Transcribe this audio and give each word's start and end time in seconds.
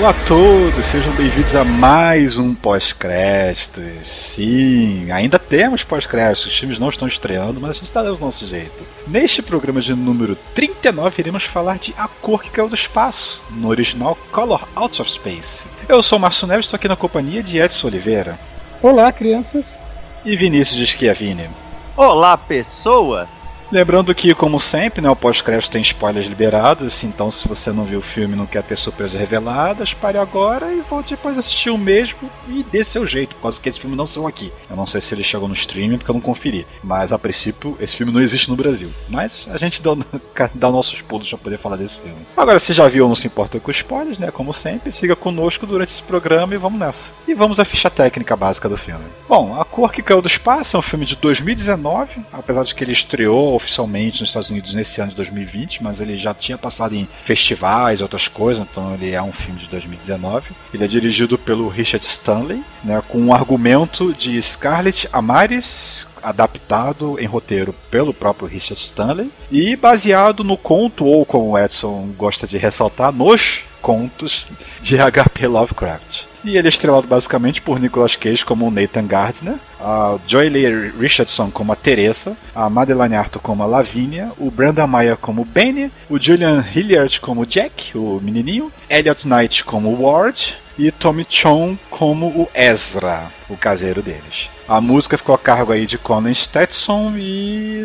Olá 0.00 0.10
a 0.10 0.26
todos, 0.26 0.82
sejam 0.86 1.12
bem-vindos 1.12 1.54
a 1.54 1.62
mais 1.62 2.38
um 2.38 2.54
pós-créditos. 2.54 4.08
Sim, 4.08 5.12
ainda 5.12 5.38
temos 5.38 5.84
pós-créditos, 5.84 6.46
os 6.46 6.56
filmes 6.56 6.78
não 6.78 6.88
estão 6.88 7.06
estreando, 7.06 7.60
mas 7.60 7.72
a 7.72 7.74
gente 7.74 7.84
está 7.84 8.02
dando 8.02 8.16
o 8.16 8.24
nosso 8.24 8.46
jeito. 8.46 8.82
Neste 9.06 9.42
programa 9.42 9.82
de 9.82 9.92
número 9.92 10.38
39, 10.54 11.20
iremos 11.20 11.44
falar 11.44 11.76
de 11.76 11.94
A 11.98 12.08
Cor 12.08 12.42
que 12.42 12.48
Caiu 12.48 12.70
do 12.70 12.74
Espaço, 12.74 13.42
no 13.50 13.68
original 13.68 14.16
Color 14.32 14.66
Out 14.74 15.02
of 15.02 15.10
Space. 15.10 15.64
Eu 15.86 16.02
sou 16.02 16.16
o 16.16 16.20
Márcio 16.22 16.46
Neves, 16.46 16.64
estou 16.64 16.78
aqui 16.78 16.88
na 16.88 16.96
companhia 16.96 17.42
de 17.42 17.58
Edson 17.58 17.88
Oliveira. 17.88 18.38
Olá, 18.80 19.12
crianças. 19.12 19.82
E 20.24 20.34
Vinícius 20.34 20.78
de 20.78 20.86
Schiavini. 20.86 21.50
Olá, 21.94 22.38
pessoas! 22.38 23.39
Lembrando 23.72 24.12
que, 24.12 24.34
como 24.34 24.58
sempre, 24.58 25.00
né, 25.00 25.08
o 25.08 25.14
pós-crédito 25.14 25.70
tem 25.70 25.80
spoilers 25.80 26.26
liberados, 26.26 27.04
então 27.04 27.30
se 27.30 27.46
você 27.46 27.70
não 27.70 27.84
viu 27.84 28.00
o 28.00 28.02
filme 28.02 28.34
e 28.34 28.36
não 28.36 28.44
quer 28.44 28.64
ter 28.64 28.76
surpresas 28.76 29.18
reveladas, 29.18 29.94
pare 29.94 30.18
agora 30.18 30.74
e 30.74 30.80
volte 30.80 31.10
depois 31.10 31.38
assistir 31.38 31.70
o 31.70 31.78
mesmo 31.78 32.28
e 32.48 32.64
dê 32.64 32.82
seu 32.82 33.06
jeito, 33.06 33.36
por 33.36 33.42
causa 33.42 33.60
que 33.60 33.68
esse 33.68 33.78
filme 33.78 33.94
não 33.94 34.08
saiu 34.08 34.26
aqui. 34.26 34.52
Eu 34.68 34.74
não 34.74 34.88
sei 34.88 35.00
se 35.00 35.14
ele 35.14 35.22
chegou 35.22 35.46
no 35.46 35.54
streaming 35.54 35.98
porque 35.98 36.10
eu 36.10 36.14
não 36.14 36.20
conferi, 36.20 36.66
mas 36.82 37.12
a 37.12 37.18
princípio 37.18 37.76
esse 37.80 37.94
filme 37.94 38.12
não 38.12 38.20
existe 38.20 38.50
no 38.50 38.56
Brasil. 38.56 38.90
Mas 39.08 39.46
a 39.48 39.56
gente 39.56 39.80
dá, 39.80 39.96
dá 40.52 40.68
nossos 40.68 41.00
pulos 41.02 41.28
para 41.28 41.38
poder 41.38 41.58
falar 41.58 41.76
desse 41.76 42.00
filme. 42.00 42.18
Agora, 42.36 42.58
se 42.58 42.72
já 42.72 42.88
viu 42.88 43.04
ou 43.04 43.08
não 43.08 43.14
se 43.14 43.28
importa 43.28 43.60
com 43.60 43.70
spoilers, 43.70 44.18
né, 44.18 44.32
como 44.32 44.52
sempre, 44.52 44.90
siga 44.90 45.14
conosco 45.14 45.64
durante 45.64 45.90
esse 45.90 46.02
programa 46.02 46.52
e 46.56 46.58
vamos 46.58 46.80
nessa. 46.80 47.08
E 47.28 47.34
vamos 47.34 47.60
à 47.60 47.64
ficha 47.64 47.88
técnica 47.88 48.34
básica 48.34 48.68
do 48.68 48.76
filme. 48.76 49.04
Bom, 49.28 49.60
A 49.60 49.64
Cor 49.64 49.92
que 49.92 50.02
Caiu 50.02 50.20
do 50.20 50.26
Espaço 50.26 50.76
é 50.76 50.80
um 50.80 50.82
filme 50.82 51.06
de 51.06 51.14
2019, 51.14 52.20
apesar 52.32 52.64
de 52.64 52.74
que 52.74 52.82
ele 52.82 52.92
estreou 52.92 53.59
oficialmente 53.60 54.20
nos 54.20 54.30
Estados 54.30 54.50
Unidos 54.50 54.74
nesse 54.74 55.00
ano 55.00 55.10
de 55.10 55.16
2020, 55.16 55.82
mas 55.82 56.00
ele 56.00 56.18
já 56.18 56.34
tinha 56.34 56.58
passado 56.58 56.94
em 56.94 57.06
festivais 57.24 58.00
outras 58.00 58.28
coisas, 58.28 58.66
então 58.68 58.94
ele 58.94 59.12
é 59.12 59.22
um 59.22 59.32
filme 59.32 59.60
de 59.60 59.66
2019. 59.66 60.50
Ele 60.72 60.84
é 60.84 60.88
dirigido 60.88 61.38
pelo 61.38 61.68
Richard 61.68 62.04
Stanley, 62.04 62.62
né, 62.82 63.02
com 63.08 63.18
um 63.18 63.34
argumento 63.34 64.12
de 64.14 64.40
Scarlett 64.42 65.08
Amaris, 65.12 66.06
adaptado 66.22 67.18
em 67.18 67.26
roteiro 67.26 67.74
pelo 67.90 68.12
próprio 68.12 68.46
Richard 68.46 68.80
Stanley 68.80 69.30
e 69.50 69.74
baseado 69.76 70.44
no 70.44 70.56
conto, 70.56 71.04
ou 71.04 71.24
como 71.24 71.50
o 71.50 71.58
Edson 71.58 72.10
gosta 72.16 72.46
de 72.46 72.58
ressaltar, 72.58 73.12
nos 73.12 73.60
contos 73.80 74.46
de 74.82 74.98
H.P. 74.98 75.46
Lovecraft. 75.46 76.29
E 76.42 76.56
ele 76.56 76.68
é 76.68 76.70
estrelado 76.70 77.06
basicamente 77.06 77.60
por 77.60 77.78
Nicolas 77.78 78.16
Cage 78.16 78.44
como 78.44 78.70
Nathan 78.70 79.06
Gardner, 79.06 79.56
a 79.78 80.16
Joy 80.26 80.48
Lee 80.48 80.90
Richardson 80.98 81.50
como 81.50 81.72
a 81.72 81.76
Teresa, 81.76 82.36
a 82.54 82.70
Madeline 82.70 83.14
Arthur 83.14 83.40
como 83.40 83.62
a 83.62 83.66
Lavínia, 83.66 84.32
o 84.38 84.50
Brandon 84.50 84.86
Maia 84.86 85.16
como 85.16 85.44
Benny, 85.44 85.90
o 86.08 86.18
Julian 86.18 86.64
Hilliard 86.74 87.20
como 87.20 87.44
Jack, 87.44 87.96
o 87.96 88.20
menininho, 88.22 88.72
Elliot 88.88 89.26
Knight 89.26 89.64
como 89.64 90.02
Ward 90.02 90.54
e 90.78 90.90
Tommy 90.90 91.24
Chong 91.24 91.78
como 91.90 92.26
o 92.28 92.48
Ezra, 92.54 93.26
o 93.48 93.56
caseiro 93.56 94.00
deles. 94.00 94.48
A 94.66 94.80
música 94.80 95.18
ficou 95.18 95.34
a 95.34 95.38
cargo 95.38 95.72
aí 95.72 95.84
de 95.84 95.98
Conan 95.98 96.32
Stetson 96.32 97.14
e 97.16 97.82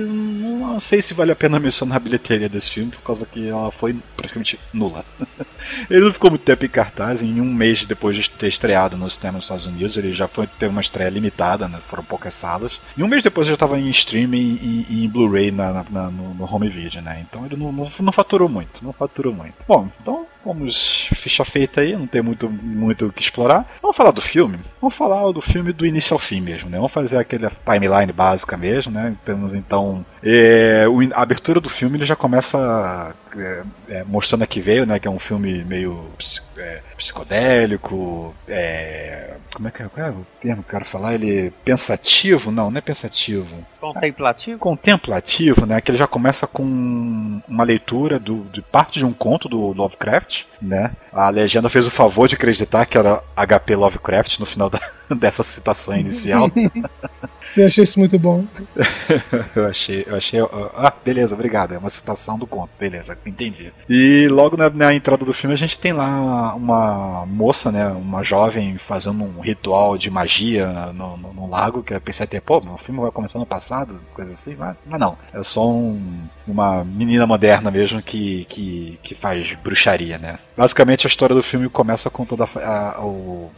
não 0.66 0.80
sei 0.80 1.02
se 1.02 1.14
vale 1.14 1.31
a 1.31 1.36
pena 1.36 1.59
mencionar 1.59 1.98
a 1.98 2.00
bilheteria 2.00 2.50
desse 2.50 2.72
filme, 2.72 2.92
por 2.92 3.02
causa 3.02 3.26
que 3.26 3.50
ela 3.50 3.72
foi 3.72 3.96
praticamente 4.16 4.59
nula. 4.74 5.06
ele 5.90 6.06
não 6.06 6.14
ficou 6.14 6.30
muito 6.30 6.44
tempo 6.44 6.66
em 6.66 6.70
cartaz, 6.70 7.22
em 7.22 7.40
um 7.42 7.53
mês 7.53 7.86
depois 7.86 8.16
de 8.16 8.30
ter 8.30 8.48
estreado 8.48 8.98
no 8.98 9.09
cinema 9.09 9.38
nos 9.38 9.46
Estados 9.46 9.66
Unidos, 9.66 9.98
ele 9.98 10.14
já 10.14 10.28
foi 10.28 10.48
ter 10.48 10.68
uma 10.68 10.81
estreia 10.81 11.09
limitada, 11.09 11.68
né? 11.68 11.80
foram 11.88 12.03
poucas 12.03 12.34
salas. 12.34 12.80
E 12.98 13.03
um 13.03 13.08
mês 13.08 13.24
depois 13.24 13.48
já 13.48 13.53
estava 13.53 13.80
em 13.80 13.90
streaming 13.90 14.86
e 14.90 15.06
em, 15.06 15.09
Blu-ray 15.09 15.52
no, 15.52 16.34
no, 16.34 16.53
home 16.53 16.68
video, 16.68 17.02
né? 17.02 17.26
Então 17.28 17.46
ele 17.46 17.56
não, 17.56 17.72
não, 17.72 17.92
não 18.00 18.12
faturou 18.12 18.50
muito, 18.50 18.84
não 18.84 18.92
faturou 18.92 19.34
muito. 19.34 19.56
Bom, 19.68 19.90
então 20.02 20.26
Vamos, 20.46 21.09
ficha 21.16 21.44
feita 21.44 21.82
aí, 21.82 21.97
não 21.97 22.06
tem 22.06 22.22
muito 22.22 22.47
muito 22.47 23.08
o 23.08 23.12
que 23.12 23.24
explorar. 23.24 23.66
Vamos 23.82 23.97
falar 23.97 24.12
do 24.12 24.22
filme? 24.22 24.59
Vamos 24.80 24.96
falar 24.96 25.32
do 25.32 25.42
filme 25.42 25.74
do 25.74 25.88
início 25.88 26.14
ao 26.14 26.20
fim 26.20 26.40
mesmo, 26.40 26.70
né? 26.70 26.78
Vamos 26.78 26.92
fazer 26.92 27.18
aquela 27.18 27.52
timeline 27.66 28.14
básica 28.14 28.56
mesmo, 28.56 28.92
né? 28.92 29.16
Temos 29.26 29.56
então. 29.56 30.06
É, 30.25 30.86
a 31.13 31.22
abertura 31.22 31.62
do 31.62 31.69
filme 31.69 31.97
ele 31.97 32.06
já 32.06 32.16
começa 32.16 33.13
é, 33.38 33.63
é, 33.90 34.03
mostrando 34.03 34.44
a 34.44 34.47
que 34.47 34.59
veio, 34.59 34.85
né? 34.85 35.00
Que 35.00 35.07
é 35.07 35.12
um 35.12 35.19
filme 35.19 35.63
meio 35.63 36.09
é, 36.57 36.79
psicodélico, 36.97 38.34
é, 38.47 39.35
como 39.56 39.69
é 39.69 39.72
que 39.72 39.81
é, 39.81 39.88
qual 39.88 40.07
é 40.07 40.09
o 40.09 40.25
termo 40.41 40.63
que 40.63 40.69
eu 40.69 40.79
quero 40.79 40.85
falar? 40.85 41.13
Ele 41.13 41.51
pensativo? 41.63 42.51
Não, 42.51 42.69
não 42.69 42.78
é 42.78 42.81
pensativo. 42.81 43.47
Contemplativo? 43.79 44.59
Contemplativo, 44.59 45.66
né? 45.66 45.79
Que 45.79 45.91
ele 45.91 45.97
já 45.97 46.07
começa 46.07 46.46
com 46.46 47.41
uma 47.47 47.63
leitura 47.63 48.19
do, 48.19 48.44
de 48.51 48.62
parte 48.62 49.00
de 49.00 49.06
um 49.06 49.13
conto 49.13 49.47
do 49.47 49.72
Lovecraft, 49.72 50.44
né? 50.62 50.91
A 51.13 51.29
legenda 51.29 51.69
fez 51.69 51.85
o 51.85 51.91
favor 51.91 52.28
de 52.28 52.35
acreditar 52.35 52.85
que 52.85 52.97
era 52.97 53.23
HP 53.35 53.75
Lovecraft 53.75 54.40
no 54.40 54.46
final 54.46 54.69
da, 54.69 54.79
dessa 55.16 55.41
citação 55.41 55.96
inicial. 55.96 56.52
Você 57.50 57.63
achou 57.63 57.84
isso 57.85 58.00
muito 58.00 58.19
bom? 58.19 58.44
eu 59.56 59.66
achei, 59.67 60.03
eu 60.06 60.16
achei. 60.17 60.40
Ah, 60.75 60.91
beleza, 61.06 61.34
obrigado. 61.34 61.73
É 61.73 61.78
uma 61.78 61.90
citação 61.90 62.38
do 62.38 62.46
conto, 62.46 62.72
beleza, 62.78 63.16
entendi. 63.25 63.72
E 63.90 64.28
logo 64.30 64.56
na, 64.58 64.69
na 64.69 64.94
entrada 64.94 65.25
do 65.25 65.34
filme 65.34 65.53
a 65.53 65.58
gente 65.58 65.80
tem 65.80 65.94
lá 65.94 66.53
uma, 66.56 67.25
moça, 67.25 67.72
né? 67.72 67.88
Uma 67.88 68.24
jovem 68.24 68.78
fazendo 68.78 69.24
um 69.24 69.40
ritual 69.40 69.97
de 69.97 70.09
magia 70.09 70.68
no, 70.94 71.18
no, 71.18 71.34
no 71.34 71.50
lago, 71.50 71.84
que 71.84 71.94
eu 71.94 72.02
pensei 72.02 72.24
até, 72.24 72.40
pô, 72.40 72.58
o 72.58 72.78
filme 72.78 73.02
vai 73.02 73.12
começar 73.12 73.40
no 73.40 73.46
passado, 73.46 74.00
coisa 74.14 74.31
assim, 74.31 74.56
mas, 74.56 74.75
mas 74.85 75.00
não. 75.00 75.18
É 75.34 75.44
só 75.44 75.68
um, 75.68 76.28
uma 76.47 76.84
menina 76.84 77.25
moderna 77.25 77.72
mesmo 77.72 78.02
que, 78.02 78.46
que, 78.46 79.00
que 79.02 79.16
faz 79.16 79.52
bruxaria, 79.64 80.18
né? 80.18 80.40
Basicamente 80.56 81.08
a 81.08 81.09
história 81.09 81.35
do 81.35 81.44
filme 81.44 81.69
começa 81.69 82.09
com 82.09 82.25
toda 82.25 82.46
a, 82.56 82.96
a, 82.97 83.02
o, 83.02 83.52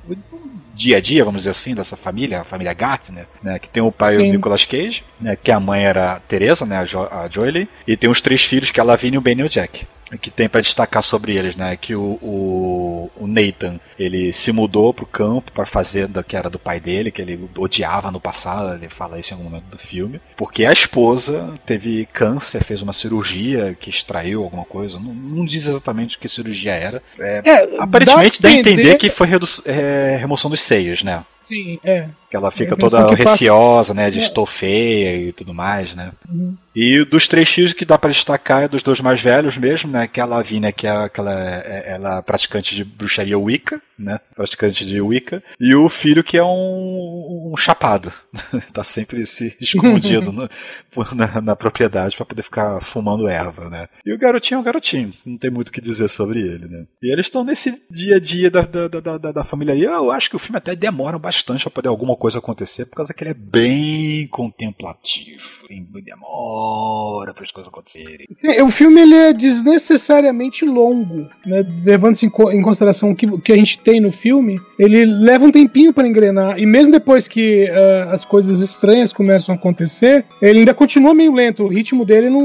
dia 0.78 0.98
a 0.98 1.02
dia, 1.02 1.26
vamos 1.26 1.42
dizer 1.42 1.50
assim, 1.50 1.74
dessa 1.74 1.98
família, 1.98 2.42
a 2.42 2.44
família 2.44 2.74
Gartner, 2.74 3.26
né? 3.42 3.58
Que 3.60 3.68
tem 3.68 3.82
o 3.82 3.92
pai, 3.92 4.14
Sim. 4.14 4.30
o 4.30 4.34
Nicolas 4.34 4.64
Cage, 4.64 5.04
né? 5.20 5.36
Que 5.36 5.52
a 5.52 5.60
mãe 5.60 5.84
era 5.84 6.14
a 6.14 6.20
Teresa, 6.20 6.66
né? 6.66 6.78
A, 6.78 6.86
jo 6.86 7.00
a 7.00 7.28
Jolie. 7.28 7.68
E 7.88 7.98
tem 7.98 8.10
os 8.10 8.22
três 8.22 8.44
filhos, 8.44 8.70
que 8.70 8.80
é 8.80 8.84
a 8.84 8.86
Lavinia, 8.86 9.20
o 9.20 9.22
Ben 9.22 9.40
e 9.40 9.44
o 9.44 9.50
Jack 9.50 9.86
que 10.16 10.32
tem 10.32 10.48
para 10.48 10.62
destacar 10.62 11.04
sobre 11.04 11.36
eles, 11.36 11.56
né? 11.56 11.76
Que 11.76 11.96
o, 11.96 12.18
o, 12.22 13.12
o, 13.16 13.28
Nathan 13.28 13.80
ele 14.00 14.32
se 14.32 14.52
mudou 14.52 14.94
pro 14.94 15.06
campo 15.06 15.52
para 15.52 15.66
fazenda 15.66 16.24
que 16.24 16.38
era 16.38 16.50
do 16.50 16.60
pai 16.60 16.80
dele, 16.80 17.12
que 17.12 17.22
ele 17.22 17.50
odiava 17.58 18.12
no 18.12 18.20
passado, 18.20 18.76
ele 18.76 18.88
fala 18.88 19.20
isso 19.20 19.34
em 19.34 19.38
algum 19.38 19.50
momento 19.50 19.66
do 19.66 19.78
filme, 19.78 20.22
porque 20.38 20.66
a 20.66 20.72
esposa 20.72 21.54
teve 21.66 22.08
câncer, 22.14 22.64
fez 22.64 22.82
uma 22.82 22.94
cirurgia 22.94 23.76
que 23.80 23.90
extraiu 23.90 24.44
alguma 24.44 24.64
coisa, 24.64 25.00
não, 25.00 25.14
não 25.14 25.46
diz 25.46 25.66
exatamente 25.66 26.16
o 26.16 26.20
que 26.20 26.30
cirurgia 26.30 26.74
era. 26.74 27.02
É, 27.20 27.42
é, 27.44 27.82
aparentemente 27.82 28.42
dá 28.42 28.50
a 28.50 28.52
entender, 28.52 28.82
entender 28.82 28.98
que 28.98 29.10
foi 29.10 29.28
é, 29.66 30.18
remoção 30.20 30.50
dos 30.50 30.62
seios, 30.62 31.04
né? 31.04 31.24
Sim, 31.38 31.80
é. 31.84 32.08
Que 32.30 32.36
ela 32.36 32.52
fica 32.52 32.76
toda 32.76 33.16
receosa, 33.16 33.94
passa... 33.94 33.94
né? 33.94 34.12
De 34.12 34.20
é. 34.20 34.24
estou 34.24 34.46
feia 34.46 35.16
e 35.16 35.32
tudo 35.32 35.54
mais, 35.54 35.96
né? 35.96 36.12
Uhum. 36.30 36.56
E 36.76 37.04
dos 37.06 37.28
três 37.28 37.50
filhos 37.50 37.74
que 37.74 37.86
dá 37.86 37.98
para 37.98 38.12
destacar 38.12 38.64
é 38.64 38.68
dos 38.68 38.84
dois 38.84 39.00
mais 39.00 39.22
velhos 39.22 39.58
mesmo, 39.58 39.90
né? 39.92 40.08
Que 40.08 40.20
é 40.20 40.24
a 40.24 40.26
Lavínia, 40.26 40.72
que 40.72 40.86
é 40.86 40.92
aquela 40.92 41.34
é, 41.34 41.86
ela 41.88 42.18
é 42.18 42.22
praticante 42.22 42.76
de 42.76 42.84
bruxaria 42.84 43.40
Wicca, 43.40 43.82
né? 43.98 44.20
Praticante 44.36 44.86
de 44.86 45.02
Wicca. 45.02 45.44
E 45.60 45.76
o 45.76 45.90
filho 45.90 46.24
que 46.24 46.38
é 46.38 46.44
um, 46.44 47.52
um 47.54 47.58
chapado. 47.58 48.12
tá 48.74 48.84
sempre 48.84 49.26
se 49.26 49.56
escondido 49.60 50.32
no, 50.32 50.50
na, 51.16 51.42
na, 51.42 51.56
propriedade 51.56 52.16
para 52.16 52.26
poder 52.26 52.44
ficar 52.44 52.84
fumando 52.84 53.28
erva, 53.28 53.70
né? 53.70 53.88
E 54.06 54.14
o 54.14 54.18
garotinho 54.18 54.58
é 54.58 54.62
um 54.62 54.64
garotinho. 54.64 55.14
Não 55.26 55.38
tem 55.38 55.50
muito 55.50 55.70
o 55.70 55.72
que 55.72 55.82
dizer 55.82 56.10
sobre 56.10 56.40
ele, 56.40 56.68
né? 56.68 56.86
E 57.02 57.12
eles 57.12 57.28
estão 57.28 57.44
nesse 57.44 57.82
dia 57.90 58.18
a 58.18 58.20
dia 58.20 58.50
da, 58.50 58.62
da, 58.62 58.88
da, 58.88 59.18
da, 59.18 59.32
da 59.32 59.44
família 59.44 59.74
aí. 59.74 59.84
Eu 59.84 60.12
acho 60.12 60.30
que 60.30 60.36
o 60.36 60.40
filme 60.40 60.58
até 60.58 60.76
demora 60.76 61.18
bastante 61.18 61.64
para 61.64 61.72
poder 61.72 61.90
alguma 61.90 62.16
coisa 62.16 62.38
acontecer, 62.38 62.86
por 62.86 62.98
causa 62.98 63.14
que 63.14 63.24
ele 63.24 63.32
é 63.32 63.34
bem 63.34 64.28
contemplativo. 64.28 65.44
Assim, 65.64 65.86
demora 66.04 67.34
para 67.34 67.44
as 67.44 67.52
coisas 67.52 67.72
acontecerem. 67.72 68.28
Sim, 68.32 68.62
o 68.62 68.70
filme 68.70 69.02
ele 69.02 69.16
é 69.16 69.34
desnecessariamente 69.34 70.66
longo, 70.66 71.28
né? 71.46 71.66
Levando-se 71.84 72.26
em, 72.26 72.30
em 72.30 72.62
consideração 72.62 73.16
que, 73.16 73.40
que 73.42 73.52
a 73.52 73.56
gente 73.56 73.80
tem 73.88 74.02
no 74.02 74.12
filme, 74.12 74.60
ele 74.78 75.06
leva 75.06 75.46
um 75.46 75.52
tempinho 75.52 75.94
para 75.94 76.06
engrenar. 76.06 76.60
E 76.60 76.66
mesmo 76.66 76.92
depois 76.92 77.26
que 77.26 77.70
uh, 77.70 78.10
as 78.12 78.26
coisas 78.26 78.60
estranhas 78.60 79.14
começam 79.14 79.56
a 79.56 79.58
acontecer, 79.58 80.26
ele 80.42 80.60
ainda 80.60 80.74
continua 80.74 81.14
meio 81.14 81.34
lento. 81.34 81.64
O 81.64 81.70
ritmo 81.70 82.04
dele 82.04 82.30
não, 82.30 82.42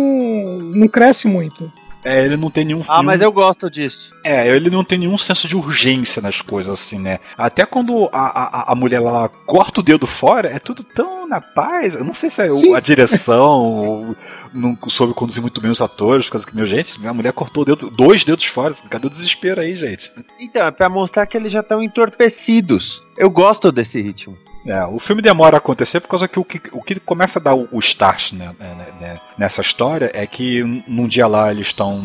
não 0.73 0.87
cresce 0.87 1.27
muito. 1.27 1.69
É, 2.05 2.25
ele 2.25 2.37
não 2.37 2.51
tem 2.51 2.65
nenhum. 2.65 2.85
Ah, 2.89 3.03
mas 3.03 3.21
eu 3.21 3.31
gosto 3.31 3.71
disso. 3.71 4.13
É, 4.25 4.49
ele 4.49 4.71
não 4.71 4.85
tem 4.85 4.99
nenhum 4.99 5.17
senso 5.17 5.47
de 5.47 5.57
urgência 5.57 6.21
nas 6.21 6.41
coisas, 6.41 6.73
assim, 6.73 6.99
né? 6.99 7.21
Até 7.39 7.65
quando 7.65 8.09
a, 8.13 8.19
a, 8.21 8.73
a 8.73 8.75
mulher 8.75 9.01
lá 9.01 9.29
corta 9.47 9.81
o 9.81 9.83
dedo 9.83 10.07
fora, 10.07 10.49
é 10.49 10.59
tudo 10.59 10.83
tão 10.83 11.29
na 11.29 11.41
paz. 11.41 11.95
Eu 11.95 12.05
não 12.05 12.13
sei 12.13 12.29
se 12.29 12.41
é 12.41 12.45
Sim. 12.45 12.75
a 12.75 12.81
direção, 12.81 13.61
ou 13.87 14.17
não 14.53 14.77
soube 14.89 15.15
conduzir 15.15 15.41
muito 15.41 15.61
bem 15.61 15.71
os 15.71 15.81
atores, 15.81 16.27
por 16.27 16.33
causa 16.33 16.47
que, 16.47 16.57
meu, 16.57 16.67
gente, 16.67 16.99
minha 16.99 17.15
mulher 17.15 17.33
cortou 17.33 17.63
o 17.63 17.67
dedo, 17.67 17.89
dois 17.91 18.25
dedos 18.25 18.45
fora. 18.47 18.75
Cadê 18.91 19.07
o 19.07 19.11
desespero 19.11 19.61
aí, 19.61 19.77
gente? 19.77 20.11
Então, 20.41 20.67
é 20.67 20.71
pra 20.71 20.89
mostrar 20.89 21.27
que 21.27 21.37
eles 21.37 21.53
já 21.53 21.61
estão 21.61 21.83
entorpecidos. 21.83 23.01
Eu 23.17 23.31
gosto 23.31 23.71
desse 23.71 24.01
ritmo. 24.01 24.37
É, 24.67 24.85
o 24.85 24.99
filme 24.99 25.21
demora 25.21 25.57
a 25.57 25.59
acontecer 25.59 26.01
por 26.01 26.09
causa 26.09 26.29
que 26.29 26.39
o 26.39 26.45
que, 26.45 26.61
o 26.73 26.83
que 26.83 27.01
começa 27.01 27.39
a 27.39 27.43
dar 27.43 27.55
o, 27.55 27.69
o 27.73 27.79
start 27.81 28.33
né, 28.33 28.55
né, 28.59 28.87
né, 29.01 29.21
nessa 29.37 29.61
história 29.61 30.11
é 30.15 30.27
que 30.27 30.63
num 30.87 31.09
dia 31.09 31.27
lá 31.27 31.51
eles 31.51 31.69
estão. 31.69 32.03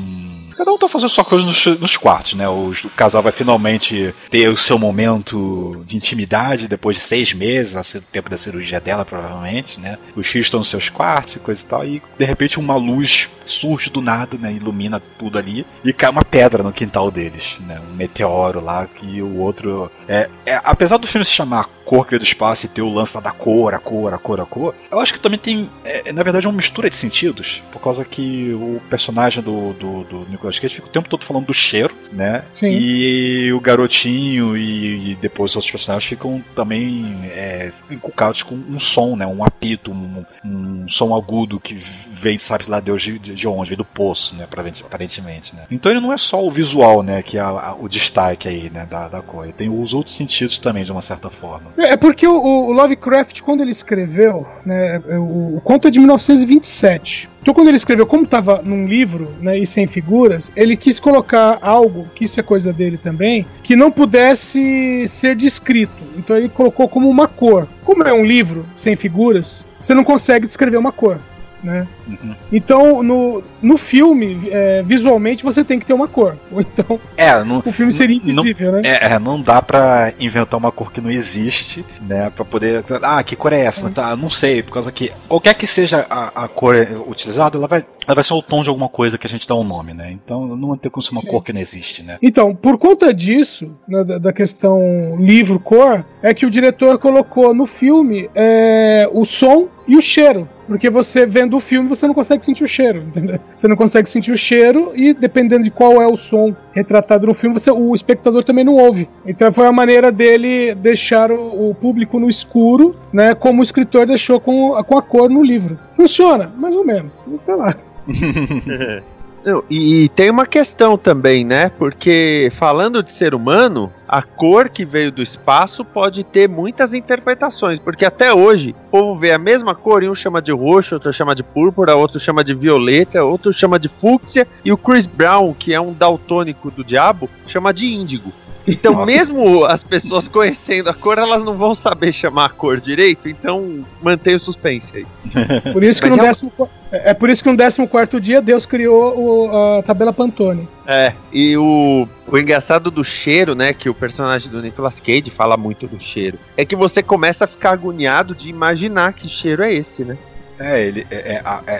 Cada 0.55 0.71
um 0.71 0.77
tá 0.77 0.87
fazendo 0.87 1.09
sua 1.09 1.23
coisa 1.23 1.45
nos, 1.45 1.65
nos 1.79 1.97
quartos, 1.97 2.33
né? 2.33 2.49
O, 2.49 2.71
o, 2.71 2.89
casal 2.95 3.21
vai 3.21 3.31
finalmente 3.31 4.13
ter 4.31 4.49
o 4.49 4.57
seu 4.57 4.79
momento 4.79 5.83
de 5.85 5.95
intimidade 5.95 6.67
depois 6.67 6.97
de 6.97 7.03
seis 7.03 7.31
meses, 7.31 7.95
o 7.95 8.01
tempo 8.01 8.29
da 8.29 8.37
cirurgia 8.37 8.79
dela, 8.79 9.05
provavelmente, 9.05 9.79
né? 9.79 9.99
Os 10.15 10.27
filhos 10.27 10.47
estão 10.47 10.59
nos 10.59 10.69
seus 10.69 10.89
quartos 10.89 11.35
e 11.35 11.39
coisa 11.39 11.61
e 11.61 11.65
tal, 11.65 11.85
e 11.85 12.01
de 12.17 12.25
repente 12.25 12.59
uma 12.59 12.75
luz 12.75 13.29
surge 13.45 13.89
do 13.89 14.01
nada, 14.01 14.35
né? 14.37 14.51
Ilumina 14.51 15.01
tudo 15.19 15.37
ali 15.37 15.65
e 15.83 15.93
cai 15.93 16.09
uma 16.09 16.25
pedra 16.25 16.63
no 16.63 16.73
quintal 16.73 17.11
deles, 17.11 17.43
né? 17.59 17.79
Um 17.91 17.95
meteoro 17.95 18.59
lá 18.59 18.87
que 18.87 19.21
o 19.21 19.37
outro. 19.39 19.91
É, 20.07 20.29
é 20.45 20.61
apesar 20.63 20.97
do 20.97 21.07
filme 21.07 21.25
se 21.25 21.31
chamar 21.31 21.69
Cor 21.87 22.03
que 22.03 22.11
veio 22.11 22.19
do 22.19 22.25
espaço 22.25 22.65
e 22.65 22.69
ter 22.69 22.81
o 22.81 22.93
lance 22.93 23.13
da 23.21 23.31
cor, 23.31 23.73
a 23.73 23.79
cor, 23.79 24.13
a 24.13 24.17
cor, 24.17 24.41
a 24.41 24.45
cor, 24.45 24.75
eu 24.91 24.99
acho 24.99 25.13
que 25.13 25.21
também 25.21 25.39
tem, 25.39 25.69
é, 25.85 26.11
na 26.11 26.21
verdade, 26.21 26.45
uma 26.45 26.53
mistura 26.57 26.89
de 26.89 26.97
sentidos, 26.97 27.63
por 27.71 27.81
causa 27.81 28.03
que 28.03 28.51
o 28.53 28.81
personagem 28.89 29.41
do, 29.41 29.71
do, 29.71 30.03
do 30.03 30.29
Nicolas 30.29 30.59
Cage 30.59 30.75
fica 30.75 30.87
o 30.87 30.91
tempo 30.91 31.07
todo 31.07 31.23
falando 31.23 31.45
do 31.45 31.53
cheiro, 31.53 31.95
né? 32.11 32.43
Sim. 32.45 32.71
E 32.73 33.53
o 33.53 33.61
garotinho 33.61 34.57
e, 34.57 35.13
e 35.13 35.15
depois 35.15 35.51
os 35.51 35.55
outros 35.55 35.71
personagens 35.71 36.09
ficam 36.09 36.43
também 36.53 37.21
é, 37.31 37.71
inculcados 37.89 38.43
com 38.43 38.55
um 38.55 38.77
som, 38.77 39.15
né? 39.15 39.25
Um 39.25 39.41
apito, 39.41 39.89
um, 39.89 40.25
um 40.43 40.89
som 40.89 41.15
agudo 41.15 41.57
que 41.57 41.81
vem, 42.11 42.37
sabe 42.37 42.65
lá 42.67 42.81
Deus 42.81 43.01
de, 43.01 43.17
de 43.17 43.47
onde, 43.47 43.69
vem 43.69 43.77
do 43.77 43.85
poço, 43.85 44.35
né? 44.35 44.45
Aparentemente, 44.83 45.55
né? 45.55 45.65
Então 45.71 45.89
ele 45.89 46.01
não 46.01 46.11
é 46.11 46.17
só 46.17 46.45
o 46.45 46.51
visual, 46.51 47.01
né? 47.01 47.23
Que 47.23 47.37
é 47.37 47.41
a, 47.41 47.47
a, 47.47 47.75
o 47.75 47.87
destaque 47.87 48.49
aí, 48.49 48.69
né? 48.69 48.85
Da, 48.85 49.07
da 49.07 49.21
cor. 49.21 49.45
Ele 49.45 49.53
tem 49.53 49.69
os 49.69 49.93
outros 49.97 50.15
sentidos 50.15 50.59
também, 50.59 50.83
de 50.83 50.91
uma 50.91 51.01
certa 51.01 51.29
forma. 51.29 51.71
É 51.77 51.97
porque 51.97 52.27
o, 52.27 52.33
o 52.33 52.71
Lovecraft, 52.71 53.41
quando 53.41 53.61
ele 53.61 53.71
escreveu, 53.71 54.45
né, 54.65 54.99
o, 55.07 55.57
o 55.57 55.61
conto 55.63 55.87
é 55.87 55.91
de 55.91 55.99
1927. 55.99 57.29
Então, 57.41 57.53
quando 57.53 57.69
ele 57.69 57.77
escreveu, 57.77 58.05
como 58.05 58.23
estava 58.23 58.61
num 58.61 58.87
livro 58.87 59.33
né, 59.39 59.57
e 59.57 59.65
sem 59.65 59.87
figuras, 59.87 60.51
ele 60.55 60.75
quis 60.75 60.99
colocar 60.99 61.57
algo, 61.61 62.05
que 62.13 62.25
isso 62.25 62.39
é 62.39 62.43
coisa 62.43 62.73
dele 62.73 62.97
também, 62.97 63.45
que 63.63 63.75
não 63.75 63.91
pudesse 63.91 65.05
ser 65.07 65.35
descrito. 65.35 66.03
Então, 66.17 66.35
ele 66.35 66.49
colocou 66.49 66.89
como 66.89 67.09
uma 67.09 67.27
cor. 67.27 67.67
Como 67.85 68.03
é 68.03 68.13
um 68.13 68.25
livro 68.25 68.65
sem 68.75 68.95
figuras, 68.95 69.67
você 69.79 69.93
não 69.93 70.03
consegue 70.03 70.45
descrever 70.45 70.77
uma 70.77 70.91
cor. 70.91 71.19
Né? 71.63 71.87
Uhum. 72.07 72.35
Então, 72.51 73.01
no, 73.01 73.43
no 73.61 73.77
filme, 73.77 74.47
é, 74.51 74.83
visualmente, 74.83 75.43
você 75.43 75.63
tem 75.63 75.79
que 75.79 75.85
ter 75.85 75.93
uma 75.93 76.07
cor. 76.07 76.37
Ou 76.51 76.61
então, 76.61 76.99
É, 77.17 77.43
não, 77.43 77.63
o 77.65 77.71
filme 77.71 77.91
seria 77.91 78.15
invisível, 78.15 78.71
né? 78.71 78.81
é, 78.85 79.13
é, 79.13 79.19
não 79.19 79.41
dá 79.41 79.61
pra 79.61 80.13
inventar 80.19 80.59
uma 80.59 80.71
cor 80.71 80.91
que 80.91 81.01
não 81.01 81.09
existe, 81.11 81.83
né? 82.01 82.31
Pra 82.35 82.45
poder. 82.45 82.83
Ah, 83.01 83.23
que 83.23 83.35
cor 83.35 83.51
é 83.53 83.61
essa? 83.65 83.89
Tá, 83.89 84.15
não 84.15 84.29
sei, 84.29 84.61
por 84.61 84.73
causa 84.73 84.91
que 84.91 85.11
qualquer 85.27 85.55
que 85.55 85.65
seja 85.65 86.05
a, 86.09 86.43
a 86.43 86.47
cor 86.47 86.75
utilizada, 87.07 87.57
ela 87.57 87.67
vai, 87.67 87.83
ela 88.05 88.15
vai 88.15 88.23
ser 88.23 88.33
o 88.33 88.41
tom 88.41 88.61
de 88.61 88.69
alguma 88.69 88.87
coisa 88.87 89.17
que 89.17 89.25
a 89.25 89.29
gente 89.29 89.47
dá 89.47 89.55
um 89.55 89.63
nome, 89.63 89.93
né? 89.93 90.11
Então 90.11 90.55
não 90.55 90.69
vai 90.69 90.77
ter 90.77 90.89
como 90.89 91.03
ser 91.03 91.11
uma 91.11 91.21
Sim. 91.21 91.27
cor 91.27 91.43
que 91.43 91.51
não 91.51 91.59
existe, 91.61 92.03
né? 92.03 92.17
Então, 92.21 92.53
por 92.53 92.77
conta 92.77 93.13
disso, 93.13 93.75
né, 93.87 94.03
da, 94.03 94.17
da 94.19 94.33
questão 94.33 94.79
livro-cor, 95.19 96.05
é 96.21 96.33
que 96.33 96.45
o 96.45 96.49
diretor 96.49 96.97
colocou 96.99 97.53
no 97.53 97.65
filme 97.65 98.29
é, 98.35 99.09
o 99.11 99.25
som 99.25 99.67
e 99.87 99.95
o 99.95 100.01
cheiro. 100.01 100.47
Porque 100.67 100.89
você 100.89 101.25
vendo 101.25 101.55
o 101.55 101.61
filme, 101.61 101.87
você 101.87 102.05
não 102.05 102.13
consegue 102.13 102.43
sentir 102.43 102.63
o 102.63 102.67
cheiro, 102.67 102.99
entendeu? 102.99 103.39
Você 103.55 103.67
não 103.67 103.75
consegue 103.75 104.09
sentir 104.09 104.31
o 104.31 104.37
cheiro 104.37 104.91
e 104.93 105.13
dependendo 105.13 105.63
de 105.63 105.71
qual 105.71 106.01
é 106.01 106.07
o 106.07 106.17
som 106.17 106.53
retratado 106.73 107.25
no 107.25 107.33
filme, 107.33 107.57
você, 107.57 107.71
o 107.71 107.95
espectador 107.95 108.43
também 108.43 108.65
não 108.65 108.73
ouve. 108.73 109.07
Então 109.25 109.51
foi 109.51 109.65
a 109.65 109.71
maneira 109.71 110.11
dele 110.11 110.75
deixar 110.75 111.31
o, 111.31 111.69
o 111.69 111.75
público 111.75 112.19
no 112.19 112.29
escuro, 112.29 112.95
né? 113.13 113.33
Como 113.33 113.61
o 113.61 113.63
escritor 113.63 114.05
deixou 114.05 114.39
com, 114.39 114.71
com 114.83 114.97
a 114.97 115.01
cor 115.01 115.29
no 115.29 115.41
livro. 115.41 115.79
Funciona, 115.93 116.51
mais 116.57 116.75
ou 116.75 116.85
menos. 116.85 117.23
Tá 117.45 117.55
lá. 117.55 117.75
Não, 119.47 119.63
e, 119.69 120.03
e 120.03 120.09
tem 120.09 120.29
uma 120.29 120.45
questão 120.45 120.97
também, 120.97 121.45
né? 121.45 121.69
Porque 121.69 122.51
falando 122.59 123.01
de 123.01 123.13
ser 123.13 123.33
humano, 123.33 123.89
a 124.05 124.21
cor 124.21 124.67
que 124.67 124.83
veio 124.83 125.09
do 125.09 125.21
espaço 125.21 125.85
pode 125.85 126.25
ter 126.25 126.49
muitas 126.49 126.93
interpretações. 126.93 127.79
Porque 127.79 128.03
até 128.03 128.33
hoje, 128.33 128.75
o 128.87 128.91
povo 128.91 129.17
vê 129.17 129.31
a 129.31 129.37
mesma 129.37 129.73
cor 129.73 130.03
e 130.03 130.09
um 130.09 130.15
chama 130.15 130.41
de 130.41 130.51
roxo, 130.51 130.95
outro 130.95 131.13
chama 131.13 131.33
de 131.33 131.43
púrpura, 131.43 131.95
outro 131.95 132.19
chama 132.19 132.43
de 132.43 132.53
violeta, 132.53 133.23
outro 133.23 133.53
chama 133.53 133.79
de 133.79 133.87
fúcsia. 133.87 134.45
E 134.65 134.71
o 134.73 134.77
Chris 134.77 135.07
Brown, 135.07 135.53
que 135.53 135.73
é 135.73 135.79
um 135.79 135.93
daltônico 135.93 136.69
do 136.69 136.83
diabo, 136.83 137.29
chama 137.47 137.73
de 137.73 137.85
índigo. 137.85 138.33
Então, 138.67 138.93
Nossa. 138.93 139.05
mesmo 139.05 139.63
as 139.65 139.81
pessoas 139.81 140.27
conhecendo 140.27 140.89
a 140.89 140.93
cor, 140.93 141.17
elas 141.17 141.43
não 141.43 141.57
vão 141.57 141.73
saber 141.73 142.11
chamar 142.11 142.45
a 142.45 142.49
cor 142.49 142.81
direito. 142.81 143.29
Então, 143.29 143.85
mantém 144.01 144.35
o 144.35 144.39
suspense 144.39 144.91
aí. 144.97 145.05
Por 145.71 145.83
isso 145.83 146.01
que 146.01 146.09
Mas 146.09 146.17
no 146.17 146.23
é 146.23 146.27
décimo, 146.27 146.51
é 146.91 147.11
é 147.11 147.13
por 147.13 147.29
isso 147.29 147.43
que 147.43 147.49
no 147.51 147.57
14 147.57 148.19
dia 148.21 148.41
Deus 148.41 148.65
criou 148.65 149.17
o- 149.17 149.77
a 149.77 149.83
tabela 149.83 150.11
Pantone. 150.13 150.67
É, 150.85 151.13
e 151.33 151.55
o, 151.57 152.07
o 152.27 152.37
engraçado 152.37 152.89
do 152.89 153.03
cheiro, 153.03 153.53
né, 153.55 153.73
que 153.73 153.89
o 153.89 153.93
personagem 153.93 154.49
do 154.49 154.61
Nicolas 154.61 154.99
Cage 154.99 155.29
fala 155.29 155.57
muito 155.57 155.85
do 155.87 155.99
cheiro, 155.99 156.37
é 156.55 156.63
que 156.65 156.75
você 156.75 157.03
começa 157.03 157.43
a 157.45 157.47
ficar 157.47 157.71
agoniado 157.71 158.33
de 158.35 158.49
imaginar 158.49 159.13
que 159.13 159.27
cheiro 159.29 159.63
é 159.63 159.73
esse, 159.73 160.03
né? 160.03 160.17
É, 160.59 160.81
ele 160.81 161.07
é, 161.11 161.15
é, 161.15 161.43
é- 161.67 161.73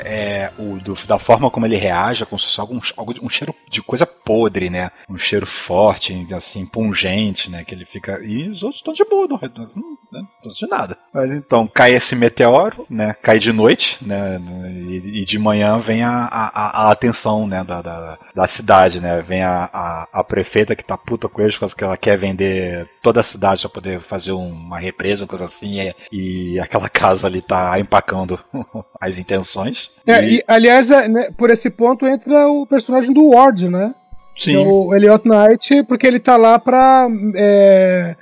é 0.45 0.51
o 0.57 0.79
do- 0.79 0.95
da 1.07 1.17
forma 1.19 1.49
como 1.49 1.65
ele 1.65 1.77
reage, 1.77 2.23
é 2.23 2.25
fosse 2.25 2.59
algum, 2.59 2.79
um 3.21 3.29
cheiro 3.29 3.53
de 3.69 3.81
coisa 3.81 4.05
podre, 4.05 4.69
né? 4.69 4.91
Um 5.09 5.17
cheiro 5.17 5.45
forte, 5.45 6.27
assim, 6.33 6.65
pungente, 6.65 7.49
né? 7.49 7.63
Que 7.63 7.73
ele 7.73 7.85
fica. 7.85 8.19
E 8.23 8.49
os 8.49 8.63
outros 8.63 8.79
estão 8.81 8.93
de 8.93 9.03
boa, 9.05 9.27
não, 9.27 9.39
não, 9.41 9.69
não 10.11 10.21
estão 10.21 10.51
de 10.53 10.67
nada. 10.67 10.97
Mas 11.13 11.31
então, 11.31 11.67
cai 11.67 11.93
esse 11.93 12.15
meteoro, 12.15 12.85
né? 12.89 13.15
Cai 13.21 13.39
de 13.39 13.51
noite, 13.51 13.97
né? 14.01 14.39
E, 14.87 15.21
e 15.21 15.25
de 15.25 15.39
manhã 15.39 15.79
vem 15.79 16.03
a, 16.03 16.11
a, 16.25 16.87
a 16.87 16.91
atenção, 16.91 17.47
né? 17.47 17.63
Da, 17.63 17.81
da, 17.81 18.17
da 18.35 18.47
cidade, 18.47 18.99
né? 18.99 19.21
Vem 19.21 19.41
a, 19.43 19.69
a, 19.73 20.07
a 20.13 20.23
prefeita 20.23 20.75
que 20.75 20.83
tá 20.83 20.97
puta 20.97 21.27
com 21.27 21.41
eles, 21.41 21.55
por 21.55 21.61
causa 21.61 21.75
que 21.75 21.83
ela 21.83 21.97
quer 21.97 22.17
vender 22.17 22.87
toda 23.01 23.21
a 23.21 23.23
cidade 23.23 23.61
pra 23.61 23.69
poder 23.69 24.01
fazer 24.01 24.31
uma 24.31 24.79
represa, 24.79 25.25
coisa 25.27 25.45
assim, 25.45 25.79
e, 26.11 26.53
e 26.53 26.59
aquela 26.59 26.89
casa 26.89 27.27
ali 27.27 27.41
tá 27.41 27.79
empacando 27.79 28.39
as 29.01 29.17
intenções. 29.17 29.89
É, 30.05 30.23
E- 30.23 30.35
e, 30.37 30.43
aliás, 30.47 30.91
é, 30.91 31.07
né, 31.07 31.29
por 31.37 31.49
esse 31.49 31.69
ponto 31.69 32.05
entra 32.07 32.47
o 32.49 32.65
personagem 32.65 33.13
do 33.13 33.29
Ward, 33.29 33.67
né? 33.69 33.93
sim. 34.39 34.53
É 34.53 34.59
o 34.59 34.93
Elliot 34.93 35.27
Knight, 35.27 35.83
porque 35.85 36.05
ele 36.05 36.19
tá 36.19 36.37
lá 36.37 36.59
pra 36.59 37.07
é, 37.35 38.15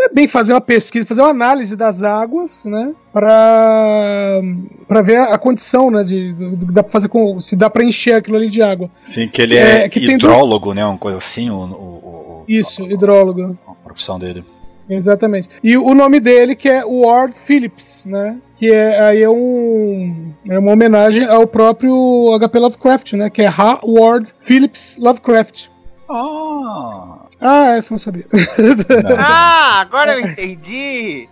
é 0.00 0.08
bem 0.12 0.28
fazer 0.28 0.52
uma 0.52 0.60
pesquisa, 0.60 1.06
fazer 1.06 1.22
uma 1.22 1.30
análise 1.30 1.74
das 1.76 2.02
águas, 2.02 2.66
né? 2.66 2.92
Pra, 3.10 4.40
pra 4.86 5.00
ver 5.02 5.16
a, 5.18 5.38
condição, 5.38 5.90
né? 5.90 6.02
De, 6.04 6.34
que 6.36 6.72
dá 6.72 6.82
pra 6.82 6.92
fazer 6.92 7.08
com. 7.08 7.40
Se 7.40 7.56
dá 7.56 7.70
pra 7.70 7.84
encher 7.84 8.14
aquilo 8.14 8.36
ali 8.36 8.48
de 8.50 8.62
água. 8.62 8.90
Sim, 9.06 9.28
que 9.28 9.40
ele 9.40 9.56
é, 9.56 9.84
É, 9.84 9.88
que 9.88 10.00
tem 10.00 10.14
hidrólogo, 10.16 10.74
né? 10.74 10.84
Uma 10.84 10.98
coisa 10.98 11.18
assim, 11.18 11.48
o, 11.50 11.54
o, 11.54 11.58
o- 11.58 11.64
o- 11.66 12.44
Isso, 12.46 12.84
a- 12.84 12.88
hidrólogo. 12.92 13.56
a 13.66 13.72
profissão 13.84 14.18
dele. 14.18 14.44
Exatamente. 14.88 15.48
E 15.62 15.76
o 15.76 15.94
nome 15.94 16.20
dele 16.20 16.54
que 16.54 16.68
é 16.68 16.84
Ward 16.84 17.34
Phillips, 17.44 18.04
né? 18.06 18.36
Que 18.56 18.70
é, 18.70 19.00
aí 19.00 19.22
é, 19.22 19.28
um, 19.30 20.32
é 20.48 20.58
uma 20.58 20.72
homenagem 20.72 21.24
ao 21.26 21.46
próprio 21.46 21.92
HP 22.38 22.58
Lovecraft, 22.58 23.12
né? 23.14 23.30
Que 23.30 23.42
é 23.42 23.48
Ha 23.48 23.80
Ward 23.84 24.28
Phillips 24.40 24.98
Lovecraft. 25.00 25.68
Ah! 26.08 27.18
Ah, 27.40 27.76
essa 27.76 27.92
eu 27.92 27.94
não 27.94 27.98
sabia. 27.98 28.24
Não, 28.32 29.16
Ah, 29.18 29.80
agora 29.80 30.12
eu 30.14 30.20
entendi! 30.20 31.28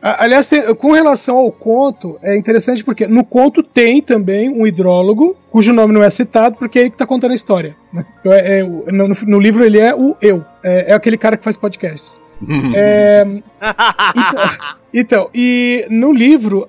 Aliás, 0.00 0.46
tem- 0.46 0.74
com 0.74 0.92
relação 0.92 1.36
ao 1.36 1.52
conto, 1.52 2.18
é 2.22 2.34
interessante 2.34 2.82
porque 2.82 3.06
no 3.06 3.22
conto 3.22 3.62
tem 3.62 4.00
também 4.00 4.48
um 4.48 4.66
hidrólogo, 4.66 5.36
cujo 5.50 5.70
nome 5.74 5.92
não 5.92 6.02
é 6.02 6.08
citado, 6.08 6.56
porque 6.56 6.78
é 6.78 6.82
ele 6.82 6.90
que 6.90 6.96
tá 6.96 7.04
contando 7.06 7.32
a 7.32 7.34
história. 7.34 7.76
né? 7.92 8.04
É- 8.24 8.60
é 8.60 8.62
no, 8.92 9.08
no 9.08 9.38
livro 9.38 9.62
ele 9.62 9.78
é 9.78 9.94
o 9.94 10.16
eu, 10.22 10.42
é, 10.64 10.92
é 10.92 10.94
aquele 10.94 11.18
cara 11.18 11.36
que 11.36 11.44
faz 11.44 11.56
podcasts. 11.58 12.18
É, 12.74 13.24
então, 14.16 14.50
então, 14.92 15.30
e 15.34 15.86
no 15.90 16.12
livro, 16.12 16.66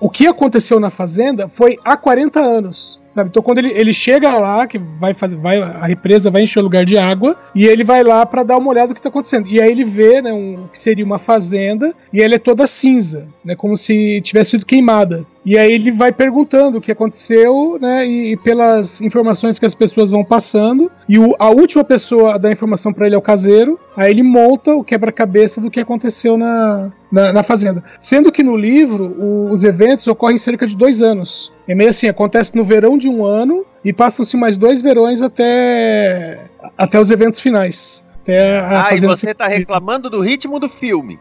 o 0.00 0.10
que 0.10 0.26
aconteceu 0.26 0.80
na 0.80 0.90
fazenda 0.90 1.48
foi 1.48 1.78
há 1.84 1.96
40 1.96 2.40
anos. 2.40 3.02
Sabe? 3.12 3.28
Então 3.28 3.42
quando 3.42 3.58
ele, 3.58 3.70
ele 3.72 3.92
chega 3.92 4.32
lá, 4.38 4.66
que 4.66 4.78
vai 4.78 5.12
fazer, 5.12 5.36
vai, 5.36 5.60
a 5.60 5.84
represa 5.84 6.30
vai 6.30 6.42
encher 6.42 6.60
o 6.60 6.62
lugar 6.62 6.82
de 6.82 6.96
água, 6.96 7.36
e 7.54 7.66
ele 7.66 7.84
vai 7.84 8.02
lá 8.02 8.24
para 8.24 8.42
dar 8.42 8.56
uma 8.56 8.70
olhada 8.70 8.88
no 8.88 8.94
que 8.94 9.02
tá 9.02 9.10
acontecendo. 9.10 9.48
E 9.48 9.60
aí 9.60 9.70
ele 9.70 9.84
vê, 9.84 10.22
né, 10.22 10.32
um, 10.32 10.66
que 10.72 10.78
seria 10.78 11.04
uma 11.04 11.18
fazenda, 11.18 11.92
e 12.10 12.22
ela 12.22 12.36
é 12.36 12.38
toda 12.38 12.66
cinza, 12.66 13.28
né, 13.44 13.54
como 13.54 13.76
se 13.76 14.22
tivesse 14.22 14.52
sido 14.52 14.64
queimada. 14.64 15.26
E 15.44 15.58
aí 15.58 15.72
ele 15.72 15.90
vai 15.90 16.12
perguntando 16.12 16.78
o 16.78 16.80
que 16.80 16.92
aconteceu, 16.92 17.78
né? 17.80 18.06
E, 18.06 18.32
e 18.32 18.36
pelas 18.36 19.00
informações 19.00 19.58
que 19.58 19.66
as 19.66 19.74
pessoas 19.74 20.10
vão 20.10 20.24
passando, 20.24 20.90
e 21.08 21.18
o, 21.18 21.34
a 21.38 21.50
última 21.50 21.82
pessoa 21.82 22.34
a 22.34 22.38
dar 22.38 22.52
informação 22.52 22.92
para 22.92 23.06
ele 23.06 23.14
é 23.14 23.18
o 23.18 23.22
caseiro. 23.22 23.78
Aí 23.96 24.10
ele 24.10 24.22
monta 24.22 24.74
o 24.74 24.84
quebra-cabeça 24.84 25.60
do 25.60 25.70
que 25.70 25.80
aconteceu 25.80 26.38
na, 26.38 26.92
na, 27.10 27.32
na, 27.32 27.42
fazenda. 27.42 27.82
Sendo 27.98 28.32
que 28.32 28.42
no 28.42 28.56
livro 28.56 29.04
o, 29.18 29.50
os 29.50 29.64
eventos 29.64 30.06
ocorrem 30.06 30.38
cerca 30.38 30.66
de 30.66 30.76
dois 30.76 31.02
anos. 31.02 31.52
É 31.66 31.74
meio 31.74 31.90
assim, 31.90 32.08
acontece 32.08 32.56
no 32.56 32.64
verão 32.64 32.96
de 32.96 33.08
um 33.08 33.24
ano 33.24 33.64
e 33.84 33.92
passam-se 33.92 34.36
mais 34.36 34.56
dois 34.56 34.80
verões 34.80 35.22
até, 35.22 36.38
até 36.78 36.98
os 37.00 37.10
eventos 37.10 37.40
finais. 37.40 38.06
Até 38.22 38.60
ah, 38.60 38.94
e 38.94 39.00
você 39.00 39.34
tá 39.34 39.48
reclamando 39.48 40.08
do 40.08 40.20
ritmo 40.20 40.60
do 40.60 40.68
filme. 40.68 41.18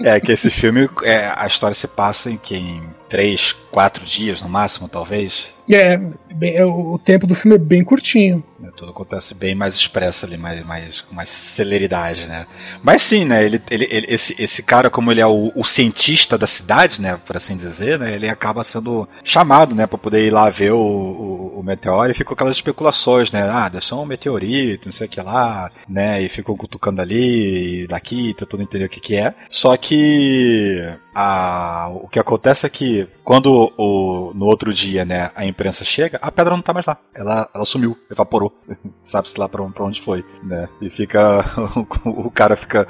é, 0.00 0.18
que 0.18 0.32
esse 0.32 0.48
filme, 0.48 0.88
é, 1.02 1.30
a 1.36 1.46
história 1.46 1.74
se 1.74 1.86
passa 1.86 2.30
em 2.30 2.38
que 2.38 2.56
em 2.56 2.82
três, 3.08 3.52
quatro 3.70 4.04
dias 4.04 4.40
no 4.40 4.48
máximo, 4.48 4.88
talvez. 4.88 5.44
É, 5.70 5.98
bem, 6.32 6.56
é, 6.56 6.64
o 6.64 6.98
tempo 6.98 7.26
do 7.26 7.34
filme 7.34 7.56
é 7.56 7.58
bem 7.58 7.84
curtinho. 7.84 8.42
É, 8.62 8.70
tudo 8.70 8.90
acontece 8.90 9.34
bem 9.34 9.54
mais 9.54 9.74
expresso 9.74 10.24
ali, 10.24 10.36
mais, 10.36 10.64
mais, 10.64 11.00
com 11.02 11.14
mais 11.14 11.30
celeridade, 11.30 12.26
né? 12.26 12.46
Mas 12.82 13.02
sim, 13.02 13.24
né? 13.24 13.44
Ele, 13.44 13.60
ele, 13.70 13.86
ele 13.90 14.06
esse, 14.08 14.34
esse 14.42 14.62
cara, 14.62 14.88
como 14.88 15.10
ele 15.10 15.20
é 15.20 15.26
o, 15.26 15.52
o, 15.54 15.64
cientista 15.64 16.38
da 16.38 16.46
cidade, 16.46 17.00
né? 17.00 17.18
Por 17.26 17.36
assim 17.36 17.56
dizer, 17.56 17.98
né? 17.98 18.14
Ele 18.14 18.28
acaba 18.28 18.64
sendo 18.64 19.08
chamado, 19.24 19.74
né? 19.74 19.86
Pra 19.86 19.98
poder 19.98 20.26
ir 20.26 20.30
lá 20.30 20.48
ver 20.48 20.72
o, 20.72 20.78
o, 20.78 21.60
o 21.60 21.62
meteoro 21.62 22.10
e 22.10 22.14
ficou 22.14 22.34
aquelas 22.34 22.56
especulações, 22.56 23.30
né? 23.30 23.42
Ah, 23.42 23.68
deve 23.68 23.84
ser 23.84 23.94
um 23.94 24.06
meteorito, 24.06 24.86
não 24.86 24.92
sei 24.92 25.06
o 25.06 25.10
que 25.10 25.20
lá, 25.20 25.70
né? 25.88 26.22
E 26.22 26.28
ficou 26.28 26.56
cutucando 26.56 27.02
ali 27.02 27.82
e 27.82 27.86
daqui, 27.86 28.34
tentando 28.34 28.62
entender 28.62 28.86
o 28.86 28.88
que 28.88 29.00
que 29.00 29.16
é. 29.16 29.34
Só 29.50 29.76
que 29.76 30.82
a, 31.14 31.88
o 31.94 32.08
que 32.08 32.18
acontece 32.18 32.66
é 32.66 32.68
que 32.68 33.08
quando 33.24 33.72
o, 33.76 34.32
no 34.34 34.44
outro 34.44 34.72
dia, 34.72 35.04
né, 35.04 35.30
a 35.34 35.46
imprensa 35.46 35.84
chega, 35.84 36.18
a 36.20 36.30
pedra 36.30 36.54
não 36.54 36.62
tá 36.62 36.72
mais 36.72 36.84
lá. 36.84 36.98
Ela, 37.14 37.48
ela 37.54 37.64
sumiu, 37.64 37.96
evaporou. 38.10 38.45
Sabe-se 39.04 39.38
lá 39.38 39.48
pra, 39.48 39.62
onde 39.62 40.02
foi, 40.02 40.24
né? 40.42 40.68
E 40.80 40.90
fica. 40.90 41.44
o, 42.04 42.30
cara 42.30 42.56
fica. 42.56 42.86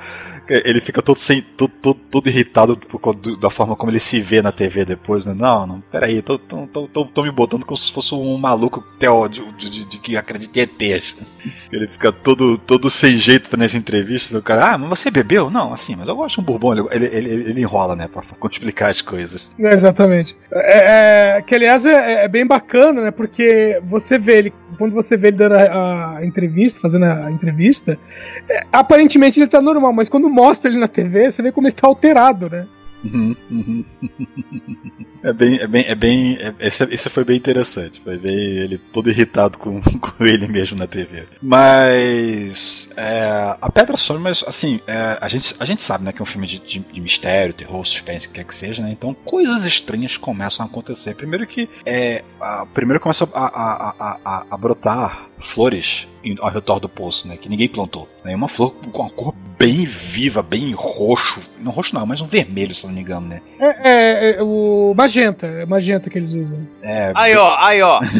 Ele 0.49 0.81
fica 0.81 1.03
todo, 1.03 1.19
sem, 1.19 1.43
todo, 1.43 1.73
todo, 1.83 1.99
todo 2.11 2.29
irritado 2.29 2.77
por, 2.77 3.15
da 3.37 3.51
forma 3.51 3.75
como 3.75 3.91
ele 3.91 3.99
se 3.99 4.21
vê 4.21 4.41
na 4.41 4.53
TV 4.53 4.85
depois, 4.85 5.25
né? 5.25 5.35
Não, 5.35 5.67
não, 5.67 5.81
peraí, 5.81 6.23
tô, 6.23 6.39
tô, 6.39 6.67
tô, 6.69 6.87
tô, 6.89 7.05
tô 7.07 7.23
me 7.23 7.31
botando 7.31 7.65
como 7.65 7.77
se 7.77 7.93
fosse 7.93 8.15
um 8.15 8.39
maluco 8.39 8.83
teo, 8.99 9.29
de, 9.29 9.45
de, 9.53 9.71
de, 9.71 9.85
de 9.91 9.99
que 9.99 10.17
acredita 10.17 10.59
em 10.59 10.63
ETs. 10.63 11.17
Ele 11.73 11.89
fica 11.89 12.13
todo, 12.13 12.59
todo 12.59 12.89
sem 12.91 13.17
jeito 13.17 13.57
nas 13.57 13.75
entrevistas. 13.75 14.39
O 14.39 14.43
cara, 14.43 14.75
ah, 14.75 14.79
mas 14.79 15.01
você 15.01 15.11
bebeu? 15.11 15.51
Não, 15.51 15.73
assim, 15.73 15.97
mas 15.97 16.09
eu 16.09 16.17
gosto 16.17 16.37
de 16.37 16.41
um 16.41 16.45
bourbon. 16.45 16.89
Ele, 16.91 17.07
ele, 17.07 17.31
ele, 17.31 17.61
enrola, 17.61 17.95
né? 17.95 18.09
pra 18.09 18.23
explicar 18.51 18.91
as 18.91 19.01
coisas. 19.01 19.47
É, 19.59 19.69
exatamente. 19.69 20.37
É, 20.53 21.39
é, 21.39 21.43
que 21.43 21.55
aliás 21.55 21.85
é, 21.87 22.25
é, 22.25 22.29
bem 22.29 22.47
bacana, 22.47 23.03
né? 23.03 23.11
Porque 23.11 23.81
você 23.85 24.19
vê 24.19 24.39
ele, 24.39 24.55
quando 24.79 24.93
você 24.93 25.17
vê 25.17 25.29
ele 25.29 25.37
dando 25.49 25.61
a, 25.61 26.19
a 26.19 26.27
entrevista, 26.27 26.81
fazendo 26.81 27.05
a 27.05 27.31
entrevista, 27.31 27.99
é, 28.49 28.67
aparentemente 28.73 29.41
ele 29.41 29.49
tá 29.49 29.61
normal, 29.61 29.93
mas 29.93 30.09
quando 30.09 30.29
mostra 30.29 30.71
ele 30.71 30.79
na 30.79 30.89
TV, 30.89 31.31
você 31.31 31.43
vê 31.43 31.53
como 31.53 31.67
ele 31.67 31.75
tá 31.75 31.87
alterado, 31.87 32.49
né? 32.51 32.67
Uhum, 33.05 33.37
uhum. 33.51 33.85
É 35.27 35.33
bem, 35.33 35.59
é 35.59 35.67
bem, 35.67 35.85
é 35.89 35.95
bem. 35.97 36.39
É, 36.41 36.55
esse, 36.61 36.85
esse 36.85 37.11
foi 37.11 37.25
bem 37.25 37.37
interessante. 37.37 38.01
Foi 38.01 38.17
ver 38.17 38.33
ele 38.33 38.79
todo 38.79 39.11
irritado 39.11 39.59
com, 39.59 39.83
com 39.99 40.25
ele 40.25 40.47
mesmo 40.47 40.77
na 40.77 40.87
TV. 40.87 41.25
Mas 41.43 42.89
é, 42.97 43.57
a 43.61 43.69
Pedra 43.73 43.97
some, 43.97 44.21
mas 44.21 44.45
assim, 44.47 44.81
é, 44.87 45.19
a, 45.21 45.27
gente, 45.27 45.57
a 45.59 45.65
gente 45.65 45.83
sabe, 45.83 46.05
né, 46.05 46.13
que 46.13 46.23
é 46.23 46.23
um 46.23 46.27
filme 46.27 46.47
de, 46.47 46.61
de, 46.61 46.79
de 46.79 47.01
mistério, 47.01 47.53
terror, 47.53 47.85
suspense, 47.85 48.27
o 48.27 48.31
que 48.31 48.37
quer 48.37 48.45
que 48.45 48.55
seja, 48.55 48.81
né? 48.81 48.93
Então 48.93 49.13
coisas 49.25 49.67
estranhas 49.67 50.17
começam 50.17 50.65
a 50.65 50.69
acontecer. 50.69 51.17
Primeiro 51.17 51.45
que 51.45 51.69
é, 51.85 52.23
a, 52.41 52.65
primeiro 52.67 53.01
começa 53.01 53.29
a, 53.35 53.47
a, 53.47 54.19
a, 54.25 54.47
a 54.49 54.57
brotar 54.57 55.29
flores 55.41 56.07
ao 56.41 56.51
redor 56.51 56.81
do 56.81 56.89
poço, 56.89 57.29
né? 57.29 57.37
Que 57.37 57.49
ninguém 57.49 57.69
plantou. 57.69 58.09
Né? 58.25 58.35
Uma 58.35 58.49
flor 58.49 58.73
com 58.93 59.03
uma 59.03 59.11
cor 59.11 59.35
bem 59.59 59.85
viva, 59.85 60.43
bem 60.43 60.73
roxo. 60.73 61.41
Não 61.61 61.71
roxo 61.71 61.95
não, 61.95 62.05
mas 62.05 62.21
um 62.21 62.27
vermelho, 62.27 62.75
se 62.75 62.85
não 62.85 62.93
me 62.93 63.01
engano, 63.01 63.29
né? 63.29 63.43
É, 63.59 63.91
é, 63.91 64.37
é 64.39 64.43
o 64.43 64.93
magenta, 65.17 65.47
é 65.47 65.67
magenta 65.67 66.11
que 66.11 66.19
eles 66.19 66.35
usam. 66.35 66.61
É, 66.83 67.13
aí 67.15 67.37
ó, 67.37 67.57
aí 67.59 67.83
ó. 67.83 68.01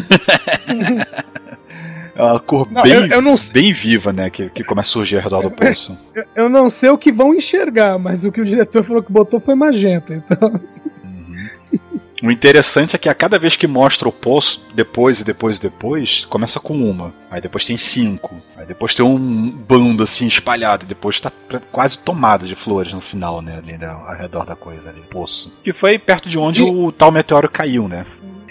É 2.15 2.23
uma 2.23 2.39
cor 2.39 2.67
não, 2.71 2.81
bem, 2.81 2.93
eu, 2.93 3.05
eu 3.05 3.21
não... 3.21 3.35
bem 3.53 3.71
viva, 3.71 4.11
né? 4.11 4.31
Que, 4.31 4.49
que 4.49 4.63
começa 4.63 4.89
a 4.89 4.91
surgir 4.91 5.17
ao 5.17 5.21
redor 5.21 5.43
do 5.43 5.51
poço. 5.55 5.95
Eu, 6.15 6.23
eu, 6.35 6.49
não 6.49 6.67
sei 6.67 6.89
o 6.89 6.97
que 6.97 7.11
vão 7.11 7.31
enxergar, 7.31 7.99
mas 7.99 8.25
o 8.25 8.31
que 8.31 8.41
o 8.41 8.45
diretor 8.45 8.83
falou 8.83 9.03
que 9.03 9.11
botou 9.11 9.39
foi 9.39 9.53
magenta, 9.53 10.15
então. 10.15 10.59
O 12.23 12.31
interessante 12.31 12.95
é 12.95 12.99
que 12.99 13.09
a 13.09 13.13
cada 13.13 13.37
vez 13.37 13.55
que 13.55 13.67
mostra 13.67 14.07
o 14.07 14.11
poço, 14.11 14.65
depois 14.73 15.19
e 15.19 15.23
depois 15.23 15.57
e 15.57 15.61
depois, 15.61 16.25
começa 16.25 16.59
com 16.59 16.73
uma. 16.73 17.13
Aí 17.29 17.41
depois 17.41 17.65
tem 17.65 17.77
cinco. 17.77 18.41
Aí 18.55 18.65
depois 18.65 18.95
tem 18.95 19.05
um 19.05 19.49
bando 19.51 20.01
assim 20.01 20.27
espalhado. 20.27 20.85
E 20.85 20.87
depois 20.87 21.19
tá 21.19 21.31
quase 21.71 21.97
tomado 21.99 22.47
de 22.47 22.55
flores 22.55 22.91
no 22.93 23.01
final, 23.01 23.41
né? 23.41 23.57
Ali 23.57 23.77
né, 23.77 23.87
ao 23.87 24.15
redor 24.15 24.45
da 24.45 24.55
coisa 24.55 24.89
ali, 24.89 25.01
poço. 25.11 25.53
Que 25.63 25.73
foi 25.73 25.99
perto 25.99 26.29
de 26.29 26.37
onde 26.37 26.61
e... 26.61 26.63
o 26.63 26.91
tal 26.91 27.11
meteoro 27.11 27.49
caiu, 27.49 27.87
né? 27.87 28.05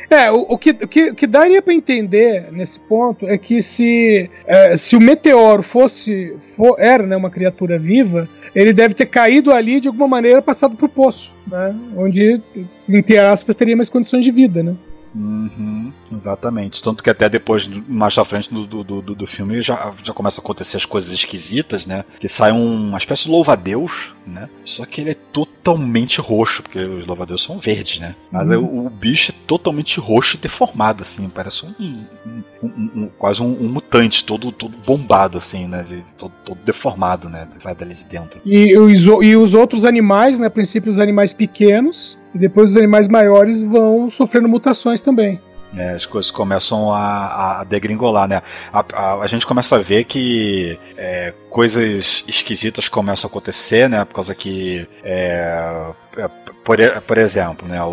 É, 0.08 0.30
o, 0.30 0.46
o, 0.48 0.58
que, 0.58 0.70
o, 0.70 0.88
que, 0.88 1.10
o 1.10 1.14
que 1.14 1.26
daria 1.26 1.60
para 1.60 1.74
entender 1.74 2.48
nesse 2.52 2.78
ponto 2.78 3.26
é 3.26 3.36
que 3.36 3.60
se, 3.60 4.30
é, 4.46 4.76
se 4.76 4.96
o 4.96 5.00
meteoro 5.00 5.62
fosse 5.62 6.36
for, 6.56 6.76
era 6.78 7.04
né, 7.04 7.16
uma 7.16 7.30
criatura 7.30 7.78
viva, 7.78 8.28
ele 8.54 8.72
deve 8.72 8.94
ter 8.94 9.06
caído 9.06 9.52
ali 9.52 9.80
de 9.80 9.88
alguma 9.88 10.08
maneira 10.08 10.40
passado 10.40 10.76
pro 10.76 10.88
poço, 10.88 11.36
né? 11.46 11.76
Onde, 11.94 12.40
entre 12.88 13.18
aspas, 13.18 13.54
teria 13.54 13.76
mais 13.76 13.90
condições 13.90 14.24
de 14.24 14.30
vida, 14.30 14.62
né? 14.62 14.74
Uhum, 15.16 15.90
exatamente. 16.12 16.82
Tanto 16.82 17.02
que 17.02 17.08
até 17.08 17.26
depois, 17.26 17.66
mais 17.88 18.16
à 18.18 18.24
frente 18.24 18.52
do, 18.52 18.66
do, 18.66 18.84
do, 18.84 19.14
do 19.14 19.26
filme, 19.26 19.62
já, 19.62 19.94
já 20.02 20.12
começam 20.12 20.42
a 20.42 20.44
acontecer 20.44 20.76
as 20.76 20.84
coisas 20.84 21.10
esquisitas, 21.10 21.86
né? 21.86 22.04
Que 22.20 22.28
sai 22.28 22.52
uma 22.52 22.98
espécie 22.98 23.24
de 23.24 23.30
louva-a-Deus, 23.30 23.90
né? 24.26 24.50
Só 24.62 24.84
que 24.84 25.00
ele 25.00 25.10
é 25.10 25.16
totalmente 25.32 26.20
roxo, 26.20 26.62
porque 26.62 26.78
os 26.78 27.06
louva-a-Deus 27.06 27.42
são 27.42 27.58
verdes, 27.58 27.98
né? 27.98 28.14
Mas 28.30 28.46
uhum. 28.48 28.64
o, 28.64 28.86
o, 28.86 28.90
bicho 28.90 29.32
é 29.32 29.34
totalmente 29.46 29.98
roxo 29.98 30.36
e 30.36 30.40
deformado, 30.40 31.02
assim. 31.02 31.30
Parece 31.30 31.64
um, 31.64 31.74
um, 31.80 32.42
um, 32.62 32.90
um 32.94 33.10
quase 33.18 33.40
um, 33.40 33.68
mutante, 33.68 34.22
todo, 34.22 34.52
todo 34.52 34.76
bombado, 34.76 35.38
assim, 35.38 35.66
né? 35.66 35.82
De, 35.82 36.04
todo, 36.18 36.32
todo, 36.44 36.58
deformado, 36.62 37.30
né? 37.30 37.48
Sai 37.58 37.74
dali 37.74 37.94
de 37.94 38.04
dentro. 38.04 38.38
E 38.44 38.76
os, 38.76 39.06
e 39.24 39.34
os 39.34 39.54
outros 39.54 39.86
animais, 39.86 40.38
né? 40.38 40.48
A 40.48 40.50
princípio, 40.50 40.90
os 40.90 40.98
animais 40.98 41.32
pequenos, 41.32 42.20
e 42.36 42.38
depois 42.38 42.70
os 42.70 42.76
animais 42.76 43.08
maiores 43.08 43.64
vão 43.64 44.08
sofrendo 44.08 44.48
mutações 44.48 45.00
também. 45.00 45.40
É, 45.76 45.94
as 45.94 46.06
coisas 46.06 46.30
começam 46.30 46.92
a, 46.92 47.60
a 47.60 47.64
degringolar, 47.64 48.28
né? 48.28 48.40
A, 48.72 48.84
a, 48.92 49.14
a, 49.22 49.26
gente 49.26 49.44
começa 49.44 49.76
a 49.76 49.78
ver 49.78 50.04
que 50.04 50.78
é, 50.96 51.34
coisas 51.50 52.24
esquisitas 52.28 52.88
começam 52.88 53.28
a 53.28 53.30
acontecer, 53.30 53.88
né? 53.88 54.04
Por 54.04 54.14
causa 54.14 54.34
que 54.34 54.88
é, 55.02 55.92
é 56.16 56.28
por, 56.66 56.78
por 57.02 57.16
exemplo, 57.16 57.68
né, 57.68 57.80
o, 57.80 57.88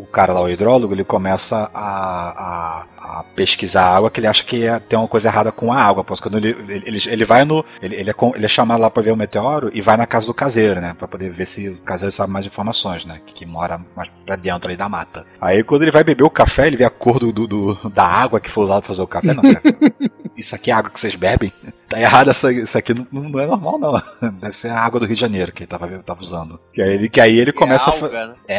o 0.00 0.08
cara 0.10 0.32
lá, 0.32 0.40
o 0.40 0.48
hidrólogo, 0.48 0.94
ele 0.94 1.04
começa 1.04 1.70
a, 1.74 1.84
a, 1.84 2.86
a 2.96 3.24
pesquisar 3.36 3.82
a 3.82 3.94
água 3.94 4.10
que 4.10 4.18
ele 4.18 4.26
acha 4.26 4.42
que 4.42 4.66
é, 4.66 4.80
tem 4.80 4.98
uma 4.98 5.06
coisa 5.06 5.28
errada 5.28 5.52
com 5.52 5.70
a 5.70 5.76
água. 5.76 6.02
Porque 6.02 6.22
quando 6.22 6.38
ele, 6.38 6.56
ele, 6.86 6.98
ele 7.06 7.24
vai 7.26 7.44
no. 7.44 7.62
Ele, 7.82 7.94
ele, 7.96 8.10
é, 8.10 8.14
ele 8.34 8.46
é 8.46 8.48
chamado 8.48 8.80
lá 8.80 8.88
para 8.88 9.02
ver 9.02 9.12
o 9.12 9.16
meteoro 9.16 9.70
e 9.74 9.82
vai 9.82 9.98
na 9.98 10.06
casa 10.06 10.26
do 10.26 10.32
caseiro, 10.32 10.80
né? 10.80 10.94
Pra 10.98 11.06
poder 11.06 11.30
ver 11.30 11.46
se 11.46 11.68
o 11.68 11.76
caseiro 11.82 12.10
sabe 12.10 12.32
mais 12.32 12.46
informações, 12.46 13.04
né? 13.04 13.20
Que, 13.26 13.34
que 13.34 13.44
mora 13.44 13.78
mais 13.94 14.08
pra 14.24 14.34
dentro 14.34 14.70
aí 14.70 14.78
da 14.78 14.88
mata. 14.88 15.26
Aí 15.38 15.62
quando 15.62 15.82
ele 15.82 15.90
vai 15.90 16.02
beber 16.02 16.24
o 16.24 16.30
café, 16.30 16.68
ele 16.68 16.78
vê 16.78 16.84
a 16.84 16.90
cor 16.90 17.18
do, 17.18 17.30
do, 17.30 17.46
do 17.46 17.90
da 17.90 18.06
água 18.06 18.40
que 18.40 18.50
foi 18.50 18.64
usada 18.64 18.80
pra 18.80 18.88
fazer 18.88 19.02
o 19.02 19.06
café. 19.06 19.34
Não, 19.34 19.42
isso 20.34 20.54
aqui 20.54 20.70
é 20.70 20.74
água 20.74 20.90
que 20.90 20.98
vocês 20.98 21.14
bebem? 21.14 21.52
Tá 21.90 21.98
errado, 21.98 22.30
essa, 22.30 22.52
isso 22.52 22.78
aqui 22.78 22.94
não, 22.94 23.04
não, 23.10 23.40
é 23.40 23.46
normal, 23.46 23.76
não. 23.76 24.02
Deve 24.38 24.56
ser 24.56 24.68
a 24.68 24.78
água 24.78 25.00
do 25.00 25.06
Rio 25.06 25.16
de 25.16 25.20
Janeiro 25.20 25.50
que 25.50 25.64
ele 25.64 25.70
tava, 25.70 25.88
tava 26.04 26.22
usando. 26.22 26.60
Que 26.72 26.80
aí 26.80 26.94
ele, 26.94 27.08
que 27.08 27.20
aí 27.20 27.36
ele 27.36 27.52
começa 27.52 27.90
é 27.90 27.94
a. 27.94 28.26
Né? 28.28 28.34
É, 28.46 28.56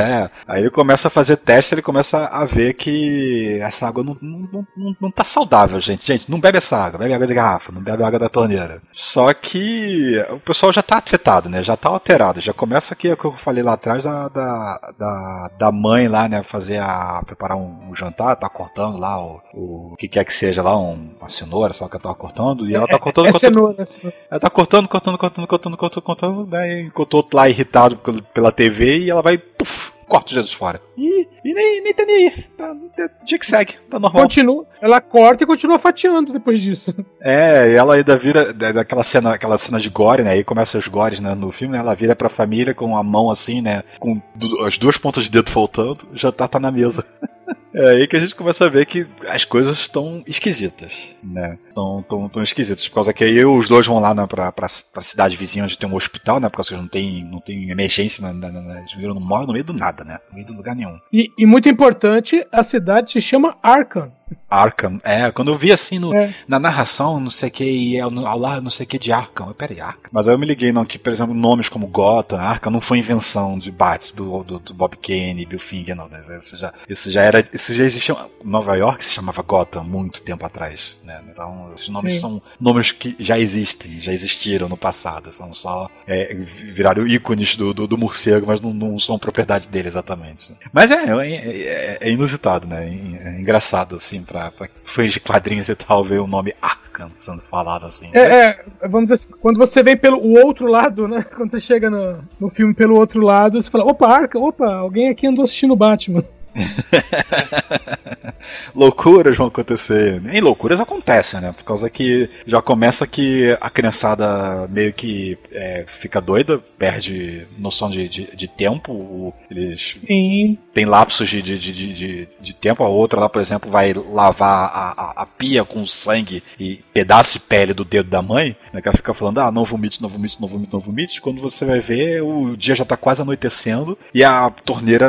é. 0.00 0.30
Aí 0.46 0.60
ele 0.60 0.70
começa 0.70 1.08
a 1.08 1.10
fazer 1.10 1.38
teste, 1.38 1.74
ele 1.74 1.82
começa 1.82 2.24
a 2.26 2.44
ver 2.44 2.74
que 2.74 3.58
essa 3.60 3.88
água 3.88 4.04
não, 4.04 4.16
não, 4.22 4.64
não, 4.76 4.96
não 5.00 5.10
tá 5.10 5.24
saudável, 5.24 5.80
gente. 5.80 6.06
Gente, 6.06 6.30
não 6.30 6.38
bebe 6.38 6.58
essa 6.58 6.76
água, 6.76 7.00
bebe 7.00 7.14
água 7.14 7.26
de 7.26 7.34
garrafa, 7.34 7.72
não 7.72 7.82
bebe 7.82 8.04
água 8.04 8.18
da 8.20 8.28
torneira. 8.28 8.80
Só 8.92 9.34
que 9.34 10.16
o 10.30 10.38
pessoal 10.38 10.72
já 10.72 10.84
tá 10.84 10.98
afetado, 10.98 11.48
né? 11.48 11.64
Já 11.64 11.76
tá 11.76 11.88
alterado. 11.88 12.40
Já 12.40 12.52
começa 12.52 12.94
aqui, 12.94 13.08
é 13.08 13.14
o 13.14 13.16
que 13.16 13.24
eu 13.24 13.32
falei 13.32 13.64
lá 13.64 13.72
atrás, 13.72 14.04
da, 14.04 14.28
da, 14.28 14.92
da, 14.96 15.50
da 15.58 15.72
mãe 15.72 16.06
lá, 16.06 16.28
né? 16.28 16.44
Fazer 16.44 16.78
a. 16.78 17.22
preparar 17.26 17.56
um, 17.56 17.90
um, 17.90 17.96
jantar, 17.96 18.36
tá 18.36 18.48
cortando 18.48 18.98
lá 18.98 19.20
o, 19.20 19.40
o 19.52 19.96
que 19.98 20.06
quer 20.06 20.24
que 20.24 20.32
seja 20.32 20.62
lá, 20.62 20.78
um, 20.78 21.16
uma 21.18 21.28
cenoura, 21.28 21.72
só 21.72 21.88
que 21.88 21.96
ela 21.96 22.02
tava 22.04 22.14
cortando 22.14 22.35
cortando, 22.36 22.68
e 22.70 22.74
ela 22.74 22.86
tá 22.86 22.98
cortando, 22.98 23.26
é 23.26 23.30
cortando. 23.32 23.40
cenoura, 23.54 23.82
é 23.82 23.84
cenoura. 23.86 24.16
Ela 24.30 24.40
tá 24.40 24.50
cortando, 24.50 24.88
cortando, 24.88 25.18
cortando, 25.18 25.46
cortando, 25.46 25.76
cortando, 25.76 26.02
cortando, 26.02 26.46
daí 26.46 26.82
enquanto 26.82 27.14
o 27.14 27.16
outro 27.18 27.36
lá 27.36 27.48
irritado 27.48 27.96
pelo- 27.96 28.22
pela 28.22 28.52
TV 28.52 28.98
e 28.98 29.10
ela 29.10 29.22
vai, 29.22 29.38
puf, 29.38 29.90
corta 30.06 30.28
os 30.28 30.34
dedos 30.34 30.52
fora. 30.52 30.80
E, 30.96 31.26
e 31.50 31.54
nem, 31.54 31.82
nem 31.82 31.94
tá 31.94 32.04
nem 32.04 32.28
aí. 32.28 32.44
Tá, 32.56 32.74
tá- 32.96 33.10
dia 33.24 33.38
que 33.38 33.46
segue, 33.46 33.74
tá 33.90 33.98
normal. 33.98 34.22
Continua, 34.22 34.66
ela 34.80 35.00
corta 35.00 35.44
e 35.44 35.46
continua 35.46 35.78
fatiando 35.78 36.32
depois 36.32 36.60
disso. 36.60 36.94
É, 37.20 37.72
e 37.72 37.74
ela 37.76 37.94
ainda 37.96 38.16
vira 38.16 38.52
da- 38.52 38.72
daquela 38.72 39.04
cena, 39.04 39.34
aquela 39.34 39.58
cena 39.58 39.78
de 39.80 39.88
gore, 39.88 40.22
né? 40.22 40.30
Aí 40.32 40.44
começa 40.44 40.78
os 40.78 40.88
gores 40.88 41.20
né, 41.20 41.34
no 41.34 41.52
filme, 41.52 41.72
né? 41.74 41.78
Ela 41.80 41.94
vira 41.94 42.16
pra 42.16 42.28
família 42.28 42.74
com 42.74 42.96
a 42.96 43.02
mão 43.02 43.30
assim, 43.30 43.60
né? 43.60 43.82
Com 43.98 44.20
as 44.66 44.76
duas 44.78 44.96
pontas 44.98 45.24
de 45.24 45.30
dedo 45.30 45.50
faltando, 45.50 46.06
já 46.14 46.30
tá, 46.32 46.46
tá 46.48 46.58
na 46.58 46.70
mesa. 46.70 47.04
É 47.78 47.90
aí 47.90 48.08
que 48.08 48.16
a 48.16 48.20
gente 48.20 48.34
começa 48.34 48.64
a 48.64 48.70
ver 48.70 48.86
que 48.86 49.06
as 49.28 49.44
coisas 49.44 49.78
estão 49.80 50.22
esquisitas, 50.26 50.90
né? 51.22 51.58
Estão 51.68 52.02
tão, 52.08 52.26
tão 52.26 52.42
esquisitas. 52.42 52.88
Por 52.88 52.94
causa 52.94 53.12
que 53.12 53.22
aí 53.22 53.44
os 53.44 53.68
dois 53.68 53.86
vão 53.86 53.98
lá 53.98 54.14
né, 54.14 54.26
pra, 54.26 54.50
pra, 54.50 54.66
pra 54.90 55.02
cidade 55.02 55.36
vizinha 55.36 55.62
onde 55.62 55.76
tem 55.78 55.86
um 55.86 55.94
hospital, 55.94 56.40
né? 56.40 56.48
Por 56.48 56.56
causa 56.56 56.70
que 56.70 56.76
não 56.76 56.88
tem, 56.88 57.22
não 57.30 57.38
tem 57.38 57.70
emergência, 57.70 58.22
na, 58.22 58.32
na, 58.32 58.50
na, 58.50 58.78
eles 58.78 58.94
viram, 58.96 59.14
moram 59.20 59.46
no 59.46 59.52
meio 59.52 59.64
do 59.64 59.74
nada, 59.74 60.04
né? 60.04 60.18
No 60.30 60.36
meio 60.36 60.46
do 60.46 60.54
lugar 60.54 60.74
nenhum. 60.74 60.98
E, 61.12 61.30
e 61.36 61.44
muito 61.44 61.68
importante, 61.68 62.46
a 62.50 62.62
cidade 62.62 63.12
se 63.12 63.20
chama 63.20 63.56
Arkham. 63.62 64.10
Arkham, 64.48 65.00
é, 65.04 65.30
quando 65.30 65.50
eu 65.50 65.58
vi 65.58 65.72
assim 65.72 65.98
no, 65.98 66.14
É. 66.14 66.34
na 66.48 66.58
narração, 66.58 67.18
não 67.20 67.30
sei 67.30 67.48
o 67.48 67.52
que, 67.52 67.64
e 67.64 67.96
é 67.96 68.00
ao 68.00 68.10
lá, 68.38 68.60
não 68.60 68.70
sei 68.70 68.84
o 68.84 68.88
que 68.88 68.98
de 68.98 69.12
Arkham. 69.12 69.48
Eu, 69.48 69.54
Peraí, 69.54 69.80
Arkham. 69.80 70.10
Mas 70.12 70.26
aí 70.28 70.34
eu 70.34 70.38
me 70.38 70.46
liguei, 70.46 70.72
não, 70.72 70.84
que, 70.84 70.98
por 70.98 71.12
exemplo, 71.12 71.34
nomes 71.34 71.68
como 71.68 71.86
Gotham, 71.86 72.38
Arkham 72.38 72.70
não 72.72 72.80
foi 72.80 72.98
invenção 72.98 73.58
de 73.58 73.70
Bats, 73.70 74.10
do, 74.10 74.42
do, 74.42 74.58
do 74.58 74.74
Bob 74.74 74.96
Kane, 74.96 75.46
Bill 75.46 75.58
Finger, 75.60 75.94
não. 75.96 76.08
Né? 76.08 76.22
Isso, 76.38 76.56
já, 76.56 76.72
isso 76.88 77.10
já 77.10 77.22
era. 77.22 77.44
Isso 77.52 77.72
já 77.74 77.84
existia. 77.84 78.16
Nova 78.44 78.74
York 78.76 79.04
se 79.04 79.12
chamava 79.12 79.42
Gotham 79.42 79.82
muito 79.84 80.20
tempo 80.22 80.44
atrás. 80.46 80.80
Né? 81.04 81.20
Então, 81.30 81.70
esses 81.74 81.88
nomes 81.88 82.14
Sim. 82.14 82.20
são 82.20 82.42
nomes 82.60 82.92
que 82.92 83.16
já 83.18 83.38
existem, 83.38 84.00
já 84.00 84.12
existiram 84.12 84.68
no 84.68 84.76
passado. 84.76 85.32
São 85.32 85.52
só. 85.54 85.88
É, 86.06 86.34
viraram 86.72 87.06
ícones 87.06 87.56
do, 87.56 87.72
do, 87.74 87.86
do 87.86 87.98
morcego, 87.98 88.46
mas 88.46 88.60
não, 88.60 88.72
não 88.72 88.98
são 88.98 89.18
propriedade 89.18 89.66
dele 89.68 89.88
exatamente. 89.88 90.52
Mas 90.72 90.90
é, 90.90 91.04
é, 91.04 91.32
é- 91.32 91.98
é 92.00 92.10
inusitado, 92.10 92.66
né? 92.66 92.86
É 92.86 93.40
engraçado, 93.40 93.96
assim, 93.96 94.15
pra, 94.22 94.50
pra 94.50 94.68
fãs 94.84 95.12
de 95.12 95.20
quadrinhos 95.20 95.68
e 95.68 95.74
tal, 95.74 96.04
ver 96.04 96.20
o 96.20 96.26
nome 96.26 96.54
Arkham 96.60 97.10
sendo 97.20 97.42
falado 97.42 97.86
assim. 97.86 98.10
É, 98.12 98.20
é, 98.20 98.64
vamos 98.82 99.04
dizer 99.10 99.14
assim, 99.14 99.28
quando 99.40 99.58
você 99.58 99.82
vem 99.82 99.96
pelo 99.96 100.18
o 100.18 100.44
outro 100.44 100.66
lado, 100.66 101.06
né? 101.08 101.22
Quando 101.36 101.50
você 101.50 101.60
chega 101.60 101.90
no, 101.90 102.24
no 102.40 102.48
filme 102.48 102.74
pelo 102.74 102.96
outro 102.96 103.20
lado, 103.20 103.60
você 103.60 103.70
fala, 103.70 103.84
opa, 103.84 104.06
Arkham, 104.08 104.42
opa, 104.42 104.74
alguém 104.74 105.08
aqui 105.08 105.26
andou 105.26 105.44
assistindo 105.44 105.76
Batman. 105.76 106.24
loucuras 108.74 109.36
vão 109.36 109.46
acontecer. 109.46 110.20
Nem 110.20 110.40
loucuras 110.40 110.80
acontecem, 110.80 111.40
né? 111.40 111.52
Por 111.52 111.64
causa 111.64 111.88
que 111.90 112.28
já 112.46 112.60
começa 112.62 113.06
que 113.06 113.56
a 113.60 113.70
criançada 113.70 114.66
meio 114.68 114.92
que 114.92 115.38
é, 115.52 115.84
fica 116.00 116.20
doida, 116.20 116.60
perde 116.78 117.46
noção 117.58 117.90
de, 117.90 118.08
de, 118.08 118.36
de 118.36 118.48
tempo. 118.48 119.34
Eles 119.50 120.00
Sim. 120.00 120.58
têm 120.74 120.84
lapsos 120.84 121.28
de, 121.28 121.42
de, 121.42 121.58
de, 121.58 121.72
de, 121.72 122.28
de- 122.40 122.54
tempo. 122.54 122.82
A 122.82 122.88
outra 122.88 123.20
lá, 123.20 123.28
por 123.28 123.40
exemplo, 123.40 123.70
vai 123.70 123.92
lavar 123.92 124.70
a, 124.72 124.94
a, 124.96 125.22
a 125.22 125.26
pia 125.26 125.64
com 125.64 125.86
sangue 125.86 126.42
e 126.58 126.80
pedaço 126.92 127.34
de 127.34 127.40
pele 127.40 127.74
do 127.74 127.84
dedo 127.84 128.08
da 128.08 128.22
mãe. 128.22 128.56
Né? 128.72 128.80
Que 128.80 128.88
ela 128.88 128.96
fica 128.96 129.12
falando, 129.14 129.40
ah, 129.40 129.50
não 129.50 129.64
vomite, 129.64 130.00
não 130.02 130.08
vomite, 130.08 130.40
não 130.40 130.48
vomite, 130.48 130.72
não 130.72 130.80
vomite. 130.80 131.20
Quando 131.20 131.40
você 131.40 131.64
vai 131.64 131.80
ver, 131.80 132.22
o 132.22 132.56
dia 132.56 132.74
já 132.74 132.84
tá 132.84 132.96
quase 132.96 133.20
anoitecendo 133.22 133.98
e 134.14 134.24
a 134.24 134.50
torneira, 134.50 135.06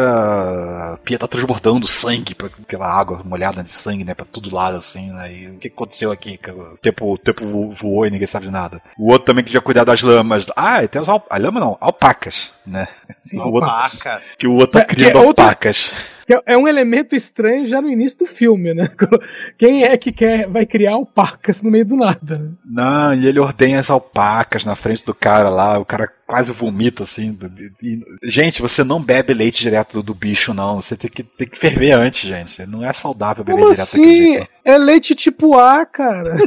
a 0.93 0.97
pia 1.03 1.17
tá 1.17 1.27
transbordando 1.27 1.87
sangue, 1.87 2.35
pra 2.35 2.47
aquela 2.47 2.87
água 2.87 3.21
molhada 3.27 3.63
de 3.63 3.73
sangue, 3.73 4.03
né, 4.03 4.13
pra 4.13 4.25
todo 4.25 4.53
lado, 4.53 4.77
assim, 4.77 5.11
né, 5.11 5.33
e 5.33 5.47
o 5.47 5.57
que 5.59 5.67
aconteceu 5.67 6.11
aqui? 6.11 6.39
O 6.49 6.77
tempo, 6.77 7.13
o 7.13 7.17
tempo 7.17 7.45
vo- 7.45 7.71
voou 7.71 8.05
e 8.07 8.09
ninguém 8.11 8.27
sabe 8.27 8.45
de 8.47 8.51
nada. 8.51 8.81
O 8.97 9.11
outro 9.11 9.25
também 9.25 9.43
que 9.43 9.49
devia 9.49 9.61
cuidar 9.61 9.83
das 9.83 10.01
lamas. 10.01 10.45
Ah, 10.55 10.83
e 10.83 10.87
tem 10.87 11.01
as 11.01 11.09
al... 11.09 11.25
a 11.29 11.37
lama 11.37 11.59
não, 11.59 11.77
alpacas, 11.79 12.49
né, 12.65 12.87
sim. 13.19 13.37
o 13.39 13.51
outro- 13.51 13.69
Paca. 13.69 14.21
que 14.37 14.47
o 14.47 14.53
outro 14.53 14.79
tá 14.79 14.85
que 14.85 14.95
criando 14.95 15.17
é 15.17 15.21
outro- 15.21 15.43
alpacas. 15.43 15.91
Que 16.25 16.33
é- 16.35 16.41
É 16.45 16.57
um 16.57 16.67
elemento 16.67 17.15
estranho 17.15 17.65
já 17.65 17.81
no 17.81 17.89
início 17.89 18.19
do 18.19 18.25
filme, 18.25 18.73
né? 18.73 18.89
Quem 19.57 19.83
é 19.83 19.95
que 19.97 20.11
quer, 20.11 20.47
vai 20.47 20.65
criar 20.65 20.93
alpacas 20.93 21.61
no 21.61 21.71
meio 21.71 21.85
do 21.85 21.95
nada? 21.95 22.37
Né? 22.37 22.51
Não, 22.65 23.13
e 23.13 23.25
ele 23.25 23.39
ordenha 23.39 23.79
as 23.79 23.89
alpacas 23.89 24.65
na 24.65 24.75
frente 24.75 25.05
do 25.05 25.13
cara 25.15 25.47
lá, 25.49 25.79
o 25.79 25.85
cara 25.85 26.11
quase 26.27 26.51
vomita, 26.51 27.03
assim. 27.03 27.31
de- 27.33 28.05
Gente, 28.23 28.61
você 28.61 28.83
não 28.83 29.01
bebe 29.01 29.33
leite 29.33 29.61
direto 29.61 29.93
do, 29.93 30.03
do 30.03 30.13
bicho, 30.13 30.53
não. 30.53 30.81
Você 30.81 30.95
tem 30.97 31.09
que, 31.09 31.23
tem 31.23 31.47
que 31.47 31.57
ferver 31.57 31.93
antes, 31.97 32.27
gente. 32.27 32.65
Não 32.65 32.83
é 32.85 32.91
saudável 32.93 33.43
beber 33.43 33.59
Como 33.59 33.71
direto 33.71 33.81
assim? 33.87 34.03
jeito, 34.03 34.47
É 34.65 34.77
leite 34.77 35.15
tipo 35.15 35.57
A, 35.57 35.85
cara. 35.85 36.35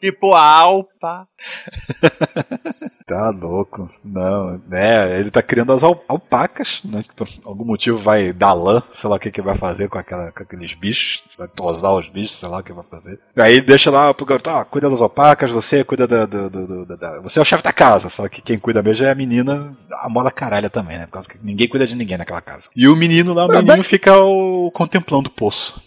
Tipo 0.00 0.34
alpa. 0.34 0.90
Tá 1.00 1.26
louco. 3.38 3.90
Não, 4.04 4.60
é, 4.72 5.18
ele 5.20 5.30
tá 5.30 5.42
criando 5.42 5.72
as 5.72 5.82
al- 5.82 6.02
alpacas, 6.08 6.80
né? 6.84 7.04
Por 7.16 7.28
algum 7.44 7.64
motivo 7.64 7.98
vai 7.98 8.32
dar 8.32 8.52
lã, 8.52 8.82
sei 8.92 9.08
lá 9.10 9.16
o 9.16 9.18
que 9.18 9.30
que 9.30 9.42
vai 9.42 9.56
fazer 9.56 9.88
com, 9.88 9.98
aquela, 9.98 10.32
com 10.32 10.42
aqueles 10.42 10.74
bichos. 10.74 11.22
Vai 11.38 11.48
tosar 11.48 11.92
os 11.94 12.08
bichos, 12.08 12.36
sei 12.36 12.48
lá 12.48 12.58
o 12.58 12.62
que 12.62 12.72
vai 12.72 12.84
fazer. 12.90 13.18
Aí 13.36 13.60
deixa 13.60 13.90
lá 13.90 14.12
pro 14.14 14.26
garoto, 14.26 14.50
ah, 14.50 14.64
cuida 14.64 14.88
das 14.88 15.00
alpacas, 15.00 15.50
você 15.50 15.82
cuida 15.84 16.06
da, 16.06 16.26
do- 16.26 16.84
da- 16.86 16.96
da- 16.96 17.20
Você 17.20 17.38
é 17.38 17.42
o 17.42 17.44
chefe 17.44 17.62
da 17.62 17.72
casa, 17.72 18.08
só 18.08 18.28
que 18.28 18.40
quem 18.42 18.58
cuida 18.58 18.82
mesmo 18.82 19.04
é 19.04 19.10
a 19.10 19.14
menina, 19.14 19.76
a 20.02 20.08
moda 20.08 20.30
caralha 20.30 20.70
também, 20.70 20.98
né? 20.98 21.06
Por 21.06 21.12
causa 21.12 21.28
que 21.28 21.38
ninguém 21.42 21.68
cuida 21.68 21.86
de 21.86 21.94
ninguém 21.94 22.16
naquela 22.18 22.40
casa. 22.40 22.64
E 22.74 22.86
o 22.88 22.96
menino 22.96 23.32
lá, 23.34 23.44
o 23.44 23.48
Mas- 23.48 23.64
menino 23.64 23.82
fica 23.84 24.16
o- 24.18 24.70
contemplando 24.72 25.28
o 25.28 25.32
poço. 25.32 25.82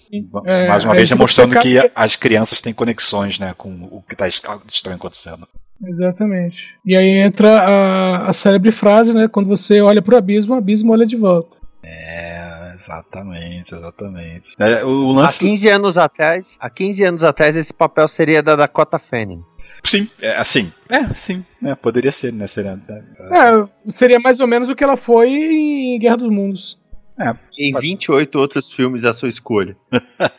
É, 0.45 0.67
Mais 0.67 0.83
uma 0.83 0.93
aí 0.93 0.97
vez 0.99 1.09
demonstrando 1.09 1.59
que 1.59 1.77
as 1.93 2.15
crianças 2.15 2.61
têm 2.61 2.73
conexões, 2.73 3.37
né, 3.39 3.53
com 3.57 3.69
o 3.91 4.01
que 4.07 4.15
tá 4.15 4.27
estranho 4.27 4.95
acontecendo. 4.95 5.47
Exatamente. 5.85 6.75
E 6.85 6.95
aí 6.95 7.17
entra 7.17 7.59
a, 7.61 8.29
a 8.29 8.33
célebre 8.33 8.71
frase, 8.71 9.15
né? 9.15 9.27
Quando 9.27 9.47
você 9.47 9.81
olha 9.81 10.01
pro 10.01 10.17
abismo, 10.17 10.55
o 10.55 10.57
abismo 10.57 10.91
olha 10.91 11.05
de 11.05 11.15
volta. 11.15 11.57
É, 11.83 12.73
exatamente, 12.79 13.75
exatamente. 13.75 14.53
É, 14.59 14.83
o, 14.83 15.07
o 15.07 15.11
Há 15.19 15.23
lance. 15.23 15.39
15 15.39 15.69
anos 15.69 15.97
atrás, 15.97 16.57
há 16.59 16.69
15 16.69 17.03
anos 17.03 17.23
atrás 17.23 17.55
esse 17.55 17.73
papel 17.73 18.07
seria 18.07 18.41
da 18.41 18.55
Dakota 18.55 18.97
Fanning. 18.99 19.43
Sim, 19.83 20.09
é, 20.21 20.35
assim. 20.35 20.71
É, 20.89 21.13
sim. 21.13 21.45
É, 21.63 21.75
poderia 21.75 22.11
ser, 22.11 22.33
né? 22.33 22.47
Seria, 22.47 22.79
É, 22.91 23.89
seria 23.89 24.19
mais 24.19 24.39
ou 24.39 24.47
menos 24.47 24.69
o 24.69 24.75
que 24.75 24.83
ela 24.83 24.97
foi 24.97 25.29
em 25.29 25.99
Guerra 25.99 26.17
dos 26.17 26.29
Mundos. 26.29 26.79
Em 27.57 27.73
28 27.79 28.37
outros 28.39 28.71
filmes 28.71 29.03
à 29.05 29.13
sua 29.13 29.29
escolha. 29.29 29.75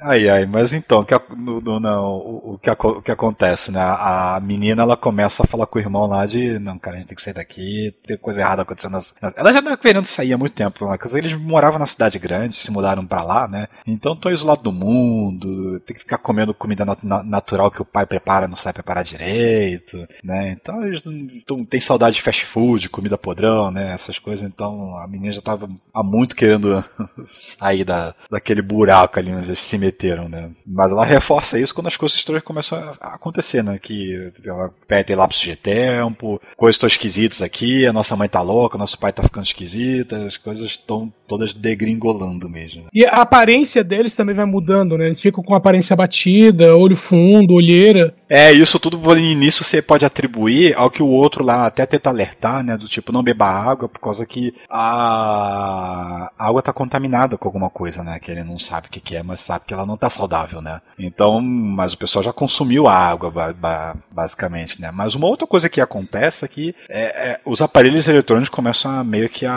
Ai, 0.00 0.28
ai, 0.28 0.46
mas 0.46 0.72
então, 0.72 1.00
o 1.00 1.04
que, 1.04 1.12
a- 1.12 1.20
no- 1.36 1.60
no- 1.60 1.80
não, 1.80 2.04
o, 2.14 2.52
o 2.54 2.58
que, 2.58 2.70
aco- 2.70 2.98
o 2.98 3.02
que 3.02 3.10
acontece, 3.10 3.72
né? 3.72 3.80
A 3.80 4.38
menina, 4.40 4.82
ela 4.82 4.96
começa 4.96 5.42
a 5.42 5.46
falar 5.46 5.66
com 5.66 5.76
o 5.76 5.82
irmão 5.82 6.06
lá 6.06 6.24
de, 6.24 6.56
não, 6.60 6.78
cara, 6.78 6.96
a 6.96 6.98
gente 7.00 7.08
tem 7.08 7.16
que 7.16 7.22
sair 7.22 7.34
daqui, 7.34 7.92
tem 8.06 8.16
coisa 8.16 8.38
errada 8.40 8.62
acontecendo. 8.62 8.96
Ela 9.36 9.52
já 9.52 9.60
tava 9.60 9.76
querendo 9.76 10.06
sair 10.06 10.32
há 10.32 10.38
muito 10.38 10.52
tempo, 10.54 10.86
né? 10.88 10.96
Porque 10.96 11.16
eles 11.18 11.32
moravam 11.36 11.80
na 11.80 11.86
cidade 11.86 12.16
grande, 12.18 12.54
se 12.54 12.70
mudaram 12.70 13.04
pra 13.04 13.22
lá, 13.22 13.48
né? 13.48 13.66
Então 13.88 14.12
estão 14.12 14.30
isolados 14.30 14.62
do 14.62 14.70
mundo, 14.72 15.80
tem 15.80 15.96
que 15.96 16.02
ficar 16.02 16.18
comendo 16.18 16.54
comida 16.54 16.84
nat- 16.84 17.02
na- 17.02 17.24
natural 17.24 17.68
que 17.70 17.82
o 17.82 17.84
pai 17.84 18.06
prepara, 18.06 18.46
não 18.46 18.56
sabe 18.56 18.74
preparar 18.74 19.02
direito, 19.02 20.06
né? 20.22 20.50
Então 20.52 20.86
eles 20.86 21.02
não 21.04 21.12
tão- 21.44 21.64
tem 21.64 21.80
saudade 21.80 22.14
de 22.16 22.22
fast 22.22 22.46
food, 22.46 22.88
comida 22.88 23.18
podrão, 23.18 23.70
né? 23.72 23.94
Essas 23.94 24.18
coisas, 24.18 24.46
então 24.46 24.96
a 24.96 25.08
menina 25.08 25.32
já 25.32 25.42
tava 25.42 25.68
há 25.92 26.02
muito 26.04 26.36
querendo 26.38 26.84
sair 27.26 27.84
da, 27.84 28.14
daquele 28.30 28.62
buraco 28.62 29.18
ali 29.18 29.32
onde 29.32 29.48
eles 29.48 29.60
se 29.60 29.76
meteram, 29.76 30.28
né? 30.28 30.50
Mas 30.64 30.92
ela 30.92 31.04
reforça 31.04 31.58
isso 31.58 31.74
quando 31.74 31.88
as 31.88 31.96
coisas 31.96 32.16
estranhas 32.16 32.44
começam 32.44 32.78
a 33.00 33.14
acontecer, 33.14 33.64
né? 33.64 33.78
Que 33.78 34.32
ela 34.44 34.70
perde 34.86 35.14
lapsos 35.16 35.42
de 35.42 35.56
tempo, 35.56 36.40
coisas 36.56 36.76
estão 36.76 36.86
esquisitas 36.86 37.42
aqui, 37.42 37.84
a 37.84 37.92
nossa 37.92 38.14
mãe 38.14 38.28
tá 38.28 38.40
louca, 38.40 38.78
nosso 38.78 38.98
pai 38.98 39.12
tá 39.12 39.22
ficando 39.22 39.46
esquisito, 39.46 40.14
as 40.14 40.36
coisas 40.36 40.70
estão 40.70 41.12
todas 41.26 41.52
degringolando 41.52 42.48
mesmo. 42.48 42.86
E 42.94 43.04
a 43.04 43.20
aparência 43.22 43.82
deles 43.82 44.14
também 44.14 44.34
vai 44.34 44.46
mudando, 44.46 44.96
né? 44.96 45.06
Eles 45.06 45.20
ficam 45.20 45.42
com 45.42 45.54
aparência 45.54 45.96
batida, 45.96 46.76
olho 46.76 46.96
fundo, 46.96 47.54
olheira. 47.54 48.14
É, 48.28 48.52
isso 48.52 48.78
tudo 48.78 48.96
no 48.98 49.18
início 49.18 49.64
você 49.64 49.82
pode 49.82 50.04
atribuir 50.04 50.74
ao 50.76 50.90
que 50.90 51.02
o 51.02 51.08
outro 51.08 51.44
lá 51.44 51.66
até 51.66 51.84
tenta 51.84 52.10
alertar, 52.10 52.62
né? 52.62 52.76
Do 52.76 52.86
tipo, 52.86 53.12
não 53.12 53.22
beba 53.22 53.46
água, 53.46 53.88
por 53.88 54.00
causa 54.00 54.24
que 54.24 54.54
a, 54.70 56.27
a 56.38 56.46
água 56.48 56.62
tá 56.62 56.72
contaminada 56.72 57.36
com 57.38 57.46
alguma 57.48 57.70
coisa, 57.70 58.02
né? 58.02 58.18
Que 58.18 58.30
ele 58.30 58.42
não 58.42 58.58
sabe 58.58 58.88
o 58.88 58.90
que, 58.90 59.00
que 59.00 59.16
é, 59.16 59.22
mas 59.22 59.40
sabe 59.40 59.64
que 59.66 59.72
ela 59.74 59.86
não 59.86 59.96
tá 59.96 60.10
saudável, 60.10 60.60
né? 60.60 60.80
Então, 60.98 61.40
mas 61.40 61.92
o 61.92 61.98
pessoal 61.98 62.22
já 62.22 62.32
consumiu 62.32 62.88
a 62.88 62.94
água, 62.94 63.30
ba- 63.30 63.52
ba- 63.52 63.96
basicamente, 64.10 64.80
né? 64.80 64.90
Mas 64.90 65.14
uma 65.14 65.26
outra 65.26 65.46
coisa 65.46 65.68
que 65.68 65.80
acontece 65.80 66.44
é 66.44 66.48
que 66.48 66.74
é, 66.88 67.30
é, 67.32 67.40
os 67.44 67.60
aparelhos 67.62 68.08
eletrônicos 68.08 68.48
começam 68.48 68.90
a 68.90 69.04
meio 69.04 69.28
que 69.28 69.46
a, 69.46 69.52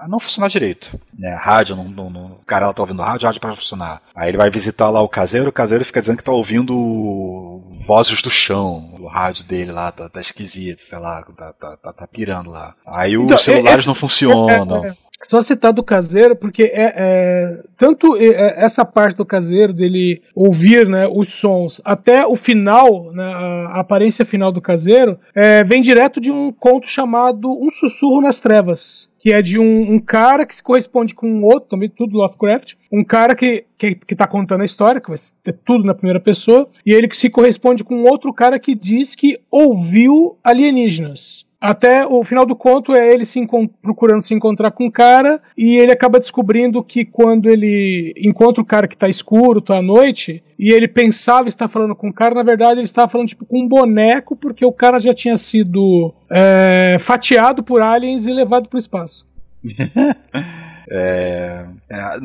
a 0.00 0.06
não 0.08 0.18
funcionar 0.20 0.48
direito, 0.48 0.98
né? 1.16 1.34
Rádio, 1.34 1.76
não, 1.76 1.84
não, 1.84 2.10
não- 2.10 2.26
o 2.32 2.44
cara 2.46 2.72
tá 2.72 2.82
ouvindo 2.82 3.02
rádio, 3.02 3.26
rádio 3.26 3.40
para 3.40 3.56
funcionar. 3.56 4.00
Aí 4.14 4.28
ele 4.28 4.38
vai 4.38 4.50
visitar 4.50 4.88
lá 4.90 5.00
o 5.00 5.08
caseiro, 5.08 5.48
o 5.48 5.52
caseiro 5.52 5.84
fica 5.84 6.00
dizendo 6.00 6.16
que 6.18 6.24
tá 6.24 6.32
ouvindo 6.32 7.62
vozes 7.86 8.22
do 8.22 8.30
chão, 8.30 8.94
o 9.00 9.06
rádio 9.06 9.44
dele 9.44 9.72
lá 9.72 9.90
tá, 9.92 10.08
tá 10.08 10.20
esquisito, 10.20 10.80
sei 10.82 10.98
lá, 10.98 11.22
tá, 11.36 11.52
tá, 11.52 11.76
tá, 11.76 11.92
tá 11.92 12.06
pirando 12.06 12.50
lá. 12.50 12.74
Aí 12.86 13.16
os 13.16 13.24
Então, 13.24 13.38
celulares 13.38 13.80
esse- 13.80 13.88
não 13.88 13.94
funcionam. 13.94 14.82
Só 15.24 15.40
citar 15.40 15.72
do 15.72 15.82
caseiro, 15.82 16.34
porque 16.34 16.64
é, 16.64 16.94
é 16.96 17.62
tanto 17.76 18.16
é, 18.16 18.64
essa 18.64 18.84
parte 18.84 19.16
do 19.16 19.24
caseiro 19.24 19.72
dele 19.72 20.20
ouvir 20.34 20.88
né, 20.88 21.06
os 21.06 21.32
sons 21.32 21.80
até 21.84 22.26
o 22.26 22.36
final, 22.36 23.12
né, 23.12 23.24
a 23.24 23.80
aparência 23.80 24.24
final 24.24 24.50
do 24.50 24.60
caseiro, 24.60 25.18
é, 25.34 25.62
vem 25.64 25.80
direto 25.80 26.20
de 26.20 26.30
um 26.30 26.52
conto 26.52 26.88
chamado 26.88 27.50
Um 27.50 27.70
Sussurro 27.70 28.20
nas 28.20 28.40
Trevas, 28.40 29.10
que 29.18 29.32
é 29.32 29.40
de 29.40 29.58
um, 29.58 29.94
um, 29.94 30.00
cara 30.00 30.44
que 30.44 30.54
se 30.54 30.62
corresponde 30.62 31.14
com 31.14 31.28
um 31.28 31.44
outro, 31.44 31.70
também 31.70 31.88
tudo 31.88 32.18
Lovecraft, 32.18 32.74
um 32.92 33.04
cara 33.04 33.34
que, 33.34 33.64
que, 33.78 33.94
que 33.94 34.16
tá 34.16 34.26
contando 34.26 34.62
a 34.62 34.64
história, 34.64 35.00
que 35.00 35.08
vai 35.08 35.18
ter 35.44 35.52
tudo 35.64 35.84
na 35.84 35.94
primeira 35.94 36.18
pessoa, 36.18 36.68
e 36.84 36.92
ele 36.92 37.06
que 37.08 37.16
se 37.16 37.30
corresponde 37.30 37.84
com 37.84 38.02
outro 38.02 38.32
cara 38.32 38.58
que 38.58 38.74
diz 38.74 39.14
que 39.14 39.38
ouviu 39.50 40.36
alienígenas. 40.42 41.46
Até 41.62 42.04
o 42.04 42.24
final 42.24 42.44
do 42.44 42.56
conto 42.56 42.92
é 42.92 43.14
ele 43.14 43.24
se 43.24 43.40
procurando 43.80 44.20
se 44.20 44.34
encontrar 44.34 44.72
com 44.72 44.86
o 44.86 44.90
cara 44.90 45.40
e 45.56 45.76
ele 45.76 45.92
acaba 45.92 46.18
descobrindo 46.18 46.82
que 46.82 47.04
quando 47.04 47.48
ele 47.48 48.12
encontra 48.16 48.60
o 48.60 48.66
cara 48.66 48.88
que 48.88 48.96
tá 48.96 49.08
escuro, 49.08 49.60
tá 49.60 49.76
à 49.76 49.82
noite, 49.82 50.42
e 50.58 50.72
ele 50.72 50.88
pensava 50.88 51.46
estar 51.46 51.68
falando 51.68 51.94
com 51.94 52.08
o 52.08 52.12
cara, 52.12 52.34
na 52.34 52.42
verdade 52.42 52.80
ele 52.80 52.82
estava 52.82 53.08
falando 53.08 53.28
tipo 53.28 53.46
com 53.46 53.60
um 53.60 53.68
boneco, 53.68 54.34
porque 54.34 54.64
o 54.64 54.72
cara 54.72 54.98
já 54.98 55.14
tinha 55.14 55.36
sido 55.36 56.12
é, 56.28 56.96
fatiado 56.98 57.62
por 57.62 57.80
aliens 57.80 58.26
e 58.26 58.32
levado 58.32 58.68
para 58.68 58.76
o 58.76 58.80
espaço. 58.80 59.24
É, 60.94 61.64
é, 61.88 62.20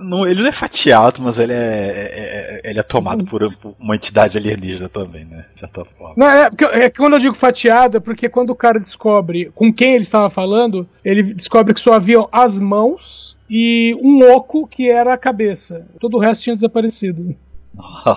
não, 0.00 0.26
ele 0.26 0.40
não 0.40 0.48
é 0.48 0.52
fatiado, 0.52 1.20
mas 1.20 1.38
ele 1.38 1.52
é, 1.52 1.56
é, 1.56 2.60
é 2.64 2.70
ele 2.70 2.78
é 2.80 2.82
tomado 2.82 3.26
por 3.26 3.46
uma 3.78 3.94
entidade 3.94 4.38
alienígena 4.38 4.88
também, 4.88 5.26
né? 5.26 5.44
De 5.52 5.60
certa 5.60 5.84
forma. 5.84 6.14
Não, 6.16 6.26
é, 6.26 6.50
é 6.72 6.88
que 6.88 6.96
quando 6.96 7.12
eu 7.12 7.18
digo 7.18 7.34
fatiado, 7.34 7.98
é 7.98 8.00
porque 8.00 8.26
quando 8.26 8.50
o 8.50 8.54
cara 8.54 8.80
descobre 8.80 9.52
com 9.54 9.70
quem 9.70 9.92
ele 9.92 10.02
estava 10.02 10.30
falando, 10.30 10.88
ele 11.04 11.34
descobre 11.34 11.74
que 11.74 11.80
só 11.80 11.92
haviam 11.92 12.26
as 12.32 12.58
mãos 12.58 13.36
e 13.50 13.94
um 14.00 14.32
oco 14.32 14.66
que 14.66 14.90
era 14.90 15.12
a 15.12 15.18
cabeça. 15.18 15.86
Todo 16.00 16.16
o 16.16 16.20
resto 16.20 16.44
tinha 16.44 16.56
desaparecido. 16.56 17.36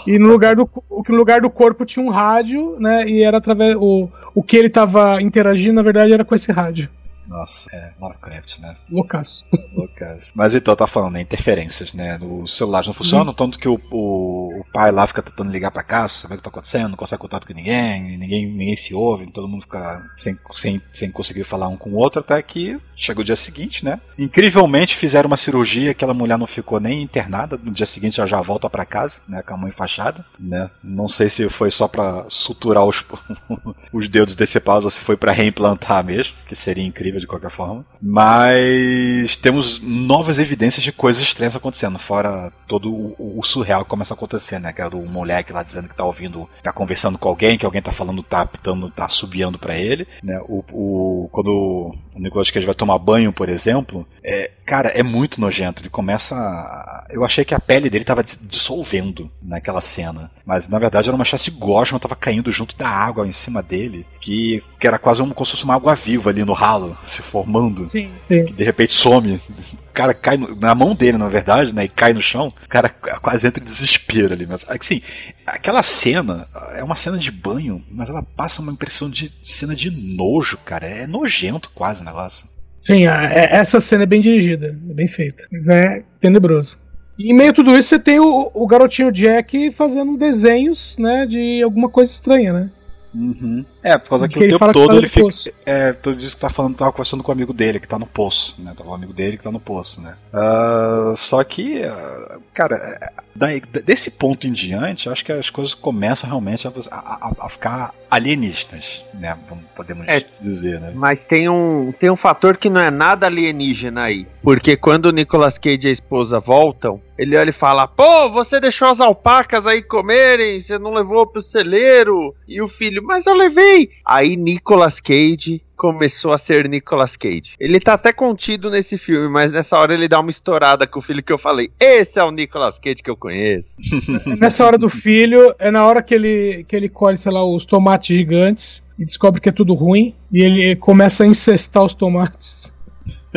e 0.08 0.18
no 0.18 0.30
lugar, 0.30 0.56
do, 0.56 0.70
no 1.10 1.16
lugar 1.16 1.42
do 1.42 1.50
corpo 1.50 1.84
tinha 1.84 2.06
um 2.06 2.10
rádio, 2.10 2.80
né? 2.80 3.06
E 3.06 3.22
era 3.22 3.38
através. 3.38 3.76
O, 3.76 4.10
o 4.34 4.42
que 4.42 4.56
ele 4.56 4.68
estava 4.68 5.22
interagindo, 5.22 5.74
na 5.74 5.82
verdade, 5.82 6.14
era 6.14 6.24
com 6.24 6.36
esse 6.36 6.54
rádio. 6.54 6.90
Nossa, 7.28 7.70
é, 7.74 7.92
Lovecraft, 8.00 8.60
né? 8.60 8.76
Loucaço. 8.90 9.46
Loucaço. 9.74 10.32
Mas 10.34 10.54
então, 10.54 10.76
tá 10.76 10.88
falando, 10.88 11.14
né? 11.14 11.22
Interferências, 11.22 11.94
né? 11.94 12.18
Os 12.22 12.56
celulares 12.56 12.88
não 12.88 12.94
funcionam, 12.94 13.28
uhum. 13.28 13.34
tanto 13.34 13.60
que 13.60 13.68
o, 13.68 13.80
o, 13.92 14.62
o, 14.62 14.66
pai 14.72 14.92
lá 14.92 15.06
fica 15.06 15.22
tentando 15.22 15.52
ligar 15.52 15.72
pra 15.72 15.84
casa, 15.84 16.14
saber 16.14 16.36
o 16.36 16.38
que 16.38 16.44
tá 16.44 16.50
acontecendo, 16.50 16.90
não 16.90 16.98
consegue 16.98 17.22
contato 17.22 17.46
com 17.46 17.54
ninguém, 17.54 18.18
ninguém, 18.18 18.48
ninguém 18.48 18.76
se 18.76 18.94
ouve, 18.94 19.32
todo 19.32 19.48
mundo 19.48 19.64
fica 19.64 20.02
sem, 20.18 20.38
sem, 20.56 20.82
sem 20.94 21.12
conseguir 21.12 21.44
falar 21.44 21.68
um 21.68 21.78
com 21.78 21.92
o 21.92 21.96
outro, 21.96 22.20
até 22.20 22.42
que 22.42 22.80
chega 22.96 23.22
o 23.22 23.24
dia 23.24 23.36
seguinte, 23.36 23.84
né? 23.84 24.00
Incrivelmente 24.18 24.96
fizeram 24.96 25.28
uma 25.28 25.38
cirurgia, 25.38 25.92
aquela 25.92 26.14
mulher 26.14 26.38
não 26.38 26.48
ficou 26.48 26.80
nem 26.80 27.04
internada, 27.04 27.60
no 27.62 27.72
dia 27.72 27.86
seguinte 27.86 28.20
ela 28.20 28.28
já 28.28 28.42
volta 28.42 28.70
pra 28.70 28.86
casa, 28.86 29.18
né? 29.28 29.42
Com 29.44 29.54
a 29.54 29.58
mãe 29.58 29.72
fachada, 29.72 30.26
né? 30.40 30.70
Não 30.84 31.08
sei 31.08 31.30
se 31.30 31.48
foi 31.50 31.72
só 31.72 31.88
pra 31.88 32.26
suturar 32.30 32.86
os, 32.86 33.06
os 33.94 34.08
dedos 34.08 34.36
decepados 34.36 34.86
ou 34.86 34.90
se 34.90 35.00
foi 35.00 35.18
pra 35.18 35.32
reimplantar 35.32 36.04
mesmo, 36.04 36.34
que 36.48 36.56
seria 36.56 36.86
incrível 36.86 37.17
de 37.20 37.28
qualquer 37.28 37.52
forma. 37.52 37.86
Mas 38.02 39.38
temos 39.38 39.80
novas 39.82 40.40
evidências 40.40 40.84
de 40.84 40.92
coisas 40.92 41.22
estranhas 41.22 41.56
acontecendo, 41.56 42.00
fora 42.00 42.52
todo 42.68 42.92
o, 42.92 43.40
o 43.40 43.44
surreal 43.44 43.84
que 43.84 43.90
começa 43.90 44.14
a 44.14 44.16
acontecer, 44.16 44.60
né? 44.60 44.74
Que 44.74 44.82
era 44.82 44.96
o 44.96 45.06
moleque 45.06 45.54
lá 45.54 45.64
dizendo 45.64 45.88
que 45.88 45.96
tá 45.96 46.04
ouvindo, 46.04 46.50
tá 46.64 46.72
conversando 46.72 47.18
com 47.18 47.30
alguém, 47.30 47.58
que 47.58 47.66
alguém 47.66 47.82
tá 47.82 47.92
falando, 47.92 48.24
tá 48.24 48.42
apitando, 48.42 48.90
tá 48.90 49.08
subiando 49.08 49.58
para 49.58 49.78
ele, 49.78 50.08
né? 50.24 50.40
O, 50.48 50.64
o, 50.72 51.30
quando 51.32 51.50
o 51.50 52.20
Nicolas 52.20 52.52
Cage 52.52 52.66
vai 52.66 52.76
tomar 52.76 52.98
banho, 53.00 53.32
por 53.32 53.50
exemplo, 53.50 54.08
é, 54.24 54.52
cara, 54.68 54.90
é 54.90 55.02
muito 55.02 55.40
nojento. 55.40 55.82
Ele 55.82 55.90
começa. 55.90 56.36
A... 56.36 57.08
Eu 57.10 57.24
achei 57.24 57.46
que 57.46 57.56
a 57.56 57.60
pele 57.60 57.90
dele 57.90 58.04
tava 58.04 58.22
dissolvendo 58.22 59.32
naquela 59.42 59.80
cena. 59.80 60.30
Mas 60.46 60.68
na 60.68 60.78
verdade 60.78 61.08
era 61.08 61.16
uma 61.16 61.26
chance 61.26 61.50
de 61.50 61.58
gosma, 61.58 62.00
tava 62.00 62.16
caindo 62.16 62.52
junto 62.52 62.78
da 62.78 62.88
água 62.88 63.26
em 63.26 63.32
cima 63.32 63.64
dele, 63.64 64.06
que, 64.20 64.62
que 64.80 64.86
era 64.86 65.00
quase 65.00 65.22
como 65.22 65.46
se 65.46 65.52
fosse 65.52 65.64
uma 65.64 65.76
água 65.76 65.96
viva 65.96 66.30
ali 66.30 66.44
no 66.44 66.54
ralo 66.54 66.98
se 67.06 67.22
formando. 67.22 67.86
Sim, 67.86 68.12
sim. 68.28 68.46
Que 68.46 68.54
de 68.54 68.64
repente 68.64 68.94
some. 68.94 69.36
O 69.36 69.94
cara 69.94 70.14
cai 70.14 70.38
no, 70.38 70.54
na 70.56 70.76
mão 70.76 70.94
dele, 70.94 71.18
na 71.18 71.30
verdade, 71.30 71.74
né? 71.74 71.86
E 71.86 71.90
cai 71.90 72.14
no 72.14 72.22
chão. 72.22 72.54
O 72.66 72.68
cara 72.68 72.90
quase 72.90 73.48
entra 73.48 73.64
em 73.64 73.66
desespero 73.66 74.34
ali. 74.34 74.46
Mas, 74.46 74.66
assim, 74.70 75.02
aquela 75.46 75.82
cena 75.82 76.46
é 76.76 76.84
uma 76.84 76.96
cena 76.96 77.18
de 77.18 77.32
banho, 77.32 77.84
mas 77.90 78.10
ela 78.10 78.22
passa 78.22 78.62
uma 78.62 78.72
impressão 78.72 79.10
de 79.10 79.32
cena 79.44 79.76
de 79.76 79.90
nojo, 79.90 80.58
cara. 80.58 80.86
É 80.86 81.08
nojento 81.08 81.72
quase 81.74 82.02
o 82.02 82.04
negócio. 82.04 82.48
Sim, 82.88 83.06
é, 83.06 83.50
essa 83.52 83.82
cena 83.82 84.04
é 84.04 84.06
bem 84.06 84.22
dirigida, 84.22 84.74
é 84.90 84.94
bem 84.94 85.10
feita. 85.10 85.44
Mas 85.52 85.68
é 85.68 86.04
tenebroso. 86.22 86.80
E 87.20 87.30
em 87.30 87.36
meio 87.36 87.50
a 87.50 87.54
tudo 87.54 87.76
isso, 87.76 87.90
você 87.90 88.00
tem 88.00 88.18
o, 88.18 88.50
o 88.54 88.66
garotinho 88.66 89.12
Jack 89.12 89.72
fazendo 89.72 90.16
desenhos, 90.16 90.96
né, 90.98 91.26
de 91.26 91.62
alguma 91.62 91.90
coisa 91.90 92.10
estranha, 92.10 92.54
né? 92.54 92.72
Uhum. 93.14 93.66
É, 93.88 93.98
por 93.98 94.10
causa 94.10 94.28
que, 94.28 94.34
que 94.34 94.54
o 94.54 94.60
tempo 94.60 94.74
todo 94.74 94.98
ele 94.98 95.08
fica. 95.08 95.30
É, 95.66 95.94
tu 95.94 96.14
disse 96.14 96.36
que 96.36 96.42
tá 96.42 96.50
falando, 96.50 96.76
tava 96.76 96.92
conversando 96.92 97.24
com 97.24 97.32
o 97.32 97.34
amigo 97.34 97.54
dele 97.54 97.80
que 97.80 97.88
tá 97.88 97.98
no 97.98 98.06
poço, 98.06 98.54
né? 98.60 98.74
Tava 98.78 98.90
o 98.90 98.94
amigo 98.94 99.14
dele 99.14 99.38
que 99.38 99.44
tá 99.44 99.52
no 99.52 99.62
poço, 99.62 100.02
né? 100.02 100.16
Uh, 100.34 101.16
só 101.16 101.42
que, 101.44 101.82
uh, 101.86 102.42
cara, 102.54 103.14
daí, 103.34 103.62
desse 103.86 104.12
ponto 104.12 104.46
em 104.46 104.52
diante, 104.52 105.08
acho 105.08 105.24
que 105.24 105.32
as 105.32 105.50
coisas 105.50 105.74
começam 105.74 106.28
realmente 106.28 106.68
a, 106.68 106.72
a, 106.92 107.32
a 107.40 107.50
ficar 107.50 107.94
alienígenas, 108.12 108.84
né? 109.14 109.38
Podemos 109.76 110.06
é, 110.08 110.26
dizer, 110.42 110.82
né? 110.82 110.92
Mas 110.94 111.26
tem 111.26 111.48
um, 111.48 111.94
tem 111.98 112.10
um 112.10 112.18
fator 112.18 112.58
que 112.58 112.70
não 112.70 112.82
é 112.82 112.92
nada 112.92 113.26
alienígena 113.26 114.04
aí. 114.04 114.28
Porque 114.42 114.76
quando 114.76 115.08
o 115.08 115.12
Nicolas 115.12 115.58
Cage 115.58 115.88
e 115.88 115.90
a 115.90 115.92
esposa 115.94 116.40
voltam, 116.40 117.02
ele 117.18 117.38
olha 117.38 117.50
e 117.50 117.54
fala: 117.54 117.88
Pô, 117.88 118.30
você 118.30 118.60
deixou 118.60 118.88
as 118.88 119.02
alpacas 119.02 119.68
aí 119.68 119.82
comerem, 119.82 120.62
você 120.62 120.78
não 120.78 120.94
levou 120.94 121.28
pro 121.28 121.42
celeiro. 121.42 122.34
E 122.48 122.62
o 122.62 122.68
filho, 122.68 123.04
mas 123.04 123.26
eu 123.26 123.34
levei 123.34 123.77
Aí 124.06 124.36
Nicolas 124.36 125.00
Cage 125.00 125.62
começou 125.78 126.34
a 126.34 126.38
ser 126.38 126.68
Nicolas 126.68 127.16
Cage. 127.16 127.54
Ele 127.60 127.80
tá 127.80 127.94
até 127.94 128.12
contido 128.12 128.70
nesse 128.70 128.98
filme, 128.98 129.30
mas 129.30 129.52
nessa 129.52 129.78
hora 129.78 129.94
ele 129.94 130.08
dá 130.08 130.20
uma 130.20 130.32
estourada 130.32 130.88
com 130.88 131.00
o 131.00 131.02
filho 131.02 131.24
que 131.24 131.32
eu 131.32 131.38
falei. 131.38 131.70
Esse 131.80 132.20
é 132.20 132.24
o 132.24 132.32
Nicolas 132.32 132.80
Cage 132.80 133.04
que 133.04 133.10
eu 133.10 133.16
conheço. 133.16 133.70
nessa 134.40 134.66
hora 134.66 134.78
do 134.78 134.90
filho, 134.90 135.54
é 135.60 135.70
na 135.70 135.86
hora 135.86 136.02
que 136.02 136.16
ele, 136.16 136.66
que 136.68 136.76
ele 136.76 136.90
colhe, 136.90 137.18
sei 137.18 137.32
lá, 137.32 137.46
os 137.46 137.66
tomates 137.66 138.16
gigantes 138.16 138.84
e 138.98 139.06
descobre 139.06 139.40
que 139.40 139.50
é 139.50 139.52
tudo 139.52 139.76
ruim. 139.76 140.16
E 140.34 140.44
ele 140.44 140.76
começa 140.76 141.24
a 141.24 141.28
incestar 141.28 141.84
os 141.84 141.94
tomates. 141.94 142.76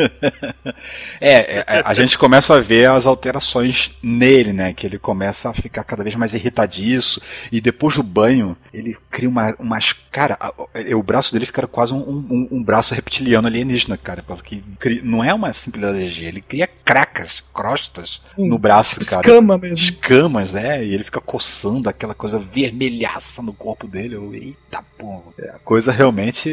É, 1.23 1.59
é, 1.59 1.65
a 1.85 1.93
gente 1.93 2.17
começa 2.17 2.55
a 2.55 2.59
ver 2.59 2.89
as 2.89 3.05
alterações 3.05 3.95
nele, 4.01 4.51
né? 4.51 4.73
Que 4.73 4.87
ele 4.87 4.97
começa 4.97 5.49
a 5.49 5.53
ficar 5.53 5.83
cada 5.83 6.03
vez 6.03 6.15
mais 6.15 6.33
irritadiço. 6.33 7.21
E 7.51 7.61
depois 7.61 7.95
do 7.95 8.01
banho, 8.01 8.57
ele 8.73 8.97
cria 9.09 9.29
uma, 9.29 9.55
umas. 9.59 9.93
Cara, 10.11 10.37
o 10.95 11.03
braço 11.03 11.31
dele 11.31 11.45
fica 11.45 11.67
quase 11.67 11.93
um, 11.93 11.99
um, 11.99 12.47
um 12.51 12.63
braço 12.63 12.95
reptiliano 12.95 13.47
alienígena, 13.47 13.97
cara. 13.97 14.23
Que 14.43 14.63
cria, 14.79 15.01
não 15.03 15.23
é 15.23 15.31
uma 15.31 15.53
simples 15.53 15.83
alergia, 15.83 16.27
ele 16.27 16.41
cria 16.41 16.67
cracas, 16.67 17.43
crostas 17.53 18.19
hum, 18.35 18.47
no 18.47 18.57
braço, 18.57 18.95
cara. 18.95 19.21
Escama 19.21 19.57
mesmo. 19.57 19.77
Escamas, 19.77 20.53
né? 20.53 20.83
E 20.83 20.93
ele 20.93 21.03
fica 21.03 21.21
coçando 21.21 21.87
aquela 21.87 22.15
coisa 22.15 22.39
vermelhaça 22.39 23.43
no 23.43 23.53
corpo 23.53 23.87
dele. 23.87 24.15
Eu, 24.15 24.33
eita, 24.33 24.83
pô. 24.97 25.21
A 25.53 25.59
coisa 25.59 25.91
realmente 25.91 26.49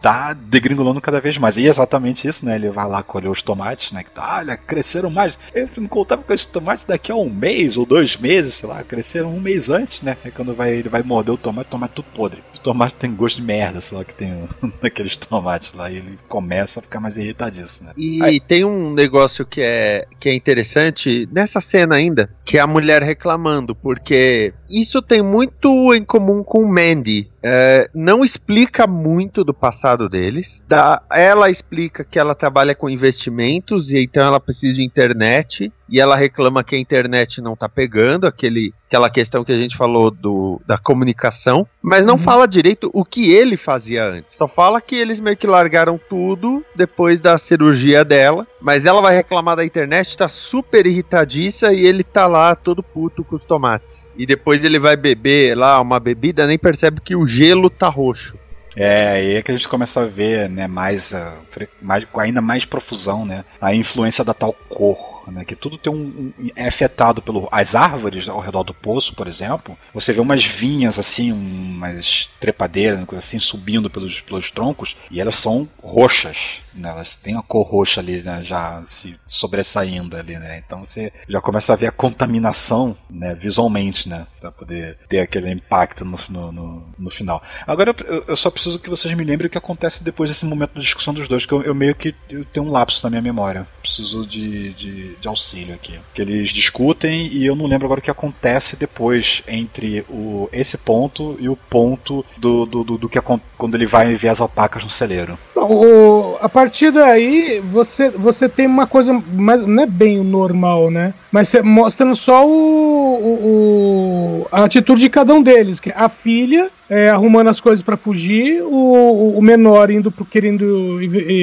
tá 0.00 0.32
degringolando 0.32 1.00
cada 1.00 1.20
vez 1.20 1.36
mais. 1.36 1.56
E 1.56 1.66
é 1.66 1.70
exatamente 1.70 2.26
isso, 2.26 2.44
né? 2.46 2.54
Ele 2.54 2.70
vai 2.70 2.85
lá 2.86 3.02
colher 3.02 3.30
os 3.30 3.42
tomates, 3.42 3.92
né? 3.92 4.02
Que 4.02 4.10
tá, 4.10 4.38
olha, 4.38 4.56
cresceram 4.56 5.10
mais. 5.10 5.38
Eu 5.54 5.68
não 5.76 5.88
contava 5.88 6.22
com 6.22 6.32
esses 6.32 6.46
tomates 6.46 6.84
daqui 6.84 7.10
a 7.10 7.16
um 7.16 7.30
mês 7.30 7.76
ou 7.76 7.86
dois 7.86 8.16
meses, 8.16 8.54
sei 8.54 8.68
lá, 8.68 8.82
cresceram 8.82 9.34
um 9.34 9.40
mês 9.40 9.68
antes, 9.68 10.02
né? 10.02 10.16
É 10.24 10.30
quando 10.30 10.54
vai, 10.54 10.72
ele 10.72 10.88
vai 10.88 11.02
morder 11.02 11.34
o 11.34 11.38
tomate, 11.38 11.68
o 11.68 11.70
tomate 11.70 11.94
tudo 11.94 12.06
podre. 12.14 12.42
O 12.54 12.58
tomate 12.58 12.94
tem 12.94 13.14
gosto 13.14 13.36
de 13.36 13.42
merda, 13.42 13.80
sei 13.80 13.98
lá, 13.98 14.04
que 14.04 14.14
tem 14.14 14.48
naqueles 14.82 15.16
tomates 15.16 15.72
lá. 15.72 15.90
E 15.90 15.96
ele 15.96 16.18
começa 16.28 16.80
a 16.80 16.82
ficar 16.82 17.00
mais 17.00 17.16
irritadíssimo, 17.16 17.88
né? 17.88 17.94
E 17.96 18.22
Aí... 18.22 18.40
tem 18.40 18.64
um 18.64 18.92
negócio 18.92 19.44
que 19.44 19.60
é, 19.60 20.06
que 20.18 20.28
é 20.28 20.34
interessante 20.34 21.28
nessa 21.32 21.60
cena 21.60 21.94
ainda, 21.94 22.30
que 22.46 22.58
é 22.58 22.60
a 22.60 22.66
mulher 22.66 23.02
reclamando, 23.02 23.74
porque 23.74 24.54
isso 24.70 25.02
tem 25.02 25.20
muito 25.20 25.92
em 25.92 26.04
comum 26.04 26.44
com 26.44 26.64
Mandy. 26.64 27.28
É, 27.42 27.90
não 27.92 28.22
explica 28.22 28.86
muito 28.86 29.42
do 29.42 29.52
passado 29.52 30.08
deles. 30.08 30.62
Da, 30.68 31.02
ela 31.10 31.50
explica 31.50 32.04
que 32.04 32.20
ela 32.20 32.36
trabalha 32.36 32.72
com 32.72 32.88
investimentos 32.88 33.90
e 33.90 33.98
então 33.98 34.24
ela 34.24 34.38
precisa 34.38 34.76
de 34.76 34.84
internet 34.84 35.72
e 35.88 36.00
ela 36.00 36.14
reclama 36.14 36.62
que 36.62 36.76
a 36.76 36.78
internet 36.78 37.40
não 37.40 37.56
tá 37.56 37.68
pegando, 37.68 38.28
aquele, 38.28 38.72
aquela 38.86 39.10
questão 39.10 39.44
que 39.44 39.52
a 39.52 39.58
gente 39.58 39.76
falou 39.76 40.10
do, 40.10 40.60
da 40.66 40.78
comunicação, 40.78 41.66
mas 41.82 42.06
não 42.06 42.14
uhum. 42.14 42.20
fala 42.20 42.46
direito 42.46 42.90
o 42.92 43.04
que 43.04 43.32
ele 43.32 43.56
fazia 43.56 44.04
antes. 44.04 44.36
Só 44.36 44.46
fala 44.46 44.80
que 44.80 44.94
eles 44.94 45.20
meio 45.20 45.36
que 45.36 45.46
largaram 45.46 45.98
tudo 46.08 46.64
depois 46.74 47.20
da 47.20 47.36
cirurgia 47.36 48.04
dela, 48.04 48.46
mas 48.60 48.86
ela 48.86 49.02
vai 49.02 49.14
reclamar 49.14 49.56
da 49.56 49.64
internet, 49.64 50.16
tá 50.16 50.28
super 50.28 50.86
irritadiça 50.86 51.72
e 51.72 51.84
ele 51.84 52.04
tá 52.04 52.26
lá 52.26 52.54
todo 52.54 52.82
puto 52.82 53.24
com 53.24 53.36
os 53.36 53.44
tomates. 53.44 54.08
E 54.16 54.24
depois 54.24 54.64
ele 54.64 54.78
vai 54.78 54.96
beber 54.96 55.56
lá 55.56 55.80
uma 55.80 55.98
bebida, 55.98 56.46
nem 56.46 56.58
percebe 56.58 57.00
que 57.00 57.16
o 57.16 57.26
gelo 57.26 57.68
tá 57.68 57.88
roxo. 57.88 58.36
É, 58.76 59.08
aí 59.08 59.36
é 59.36 59.42
que 59.42 59.50
a 59.50 59.54
gente 59.54 59.66
começa 59.66 60.02
a 60.02 60.04
ver, 60.04 60.50
né, 60.50 60.66
mais, 60.66 61.12
uh, 61.12 61.66
mais 61.80 62.04
com 62.04 62.20
ainda 62.20 62.42
mais 62.42 62.66
profusão, 62.66 63.24
né, 63.24 63.42
a 63.58 63.74
influência 63.74 64.22
da 64.22 64.34
tal 64.34 64.52
cor, 64.68 65.15
né, 65.30 65.44
que 65.44 65.56
tudo 65.56 65.78
tem 65.78 65.92
um, 65.92 66.32
um, 66.38 66.50
é 66.54 66.68
afetado 66.68 67.22
pelas 67.22 67.44
as 67.50 67.74
árvores 67.74 68.28
ao 68.28 68.40
redor 68.40 68.62
do 68.62 68.74
poço, 68.74 69.14
por 69.14 69.26
exemplo. 69.26 69.76
Você 69.92 70.12
vê 70.12 70.20
umas 70.20 70.44
vinhas 70.44 70.98
assim, 70.98 71.32
umas 71.32 72.28
trepadeiras, 72.40 73.04
coisa 73.04 73.24
assim, 73.24 73.38
subindo 73.38 73.90
pelos, 73.90 74.20
pelos 74.20 74.50
troncos 74.50 74.96
e 75.10 75.20
elas 75.20 75.36
são 75.36 75.68
roxas, 75.82 76.60
né, 76.74 76.90
elas 76.90 77.14
têm 77.22 77.34
uma 77.34 77.42
cor 77.42 77.66
roxa 77.66 78.00
ali, 78.00 78.22
né, 78.22 78.42
já 78.44 78.82
se 78.86 79.18
sobressaindo 79.26 80.16
ali, 80.16 80.38
né. 80.38 80.62
Então 80.64 80.86
você 80.86 81.12
já 81.28 81.40
começa 81.40 81.72
a 81.72 81.76
ver 81.76 81.86
a 81.86 81.92
contaminação, 81.92 82.96
né, 83.08 83.34
visualmente, 83.34 84.08
né, 84.08 84.26
para 84.40 84.50
poder 84.50 84.98
ter 85.08 85.20
aquele 85.20 85.50
impacto 85.50 86.04
no, 86.04 86.18
no, 86.28 86.52
no, 86.52 86.88
no 86.98 87.10
final. 87.10 87.42
Agora 87.66 87.94
eu, 88.06 88.24
eu, 88.28 88.36
só 88.36 88.50
preciso 88.50 88.78
que 88.78 88.90
vocês 88.90 89.12
me 89.14 89.24
lembrem 89.24 89.48
o 89.48 89.50
que 89.50 89.58
acontece 89.58 90.04
depois 90.04 90.30
desse 90.30 90.44
momento 90.44 90.74
de 90.74 90.80
discussão 90.80 91.14
dos 91.14 91.28
dois, 91.28 91.46
que 91.46 91.52
eu, 91.52 91.62
eu 91.62 91.74
meio 91.74 91.94
que 91.94 92.14
eu 92.28 92.44
tenho 92.44 92.66
um 92.66 92.70
lapso 92.70 93.00
na 93.02 93.10
minha 93.10 93.22
memória. 93.22 93.66
Preciso 93.80 94.26
de, 94.26 94.72
de, 94.74 95.15
de 95.20 95.28
auxílio 95.28 95.74
aqui. 95.74 95.94
Que 96.14 96.22
eles 96.22 96.50
discutem 96.50 97.26
e 97.28 97.46
eu 97.46 97.56
não 97.56 97.66
lembro 97.66 97.86
agora 97.86 98.00
o 98.00 98.02
que 98.02 98.10
acontece 98.10 98.76
depois 98.76 99.42
entre 99.46 100.04
o, 100.08 100.48
esse 100.52 100.76
ponto 100.76 101.36
e 101.40 101.48
o 101.48 101.56
ponto 101.56 102.24
do, 102.36 102.66
do, 102.66 102.84
do, 102.84 102.98
do 102.98 103.08
que 103.08 103.20
quando 103.56 103.74
ele 103.74 103.86
vai 103.86 104.14
ver 104.14 104.28
as 104.28 104.40
alpacas 104.40 104.84
no 104.84 104.90
celeiro. 104.90 105.38
O, 105.54 106.36
a 106.40 106.48
partir 106.48 106.90
daí, 106.90 107.60
você, 107.60 108.10
você 108.10 108.48
tem 108.48 108.66
uma 108.66 108.86
coisa, 108.86 109.12
mais, 109.32 109.66
não 109.66 109.82
é 109.82 109.86
bem 109.86 110.20
o 110.20 110.24
normal, 110.24 110.90
né? 110.90 111.12
Mas 111.32 111.52
mostrando 111.62 112.14
só 112.14 112.46
o, 112.46 112.52
o, 112.52 114.46
a 114.52 114.64
atitude 114.64 115.00
de 115.00 115.10
cada 115.10 115.34
um 115.34 115.42
deles. 115.42 115.80
Que 115.80 115.92
a 115.94 116.08
filha 116.08 116.70
é, 116.88 117.08
arrumando 117.08 117.48
as 117.48 117.60
coisas 117.60 117.82
para 117.82 117.96
fugir, 117.96 118.62
o, 118.62 119.34
o 119.36 119.42
menor 119.42 119.90
indo 119.90 120.10
pro, 120.10 120.24
querendo 120.24 120.98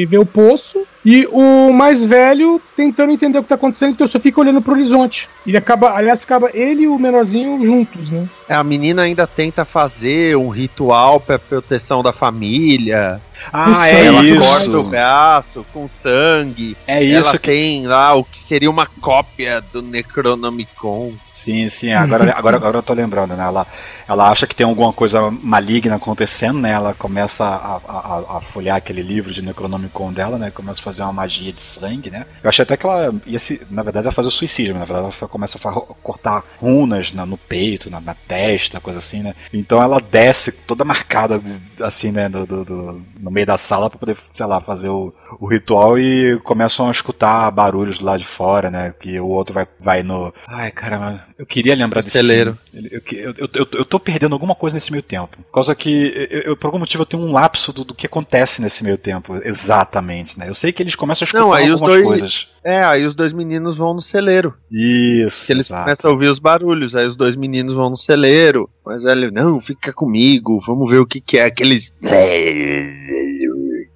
ver 0.07 0.17
o 0.17 0.25
poço, 0.25 0.85
e 1.05 1.27
o 1.31 1.73
mais 1.73 2.03
velho 2.03 2.61
tentando 2.77 3.11
entender 3.11 3.37
o 3.37 3.43
que 3.43 3.49
tá 3.49 3.55
acontecendo, 3.55 3.91
então 3.91 4.07
só 4.07 4.19
fica 4.19 4.39
olhando 4.39 4.61
pro 4.61 4.73
horizonte. 4.73 5.29
E 5.45 5.55
acaba, 5.57 5.91
aliás, 5.91 6.21
ficava 6.21 6.49
ele 6.53 6.83
e 6.83 6.87
o 6.87 6.97
menorzinho 6.97 7.63
juntos, 7.63 8.09
né? 8.09 8.25
É, 8.47 8.55
a 8.55 8.63
menina 8.63 9.01
ainda 9.01 9.27
tenta 9.27 9.65
fazer 9.65 10.37
um 10.37 10.47
ritual 10.47 11.19
pra 11.19 11.37
proteção 11.37 12.01
da 12.01 12.13
família. 12.13 13.21
Ah, 13.51 13.75
é 13.87 14.05
ela 14.05 14.23
isso. 14.23 14.39
corta 14.39 14.77
o 14.77 14.89
braço 14.89 15.65
com 15.73 15.87
sangue. 15.87 16.77
É 16.87 17.03
isso. 17.03 17.17
Ela 17.17 17.31
que... 17.33 17.39
tem 17.39 17.85
lá 17.87 18.13
o 18.15 18.23
que 18.23 18.39
seria 18.39 18.69
uma 18.69 18.85
cópia 18.85 19.61
do 19.71 19.81
Necronomicon. 19.81 21.13
Sim, 21.43 21.67
sim, 21.67 21.91
agora, 21.91 22.31
agora, 22.37 22.55
agora 22.55 22.77
eu 22.77 22.83
tô 22.83 22.93
lembrando, 22.93 23.35
né? 23.35 23.43
Ela, 23.43 23.67
ela 24.07 24.29
acha 24.29 24.47
que 24.47 24.55
tem 24.55 24.65
alguma 24.65 24.93
coisa 24.93 25.29
maligna 25.29 25.95
acontecendo, 25.95 26.59
né? 26.59 26.71
Ela 26.71 26.93
começa 26.93 27.43
a, 27.43 27.81
a, 27.85 28.37
a 28.37 28.41
folhear 28.53 28.77
aquele 28.77 29.01
livro 29.01 29.33
de 29.33 29.41
Necronomicon 29.41 30.13
dela, 30.13 30.37
né? 30.37 30.51
Começa 30.51 30.79
a 30.79 30.83
fazer 30.83 31.01
uma 31.01 31.11
magia 31.11 31.51
de 31.51 31.61
sangue, 31.61 32.09
né? 32.09 32.25
Eu 32.41 32.49
achei 32.49 32.63
até 32.63 32.77
que 32.77 32.85
ela 32.85 33.13
ia 33.25 33.39
se. 33.39 33.61
Na 33.69 33.83
verdade, 33.83 34.05
ela 34.05 34.15
fazer 34.15 34.29
o 34.29 34.31
suicídio, 34.31 34.73
na 34.73 34.85
verdade, 34.85 35.13
ela 35.19 35.27
começa 35.27 35.57
a 35.57 35.71
cortar 36.01 36.43
runas 36.61 37.11
na, 37.11 37.25
no 37.25 37.37
peito, 37.37 37.89
na, 37.89 37.99
na, 37.99 38.13
testa, 38.13 38.79
coisa 38.79 38.99
assim, 38.99 39.21
né? 39.21 39.35
Então 39.51 39.83
ela 39.83 39.99
desce 39.99 40.49
toda 40.49 40.85
marcada, 40.85 41.41
assim, 41.81 42.11
né? 42.11 42.29
Do, 42.29 42.45
do, 42.45 42.63
do 42.63 43.05
no 43.19 43.31
meio 43.33 43.45
da 43.45 43.57
sala 43.57 43.89
pra 43.89 43.99
poder, 43.99 44.17
sei 44.29 44.45
lá, 44.45 44.61
fazer 44.61 44.89
o, 44.89 45.13
o 45.39 45.47
ritual 45.47 45.97
e 45.97 46.39
começam 46.43 46.87
a 46.87 46.91
escutar 46.91 47.49
barulhos 47.51 47.97
do 47.97 48.05
lado 48.05 48.19
de 48.19 48.27
fora, 48.27 48.69
né? 48.69 48.93
Que 48.99 49.19
o 49.19 49.27
outro 49.27 49.53
vai, 49.53 49.67
vai 49.79 50.03
no. 50.03 50.33
Ai, 50.47 50.71
caramba, 50.71 51.25
eu 51.37 51.45
queria 51.45 51.75
lembrar 51.75 52.01
desse. 52.01 52.11
Celeiro. 52.11 52.57
Eu, 52.73 53.01
eu, 53.11 53.33
eu, 53.37 53.49
eu, 53.53 53.67
eu 53.73 53.85
tô 53.85 53.99
perdendo 53.99 54.33
alguma 54.33 54.55
coisa 54.55 54.75
nesse 54.75 54.91
meio 54.91 55.03
tempo. 55.03 55.37
Por 55.37 55.51
causa 55.51 55.75
que, 55.75 56.27
eu, 56.29 56.41
eu, 56.41 56.57
por 56.57 56.67
algum 56.67 56.79
motivo, 56.79 57.01
eu 57.01 57.07
tenho 57.07 57.23
um 57.23 57.31
lapso 57.31 57.73
do, 57.73 57.83
do 57.83 57.95
que 57.95 58.05
acontece 58.05 58.61
nesse 58.61 58.83
meio 58.83 58.97
tempo. 58.97 59.35
Exatamente, 59.43 60.37
né? 60.37 60.47
Eu 60.47 60.55
sei 60.55 60.71
que 60.71 60.83
eles 60.83 60.95
começam 60.95 61.25
a 61.25 61.27
escutar 61.27 61.43
Não, 61.43 61.53
aí 61.53 61.69
algumas 61.69 61.89
dois, 61.89 62.03
coisas. 62.03 62.47
É, 62.63 62.83
aí 62.83 63.05
os 63.05 63.15
dois 63.15 63.33
meninos 63.33 63.75
vão 63.75 63.93
no 63.93 64.01
celeiro. 64.01 64.53
Isso. 64.71 65.45
Que 65.45 65.53
eles 65.53 65.67
exato. 65.67 65.83
começam 65.83 66.09
a 66.09 66.13
ouvir 66.13 66.29
os 66.29 66.39
barulhos, 66.39 66.95
aí 66.95 67.05
os 67.05 67.15
dois 67.15 67.35
meninos 67.35 67.73
vão 67.73 67.89
no 67.89 67.97
celeiro. 67.97 68.69
Mas 68.85 69.03
ele, 69.03 69.31
não, 69.31 69.59
fica 69.61 69.91
comigo, 69.93 70.61
vamos 70.65 70.89
ver 70.89 70.99
o 70.99 71.05
que, 71.05 71.19
que 71.21 71.37
é 71.37 71.45
aqueles. 71.45 71.93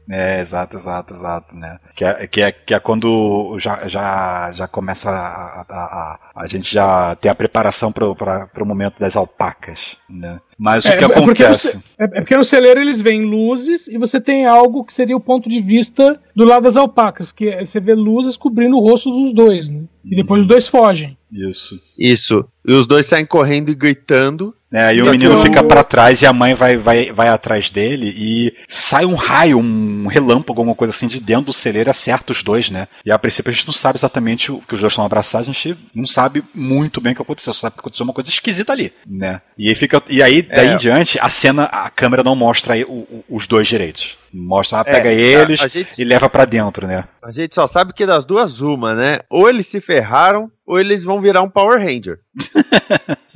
É, 0.10 0.42
exato, 0.42 0.78
exato, 0.78 1.14
exato, 1.14 1.56
né? 1.56 1.80
Que 1.96 2.06
é, 2.06 2.28
que 2.28 2.42
é, 2.42 2.52
que 2.52 2.74
é 2.74 2.80
quando 2.80 3.58
já, 3.60 3.88
já, 3.88 4.52
já 4.54 4.68
começa 4.68 5.10
a, 5.10 5.62
a, 5.62 5.66
a, 5.70 6.20
a 6.36 6.48
gente 6.48 6.74
já 6.74 7.16
tem 7.16 7.30
a 7.30 7.36
preparação 7.36 7.92
para 7.92 8.08
o 8.08 8.66
momento 8.66 9.00
das 9.00 9.16
alpacas, 9.18 9.80
né? 10.10 10.40
Mas 10.58 10.86
o 10.86 10.88
é, 10.88 10.98
que 10.98 11.04
é 11.04 11.08
acontece? 11.08 11.78
Porque 11.78 11.84
no, 12.00 12.06
é, 12.06 12.22
porque 12.22 12.38
no 12.38 12.44
celeiro 12.44 12.80
eles 12.80 13.02
veem 13.02 13.26
luzes 13.26 13.88
e 13.88 13.98
você 13.98 14.20
tem 14.20 14.46
algo 14.46 14.84
que 14.86 14.94
seria 14.94 15.16
o 15.16 15.22
ponto 15.22 15.50
de 15.50 15.62
vista 15.62 16.20
do 16.36 16.46
lado 16.46 16.64
das 16.64 16.78
alpacas, 16.78 17.32
que 17.32 17.50
é, 17.50 17.64
você 17.64 17.80
vê 17.80 17.94
luzes 17.94 18.38
cobrindo 18.38 18.78
o 18.78 18.82
rosto 18.82 19.12
dos 19.12 19.34
dois, 19.34 19.70
né? 19.70 19.84
E 20.06 20.16
depois 20.16 20.42
os 20.42 20.48
dois 20.48 20.68
fogem. 20.68 21.18
Isso. 21.32 21.80
Isso. 21.98 22.46
E 22.66 22.74
os 22.74 22.88
dois 22.88 23.06
saem 23.06 23.26
correndo 23.26 23.70
e 23.70 23.76
gritando. 23.76 24.56
É, 24.72 24.94
e 24.94 25.02
o 25.02 25.10
menino 25.10 25.42
fica 25.42 25.64
para 25.64 25.84
trás 25.84 26.22
e 26.22 26.26
a 26.26 26.34
mãe 26.34 26.54
vai, 26.54 26.76
vai, 26.76 27.12
vai 27.12 27.30
atrás 27.30 27.70
dele 27.70 28.14
e 28.16 28.54
sai 28.68 29.06
um 29.06 29.16
raio, 29.16 29.58
um 29.60 30.08
relâmpago, 30.08 30.60
alguma 30.60 30.76
coisa 30.76 30.94
assim 30.94 31.08
de 31.08 31.22
dentro 31.22 31.46
do 31.46 31.54
celeiro 31.54 31.90
acerta 31.90 32.34
os 32.34 32.44
dois, 32.44 32.70
né? 32.70 32.88
E 33.06 33.12
a 33.12 33.18
princípio 33.18 33.50
a 33.50 33.54
gente 33.54 33.66
não 33.66 33.74
sabe 33.74 33.98
exatamente 33.98 34.52
o 34.52 34.62
que 34.62 34.76
os 34.76 34.82
dois 34.82 34.92
estão 34.92 35.06
abraçados, 35.06 35.48
a 35.48 35.52
gente 35.54 35.78
não 35.96 36.06
sabe 36.06 36.44
muito 36.54 37.00
bem 37.00 37.14
o 37.14 37.16
que 37.16 37.22
aconteceu, 37.22 37.54
só 37.54 37.62
sabe 37.62 37.76
que 37.76 37.80
aconteceu 37.80 38.04
uma 38.04 38.14
coisa 38.14 38.30
esquisita 38.30 38.74
ali, 38.74 38.92
né? 39.06 39.42
E 39.58 39.70
aí 39.70 39.76
fica 39.76 40.04
e 40.10 40.22
aí 40.22 40.42
daí 40.42 40.68
é. 40.68 40.74
em 40.74 40.78
diante 40.78 41.18
a 41.22 41.30
cena, 41.30 41.64
a 41.66 41.90
câmera 41.90 42.24
não 42.24 42.36
mostra 42.36 42.74
aí, 42.74 42.84
o, 42.84 42.90
o, 42.90 43.24
os 43.30 43.48
dois 43.48 43.68
direitos. 43.68 44.18
Mostra, 44.34 44.84
pega 44.84 45.10
é, 45.10 45.16
eles 45.16 45.62
a, 45.62 45.66
a 45.66 45.68
gente, 45.68 46.00
e 46.00 46.04
leva 46.04 46.30
para 46.30 46.44
dentro, 46.44 46.86
né? 46.86 47.06
A 47.24 47.32
gente 47.32 47.56
só 47.56 47.66
sabe 47.66 47.94
que 47.94 48.06
das 48.06 48.26
duas 48.26 48.60
uma, 48.60 48.94
né? 48.94 49.20
Ou 49.30 49.48
eles 49.48 49.68
se 49.68 49.80
ferraram 49.80 50.52
ou 50.66 50.78
eles 50.78 51.04
vão 51.04 51.22
virar 51.22 51.42
um 51.42 51.50
Power 51.50 51.80
Ranger. 51.80 52.20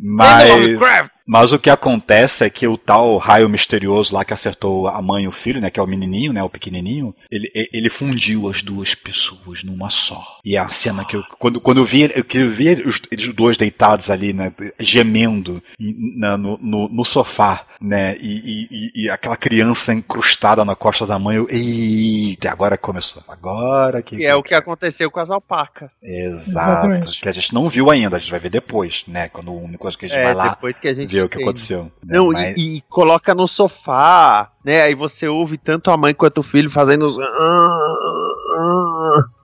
Mas, 0.00 0.78
mas 1.26 1.52
o 1.52 1.58
que 1.58 1.70
acontece 1.70 2.44
é 2.44 2.50
que 2.50 2.66
o 2.66 2.76
tal 2.76 3.16
raio 3.16 3.48
misterioso 3.48 4.14
lá 4.14 4.24
que 4.24 4.34
acertou 4.34 4.88
a 4.88 5.00
mãe 5.00 5.24
e 5.24 5.28
o 5.28 5.32
filho, 5.32 5.60
né, 5.60 5.70
que 5.70 5.80
é 5.80 5.82
o 5.82 5.86
menininho, 5.86 6.32
né, 6.32 6.42
o 6.42 6.50
pequenininho, 6.50 7.14
ele, 7.30 7.50
ele 7.54 7.88
fundiu 7.88 8.48
as 8.50 8.62
duas 8.62 8.94
pessoas 8.94 9.64
numa 9.64 9.88
só. 9.88 10.22
E 10.44 10.56
é 10.56 10.60
a 10.60 10.68
cena 10.68 11.04
que 11.04 11.16
eu, 11.16 11.24
quando, 11.38 11.60
quando 11.60 11.78
eu 11.78 11.86
vi, 11.86 12.02
eu, 12.02 12.24
eu 12.34 12.50
vi 12.50 12.72
os, 12.86 13.00
eles 13.10 13.34
dois 13.34 13.56
deitados 13.56 14.10
ali, 14.10 14.32
né, 14.34 14.52
gemendo 14.78 15.62
na, 15.78 16.36
no, 16.36 16.58
no, 16.58 16.88
no, 16.88 17.04
sofá, 17.04 17.64
né, 17.80 18.16
e, 18.20 18.68
e, 18.70 19.04
e, 19.04 19.10
aquela 19.10 19.36
criança 19.36 19.94
encrustada 19.94 20.64
na 20.64 20.76
costa 20.76 21.06
da 21.06 21.18
mãe, 21.18 21.38
eu, 21.38 21.48
eita, 21.48 22.50
agora 22.50 22.76
começou. 22.76 23.22
Agora 23.26 24.02
que... 24.02 24.16
E 24.16 24.24
é 24.24 24.34
o 24.34 24.42
que 24.42 24.54
aconteceu 24.54 25.10
com 25.10 25.20
as 25.20 25.30
alpacas. 25.30 25.92
Exato. 26.02 26.86
Exatamente. 26.86 27.20
Que 27.20 27.28
a 27.28 27.32
gente 27.32 27.54
não 27.54 27.68
viu 27.68 27.90
ainda, 27.90 28.16
a 28.16 28.18
gente 28.18 28.30
vai 28.30 28.40
ver 28.40 28.50
depois, 28.50 29.04
né, 29.08 29.30
quando 29.30 29.50
o 29.50 29.62
único 29.62 29.84
que 29.96 30.06
a 30.06 30.08
gente 30.08 30.18
é, 30.18 30.24
vai 30.24 30.34
lá 30.34 30.48
depois 30.50 30.78
que 30.78 30.88
a 30.88 30.94
gente 30.94 31.13
ver 31.14 31.24
o 31.24 31.28
que 31.28 31.42
aconteceu. 31.42 31.84
Né? 31.84 31.90
Não, 32.18 32.28
Mas... 32.28 32.56
e, 32.56 32.76
e, 32.76 32.80
coloca 32.82 33.34
no 33.34 33.46
sofá, 33.46 34.50
né? 34.64 34.82
Aí 34.82 34.94
você 34.94 35.28
ouve 35.28 35.58
tanto 35.58 35.90
a 35.90 35.96
mãe 35.96 36.14
quanto 36.14 36.38
o 36.38 36.42
filho 36.42 36.70
fazendo 36.70 37.04
os. 37.04 37.16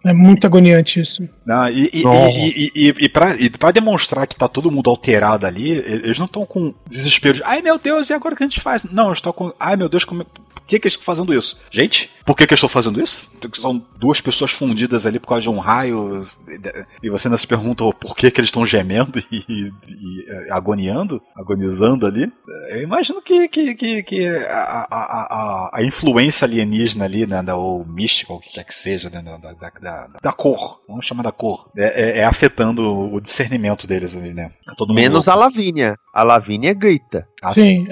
É 0.04 0.14
muito 0.14 0.46
agoniante 0.46 0.98
isso. 0.98 1.28
Não, 1.44 1.68
e, 1.68 1.90
e, 1.92 2.02
e, 2.02 2.72
e, 2.74 2.94
e, 3.04 3.08
pra, 3.08 3.36
e 3.36 3.50
pra 3.50 3.70
demonstrar 3.70 4.26
que 4.26 4.34
tá 4.34 4.48
todo 4.48 4.70
mundo 4.70 4.88
alterado 4.88 5.46
ali, 5.46 5.70
eles 5.70 6.18
não 6.18 6.24
estão 6.24 6.46
com 6.46 6.74
desespero 6.86 7.34
de 7.34 7.42
ai 7.44 7.60
meu 7.60 7.78
Deus, 7.78 8.08
e 8.08 8.14
agora 8.14 8.34
o 8.34 8.38
que 8.38 8.44
a 8.44 8.48
gente 8.48 8.62
faz? 8.62 8.82
Não, 8.84 9.08
eles 9.08 9.18
estão 9.18 9.32
com 9.32 9.52
ai 9.60 9.76
meu 9.76 9.90
Deus, 9.90 10.04
como, 10.04 10.24
por 10.24 10.62
que, 10.66 10.78
que 10.78 10.86
eles 10.86 10.94
estão 10.94 11.04
fazendo 11.04 11.34
isso? 11.34 11.60
Gente, 11.70 12.10
por 12.24 12.34
que, 12.34 12.46
que 12.46 12.54
eles 12.54 12.58
estão 12.58 12.68
fazendo 12.68 13.02
isso? 13.02 13.28
São 13.60 13.84
duas 13.98 14.20
pessoas 14.20 14.52
fundidas 14.52 15.04
ali 15.04 15.18
por 15.18 15.28
causa 15.28 15.42
de 15.42 15.50
um 15.50 15.58
raio, 15.58 16.22
e 17.02 17.10
você 17.10 17.28
ainda 17.28 17.36
se 17.36 17.46
pergunta 17.46 17.84
por 17.92 18.16
que, 18.16 18.30
que 18.30 18.40
eles 18.40 18.48
estão 18.48 18.64
gemendo 18.64 19.18
e, 19.30 19.70
e, 19.86 20.50
agoniando, 20.50 21.20
agonizando 21.36 22.06
ali. 22.06 22.32
Eu 22.70 22.82
imagino 22.82 23.20
que, 23.20 23.48
que, 23.48 23.74
que, 23.74 24.02
que 24.02 24.28
a, 24.28 24.86
a, 24.90 25.09
a, 25.10 25.70
a, 25.78 25.84
influência 25.84 26.44
alienígena 26.44 27.04
ali, 27.04 27.26
né, 27.26 27.42
ou 27.52 27.84
mística, 27.84 28.32
ou 28.32 28.38
o 28.38 28.42
que 28.42 28.52
quer 28.52 28.64
que 28.64 28.74
seja, 28.74 29.10
né, 29.10 29.22
da, 29.22 29.36
da, 29.36 29.52
da, 29.80 30.08
da 30.22 30.32
cor, 30.32 30.80
vamos 30.88 31.06
chamar 31.06 31.24
da 31.24 31.32
cor, 31.32 31.68
é, 31.76 32.18
é, 32.18 32.18
é 32.20 32.24
afetando 32.24 32.82
o 32.82 33.20
discernimento 33.20 33.86
deles 33.86 34.16
ali, 34.16 34.32
né? 34.32 34.52
Menos 34.88 35.26
louco. 35.26 35.30
a 35.30 35.44
Lavínia. 35.44 35.98
A 36.14 36.22
Lavínia 36.22 36.72
grita. 36.72 37.26
Ah, 37.42 37.50
sim. 37.50 37.86
sim. 37.86 37.88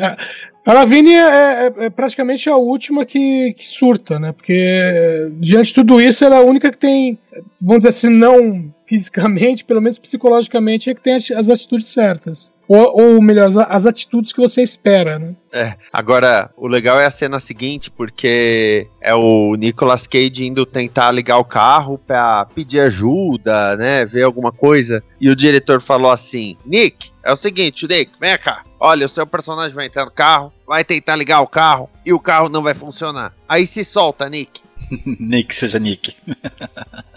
A 0.68 0.74
Lavínia 0.74 1.18
é, 1.18 1.66
é, 1.66 1.86
é, 1.86 1.90
praticamente 1.90 2.48
a 2.50 2.56
última 2.56 3.06
que, 3.06 3.54
que, 3.54 3.66
surta, 3.66 4.18
né? 4.18 4.32
Porque 4.32 5.32
diante 5.40 5.68
de 5.68 5.74
tudo 5.74 5.98
isso, 5.98 6.24
ela 6.24 6.36
é 6.36 6.38
a 6.38 6.44
única 6.44 6.70
que 6.70 6.76
tem, 6.76 7.18
vamos 7.58 7.78
dizer 7.78 7.88
assim, 7.88 8.10
não 8.10 8.70
fisicamente, 8.88 9.64
pelo 9.64 9.82
menos 9.82 9.98
psicologicamente, 9.98 10.88
é 10.88 10.94
que 10.94 11.02
tem 11.02 11.14
as, 11.14 11.30
as 11.30 11.48
atitudes 11.50 11.88
certas. 11.88 12.54
Ou, 12.66 13.14
ou 13.14 13.22
melhor, 13.22 13.46
as, 13.46 13.56
as, 13.56 13.86
atitudes 13.86 14.32
que 14.32 14.40
você 14.40 14.62
espera, 14.62 15.18
né? 15.18 15.34
É. 15.52 15.74
Agora, 15.92 16.50
o 16.56 16.66
legal 16.66 16.98
é 16.98 17.04
a 17.04 17.10
cena 17.10 17.38
seguinte, 17.38 17.90
porque 17.90 18.86
é 19.00 19.14
o 19.14 19.54
Nicolas 19.56 20.06
Cage 20.06 20.46
indo 20.46 20.64
tentar 20.64 21.12
ligar 21.12 21.36
o 21.36 21.44
carro 21.44 21.98
pra 21.98 22.46
pedir 22.54 22.80
ajuda, 22.80 23.76
né? 23.76 24.06
Ver 24.06 24.22
alguma 24.22 24.50
coisa. 24.50 25.02
E 25.20 25.28
o 25.28 25.36
diretor 25.36 25.82
falou 25.82 26.10
assim: 26.10 26.56
Nick, 26.64 27.10
é 27.22 27.32
o 27.32 27.36
seguinte, 27.36 27.86
Nick, 27.86 28.12
vem 28.18 28.38
cá. 28.38 28.62
Olha, 28.80 29.04
o 29.04 29.08
seu 29.08 29.26
personagem 29.26 29.74
vai 29.74 29.86
entrar 29.86 30.06
no 30.06 30.10
carro, 30.10 30.52
vai 30.66 30.82
tentar 30.82 31.16
ligar 31.16 31.40
o 31.40 31.46
carro 31.46 31.90
e 32.06 32.12
o 32.12 32.20
carro 32.20 32.48
não 32.48 32.62
vai 32.62 32.74
funcionar. 32.74 33.34
Aí 33.46 33.66
se 33.66 33.84
solta, 33.84 34.28
Nick. 34.30 34.62
Nick, 35.20 35.54
seja 35.54 35.78
Nick. 35.78 36.14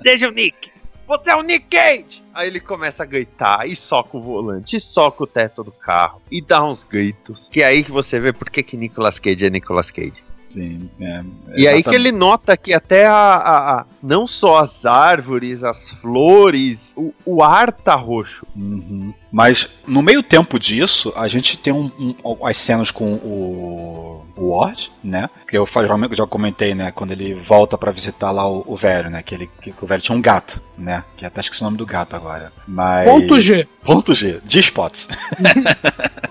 seja 0.04 0.28
o 0.28 0.32
Nick. 0.32 0.81
Você 1.12 1.30
é 1.30 1.36
o 1.36 1.42
Nick 1.42 1.66
Cage! 1.66 2.24
Aí 2.34 2.48
ele 2.48 2.62
começa 2.62 3.04
a 3.04 3.06
gritar 3.06 3.68
e 3.68 3.76
soca 3.76 4.16
o 4.16 4.22
volante, 4.22 4.78
e 4.78 4.80
soca 4.80 5.26
o 5.26 5.28
teto 5.28 5.62
do 5.62 5.72
carro, 5.72 6.22
e 6.32 6.42
dá 6.42 6.64
uns 6.64 6.84
gritos. 6.84 7.50
Que 7.52 7.62
é 7.62 7.66
aí 7.66 7.84
que 7.84 7.92
você 7.92 8.18
vê 8.18 8.32
por 8.32 8.50
que, 8.50 8.64
que 8.64 8.78
Nicolas 8.78 9.20
Cage 9.20 9.46
é 9.46 9.50
Nicolas 9.50 9.92
Cage. 9.92 10.24
Sim, 10.48 10.90
é, 11.02 11.22
e 11.56 11.68
aí 11.68 11.84
que 11.84 11.94
ele 11.94 12.14
nota 12.14 12.56
que 12.56 12.74
até 12.74 13.06
a, 13.06 13.14
a, 13.14 13.80
a, 13.80 13.86
não 14.02 14.26
só 14.26 14.60
as 14.60 14.86
árvores, 14.86 15.66
as 15.66 15.92
flores, 15.92 16.80
o, 16.96 17.14
o 17.26 17.44
ar 17.44 17.74
tá 17.74 17.96
roxo. 17.96 18.48
Uhum. 18.56 19.14
Mas 19.30 19.70
no 19.86 20.02
meio 20.02 20.24
tempo 20.24 20.58
disso, 20.58 21.12
a 21.18 21.28
gente 21.28 21.58
tem 21.58 21.74
um, 21.74 21.92
um, 22.00 22.48
as 22.48 22.56
cenas 22.56 22.90
com 22.90 23.14
o, 23.16 23.18
o 23.18 24.21
Ward, 24.50 24.92
né? 25.04 25.30
Que 25.48 25.58
eu 25.58 25.68
já 26.14 26.26
comentei, 26.26 26.74
né? 26.74 26.92
Quando 26.92 27.12
ele 27.12 27.34
volta 27.34 27.78
para 27.78 27.92
visitar 27.92 28.32
lá 28.32 28.48
o, 28.48 28.64
o, 28.66 28.76
velho, 28.76 29.10
né? 29.10 29.22
Que, 29.22 29.36
ele, 29.36 29.50
que, 29.62 29.72
que, 29.72 29.84
o 29.84 29.88
velho 29.88 30.02
tinha 30.02 30.18
um 30.18 30.22
gato, 30.22 30.62
né? 30.78 31.04
Que 31.18 31.26
até 31.26 31.42
esqueci 31.42 31.62
o 31.62 31.66
nome 31.66 31.78
do 31.78 31.86
gato 31.86 32.16
agora. 32.16 32.52
Mas... 32.68 33.10
Ponto 33.10 33.40
G. 33.40 33.68
Ponto 33.84 34.16
G. 34.16 34.42
G-Spots. 34.48 35.08
É, 35.40 36.31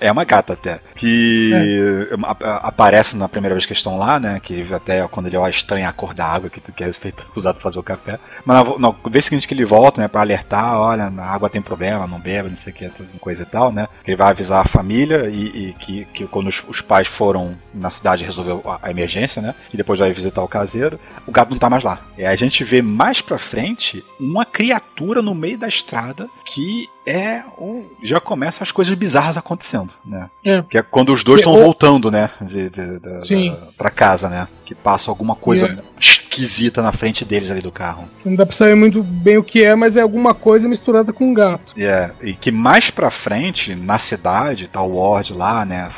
é 0.00 0.12
uma 0.12 0.24
gata 0.24 0.52
até. 0.52 0.80
Que 0.94 1.52
é. 1.54 2.14
aparece 2.62 3.16
na 3.16 3.28
primeira 3.28 3.54
vez 3.54 3.66
que 3.66 3.72
estão 3.72 3.98
lá, 3.98 4.18
né? 4.20 4.40
Que 4.42 4.66
até 4.72 5.06
quando 5.08 5.26
ele 5.26 5.36
ó, 5.36 5.48
estranha 5.48 5.88
a 5.88 5.92
cor 5.92 6.14
da 6.14 6.26
água 6.26 6.50
que, 6.50 6.60
que 6.60 6.84
é 6.84 6.90
usado 7.34 7.54
para 7.54 7.62
fazer 7.62 7.78
o 7.78 7.82
café. 7.82 8.18
Mas 8.44 8.64
na, 8.64 8.78
na 8.78 8.94
vez 9.10 9.24
seguinte 9.24 9.46
que 9.48 9.54
ele 9.54 9.64
volta, 9.64 10.00
né? 10.00 10.08
Pra 10.08 10.20
alertar, 10.20 10.78
olha, 10.78 11.12
a 11.18 11.34
água 11.34 11.50
tem 11.50 11.62
problema, 11.62 12.06
não 12.06 12.18
beba, 12.18 12.48
não 12.48 12.56
sei 12.56 12.72
o 12.72 12.76
que, 12.76 12.90
coisa 13.18 13.42
e 13.42 13.46
tal, 13.46 13.72
né? 13.72 13.88
Ele 14.06 14.16
vai 14.16 14.30
avisar 14.30 14.62
a 14.62 14.68
família 14.68 15.28
e, 15.28 15.68
e 15.68 15.72
que, 15.74 16.04
que 16.06 16.26
quando 16.26 16.48
os, 16.48 16.62
os, 16.68 16.80
pais 16.80 17.06
foram 17.06 17.56
na 17.72 17.90
cidade 17.90 18.24
resolver 18.24 18.68
a, 18.68 18.78
a, 18.82 18.90
emergência, 18.90 19.40
né? 19.40 19.54
E 19.72 19.76
depois 19.76 19.98
vai 19.98 20.12
visitar 20.12 20.42
o 20.42 20.48
caseiro, 20.48 20.98
o 21.26 21.32
gato 21.32 21.50
não 21.50 21.58
tá 21.58 21.70
mais 21.70 21.82
lá. 21.82 22.00
E 22.18 22.24
aí 22.24 22.32
a 22.32 22.36
gente 22.36 22.64
vê 22.64 22.82
mais 22.82 23.20
pra 23.20 23.38
frente 23.38 24.04
uma 24.18 24.44
criatura 24.44 25.22
no 25.22 25.34
meio 25.34 25.58
da 25.58 25.68
estrada 25.68 26.28
que 26.44 26.88
é 27.06 27.42
um, 27.58 27.84
já 28.02 28.20
começa 28.20 28.62
as 28.62 28.70
coisas 28.70 28.94
bizarras 28.94 29.36
acontecendo, 29.36 29.90
né? 30.04 30.30
É. 30.44 30.62
Que 30.62 30.78
é 30.78 30.82
quando 30.82 31.12
os 31.12 31.24
dois 31.24 31.40
estão 31.40 31.56
é, 31.56 31.60
voltando, 31.60 32.10
né? 32.10 32.30
De, 32.40 32.70
de, 32.70 32.98
de, 33.00 33.24
Sim. 33.24 33.56
pra 33.76 33.90
casa, 33.90 34.28
né? 34.28 34.48
Que 34.72 34.80
passa 34.82 35.10
alguma 35.10 35.34
coisa 35.34 35.66
é. 35.66 36.00
esquisita 36.00 36.82
na 36.82 36.92
frente 36.92 37.24
deles 37.24 37.50
ali 37.50 37.60
do 37.60 37.70
carro. 37.70 38.08
Não 38.24 38.34
dá 38.34 38.46
pra 38.46 38.54
saber 38.54 38.74
muito 38.74 39.02
bem 39.02 39.36
o 39.36 39.44
que 39.44 39.64
é, 39.64 39.74
mas 39.74 39.96
é 39.96 40.00
alguma 40.00 40.34
coisa 40.34 40.68
misturada 40.68 41.12
com 41.12 41.30
um 41.30 41.34
gato. 41.34 41.74
É, 41.76 42.10
e 42.22 42.34
que 42.34 42.50
mais 42.50 42.90
pra 42.90 43.10
frente, 43.10 43.74
na 43.74 43.98
cidade, 43.98 44.68
tá 44.68 44.80
o 44.80 44.96
Ward 44.96 45.32
lá, 45.34 45.64
né? 45.64 45.90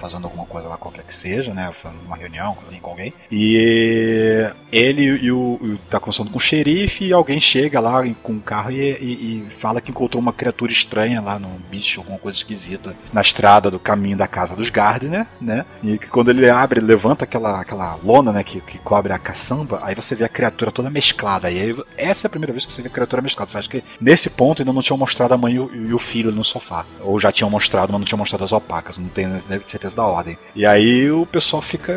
Fazendo 0.00 0.24
alguma 0.24 0.46
coisa 0.46 0.68
lá, 0.68 0.76
qualquer 0.76 1.04
que 1.04 1.14
seja, 1.14 1.52
né? 1.52 1.72
Fazendo 1.82 2.00
uma 2.06 2.16
reunião 2.16 2.56
com 2.80 2.90
alguém. 2.90 3.12
E 3.30 4.48
ele 4.72 5.02
e 5.02 5.30
o, 5.30 5.58
o 5.60 5.78
tá 5.90 6.00
conversando 6.00 6.30
com 6.30 6.38
o 6.38 6.40
xerife 6.40 7.04
e 7.04 7.12
alguém 7.12 7.40
chega 7.40 7.80
lá 7.80 8.02
com 8.22 8.32
o 8.32 8.36
um 8.36 8.40
carro 8.40 8.70
e, 8.70 8.76
e, 8.80 9.12
e 9.12 9.46
fala 9.60 9.80
que 9.80 9.90
encontrou 9.90 10.20
uma 10.20 10.32
criatura 10.32 10.72
estranha 10.72 11.20
lá 11.20 11.38
no 11.38 11.48
bicho, 11.70 12.00
alguma 12.00 12.18
coisa 12.18 12.38
esquisita, 12.38 12.94
na 13.12 13.20
estrada 13.20 13.70
do 13.70 13.78
caminho 13.78 14.16
da 14.16 14.26
casa 14.26 14.54
dos 14.54 14.70
Gardner, 14.70 15.26
né? 15.40 15.64
E 15.82 15.98
que 15.98 16.06
quando 16.08 16.30
ele 16.30 16.48
abre, 16.48 16.80
levanta 16.80 17.24
aquela, 17.24 17.60
aquela 17.60 17.96
lona, 18.14 18.32
né, 18.32 18.44
que, 18.44 18.60
que 18.60 18.78
cobre 18.78 19.12
a 19.12 19.18
caçamba, 19.18 19.80
aí 19.82 19.94
você 19.94 20.14
vê 20.14 20.24
a 20.24 20.28
criatura 20.28 20.70
toda 20.70 20.88
mesclada. 20.88 21.50
E 21.50 21.60
aí, 21.60 21.76
essa 21.96 22.26
é 22.26 22.28
a 22.28 22.30
primeira 22.30 22.52
vez 22.52 22.64
que 22.64 22.72
você 22.72 22.82
vê 22.82 22.88
a 22.88 22.90
criatura 22.90 23.20
mesclada. 23.20 23.50
Você 23.50 23.58
acha 23.58 23.68
que 23.68 23.82
nesse 24.00 24.30
ponto 24.30 24.62
ainda 24.62 24.72
não 24.72 24.82
tinham 24.82 24.96
mostrado 24.96 25.34
a 25.34 25.36
mãe 25.36 25.54
e 25.54 25.58
o, 25.58 25.74
e 25.74 25.94
o 25.94 25.98
filho 25.98 26.30
no 26.30 26.44
sofá. 26.44 26.86
Ou 27.00 27.18
já 27.18 27.32
tinham 27.32 27.50
mostrado, 27.50 27.92
mas 27.92 28.00
não 28.00 28.06
tinham 28.06 28.18
mostrado 28.18 28.44
as 28.44 28.52
opacas. 28.52 28.96
Não 28.96 29.08
tenho 29.08 29.42
certeza 29.66 29.96
da 29.96 30.06
ordem. 30.06 30.38
E 30.54 30.64
aí 30.64 31.10
o 31.10 31.26
pessoal 31.26 31.60
fica 31.60 31.92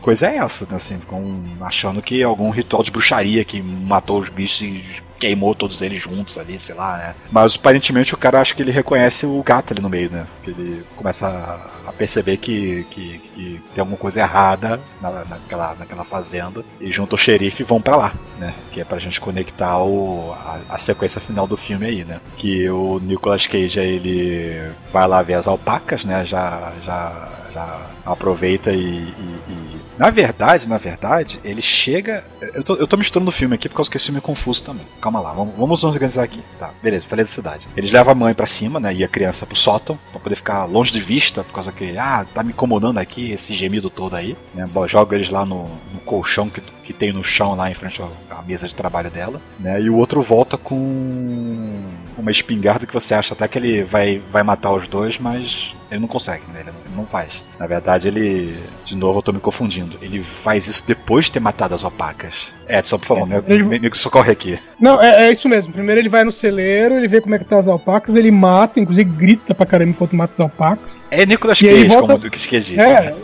coisa 0.00 0.28
é 0.28 0.36
essa, 0.36 0.66
né? 0.66 0.76
Assim, 0.76 1.00
achando 1.62 2.02
que 2.02 2.20
é 2.20 2.24
algum 2.24 2.50
ritual 2.50 2.82
de 2.82 2.90
bruxaria 2.90 3.42
que 3.42 3.62
matou 3.62 4.20
os 4.20 4.28
bichos 4.28 4.60
e 4.60 4.84
queimou 5.24 5.54
todos 5.54 5.80
eles 5.80 6.02
juntos 6.02 6.36
ali, 6.36 6.58
sei 6.58 6.74
lá, 6.74 6.98
né? 6.98 7.14
Mas 7.32 7.54
aparentemente 7.54 8.12
o 8.12 8.18
cara 8.18 8.42
acha 8.42 8.54
que 8.54 8.60
ele 8.60 8.70
reconhece 8.70 9.24
o 9.24 9.42
gato 9.42 9.72
ali 9.72 9.80
no 9.80 9.88
meio, 9.88 10.10
né? 10.10 10.26
Que 10.42 10.50
ele 10.50 10.84
começa 10.94 11.26
a, 11.26 11.92
perceber 11.92 12.36
que, 12.36 12.84
que, 12.90 13.18
que, 13.18 13.62
tem 13.72 13.80
alguma 13.80 13.96
coisa 13.96 14.20
errada 14.20 14.80
na, 15.00 15.24
naquela, 15.24 15.74
naquela 15.78 16.04
fazenda 16.04 16.62
e 16.80 16.92
junto 16.92 17.14
ao 17.14 17.18
xerife 17.18 17.62
vão 17.62 17.80
para 17.80 17.96
lá, 17.96 18.14
né? 18.38 18.52
Que 18.70 18.82
é 18.82 18.84
pra 18.84 18.98
gente 18.98 19.18
conectar 19.18 19.78
o, 19.78 20.34
a, 20.34 20.74
a, 20.74 20.78
sequência 20.78 21.20
final 21.20 21.46
do 21.46 21.56
filme 21.56 21.86
aí, 21.86 22.04
né? 22.04 22.20
Que 22.36 22.68
o 22.68 23.00
Nicolas 23.00 23.46
Cage 23.46 23.80
ele 23.80 24.72
vai 24.92 25.06
lá 25.06 25.22
ver 25.22 25.34
as 25.34 25.46
alpacas, 25.46 26.04
né? 26.04 26.26
Já, 26.26 26.70
já, 26.84 27.28
já 27.54 27.86
aproveita 28.04 28.72
e, 28.72 28.78
e, 28.78 29.38
e 29.48 29.74
na 29.96 30.10
verdade, 30.10 30.68
na 30.68 30.76
verdade, 30.76 31.40
ele 31.44 31.62
chega. 31.62 32.24
Eu 32.40 32.64
tô, 32.64 32.74
eu 32.74 32.86
tô 32.86 32.96
misturando 32.96 33.30
o 33.30 33.32
filme 33.32 33.54
aqui 33.54 33.68
por 33.68 33.76
causa 33.76 33.90
que 33.90 33.96
esse 33.96 34.06
filme 34.06 34.18
é 34.18 34.20
confuso 34.20 34.62
também. 34.62 34.84
Calma 35.00 35.20
lá, 35.20 35.32
vamos, 35.32 35.54
vamos 35.54 35.82
nos 35.82 35.84
organizar 35.84 36.24
aqui. 36.24 36.42
Tá, 36.58 36.70
beleza, 36.82 37.06
falei 37.08 37.24
da 37.24 37.30
cidade. 37.30 37.68
Eles 37.76 37.92
levam 37.92 38.12
a 38.12 38.14
mãe 38.14 38.34
para 38.34 38.46
cima, 38.46 38.80
né? 38.80 38.92
E 38.92 39.04
a 39.04 39.08
criança 39.08 39.46
pro 39.46 39.56
sótão, 39.56 39.98
pra 40.10 40.20
poder 40.20 40.34
ficar 40.34 40.64
longe 40.64 40.92
de 40.92 41.00
vista, 41.00 41.44
por 41.44 41.52
causa 41.52 41.70
que, 41.70 41.96
ah, 41.96 42.26
tá 42.34 42.42
me 42.42 42.50
incomodando 42.50 42.98
aqui, 42.98 43.30
esse 43.30 43.54
gemido 43.54 43.88
todo 43.88 44.16
aí. 44.16 44.36
Né? 44.52 44.68
Joga 44.88 45.16
eles 45.16 45.30
lá 45.30 45.46
no, 45.46 45.64
no 45.92 46.00
colchão 46.04 46.50
que 46.50 46.60
que 46.84 46.92
tem 46.92 47.12
no 47.12 47.24
chão 47.24 47.54
lá 47.54 47.70
em 47.70 47.74
frente 47.74 48.00
à 48.30 48.42
mesa 48.42 48.68
de 48.68 48.74
trabalho 48.74 49.10
dela, 49.10 49.40
né? 49.58 49.80
E 49.80 49.88
o 49.88 49.96
outro 49.96 50.20
volta 50.20 50.58
com 50.58 51.82
uma 52.16 52.30
espingarda 52.30 52.86
que 52.86 52.94
você 52.94 53.14
acha 53.14 53.34
até 53.34 53.46
que 53.48 53.58
ele 53.58 53.82
vai, 53.82 54.20
vai 54.30 54.42
matar 54.42 54.72
os 54.72 54.88
dois, 54.88 55.18
mas 55.18 55.74
ele 55.90 56.00
não 56.00 56.08
consegue, 56.08 56.42
né? 56.52 56.60
Ele 56.60 56.72
não 56.96 57.06
faz. 57.06 57.32
Na 57.58 57.66
verdade, 57.66 58.08
ele. 58.08 58.56
De 58.84 58.96
novo, 58.96 59.18
eu 59.18 59.22
tô 59.22 59.32
me 59.32 59.40
confundindo. 59.40 59.96
Ele 60.02 60.22
faz 60.22 60.66
isso 60.66 60.86
depois 60.86 61.26
de 61.26 61.32
ter 61.32 61.40
matado 61.40 61.74
as 61.74 61.84
opacas. 61.84 62.34
É, 62.66 62.82
só 62.82 62.96
por 62.96 63.06
favor, 63.06 63.30
é, 63.30 63.42
ele... 63.46 63.62
me, 63.62 63.78
me 63.78 63.94
socorre 63.94 64.32
aqui. 64.32 64.58
Não, 64.80 65.00
é, 65.00 65.26
é, 65.26 65.30
isso 65.30 65.48
mesmo. 65.48 65.72
Primeiro 65.72 66.00
ele 66.00 66.08
vai 66.08 66.24
no 66.24 66.32
celeiro, 66.32 66.94
ele 66.94 67.06
vê 67.06 67.20
como 67.20 67.34
é 67.34 67.38
que 67.38 67.44
tá 67.44 67.58
as 67.58 67.68
alpacas, 67.68 68.16
ele 68.16 68.30
mata, 68.30 68.80
inclusive 68.80 69.08
grita 69.10 69.54
pra 69.54 69.66
caramba 69.66 69.90
enquanto 69.90 70.16
mata 70.16 70.32
as 70.32 70.40
alpacas. 70.40 71.00
É 71.10 71.26
Nicolas 71.26 71.60
Cage, 71.60 71.84
volta... 71.84 72.14
como 72.14 72.26
o 72.26 72.30
que 72.30 72.60
disse. 72.60 72.80
É. 72.80 73.14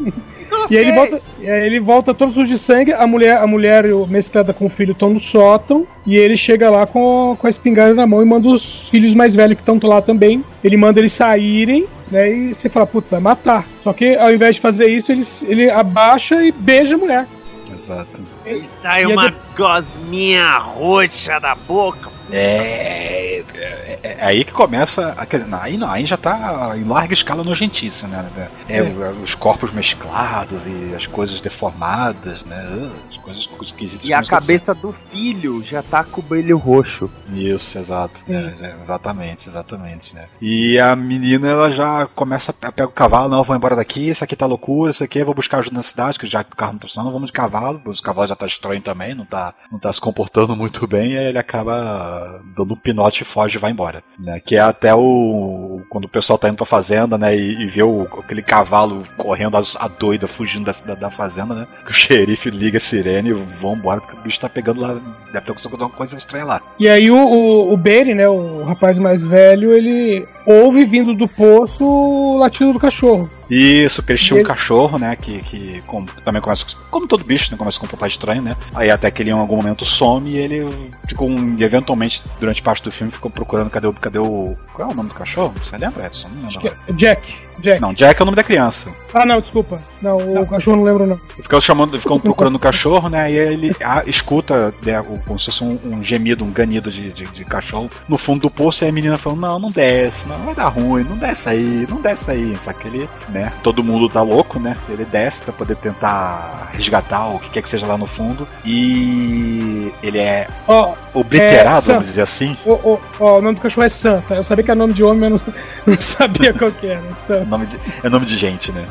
E 0.70 0.76
aí 0.76 0.84
ele 0.84 0.92
volta, 0.92 1.22
ele 1.40 1.80
volta 1.80 2.14
todos 2.14 2.36
os 2.36 2.48
de 2.48 2.56
sangue, 2.56 2.92
a 2.92 3.06
mulher, 3.06 3.36
a 3.36 3.46
mulher 3.46 3.84
mesclada 4.08 4.52
com 4.52 4.66
o 4.66 4.68
filho 4.68 4.92
estão 4.92 5.10
no 5.10 5.20
sótão, 5.20 5.86
e 6.06 6.16
ele 6.16 6.36
chega 6.36 6.70
lá 6.70 6.86
com, 6.86 7.36
com 7.38 7.46
a 7.46 7.50
espingarda 7.50 7.94
na 7.94 8.06
mão 8.06 8.22
e 8.22 8.24
manda 8.24 8.48
os 8.48 8.88
filhos 8.88 9.14
mais 9.14 9.34
velhos 9.34 9.56
que 9.56 9.62
estão 9.62 9.78
lá 9.88 10.00
também. 10.00 10.44
Ele 10.62 10.76
manda 10.76 11.00
eles 11.00 11.12
saírem, 11.12 11.86
né? 12.10 12.30
E 12.32 12.52
você 12.52 12.68
fala, 12.68 12.86
putz, 12.86 13.08
vai 13.08 13.20
matar. 13.20 13.66
Só 13.82 13.92
que 13.92 14.16
ao 14.16 14.30
invés 14.30 14.56
de 14.56 14.62
fazer 14.62 14.86
isso, 14.86 15.10
ele, 15.10 15.22
ele 15.46 15.70
abaixa 15.70 16.42
e 16.44 16.52
beija 16.52 16.94
a 16.94 16.98
mulher. 16.98 17.26
Exato. 17.74 18.20
E 18.46 18.62
sai 18.80 19.06
uma 19.06 19.30
de... 19.30 19.36
gosminha 19.56 20.58
roxa 20.58 21.40
da 21.40 21.54
boca. 21.54 22.11
É, 22.32 23.44
é, 23.54 23.98
é, 24.02 24.16
aí 24.20 24.44
que 24.44 24.52
começa. 24.52 25.14
A, 25.16 25.26
quer 25.26 25.40
dizer, 25.40 25.54
aí, 25.54 25.76
não, 25.76 25.90
aí 25.90 26.06
já 26.06 26.16
tá 26.16 26.74
em 26.76 26.84
larga 26.84 27.14
escala 27.14 27.44
nojentice, 27.44 28.06
né? 28.06 28.50
É, 28.68 28.78
é. 28.78 28.82
Os 29.22 29.34
corpos 29.34 29.72
mesclados 29.72 30.62
e 30.66 30.94
as 30.94 31.06
coisas 31.06 31.40
deformadas, 31.40 32.44
né? 32.44 32.90
As 33.10 33.16
coisas 33.18 33.48
esquisitas. 33.62 34.04
E 34.04 34.12
a 34.12 34.22
cabeça 34.22 34.74
do 34.74 34.92
filho 34.92 35.62
já 35.62 35.82
tá 35.82 36.02
com 36.04 36.20
o 36.20 36.24
brilho 36.24 36.56
roxo. 36.56 37.10
Isso, 37.32 37.78
exato. 37.78 38.20
É, 38.28 38.74
exatamente, 38.82 39.48
exatamente, 39.48 40.14
né? 40.14 40.26
E 40.40 40.78
a 40.78 40.96
menina, 40.96 41.48
ela 41.48 41.70
já 41.70 42.06
começa 42.14 42.54
a 42.62 42.72
pegar 42.72 42.88
o 42.88 42.92
cavalo, 42.92 43.28
não, 43.28 43.44
vou 43.44 43.56
embora 43.56 43.76
daqui, 43.76 44.08
isso 44.08 44.24
aqui 44.24 44.34
tá 44.34 44.46
loucura, 44.46 44.90
isso 44.90 45.04
aqui 45.04 45.18
eu 45.18 45.26
vou 45.26 45.34
buscar 45.34 45.58
ajuda 45.58 45.76
na 45.76 45.82
cidade, 45.82 46.18
que 46.18 46.26
já 46.26 46.42
que 46.42 46.52
o 46.52 46.56
carro 46.56 46.72
não 46.72 46.80
tá 46.80 46.88
funcionando, 46.88 47.12
vamos 47.12 47.28
de 47.28 47.32
cavalo, 47.32 47.80
os 47.86 48.00
cavalos 48.00 48.30
já 48.30 48.36
tá 48.36 48.46
estranho 48.46 48.82
também, 48.82 49.14
não 49.14 49.24
tá, 49.24 49.54
não 49.70 49.78
tá 49.78 49.92
se 49.92 50.00
comportando 50.00 50.56
muito 50.56 50.86
bem, 50.86 51.12
e 51.12 51.18
aí 51.18 51.26
ele 51.26 51.38
acaba 51.38 52.21
dando 52.56 52.74
um 52.74 52.76
pinote 52.76 53.22
e 53.22 53.26
foge 53.26 53.56
e 53.56 53.60
vai 53.60 53.70
embora. 53.70 54.02
Né? 54.18 54.40
Que 54.40 54.56
é 54.56 54.60
até 54.60 54.94
o. 54.94 55.80
Quando 55.88 56.04
o 56.04 56.08
pessoal 56.08 56.38
tá 56.38 56.48
indo 56.48 56.56
pra 56.56 56.66
fazenda, 56.66 57.16
né? 57.18 57.36
E, 57.36 57.64
e 57.64 57.66
vê 57.66 57.82
o, 57.82 58.02
aquele 58.18 58.42
cavalo 58.42 59.04
correndo 59.16 59.56
a, 59.56 59.88
doida, 59.88 60.26
fugindo 60.26 60.64
da, 60.64 60.72
da, 60.72 60.94
da, 60.94 61.10
fazenda, 61.10 61.54
né? 61.54 61.66
Que 61.84 61.90
o 61.90 61.94
xerife 61.94 62.50
liga 62.50 62.78
a 62.78 62.80
sirene 62.80 63.30
e 63.30 63.32
vão 63.32 63.74
embora, 63.74 64.00
porque 64.00 64.16
o 64.16 64.22
bicho 64.22 64.40
tá 64.40 64.48
pegando 64.48 64.80
lá. 64.80 64.94
Deve 65.32 65.46
ter 65.46 65.52
acontecido 65.52 65.72
alguma 65.72 65.90
coisa 65.90 66.16
estranha 66.16 66.44
lá. 66.44 66.60
E 66.78 66.88
aí 66.88 67.10
o, 67.10 67.16
o, 67.16 67.74
o 67.74 67.76
né? 67.76 68.28
O 68.28 68.64
rapaz 68.64 68.98
mais 68.98 69.24
velho, 69.24 69.72
ele 69.72 70.26
ouve 70.46 70.84
vindo 70.84 71.14
do 71.14 71.28
poço 71.28 71.84
o 71.84 72.36
latido 72.36 72.72
do 72.72 72.80
cachorro. 72.80 73.30
Isso, 73.54 74.02
que 74.02 74.12
eles 74.12 74.22
tinham 74.22 74.40
um 74.40 74.44
cachorro, 74.44 74.98
né? 74.98 75.14
Que, 75.16 75.40
que 75.42 75.82
também 76.24 76.40
começa. 76.40 76.64
Como 76.90 77.06
todo 77.06 77.22
bicho, 77.24 77.50
né? 77.52 77.58
Começa 77.58 77.78
com 77.78 77.86
um 77.86 77.88
papai 77.88 78.08
estranho, 78.08 78.40
né? 78.42 78.56
Aí 78.74 78.90
até 78.90 79.10
que 79.10 79.22
ele 79.22 79.30
em 79.30 79.32
algum 79.34 79.56
momento 79.56 79.84
some 79.84 80.30
e 80.30 80.36
ele 80.36 80.90
ficou. 81.06 81.28
um- 81.28 81.56
eventualmente, 81.60 82.22
durante 82.40 82.62
parte 82.62 82.82
do 82.82 82.90
filme, 82.90 83.12
ficou 83.12 83.30
procurando 83.30 83.68
cadê 83.70 83.86
o. 83.86 83.92
Cadê 83.92 84.18
o. 84.18 84.56
Qual 84.72 84.88
é 84.88 84.92
o 84.92 84.94
nome 84.94 85.10
do 85.10 85.14
cachorro? 85.14 85.52
Você 85.64 85.76
lembra, 85.76 86.06
Edson? 86.06 86.28
Não 86.34 86.48
lembro. 86.48 86.74
é 86.88 86.92
Jack. 86.92 87.41
Jack. 87.60 87.80
Não, 87.80 87.92
Jack 87.94 88.20
é 88.20 88.22
o 88.22 88.26
nome 88.26 88.36
da 88.36 88.42
criança. 88.44 88.88
Ah, 89.14 89.26
não, 89.26 89.40
desculpa. 89.40 89.80
Não, 90.00 90.16
o 90.16 90.46
cachorro 90.46 90.76
não 90.78 90.84
lembro, 90.84 91.06
não. 91.06 91.18
Ficam 91.36 91.60
chamando, 91.60 91.98
ficam 92.00 92.18
procurando 92.18 92.56
o 92.56 92.58
cachorro, 92.58 93.08
né? 93.08 93.30
E 93.30 93.36
ele 93.36 93.76
ah, 93.84 94.02
escuta 94.06 94.74
né, 94.84 95.00
o- 95.00 95.20
como 95.26 95.38
se 95.38 95.46
fosse 95.46 95.62
um, 95.62 95.78
um 95.84 96.02
gemido, 96.02 96.44
um 96.44 96.50
ganido 96.50 96.90
de, 96.90 97.10
de, 97.12 97.24
de 97.24 97.44
cachorro 97.44 97.88
no 98.08 98.16
fundo 98.18 98.40
do 98.42 98.50
poço. 98.50 98.84
E 98.84 98.88
a 98.88 98.92
menina 98.92 99.18
falando: 99.18 99.40
Não, 99.40 99.58
não 99.58 99.68
desce, 99.70 100.26
não, 100.26 100.38
vai 100.38 100.54
dar 100.54 100.68
ruim, 100.68 101.04
não 101.04 101.16
desce 101.16 101.48
aí, 101.50 101.86
não 101.88 102.00
desce 102.00 102.30
aí. 102.30 102.56
Só 102.58 102.72
que 102.72 102.88
ele, 102.88 103.08
né? 103.28 103.52
Todo 103.62 103.84
mundo 103.84 104.08
tá 104.08 104.22
louco, 104.22 104.58
né? 104.58 104.76
Ele 104.88 105.04
desce 105.04 105.42
pra 105.42 105.52
poder 105.52 105.76
tentar 105.76 106.70
resgatar 106.72 107.26
o 107.28 107.38
que 107.38 107.50
quer 107.50 107.62
que 107.62 107.68
seja 107.68 107.86
lá 107.86 107.96
no 107.98 108.06
fundo. 108.06 108.46
E 108.64 109.92
ele 110.02 110.18
é 110.18 110.46
Ó, 110.66 110.94
obliterado, 111.14 111.78
É, 111.78 111.82
vamos 111.92 112.06
dizer 112.06 112.22
assim. 112.22 112.56
ó, 112.66 112.78
ó, 112.82 112.98
ó, 113.20 113.38
o 113.38 113.42
nome 113.42 113.56
do 113.56 113.60
cachorro 113.60 113.84
é 113.84 113.88
Santa. 113.88 114.34
Eu 114.34 114.44
sabia 114.44 114.64
que 114.64 114.70
era 114.70 114.78
nome 114.78 114.92
de 114.94 115.04
homem, 115.04 115.30
mas 115.30 115.42
não, 115.44 115.54
não 115.86 115.96
sabia 116.00 116.52
qual 116.52 116.70
que 116.72 116.86
era. 116.86 117.02
É 117.42 117.44
nome 117.44 117.66
de, 117.66 117.78
é 118.02 118.08
nome 118.08 118.26
de 118.26 118.36
gente, 118.36 118.72
né? 118.72 118.84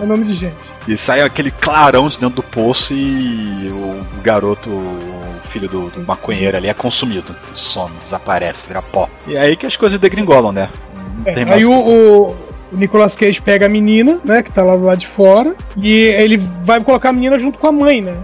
É 0.00 0.06
nome 0.06 0.24
de 0.24 0.34
gente. 0.34 0.70
E 0.86 0.96
sai 0.96 1.22
aquele 1.22 1.50
clarão 1.50 2.08
de 2.08 2.18
dentro 2.18 2.36
do 2.36 2.42
poço 2.42 2.92
e 2.92 3.68
o 3.70 4.22
garoto, 4.22 4.70
o 4.70 5.48
filho 5.48 5.68
do, 5.68 5.90
do 5.90 6.04
maconheiro 6.04 6.56
ali, 6.56 6.68
é 6.68 6.74
consumido. 6.74 7.34
Some, 7.52 7.94
desaparece, 8.02 8.66
vira 8.66 8.82
pó. 8.82 9.08
E 9.26 9.36
é 9.36 9.40
aí 9.40 9.56
que 9.56 9.66
as 9.66 9.76
coisas 9.76 9.98
degringolam, 9.98 10.52
né? 10.52 10.68
É, 11.24 11.42
aí 11.52 11.64
o 11.64 11.72
o, 11.72 12.30
o 12.30 12.36
Nicolas 12.72 13.16
Cage 13.16 13.40
pega 13.40 13.66
a 13.66 13.68
menina, 13.68 14.18
né, 14.24 14.42
que 14.42 14.52
tá 14.52 14.62
lá 14.62 14.76
do 14.76 14.84
lado 14.84 14.98
de 14.98 15.06
fora, 15.06 15.54
e 15.76 15.92
ele 15.92 16.36
vai 16.62 16.82
colocar 16.82 17.10
a 17.10 17.12
menina 17.12 17.38
junto 17.38 17.58
com 17.58 17.66
a 17.66 17.72
mãe, 17.72 18.00
né? 18.00 18.14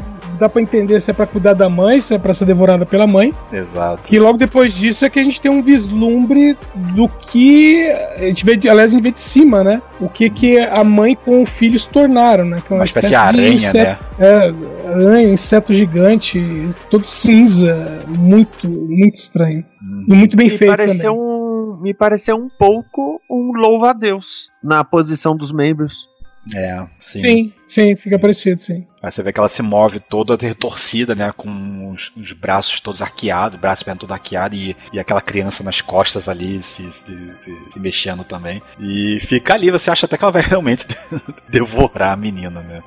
Dá 0.40 0.48
pra 0.48 0.62
entender 0.62 0.98
se 1.00 1.10
é 1.10 1.14
pra 1.14 1.26
cuidar 1.26 1.52
da 1.52 1.68
mãe, 1.68 2.00
se 2.00 2.14
é 2.14 2.18
pra 2.18 2.32
ser 2.32 2.46
devorada 2.46 2.86
pela 2.86 3.06
mãe. 3.06 3.34
Exato. 3.52 4.02
E 4.10 4.18
logo 4.18 4.38
depois 4.38 4.74
disso 4.74 5.04
é 5.04 5.10
que 5.10 5.20
a 5.20 5.22
gente 5.22 5.38
tem 5.38 5.50
um 5.50 5.60
vislumbre 5.60 6.56
do 6.94 7.06
que 7.06 7.86
a 8.16 8.22
gente 8.22 8.44
vê, 8.46 8.56
de, 8.56 8.66
aliás, 8.66 8.90
a 8.90 8.94
gente 8.94 9.02
vê 9.02 9.10
de 9.10 9.20
cima, 9.20 9.62
né? 9.62 9.82
O 10.00 10.08
que 10.08 10.30
que 10.30 10.58
a 10.58 10.82
mãe 10.82 11.14
com 11.14 11.42
o 11.42 11.46
filho 11.46 11.78
se 11.78 11.88
tornaram, 11.90 12.46
né? 12.46 12.56
Que 12.66 12.72
é 12.72 12.76
Uma 12.76 12.84
espécie 12.86 13.08
de 13.10 13.14
aranha, 13.14 13.48
inseto, 13.50 14.08
né? 14.18 14.26
é, 14.26 14.88
aranha, 14.88 15.28
inseto 15.32 15.74
gigante, 15.74 16.40
todo 16.88 17.06
cinza, 17.06 18.02
muito, 18.08 18.66
muito 18.66 19.16
estranho. 19.16 19.62
E 20.08 20.14
muito 20.14 20.38
bem 20.38 20.48
me 20.48 20.56
feito 20.56 20.70
também. 20.70 20.86
pareceu 20.86 21.14
um, 21.14 21.80
me 21.82 21.92
pareceu 21.92 22.36
um 22.36 22.48
pouco 22.48 23.20
um 23.30 23.52
louva 23.54 23.90
a 23.90 23.92
Deus 23.92 24.48
na 24.64 24.82
posição 24.84 25.36
dos 25.36 25.52
membros. 25.52 26.08
É, 26.54 26.82
sim. 26.98 27.18
Sim, 27.18 27.52
sim, 27.70 27.96
fica 27.96 28.18
parecido, 28.18 28.60
sim. 28.60 28.86
Aí 29.02 29.10
você 29.10 29.22
vê 29.22 29.32
que 29.32 29.38
ela 29.40 29.48
se 29.48 29.62
move 29.62 29.98
toda 29.98 30.36
retorcida, 30.36 31.14
né? 31.14 31.32
Com 31.34 31.92
os, 31.92 32.10
os 32.16 32.32
braços 32.32 32.80
todos 32.80 33.00
arqueados, 33.00 33.58
braço 33.58 33.84
perna 33.84 33.98
todo 34.00 34.12
arqueado 34.12 34.54
e, 34.54 34.76
e 34.92 34.98
aquela 35.00 35.20
criança 35.22 35.62
nas 35.64 35.80
costas 35.80 36.28
ali 36.28 36.62
se, 36.62 36.82
se, 36.92 37.02
se- 37.42 37.70
se 37.72 37.80
mexendo 37.80 38.24
também. 38.24 38.60
E 38.78 39.18
fica 39.26 39.54
ali, 39.54 39.70
você 39.70 39.90
acha 39.90 40.04
até 40.06 40.18
que 40.18 40.24
ela 40.24 40.32
vai 40.32 40.42
realmente 40.46 40.86
devorar 41.48 42.12
a 42.12 42.16
menina, 42.16 42.60
né? 42.60 42.82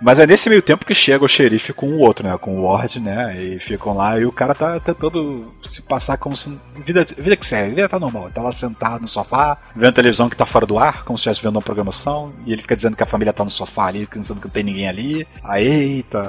Mas 0.00 0.20
é 0.20 0.26
nesse 0.28 0.48
meio 0.48 0.62
tempo 0.62 0.86
que 0.86 0.94
chega 0.94 1.24
o 1.24 1.28
xerife 1.28 1.72
com 1.72 1.88
o 1.88 1.98
outro, 1.98 2.26
né? 2.26 2.38
Com 2.38 2.56
o 2.56 2.62
Ward, 2.62 3.00
né? 3.00 3.34
E 3.36 3.58
ficam 3.58 3.92
lá 3.96 4.18
e 4.18 4.24
o 4.24 4.30
cara 4.30 4.54
tá 4.54 4.78
tentando 4.78 5.52
se 5.64 5.82
passar 5.82 6.16
como 6.16 6.36
se. 6.36 6.56
Vida, 6.86 7.04
vida 7.18 7.36
que 7.36 7.44
segue, 7.44 7.74
vida 7.74 7.88
tá 7.88 7.98
normal. 7.98 8.30
Tá 8.30 8.40
lá 8.40 8.52
sentado 8.52 9.00
no 9.02 9.08
sofá, 9.08 9.58
vendo 9.74 9.88
a 9.88 9.92
televisão 9.92 10.28
que 10.28 10.36
tá 10.36 10.46
fora 10.46 10.64
do 10.64 10.78
ar, 10.78 11.02
como 11.02 11.18
se 11.18 11.22
estivesse 11.22 11.42
vendo 11.42 11.56
uma 11.56 11.62
programação, 11.62 12.32
e 12.46 12.52
ele 12.52 12.62
fica 12.62 12.76
dizendo 12.76 12.96
que 12.96 13.02
a 13.02 13.06
família 13.06 13.32
tá 13.32 13.44
no 13.44 13.50
sofá 13.50 13.86
ali, 13.86 14.06
pensando 14.28 14.40
que 14.40 14.46
não 14.46 14.52
tem 14.52 14.62
ninguém 14.62 14.88
ali. 14.88 15.26
Aí, 15.42 15.66
eita, 15.66 16.22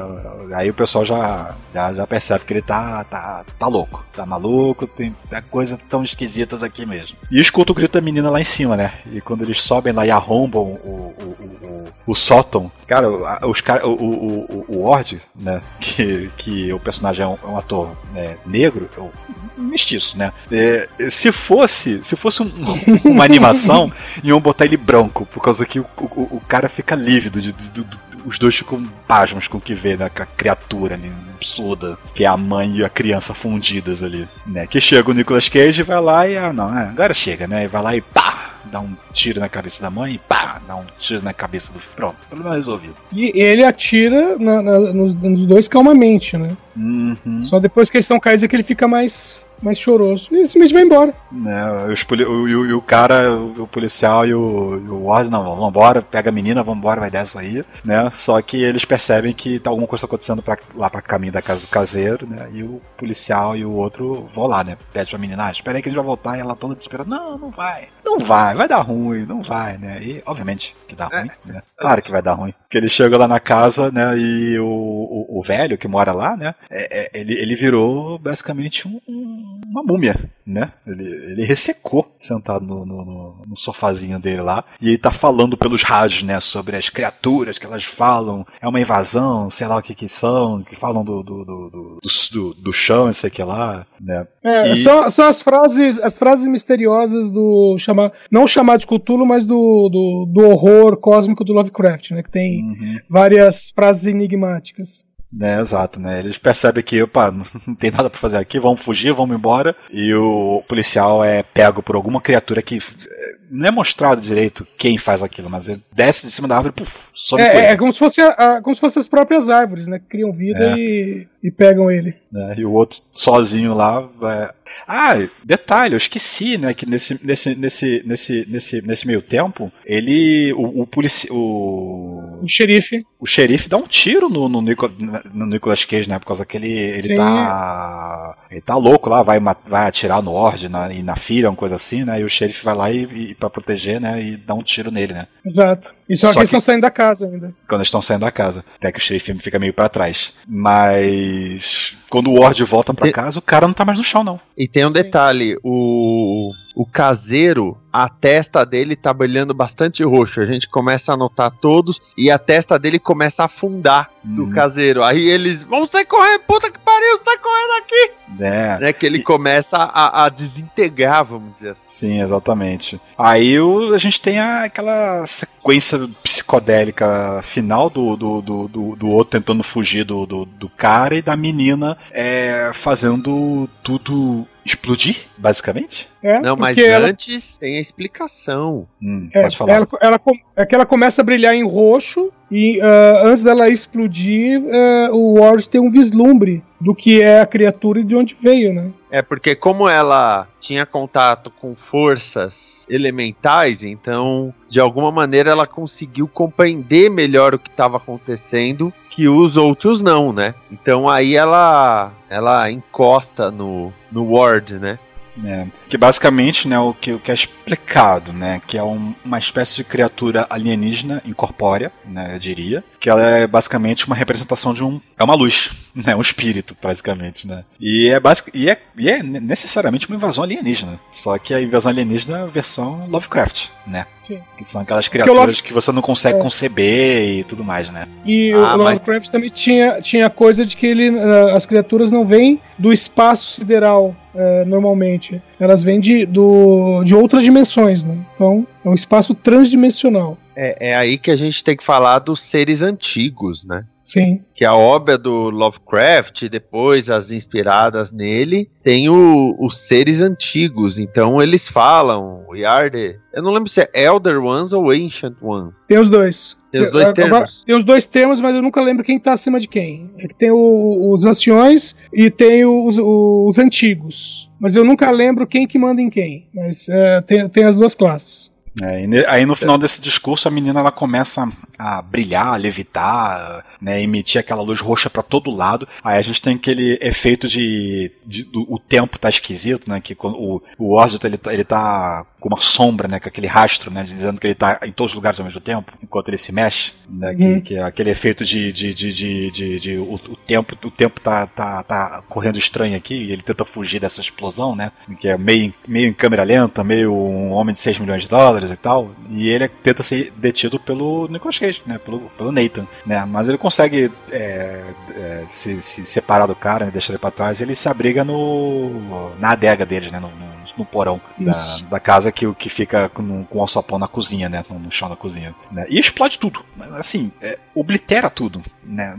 aí 0.56 0.70
o 0.70 0.74
pessoal 0.74 1.06
já, 1.06 1.56
já, 1.74 1.94
já 1.94 2.08
percebe 2.08 2.46
que 2.46 2.54
ele 2.54 2.62
tá, 2.62 3.04
tá, 3.04 3.44
tá 3.58 3.68
louco, 3.68 4.06
tá 4.14 4.26
maluco, 4.26 4.88
tem, 4.88 5.14
coisas 5.50 5.78
tão 5.90 6.04
esquisitas 6.04 6.64
aqui 6.64 6.86
mesmo. 6.86 7.16
E 7.32 7.40
escuta 7.40 7.72
o 7.72 7.76
grito 7.76 7.94
da 7.94 8.02
menina 8.02 8.30
lá 8.30 8.40
em 8.40 8.46
cima, 8.46 8.78
né? 8.78 8.94
E 9.12 9.20
quando 9.22 9.44
eles 9.44 9.62
sobem 9.62 9.94
lá 9.94 10.06
e 10.06 10.12
arrombam 10.12 10.62
o, 10.62 11.14
o, 11.20 11.36
o, 11.68 12.12
o, 12.12 12.16
sótão, 12.16 12.72
cara, 12.88 13.10
os 13.48 13.62
cara, 13.62 13.88
o, 13.88 13.92
o, 13.92 14.66
o, 14.70 14.78
o 14.78 14.82
Ward, 14.90 15.20
né? 15.36 15.60
Que, 15.90 16.30
que 16.38 16.72
o 16.72 16.80
personagem 16.80 17.26
é 17.26 17.28
um, 17.28 17.36
é 17.44 17.48
um 17.48 17.58
ator 17.58 17.90
né, 18.14 18.38
negro, 18.46 18.88
é 18.96 19.02
um 19.02 19.10
mestiço, 19.58 20.18
né? 20.18 20.32
É, 20.52 20.88
se 21.10 21.32
fosse, 21.32 22.02
se 22.04 22.16
fosse 22.16 22.42
um- 22.44 22.52
uma 23.04 23.24
animação, 23.26 23.92
iam 24.24 24.40
botar 24.40 24.66
ele 24.66 24.78
branco, 24.78 25.26
por 25.26 25.42
causa 25.42 25.66
que 25.66 25.80
o, 25.80 25.86
o, 25.98 26.38
o 26.38 26.42
cara 26.48 26.70
fica 26.70 26.96
lívido, 26.96 27.42
de- 27.42 27.52
de- 27.52 27.84
os 28.26 28.38
dois 28.40 28.56
ficam 28.56 28.84
pasmos 29.08 29.48
com 29.48 29.58
o 29.58 29.62
que 29.62 29.74
vê, 29.74 29.96
né? 29.98 30.10
Com 30.10 30.24
a 30.24 30.26
criatura 30.26 30.96
ali, 30.96 31.12
absurda, 31.36 31.98
que 32.14 32.24
é 32.24 32.28
a 32.28 32.38
mãe 32.38 32.78
e 32.78 32.84
a 32.84 32.90
criança 32.90 33.34
fundidas 33.34 34.02
ali, 34.04 34.28
né? 34.46 34.68
Que 34.68 34.80
chega 34.82 35.10
o 35.10 35.14
Nicolas 35.14 35.48
Cage 35.50 35.82
e 35.82 35.84
vai 35.84 36.02
lá 36.02 36.28
e, 36.28 36.38
ah, 36.38 36.52
não, 36.54 36.78
é, 36.78 36.84
agora 36.84 37.14
chega, 37.14 37.48
né? 37.48 37.64
E 37.64 37.68
vai 37.68 37.82
lá 37.82 37.96
e 37.96 38.02
pá! 38.02 38.38
Dá 38.66 38.80
um 38.82 38.94
tiro 39.14 39.40
na 39.40 39.50
cabeça 39.50 39.82
da 39.82 39.90
mãe 39.90 40.14
e 40.16 40.18
pá! 40.20 40.62
Dá 40.68 40.76
um 40.76 40.84
tiro 41.00 41.24
na 41.24 41.34
cabeça 41.34 41.72
do. 41.74 41.80
Pronto, 41.96 42.16
problema 42.30 42.56
resolvido. 42.56 42.94
E 43.12 43.32
ele 43.42 43.64
atira 43.64 44.38
na- 44.38 44.62
na- 44.62 44.80
nos, 44.94 45.14
nos 45.16 45.46
dois 45.48 45.68
calmamente, 45.68 46.38
né? 46.38 46.52
Uhum. 46.80 47.44
Só 47.44 47.60
depois 47.60 47.90
que 47.90 47.98
eles 47.98 48.06
estão 48.06 48.20
caídos 48.20 48.44
é 48.44 48.48
que 48.48 48.56
ele 48.56 48.64
fica 48.64 48.88
mais, 48.88 49.48
mais 49.62 49.78
choroso. 49.78 50.30
E 50.34 50.46
simplesmente 50.46 50.74
vai 50.74 50.84
embora. 50.84 51.14
Né, 51.32 51.86
os 51.92 52.04
poli- 52.04 52.24
o, 52.26 52.48
e 52.48 52.74
o, 52.74 52.78
o 52.78 52.82
cara, 52.82 53.36
o, 53.36 53.64
o 53.64 53.68
policial 53.68 54.26
e 54.26 54.34
o, 54.34 54.82
e 54.86 54.90
o 54.90 55.06
Ward, 55.06 55.30
não, 55.30 55.44
vamos 55.44 55.68
embora, 55.70 56.02
pega 56.02 56.30
a 56.30 56.32
menina, 56.34 56.64
vamos 56.64 56.80
embora, 56.80 57.02
vai 57.02 57.12
dessa 57.12 57.40
aí, 57.42 57.64
né? 57.84 58.12
Só 58.16 58.42
que 58.42 58.64
eles 58.64 58.86
percebem 58.86 59.34
que 59.34 59.60
tá 59.60 59.70
alguma 59.70 59.88
coisa 59.88 60.06
acontecendo 60.06 60.42
pra, 60.42 60.58
lá 60.76 60.90
pra 60.90 61.02
caminho 61.02 61.34
da 61.34 61.42
casa 61.42 61.62
do 61.62 61.68
caseiro, 61.68 62.26
né? 62.28 62.48
E 62.54 62.64
o 62.64 62.80
policial 62.98 63.56
e 63.58 63.66
o 63.66 63.72
outro 63.74 64.26
vão 64.34 64.48
lá, 64.48 64.64
né? 64.64 64.78
Pede 64.94 65.10
pra 65.10 65.20
menina, 65.20 65.48
ah, 65.48 65.52
espera 65.52 65.78
aí 65.78 65.82
que 65.84 65.90
a 65.90 65.92
gente 65.92 65.98
vai 65.98 66.06
voltar, 66.06 66.38
e 66.38 66.42
ela 66.42 66.56
toda 66.56 66.76
desesperada, 66.76 67.10
não, 67.10 67.38
não 67.38 67.50
vai, 67.50 67.88
não 68.06 68.20
vai, 68.20 68.56
vai 68.56 68.68
dar 68.68 68.82
ruim, 68.82 69.26
não 69.26 69.42
vai, 69.42 69.78
né? 69.78 70.00
E 70.02 70.24
obviamente 70.26 70.76
que 70.88 70.96
dá 70.96 71.08
ruim, 71.08 71.30
né? 71.46 71.62
Claro 71.78 72.02
que 72.02 72.12
vai 72.12 72.22
dar 72.22 72.34
ruim. 72.34 72.54
Que 72.70 72.78
ele 72.78 72.90
chega 72.90 73.18
lá 73.18 73.28
na 73.28 73.40
casa, 73.40 73.92
né? 73.92 74.18
E 74.18 74.58
o, 74.60 74.66
o, 74.66 75.40
o 75.40 75.44
velho 75.44 75.78
que 75.78 75.88
mora 75.88 76.12
lá, 76.12 76.38
né? 76.38 76.54
É- 76.70 77.18
é- 77.18 77.20
ele, 77.20 77.34
ele 77.34 77.56
virou 77.56 78.18
basicamente 78.20 78.88
um- 78.88 79.00
um- 79.08 79.60
uma 79.68 79.84
múmia, 79.84 80.30
né? 80.46 80.72
Ele, 80.86 81.04
ele 81.04 81.44
ressecou 81.44 82.12
sentado 82.20 82.66
no, 82.66 82.86
no, 82.86 83.06
no- 83.46 83.56
sofazinho 83.56 84.20
dele 84.20 84.42
lá. 84.42 84.64
E 84.82 84.90
ele 84.90 84.98
tá 84.98 85.12
falando 85.12 85.58
pelos 85.58 85.84
rádios, 85.84 86.24
né? 86.24 86.40
Sobre 86.40 86.76
as 86.76 86.90
criaturas 86.90 87.58
que 87.58 87.66
elas 87.66 87.84
falam. 87.84 88.46
É 88.62 88.68
uma 88.68 88.80
invasão, 88.82 89.50
sei 89.50 89.68
lá 89.68 89.78
o 89.78 89.82
que 89.82 89.94
que 89.96 90.08
são. 90.10 90.64
Que 90.64 90.76
falam 90.76 91.04
do, 91.04 91.22
do, 91.24 91.46
do, 91.46 91.70
do, 91.70 92.00
do, 92.32 92.54
do 92.54 92.74
chão, 92.74 93.12
sei 93.14 93.30
que 93.30 93.44
lá, 93.44 93.86
né? 94.00 94.28
É, 94.44 94.72
E- 94.72 94.76
são, 94.76 95.10
são 95.10 95.28
as 95.28 95.42
frases 95.42 96.00
as 96.00 96.18
frases 96.18 96.48
misteriosas 96.48 97.30
do 97.30 97.78
chamar 97.78 98.12
não 98.32 98.48
chamar 98.48 98.78
de 98.78 98.86
Cthulhu, 98.88 99.26
mas 99.26 99.46
do, 99.46 99.90
do, 99.90 100.26
do 100.32 100.48
horror 100.48 100.98
cósmico 100.98 101.44
do 101.44 101.54
Lovecraft, 101.54 102.12
né? 102.12 102.24
Que 102.24 102.32
tem 102.32 102.64
Uhum. 102.64 102.98
várias 103.10 103.72
frases 103.76 104.06
enigmáticas. 104.08 105.08
Né, 105.32 105.60
exato, 105.62 106.00
né? 106.00 106.20
Eles 106.20 106.38
percebem 106.40 106.84
que, 106.84 107.02
opa, 107.04 107.30
não 107.68 107.76
tem 107.76 107.92
nada 107.92 108.10
pra 108.10 108.20
fazer 108.20 108.38
aqui, 108.38 108.60
vamos 108.60 108.82
fugir, 108.82 109.14
vamos 109.14 109.36
embora. 109.38 109.76
E 109.92 110.14
o 110.16 110.64
policial 110.68 111.24
é 111.24 111.44
pego 111.44 111.84
por 111.84 111.96
alguma 111.96 112.20
criatura 112.20 112.62
que 112.64 112.78
eh, 112.78 113.36
não 113.52 113.68
é 113.68 113.72
mostrado 113.72 114.22
direito 114.22 114.66
quem 114.78 114.98
faz 114.98 115.22
aquilo, 115.22 115.48
mas 115.50 115.68
ele 115.68 115.82
desce 115.94 116.26
de 116.26 116.34
cima 116.34 116.48
da 116.48 116.56
árvore 116.56 116.74
e 116.76 116.80
puf, 116.80 116.98
sobe 117.14 117.44
É, 117.44 117.72
é 117.72 117.78
como 117.78 117.94
se 117.94 118.00
fosse 118.00 118.22
a- 118.22 118.60
como 118.64 118.74
se 118.76 118.82
fossem 118.82 119.00
as 119.02 119.08
próprias 119.08 119.50
árvores, 119.52 119.88
né? 119.88 120.00
Que 120.00 120.06
criam 120.06 120.32
vida 120.32 120.64
É. 120.64 120.76
e, 120.76 121.28
e 121.44 121.52
pegam 121.52 121.92
ele. 121.92 122.16
né? 122.32 122.56
E 122.58 122.66
o 122.66 122.72
outro 122.72 122.98
sozinho 123.14 123.76
lá 123.76 124.00
vai. 124.02 124.50
Ah, 124.88 125.14
detalhe, 125.44 125.94
eu 125.94 125.98
esqueci, 125.98 126.58
né? 126.58 126.74
Que 126.74 126.88
nesse, 126.88 127.20
nesse, 127.24 127.56
nesse, 127.56 128.04
nesse, 128.06 128.46
nesse, 128.48 128.82
nesse 128.82 129.08
meio 129.08 129.22
tempo, 129.22 129.72
ele. 129.86 130.54
O, 130.54 130.82
o, 130.82 130.88
polici 130.88 131.28
o, 131.32 132.29
O 132.42 132.48
xerife. 132.48 133.06
o 133.20 133.26
xerife 133.28 133.68
dá 133.70 133.78
um 133.78 133.88
tiro 133.88 134.30
no, 134.30 134.48
no, 134.50 134.62
Nico- 134.62 134.92
no 135.34 135.46
Nicolas 135.46 135.84
Cage, 135.86 136.08
né? 136.10 136.18
Por 136.20 136.26
causa 136.28 136.46
que 136.46 136.58
ele, 136.58 136.72
ele 136.72 137.00
Sim. 137.00 137.16
tá. 137.18 138.36
Ele 138.52 138.62
tá 138.62 138.76
louco 138.76 139.10
lá, 139.10 139.22
vai, 139.22 139.40
vai 139.40 139.88
atirar 139.88 140.22
no 140.24 140.32
Ord 140.32 140.68
na, 140.70 140.92
e 140.92 141.04
na 141.04 141.16
filha, 141.16 141.50
uma 141.50 141.56
coisa 141.56 141.76
assim, 141.76 142.04
né? 142.04 142.20
E 142.20 142.24
o 142.24 142.30
xerife 142.30 142.66
vai 142.66 142.76
lá 142.76 142.92
e, 142.92 143.04
e 143.32 143.36
pra 143.36 143.50
proteger, 143.50 144.02
né? 144.02 144.22
E 144.22 144.38
dá 144.38 144.54
um 144.56 144.64
tiro 144.64 144.90
nele, 144.90 145.14
né? 145.14 145.28
Exato. 145.46 145.94
E 146.10 146.16
só, 146.16 146.28
Só 146.28 146.34
que 146.34 146.40
eles 146.40 146.50
que- 146.50 146.56
estão 146.56 146.60
saindo 146.74 146.82
da 146.82 146.90
casa 146.92 147.28
ainda. 147.28 147.54
Quando 147.68 147.82
eles 147.82 147.88
estão 147.88 148.02
saindo 148.02 148.22
da 148.22 148.32
casa. 148.32 148.66
Até 148.78 148.92
que 148.92 148.98
o 148.98 149.02
xerife 149.02 149.34
fica 149.40 149.60
meio 149.60 149.74
pra 149.74 149.88
trás. 149.90 150.34
Mas. 150.48 151.96
Quando 152.10 152.32
o 152.32 152.40
Ord 152.40 152.64
volta 152.64 152.92
pra 152.94 153.08
E- 153.08 153.12
casa, 153.12 153.38
o 153.38 153.42
cara 153.42 153.68
não 153.68 153.74
tá 153.74 153.86
mais 153.86 153.98
no 153.98 154.04
chão, 154.04 154.24
não. 154.24 154.40
E 154.58 154.68
tem 154.68 154.84
um 154.84 154.88
Sim. 154.90 154.94
detalhe, 154.96 155.56
o, 155.64 156.52
o 156.76 156.84
caseiro, 156.84 157.78
a 157.94 158.10
testa 158.10 158.66
dele 158.66 158.96
tá 158.96 159.14
brilhando 159.14 159.54
bastante 159.54 160.04
roxo. 160.04 160.42
A 160.42 160.46
gente 160.46 160.68
começa 160.68 161.14
a 161.14 161.18
notar 161.18 161.52
todos 161.52 162.02
e 162.18 162.32
a 162.32 162.40
testa 162.40 162.80
dele 162.80 162.98
começa 162.98 163.44
a 163.44 163.46
afundar 163.46 164.10
do 164.24 164.46
Uhum. 164.46 164.50
caseiro. 164.50 165.04
Aí 165.04 165.30
eles 165.30 165.62
vão 165.62 165.86
sair 165.86 166.06
correndo, 166.06 166.42
puta 166.48 166.72
que 166.72 166.80
pariu, 166.80 167.18
sai 167.20 167.38
correndo 167.38 167.84
aqui! 167.84 168.12
É. 168.40 168.80
Né, 168.80 168.94
que 168.94 169.06
ele 169.06 169.22
começa 169.22 169.76
a, 169.78 170.26
a 170.26 170.30
desintegrar, 170.30 171.26
vamos 171.26 171.56
dizer 171.56 171.72
assim. 171.72 171.86
Sim, 171.90 172.22
exatamente. 172.22 173.00
Aí 173.18 173.60
o, 173.60 173.94
a 173.94 173.98
gente 173.98 174.22
tem 174.22 174.40
a, 174.40 174.64
aquela 174.64 175.26
sequência 175.26 176.00
psicodélica 176.24 177.44
final 177.44 177.90
do, 177.90 178.16
do, 178.16 178.42
do, 178.42 178.68
do, 178.68 178.96
do 178.96 179.10
outro 179.10 179.40
tentando 179.40 179.64
fugir 179.64 180.04
do, 180.04 180.26
do, 180.26 180.46
do 180.46 180.70
cara 180.70 181.16
e 181.16 181.22
da 181.22 181.36
menina 181.36 181.98
é, 182.12 182.72
fazendo 182.74 183.70
tudo 183.84 184.48
explodir, 184.66 185.18
basicamente. 185.38 186.08
É, 186.22 186.40
Não, 186.40 186.56
mas 186.56 186.78
ela- 186.78 187.08
antes 187.08 187.58
tem 187.58 187.78
a 187.78 187.82
explicação. 187.82 188.88
Hum, 189.02 189.28
É, 189.34 189.44
pode 189.44 189.58
falar. 189.58 189.74
ela, 189.74 189.88
ela, 190.02 190.20
é 190.56 190.66
que 190.66 190.76
ela 190.76 190.86
começa 190.86 191.22
a 191.22 191.26
brilhar 191.26 191.54
em 191.56 191.64
roxo 191.66 192.32
e 192.52 192.80
ah, 192.82 193.22
antes 193.26 193.44
dela 193.44 193.70
explodir, 193.70 194.62
ah, 194.72 195.10
o 195.14 195.40
Ward 195.40 195.70
tem 195.70 195.80
um 195.80 195.90
vislumbre 195.90 196.62
do 196.80 196.94
que 196.94 197.22
é 197.22 197.40
a 197.42 197.46
criatura 197.46 198.00
e 198.02 198.04
de 198.04 198.16
onde 198.16 198.36
veio, 198.40 198.74
né? 198.74 198.92
É 199.12 199.22
porque 199.22 199.56
como 199.56 199.88
ela 199.88 200.48
tinha 200.60 200.86
contato 200.86 201.50
com 201.50 201.74
forças 201.76 202.86
elementais, 202.90 203.84
então 203.84 204.54
de 204.70 204.80
alguma 204.80 205.12
maneira 205.12 205.52
ela 205.52 205.66
conseguiu 205.68 206.28
compreender 206.28 207.10
melhor 207.10 207.54
o 207.56 207.60
que 207.60 207.70
estava 207.70 207.98
acontecendo 207.98 208.94
que 209.20 209.28
os 209.28 209.58
outros 209.58 210.02
não, 210.02 210.32
né? 210.32 210.56
Então 210.72 211.10
aí 211.10 211.36
ela 211.36 212.10
ela 212.30 212.72
encosta 212.72 213.52
no 213.52 213.92
no 214.10 214.34
Ward, 214.34 214.80
né? 214.80 214.98
É, 215.44 215.68
que 215.90 215.98
basicamente, 215.98 216.68
né, 216.68 216.78
o 216.80 216.94
que, 216.94 217.12
o 217.14 217.20
que 217.20 217.32
é 217.32 217.34
explicado, 217.34 218.32
né, 218.32 218.62
que 218.68 218.78
é 218.78 218.84
um- 218.84 219.14
uma 219.26 219.40
espécie 219.40 219.76
de 219.76 219.84
criatura 219.84 220.46
alienígena 220.50 221.22
incorpórea, 221.26 221.92
né, 222.06 222.36
eu 222.36 222.40
diria, 222.40 222.84
que 223.00 223.10
ela 223.10 223.22
é 223.26 223.48
basicamente 223.48 224.06
uma 224.06 224.16
representação 224.16 224.74
de 224.74 224.84
um, 224.84 225.02
é 225.18 225.24
uma 225.24 225.36
luz, 225.36 225.72
né, 225.96 226.16
um 226.16 226.22
espírito, 226.22 226.76
basicamente, 226.82 227.48
né, 227.48 227.64
e 227.80 228.10
é, 228.10 228.20
basic, 228.20 228.50
e 228.54 228.70
é, 228.70 228.78
e 228.98 229.10
é 229.10 229.24
necessariamente 229.24 230.08
uma 230.08 230.16
invasão 230.16 230.44
alienígena, 230.44 231.00
só 231.12 231.38
que 231.38 231.54
a 231.54 231.62
invasão 231.62 231.92
alienígena 231.92 232.38
é 232.40 232.42
a 232.44 232.46
versão 232.46 233.06
Lovecraft, 233.10 233.66
né, 233.88 234.06
Sim. 234.22 234.40
que 234.58 234.66
são 234.66 234.82
aquelas 234.82 235.08
criaturas 235.08 235.40
Love- 235.48 235.62
que 235.64 235.74
você 235.74 235.92
não 235.92 236.02
consegue 236.02 236.38
É. 236.38 236.42
conceber 236.42 237.40
e 237.40 237.44
tudo 237.44 237.64
mais, 237.64 237.92
né. 237.92 238.08
E 238.26 238.52
Ah, 238.54 238.58
o 238.76 238.78
mas- 238.78 238.78
Lovecraft 238.94 239.30
também 239.32 239.50
tinha, 239.50 240.00
tinha 240.02 240.28
a 240.28 240.30
coisa 240.30 240.64
de 240.66 240.78
que 240.78 240.86
ele, 240.86 241.10
ah, 241.20 241.56
as 241.56 241.66
criaturas 241.66 242.12
não 242.12 242.26
vêm 242.26 242.60
do 242.78 242.94
espaço 242.94 243.54
sideral 243.54 244.16
eh, 244.36 244.64
normalmente. 244.66 245.42
Elas 245.60 245.79
vêm 245.84 246.00
de, 246.00 246.26
do, 246.26 247.04
de 247.04 247.14
outras 247.16 247.44
dimensões, 247.44 248.04
né? 248.04 248.16
Então 248.36 248.66
é 248.84 248.90
um 248.90 248.94
espaço 248.94 249.34
transdimensional. 249.34 250.38
É, 250.56 250.90
é 250.92 250.96
aí 250.96 251.18
que 251.18 251.32
a 251.32 251.36
gente 251.36 251.64
tem 251.64 251.76
que 251.78 251.84
falar 251.84 252.20
dos 252.20 252.42
seres 252.42 252.82
antigos, 252.82 253.64
né? 253.66 253.86
Sim. 254.04 254.42
Que 254.56 254.66
a 254.66 254.74
obra 254.74 255.18
do 255.18 255.50
Lovecraft, 255.52 256.50
depois 256.50 257.10
as 257.10 257.32
inspiradas 257.32 258.12
nele, 258.12 258.68
tem 258.84 259.08
o- 259.08 259.56
os 259.60 259.78
seres 259.88 260.20
antigos. 260.20 260.98
Então 260.98 261.42
eles 261.42 261.68
falam, 261.68 262.44
we 262.50 262.66
are 262.66 262.90
the... 262.90 263.18
Eu 263.34 263.44
não 263.44 263.52
lembro 263.52 263.70
se 263.70 263.80
é 263.82 263.90
Elder 263.94 264.44
Ones 264.44 264.74
ou 264.74 264.90
Ancient 264.90 265.36
Ones. 265.42 265.86
Tem 265.88 266.00
os 266.00 266.10
dois. 266.10 266.58
Tem 266.72 266.82
os 266.82 266.92
dois 266.92 267.10
Agora, 267.10 267.30
termos. 267.30 267.64
Tem 267.66 267.78
os 267.78 267.86
dois 267.86 268.06
termos, 268.06 268.42
mas 268.42 268.56
eu 268.56 268.62
nunca 268.62 268.82
lembro 268.82 269.04
quem 269.04 269.20
tá 269.20 269.34
acima 269.34 269.60
de 269.60 269.68
quem. 269.68 270.12
É 270.18 270.28
que 270.28 270.34
tem 270.36 270.50
o- 270.52 271.12
os 271.14 271.24
anciões 271.26 271.96
e 272.12 272.30
tem 272.32 272.66
os, 272.66 272.98
os 273.00 273.60
antigos. 273.60 274.49
Mas 274.60 274.76
eu 274.76 274.84
nunca 274.84 275.10
lembro 275.12 275.48
quem 275.48 275.68
que 275.68 275.78
manda 275.80 276.02
em 276.02 276.10
quem. 276.10 276.48
Mas 276.54 276.90
é, 276.90 277.22
tem, 277.22 277.48
tem 277.50 277.64
as 277.66 277.78
duas 277.78 277.96
classes. 277.96 278.58
É, 278.82 279.26
aí 279.28 279.46
no 279.46 279.56
final 279.56 279.78
desse 279.78 280.00
discurso 280.00 280.48
a 280.48 280.52
menina 280.52 280.80
ela 280.80 280.92
começa 280.92 281.50
a 281.78 282.02
brilhar, 282.02 282.48
a 282.54 282.56
levitar, 282.56 283.66
né, 283.82 284.02
emitir 284.02 284.40
aquela 284.40 284.62
luz 284.62 284.80
roxa 284.80 285.10
pra 285.10 285.24
todo 285.24 285.50
lado. 285.52 285.88
Aí 286.04 286.18
a 286.18 286.22
gente 286.22 286.42
tem 286.42 286.56
aquele 286.56 286.98
efeito 287.02 287.48
de, 287.48 288.12
de- 288.26 288.44
do, 288.44 288.72
o 288.72 288.80
tempo 288.80 289.18
tá 289.18 289.28
esquisito, 289.28 289.90
né, 289.90 290.00
que 290.00 290.14
quando 290.16 290.38
o 290.38 290.62
o 290.78 290.94
Orgit 290.94 291.26
ele, 291.26 291.38
tá- 291.38 291.54
ele 291.54 291.64
tá 291.64 292.26
com 292.40 292.48
uma 292.50 292.60
sombra, 292.60 293.08
né, 293.08 293.20
com 293.20 293.28
aquele 293.28 293.48
rastro, 293.48 293.92
né, 293.92 294.04
dizendo 294.04 294.40
que 294.40 294.48
ele 294.48 294.56
tá 294.56 294.80
em 294.84 294.92
todos 294.92 295.12
os 295.12 295.16
lugares 295.16 295.40
ao 295.40 295.46
mesmo 295.46 295.60
tempo, 295.60 295.92
enquanto 296.02 296.30
ele 296.30 296.38
se 296.38 296.52
mexe, 296.54 296.94
né, 297.10 297.34
que, 297.36 297.44
Uhum. 297.44 297.62
que 297.62 297.76
é 297.76 297.84
aquele 297.84 298.10
efeito 298.12 298.46
de, 298.46 298.72
de, 298.72 298.94
de, 298.94 299.14
de, 299.14 299.52
de- 299.52 299.80
de- 299.80 299.98
o, 299.98 300.14
o 300.16 300.36
tempo 300.36 300.76
o 300.84 300.92
tempo 300.92 301.20
tá, 301.20 301.46
tá, 301.48 301.84
tá 301.84 302.24
correndo 302.30 302.58
estranho 302.58 302.96
aqui 302.96 303.14
e 303.14 303.32
ele 303.32 303.42
tenta 303.44 303.66
fugir 303.66 304.00
dessa 304.00 304.22
explosão, 304.22 304.76
né, 304.76 304.92
que 305.20 305.28
é 305.28 305.38
meio, 305.38 305.74
meio 305.88 306.08
em 306.08 306.14
câmera 306.14 306.44
lenta, 306.44 306.84
meio 306.84 307.14
um 307.14 307.52
homem 307.52 307.74
de 307.74 307.82
6 307.82 308.00
milhões 308.00 308.22
de 308.22 308.28
dólares 308.30 308.72
e 308.72 308.76
tal, 308.78 309.12
e 309.30 309.50
ele 309.50 309.68
tenta 309.68 310.02
ser 310.04 310.32
detido 310.38 310.80
pelo 310.80 311.28
Nicolas 311.30 311.58
Cage, 311.60 311.82
né, 311.86 311.98
pelo, 311.98 312.20
pelo 312.38 312.52
Nathan, 312.52 312.86
né, 313.06 313.26
mas 313.26 313.50
ele 313.50 313.58
consegue 313.58 314.12
é, 314.32 314.84
é, 315.16 315.44
se, 315.50 315.82
se 315.82 316.06
separar 316.06 316.46
do 316.46 316.56
cara, 316.56 316.86
né, 316.86 316.92
deixar 316.92 317.12
ele 317.12 317.20
pra 317.20 317.32
trás, 317.32 317.60
e 317.60 317.64
ele 317.64 317.76
se 317.76 317.90
abriga 317.90 318.24
no 318.24 319.32
na 319.40 319.52
adega 319.52 319.86
deles, 319.86 320.12
né, 320.12 320.20
no, 320.20 320.30
no, 320.30 320.59
no 320.80 320.86
porão 320.86 321.22
da, 321.38 321.52
da 321.90 322.00
casa 322.00 322.32
que, 322.32 322.52
que 322.54 322.70
fica 322.70 323.10
com, 323.10 323.44
com 323.44 323.58
o 323.58 323.62
alçapão 323.62 324.00
na 324.00 324.08
cozinha, 324.08 324.50
né, 324.50 324.64
no, 324.70 324.80
no 324.80 324.92
chão 324.92 325.10
da 325.10 325.16
cozinha, 325.16 325.54
né, 325.72 325.86
e 325.90 326.00
explode 326.00 326.40
tudo, 326.40 326.64
assim, 326.98 327.32
é, 327.42 327.60
oblitera 327.76 328.30
tudo, 328.30 328.64
né, 328.84 329.18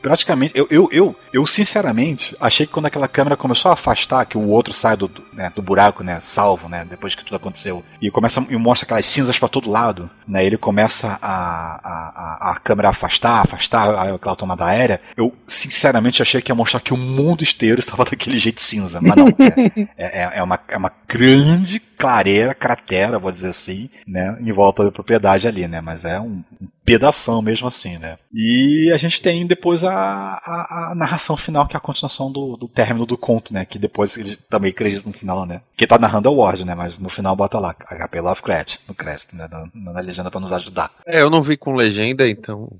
praticamente, 0.00 0.56
eu, 0.56 0.68
eu, 0.70 0.88
eu, 0.92 1.16
eu 1.32 1.46
sinceramente 1.46 2.36
achei 2.38 2.66
que 2.66 2.72
quando 2.72 2.86
aquela 2.86 3.08
câmera 3.08 3.36
começou 3.36 3.70
a 3.70 3.74
afastar, 3.74 4.26
que 4.26 4.36
o 4.36 4.48
outro 4.48 4.72
sai 4.72 4.96
do, 4.96 5.10
né, 5.32 5.50
do 5.54 5.62
buraco, 5.62 6.04
né, 6.04 6.20
salvo, 6.22 6.68
né, 6.68 6.86
depois 6.88 7.14
que 7.14 7.24
tudo 7.24 7.36
aconteceu, 7.36 7.82
e 8.00 8.10
começa 8.10 8.44
e 8.48 8.56
mostra 8.56 8.84
aquelas 8.84 9.06
cinzas 9.06 9.38
pra 9.38 9.48
todo 9.48 9.70
lado, 9.70 10.10
né, 10.26 10.44
ele 10.44 10.58
começa 10.58 11.18
a, 11.22 11.80
a, 11.82 12.48
a, 12.48 12.50
a 12.52 12.56
câmera 12.56 12.90
afastar, 12.90 13.42
afastar 13.42 14.14
aquela 14.14 14.36
tomada 14.36 14.66
aérea, 14.66 15.00
eu 15.16 15.34
sinceramente 15.46 16.20
achei 16.20 16.42
que 16.42 16.50
ia 16.50 16.54
mostrar 16.54 16.80
que 16.80 16.92
o 16.92 16.96
mundo 16.96 17.42
inteiro 17.42 17.80
estava 17.80 18.04
daquele 18.04 18.38
jeito 18.38 18.60
cinza, 18.60 19.00
mas 19.00 19.16
não, 19.16 19.28
é, 19.28 19.88
é, 19.96 20.38
é 20.38 20.42
uma, 20.42 20.60
é 20.68 20.76
uma 20.76 20.92
grande 21.06 21.80
clareira, 21.80 22.54
cratera, 22.54 23.18
vou 23.18 23.32
dizer 23.32 23.48
assim, 23.48 23.90
né, 24.06 24.36
em 24.40 24.52
volta 24.52 24.84
da 24.84 24.92
propriedade 24.92 25.48
ali, 25.48 25.66
né, 25.66 25.80
mas 25.80 26.04
é 26.04 26.20
um, 26.20 26.44
um 26.60 26.68
pedação 26.84 27.42
mesmo 27.42 27.66
assim, 27.66 27.98
né. 27.98 28.16
E 28.32 28.90
a 28.94 28.96
gente 28.96 29.20
tem 29.20 29.46
depois 29.46 29.82
a, 29.82 29.90
a, 29.92 30.90
a 30.90 30.94
narração 30.94 31.36
final, 31.36 31.66
que 31.66 31.74
é 31.74 31.78
a 31.78 31.80
continuação 31.80 32.30
do, 32.30 32.56
do 32.56 32.68
término 32.68 33.04
do 33.04 33.18
conto, 33.18 33.52
né, 33.52 33.64
que 33.64 33.78
depois 33.78 34.16
ele 34.16 34.36
também 34.48 34.70
acredita 34.70 35.08
no 35.08 35.14
final, 35.14 35.44
né. 35.44 35.60
Quem 35.76 35.88
tá 35.88 35.98
narrando 35.98 36.28
é 36.28 36.30
o 36.30 36.36
Ward, 36.36 36.64
né, 36.64 36.74
mas 36.74 36.98
no 36.98 37.08
final 37.08 37.34
bota 37.34 37.58
lá, 37.58 37.74
HP 37.74 38.20
Lovecraft, 38.20 38.76
no 38.86 38.94
crédito, 38.94 39.34
né, 39.34 39.48
na, 39.50 39.92
na 39.92 40.00
legenda 40.00 40.30
pra 40.30 40.40
nos 40.40 40.52
ajudar. 40.52 40.90
É, 41.06 41.20
eu 41.20 41.30
não 41.30 41.42
vi 41.42 41.56
com 41.56 41.74
legenda, 41.74 42.28
então. 42.28 42.70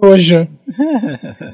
Hoje. 0.00 0.48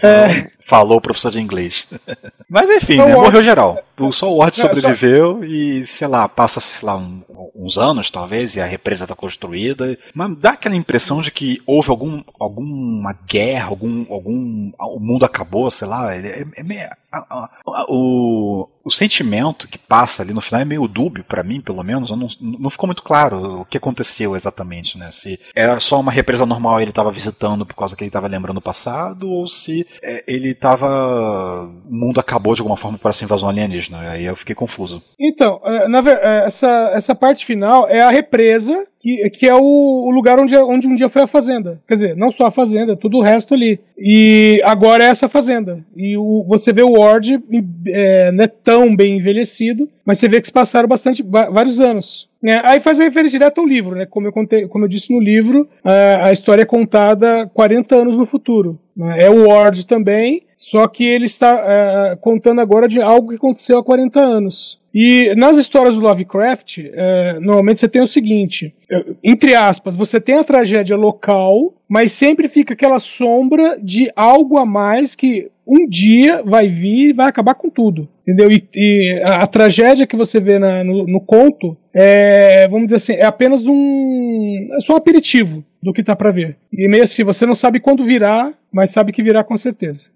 É, 0.02 0.50
Falou 0.66 0.98
o 0.98 1.00
professor 1.00 1.30
de 1.30 1.40
inglês. 1.40 1.86
Mas 2.48 2.68
enfim, 2.70 2.98
né, 2.98 3.14
morreu 3.14 3.42
geral. 3.42 3.78
O- 3.98 4.12
Só 4.12 4.30
o 4.32 4.38
Ward 4.38 4.58
É, 4.60 4.62
só- 4.62 4.74
sobreviveu 4.74 5.44
e, 5.44 5.84
sei 5.86 6.08
lá, 6.08 6.28
passa, 6.28 6.60
sei 6.60 6.86
lá, 6.86 6.96
um- 6.96 7.22
uns 7.54 7.78
anos 7.78 8.10
talvez, 8.10 8.56
e 8.56 8.60
a 8.60 8.64
represa 8.66 9.06
tá 9.06 9.14
construída. 9.14 9.96
Mas 10.14 10.36
dá 10.38 10.50
aquela 10.50 10.74
impressão 10.74 11.20
de 11.20 11.30
que 11.30 11.60
houve 11.66 11.90
algum, 11.90 12.22
alguma 12.38 13.12
guerra, 13.26 13.68
algum, 13.68 14.04
algum. 14.12 14.72
O 14.78 14.98
mundo 15.00 15.24
acabou, 15.24 15.70
sei 15.70 15.86
lá. 15.88 16.14
É, 16.14 16.44
é 16.56 16.62
meio- 16.62 16.88
a- 17.12 17.18
a- 17.30 17.50
a- 17.66 17.86
o, 17.88 18.68
o 18.84 18.90
sentimento 18.90 19.68
que 19.68 19.78
passa 19.78 20.22
ali 20.22 20.32
no 20.32 20.40
final 20.40 20.62
é 20.62 20.64
meio 20.64 20.88
dúbio 20.88 21.22
pra 21.24 21.42
mim, 21.42 21.60
pelo 21.60 21.82
menos. 21.82 22.10
Não, 22.10 22.28
não 22.40 22.70
ficou 22.70 22.86
muito 22.88 23.02
claro 23.02 23.60
o 23.60 23.64
que 23.66 23.76
aconteceu 23.78 24.34
exatamente, 24.34 24.98
né? 24.98 25.10
Se 25.12 25.38
era 25.54 25.78
só 25.80 26.00
uma 26.00 26.10
represa 26.12 26.44
normal 26.46 26.80
e 26.80 26.84
ele 26.84 26.92
tava 26.92 27.12
visitando 27.12 27.64
por 27.66 27.74
causa 27.76 27.94
que 27.94 28.02
ele 28.02 28.10
tava 28.10 28.26
lembrando 28.28 28.58
o 28.58 28.62
passado, 28.62 29.30
ou 29.30 29.46
se 29.46 29.86
é, 30.02 30.24
ele 30.26 30.51
tava. 30.54 31.64
O 31.88 31.94
mundo 31.94 32.20
acabou 32.20 32.54
de 32.54 32.60
alguma 32.60 32.76
forma 32.76 32.98
para 32.98 33.10
essa 33.10 33.24
invasão 33.24 33.48
alienígena. 33.48 34.10
Aí 34.10 34.24
eu 34.24 34.36
fiquei 34.36 34.54
confuso. 34.54 35.02
Então, 35.18 35.60
é, 35.64 35.88
na 35.88 35.98
é, 35.98 36.46
essa, 36.46 36.90
essa 36.94 37.14
parte 37.14 37.44
final 37.44 37.88
é 37.88 38.00
a 38.00 38.10
represa, 38.10 38.86
que, 39.02 39.30
que 39.30 39.46
é 39.48 39.54
o, 39.54 39.60
o 39.60 40.10
lugar 40.10 40.38
onde, 40.38 40.56
onde 40.56 40.86
um 40.86 40.94
dia 40.94 41.08
foi 41.08 41.22
a 41.22 41.26
fazenda. 41.26 41.80
Quer 41.88 41.94
dizer, 41.94 42.16
não 42.16 42.30
só 42.30 42.46
a 42.46 42.50
fazenda, 42.50 42.96
tudo 42.96 43.18
o 43.18 43.22
resto 43.22 43.52
ali. 43.54 43.80
E 43.98 44.60
agora 44.64 45.02
é 45.04 45.08
essa 45.08 45.28
fazenda. 45.28 45.84
E 45.96 46.16
o- 46.16 46.44
você 46.48 46.72
vê 46.72 46.82
o 46.82 46.92
Ward 46.98 47.42
é, 47.88 48.30
não 48.32 48.44
é 48.44 48.46
tão 48.46 48.94
bem 48.94 49.16
envelhecido, 49.16 49.88
mas 50.04 50.18
você 50.18 50.28
vê 50.28 50.40
que 50.40 50.46
se 50.46 50.52
passaram 50.52 50.88
bastante, 50.88 51.22
vários 51.22 51.80
anos. 51.80 52.28
né? 52.42 52.60
aí 52.64 52.80
faz 52.80 52.98
a 53.00 53.04
referência 53.04 53.38
direto 53.38 53.60
ao 53.60 53.66
livro, 53.66 53.94
né? 53.96 54.06
Como 54.06 54.26
eu, 54.26 54.32
contei, 54.32 54.66
como 54.68 54.84
eu 54.84 54.88
disse 54.88 55.12
no 55.12 55.20
livro, 55.20 55.68
a, 55.84 56.26
a 56.26 56.32
história 56.32 56.62
é 56.62 56.66
contada 56.66 57.48
40 57.54 57.96
anos 57.96 58.16
no 58.16 58.26
futuro. 58.26 58.78
né? 58.96 59.24
É 59.24 59.30
o 59.30 59.48
Ward 59.48 59.86
também, 59.86 60.42
só 60.54 60.86
que 60.86 61.04
ele 61.04 61.26
está 61.26 61.64
é, 62.12 62.16
contando 62.16 62.60
agora 62.60 62.86
de 62.88 63.00
algo 63.00 63.30
que 63.30 63.36
aconteceu 63.36 63.78
há 63.78 63.84
40 63.84 64.20
anos. 64.20 64.80
E 64.94 65.34
nas 65.36 65.56
histórias 65.56 65.94
do 65.94 66.02
Lovecraft, 66.02 66.78
é, 66.92 67.38
normalmente 67.40 67.80
você 67.80 67.88
tem 67.88 68.02
o 68.02 68.06
seguinte: 68.06 68.74
é, 68.90 69.04
entre 69.24 69.54
aspas, 69.54 69.96
você 69.96 70.20
tem 70.20 70.34
a 70.36 70.44
tragédia 70.44 70.96
local, 70.96 71.72
mas 71.88 72.12
sempre 72.12 72.46
fica 72.48 72.74
aquela 72.74 72.98
sombra 72.98 73.78
de 73.82 74.10
algo 74.14 74.58
a 74.58 74.66
mais 74.66 75.14
que 75.16 75.50
um 75.66 75.88
dia 75.88 76.42
vai 76.44 76.68
vir 76.68 77.10
e 77.10 77.12
vai 77.12 77.28
acabar 77.28 77.54
com 77.54 77.70
tudo. 77.70 78.06
Entendeu? 78.22 78.50
E, 78.52 78.68
e 78.74 79.20
a, 79.24 79.42
a 79.42 79.46
tragédia 79.46 80.06
que 80.06 80.16
você 80.16 80.38
vê 80.38 80.58
na- 80.58 80.84
no, 80.84 81.06
no 81.06 81.20
conto 81.20 81.76
é, 81.94 82.68
vamos 82.68 82.84
dizer 82.86 82.96
assim, 82.96 83.14
é 83.14 83.24
apenas 83.24 83.66
um. 83.66 84.68
É 84.76 84.80
só 84.80 84.92
um 84.94 84.96
aperitivo 84.96 85.64
do 85.82 85.92
que 85.92 86.02
tá 86.02 86.14
pra 86.14 86.30
ver. 86.30 86.56
E 86.72 86.86
meio 86.88 87.02
assim, 87.02 87.24
você 87.24 87.46
não 87.46 87.54
sabe 87.54 87.80
quando 87.80 88.04
virá, 88.04 88.52
mas 88.72 88.90
sabe 88.90 89.10
que 89.12 89.22
virá 89.22 89.42
com 89.42 89.56
certeza. 89.56 90.10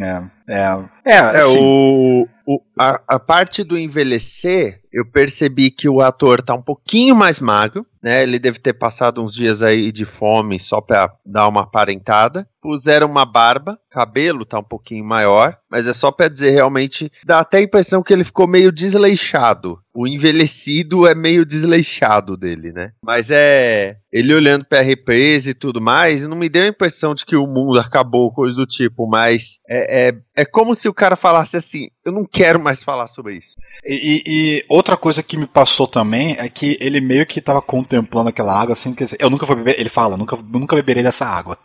É, 0.00 0.22
é, 0.48 0.62
é, 1.04 1.14
É, 1.14 1.18
assim, 1.18 1.58
o, 1.60 2.26
O, 2.46 2.60
a, 2.78 3.00
a 3.06 3.18
parte 3.18 3.62
do 3.62 3.78
envelhecer, 3.78 4.80
eu 4.92 5.04
percebi 5.06 5.70
que 5.70 5.88
o 5.88 6.00
ator 6.00 6.42
tá 6.42 6.54
um 6.54 6.62
pouquinho 6.62 7.16
mais 7.16 7.40
magro, 7.40 7.86
né? 8.02 8.22
Ele 8.22 8.38
deve 8.38 8.58
ter 8.58 8.72
passado 8.72 9.22
uns 9.22 9.32
dias 9.32 9.62
aí 9.62 9.92
de 9.92 10.04
fome 10.04 10.58
só 10.58 10.80
pra 10.80 11.12
dar 11.24 11.46
uma 11.48 11.62
aparentada. 11.62 12.46
Puseram 12.60 13.08
uma 13.08 13.24
barba, 13.24 13.78
cabelo 13.90 14.44
tá 14.44 14.58
um 14.58 14.64
pouquinho 14.64 15.04
maior, 15.04 15.56
mas 15.70 15.86
é 15.86 15.92
só 15.92 16.10
pra 16.12 16.28
dizer 16.28 16.50
realmente, 16.50 17.10
dá 17.24 17.40
até 17.40 17.58
a 17.58 17.62
impressão 17.62 18.02
que 18.02 18.12
ele 18.12 18.24
ficou 18.24 18.46
meio 18.46 18.70
desleixado. 18.70 19.78
O 19.94 20.06
envelhecido 20.06 21.06
é 21.06 21.14
meio 21.14 21.44
desleixado 21.44 22.36
dele, 22.36 22.72
né? 22.72 22.92
Mas 23.04 23.30
é. 23.30 23.96
Ele 24.12 24.34
olhando 24.34 24.64
pra 24.64 24.80
represa 24.80 25.50
e 25.50 25.54
tudo 25.54 25.80
mais, 25.80 26.26
não 26.26 26.36
me 26.36 26.48
deu 26.48 26.64
a 26.64 26.68
impressão 26.68 27.14
de 27.14 27.24
que 27.24 27.34
o 27.34 27.46
mundo 27.46 27.80
acabou, 27.80 28.32
coisa 28.32 28.54
do 28.54 28.66
tipo, 28.66 29.06
mas 29.06 29.58
é, 29.68 30.08
é, 30.08 30.14
é 30.36 30.44
como 30.44 30.74
se 30.74 30.88
o 30.88 30.94
cara 30.94 31.16
falasse 31.16 31.56
assim: 31.56 31.88
eu 32.04 32.12
não 32.12 32.24
quero 32.24 32.60
mais 32.60 32.82
falar 32.82 33.06
sobre 33.06 33.34
isso. 33.34 33.54
E, 33.84 34.22
e, 34.26 34.64
outra 34.68 34.96
coisa 34.96 35.22
que 35.22 35.36
me 35.36 35.46
passou 35.46 35.86
também 35.86 36.36
é 36.38 36.48
que 36.48 36.76
ele 36.80 37.00
meio 37.00 37.26
que 37.26 37.40
tava 37.40 37.62
contemplando 37.62 38.28
aquela 38.28 38.58
água, 38.60 38.72
assim, 38.72 38.92
quer 38.92 39.04
dizer, 39.04 39.16
eu 39.20 39.30
nunca 39.30 39.46
vou 39.46 39.56
beber, 39.56 39.78
ele 39.78 39.88
fala, 39.88 40.16
nunca, 40.16 40.36
nunca 40.36 40.74
beberei 40.76 41.02
dessa 41.02 41.24
água. 41.24 41.56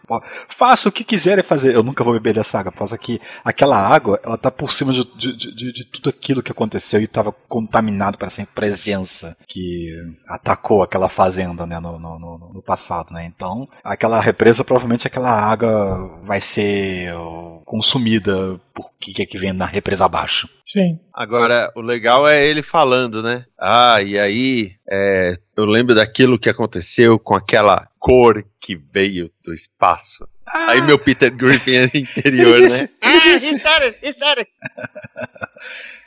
Faça 0.47 0.89
o 0.89 0.91
que 0.91 1.03
quiserem 1.03 1.43
fazer, 1.43 1.75
eu 1.75 1.83
nunca 1.83 2.03
vou 2.03 2.13
beber 2.13 2.35
dessa 2.35 2.59
água. 2.59 2.71
Por 2.71 2.97
que 2.97 3.19
aquela 3.43 3.77
água, 3.77 4.19
ela 4.23 4.38
tá 4.38 4.51
por 4.51 4.71
cima 4.71 4.93
de, 4.93 5.03
de, 5.15 5.35
de, 5.35 5.73
de 5.73 5.85
tudo 5.85 6.09
aquilo 6.09 6.43
que 6.43 6.51
aconteceu 6.51 7.01
e 7.01 7.07
tava 7.07 7.31
contaminado 7.47 8.17
para 8.17 8.27
essa 8.27 8.45
presença 8.45 9.35
que 9.47 9.91
atacou 10.27 10.83
aquela 10.83 11.09
fazenda, 11.09 11.65
né, 11.65 11.79
no, 11.79 11.99
no, 11.99 12.19
no, 12.53 12.61
passado, 12.61 13.11
né. 13.11 13.25
Então, 13.25 13.67
aquela 13.83 14.19
represa, 14.21 14.63
provavelmente 14.63 15.07
aquela 15.07 15.31
água 15.31 16.19
vai 16.23 16.41
ser 16.41 17.13
consumida 17.65 18.59
por 18.78 18.91
que 18.99 19.23
é 19.23 19.25
que 19.25 19.39
vem 19.39 19.53
na 19.53 19.65
represa 19.65 20.05
abaixo. 20.05 20.47
Sim. 20.63 20.99
Agora, 21.11 21.71
o 21.75 21.82
legal 21.82 22.28
é 22.28 22.45
ele 22.45 22.61
falando, 22.61 23.23
né? 23.23 23.43
Ah, 23.59 23.99
e 24.03 24.19
aí, 24.19 24.73
é, 24.88 25.34
eu 25.55 25.65
lembro 25.65 25.95
daquilo 25.95 26.38
que 26.38 26.47
aconteceu 26.47 27.17
com 27.17 27.36
aquela 27.36 27.88
cor 27.97 28.45
que 28.61 28.75
veio 28.75 29.32
do 29.43 29.51
espaço. 29.51 30.28
Ah. 30.45 30.73
Aí 30.73 30.82
meu 30.84 30.99
Peter 30.99 31.36
Griffin 31.36 31.71
é 31.71 31.97
interior, 31.97 32.59
né? 32.69 32.88
ah, 33.01 33.39
said 33.39 34.38
it. 34.38 34.49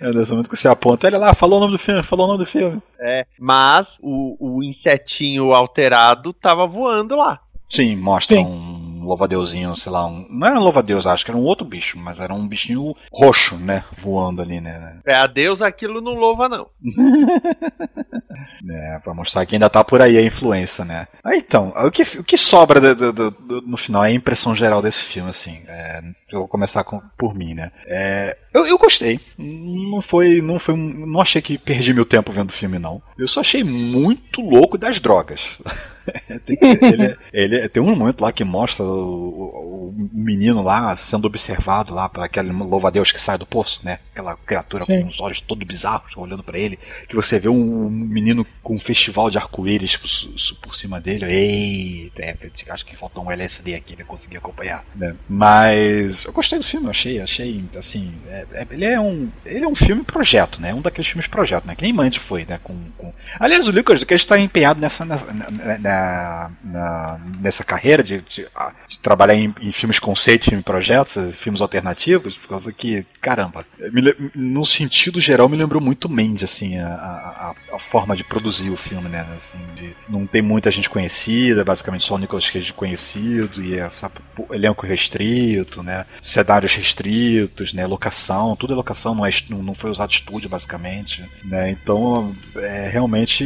É 0.00 0.12
nesse 0.12 0.30
momento 0.30 0.48
que 0.48 0.56
você 0.56 0.68
aponta, 0.68 1.08
ele 1.08 1.18
lá, 1.18 1.34
falou 1.34 1.58
o 1.58 1.60
nome 1.60 1.72
do 1.72 1.78
filme, 1.78 2.02
falou 2.04 2.26
o 2.26 2.32
nome 2.32 2.44
do 2.44 2.50
filme. 2.50 2.80
É, 3.00 3.26
mas 3.38 3.98
o, 4.00 4.36
o 4.38 4.62
insetinho 4.62 5.52
alterado 5.52 6.32
tava 6.32 6.66
voando 6.66 7.16
lá. 7.16 7.40
Sim, 7.68 7.96
mostra 7.96 8.36
Sim. 8.36 8.44
um 8.44 8.69
um 9.00 9.06
louva-deusinho, 9.06 9.76
sei 9.76 9.90
lá, 9.90 10.06
um, 10.06 10.26
não 10.28 10.46
era 10.46 10.58
um 10.58 10.62
louva-deus, 10.62 11.06
acho 11.06 11.24
que 11.24 11.30
era 11.30 11.38
um 11.38 11.44
outro 11.44 11.66
bicho, 11.66 11.98
mas 11.98 12.20
era 12.20 12.34
um 12.34 12.46
bichinho 12.46 12.94
roxo, 13.12 13.56
né, 13.56 13.84
voando 14.02 14.42
ali, 14.42 14.60
né. 14.60 14.98
É, 15.06 15.14
a 15.14 15.26
Deus 15.26 15.62
aquilo 15.62 16.00
não 16.00 16.14
louva, 16.14 16.48
não. 16.48 16.68
é, 18.70 18.98
pra 18.98 19.14
mostrar 19.14 19.46
que 19.46 19.54
ainda 19.54 19.70
tá 19.70 19.82
por 19.82 20.02
aí 20.02 20.18
a 20.18 20.22
influência, 20.22 20.84
né. 20.84 21.08
Ah, 21.24 21.36
então, 21.36 21.72
o 21.76 21.90
que, 21.90 22.02
o 22.18 22.24
que 22.24 22.36
sobra 22.36 22.94
do, 22.94 23.12
do, 23.12 23.30
do, 23.30 23.62
no 23.62 23.76
final 23.76 24.04
é 24.04 24.08
a 24.08 24.12
impressão 24.12 24.54
geral 24.54 24.82
desse 24.82 25.02
filme, 25.02 25.30
assim, 25.30 25.62
é, 25.66 26.02
eu 26.30 26.40
vou 26.40 26.48
começar 26.48 26.84
com, 26.84 27.00
por 27.18 27.34
mim, 27.34 27.54
né. 27.54 27.70
É, 27.86 28.36
eu, 28.52 28.66
eu 28.66 28.78
gostei, 28.78 29.18
não 29.38 30.02
foi, 30.02 30.42
não 30.42 30.58
foi, 30.58 30.76
não 30.76 31.20
achei 31.20 31.40
que 31.40 31.56
perdi 31.56 31.94
meu 31.94 32.04
tempo 32.04 32.32
vendo 32.32 32.50
o 32.50 32.54
filme, 32.54 32.78
não. 32.78 33.00
Eu 33.18 33.28
só 33.28 33.40
achei 33.40 33.62
muito 33.64 34.40
louco 34.40 34.76
das 34.76 35.00
drogas. 35.00 35.40
tem, 36.46 36.58
ele, 36.60 37.16
ele, 37.32 37.68
tem 37.68 37.82
um 37.82 37.94
momento 37.94 38.20
lá 38.20 38.32
que 38.32 38.44
mostra 38.44 38.84
o, 38.84 39.90
o, 39.90 39.94
menino 40.12 40.62
lá 40.62 40.96
sendo 40.96 41.26
observado 41.26 41.94
lá 41.94 42.08
para 42.08 42.24
aquele 42.24 42.50
louva-a-Deus 42.50 43.12
que 43.12 43.20
sai 43.20 43.38
do 43.38 43.46
poço, 43.46 43.80
né? 43.82 43.98
Aquela 44.12 44.36
criatura 44.36 44.84
Sim. 44.84 45.02
com 45.02 45.08
os 45.08 45.20
olhos 45.20 45.40
todo 45.40 45.64
bizarros 45.64 46.16
olhando 46.16 46.42
para 46.42 46.58
ele. 46.58 46.78
Que 47.08 47.14
você 47.14 47.38
vê 47.38 47.48
um, 47.48 47.88
menino 47.88 48.46
com 48.62 48.74
um 48.74 48.78
festival 48.78 49.30
de 49.30 49.38
arco-íris 49.38 49.96
por, 49.96 50.08
por, 50.62 50.74
cima 50.74 51.00
dele. 51.00 51.24
Eita, 51.26 52.22
é, 52.22 52.36
acho 52.70 52.84
que 52.84 52.96
faltou 52.96 53.24
um 53.24 53.30
LSD 53.30 53.74
aqui 53.74 53.96
pra 53.96 54.04
conseguir 54.04 54.36
acompanhar. 54.38 54.84
Né? 54.94 55.14
Mas 55.28 56.24
eu 56.24 56.32
gostei 56.32 56.58
do 56.58 56.64
filme, 56.64 56.88
achei, 56.88 57.20
achei 57.20 57.64
assim. 57.76 58.12
É, 58.28 58.46
é, 58.52 58.66
ele, 58.70 58.84
é 58.84 59.00
um, 59.00 59.28
ele 59.44 59.64
é 59.64 59.68
um 59.68 59.74
filme 59.74 60.02
projeto, 60.02 60.60
né? 60.60 60.74
Um 60.74 60.80
daqueles 60.80 61.08
filmes 61.08 61.26
projeto, 61.26 61.66
né? 61.66 61.74
Que 61.74 61.82
nem 61.82 61.92
Mandy 61.92 62.18
foi, 62.18 62.44
né? 62.44 62.58
Com, 62.62 62.76
com... 62.96 63.12
Aliás, 63.38 63.66
o 63.66 63.70
Lucas, 63.70 64.04
que 64.04 64.14
a 64.14 64.16
gente 64.16 64.26
tá 64.26 64.38
empenhado 64.38 64.80
nessa, 64.80 65.04
nessa, 65.04 65.26
na, 66.62 67.20
nessa 67.40 67.64
carreira 67.64 68.02
de, 68.02 68.20
de, 68.22 68.46
de 68.88 68.98
trabalhar 69.00 69.34
em, 69.34 69.54
em, 69.60 69.72
filmes 69.72 69.98
conceitos, 69.98 70.48
filmes 70.48 70.64
projetos, 70.64 71.34
filmes 71.36 71.60
alternativos, 71.60 72.36
por 72.36 72.48
causa 72.48 72.72
que, 72.72 73.04
caramba, 73.20 73.64
me, 73.92 74.14
no 74.34 74.64
sentido 74.64 75.20
geral 75.20 75.48
me 75.48 75.56
lembrou 75.56 75.82
muito 75.82 76.08
Mandy, 76.08 76.44
assim, 76.44 76.78
a, 76.78 76.86
a, 76.86 77.54
a, 77.74 77.78
forma 77.78 78.16
de 78.16 78.24
produzir 78.24 78.70
o 78.70 78.76
filme, 78.76 79.08
né? 79.08 79.26
Assim, 79.34 79.58
de 79.74 79.94
não 80.08 80.26
tem 80.26 80.42
muita 80.42 80.70
gente 80.70 80.88
conhecida, 80.88 81.64
basicamente 81.64 82.04
só 82.04 82.14
o 82.14 82.18
Nicolas 82.18 82.48
Cage 82.48 82.72
conhecido 82.72 83.62
e 83.62 83.78
essa 83.78 84.10
elenco 84.50 84.86
restrito, 84.86 85.82
né? 85.82 86.06
Cenários 86.22 86.74
restritos, 86.74 87.72
né? 87.72 87.86
Locação, 87.86 88.56
tudo 88.56 88.72
é 88.72 88.76
locação, 88.76 89.14
não, 89.14 89.26
é, 89.26 89.30
não 89.48 89.74
foi 89.74 89.90
usado 89.90 90.10
estúdio, 90.10 90.48
basicamente, 90.48 91.24
né? 91.44 91.70
Então, 91.70 92.34
é, 92.56 92.88
realmente 92.88 93.44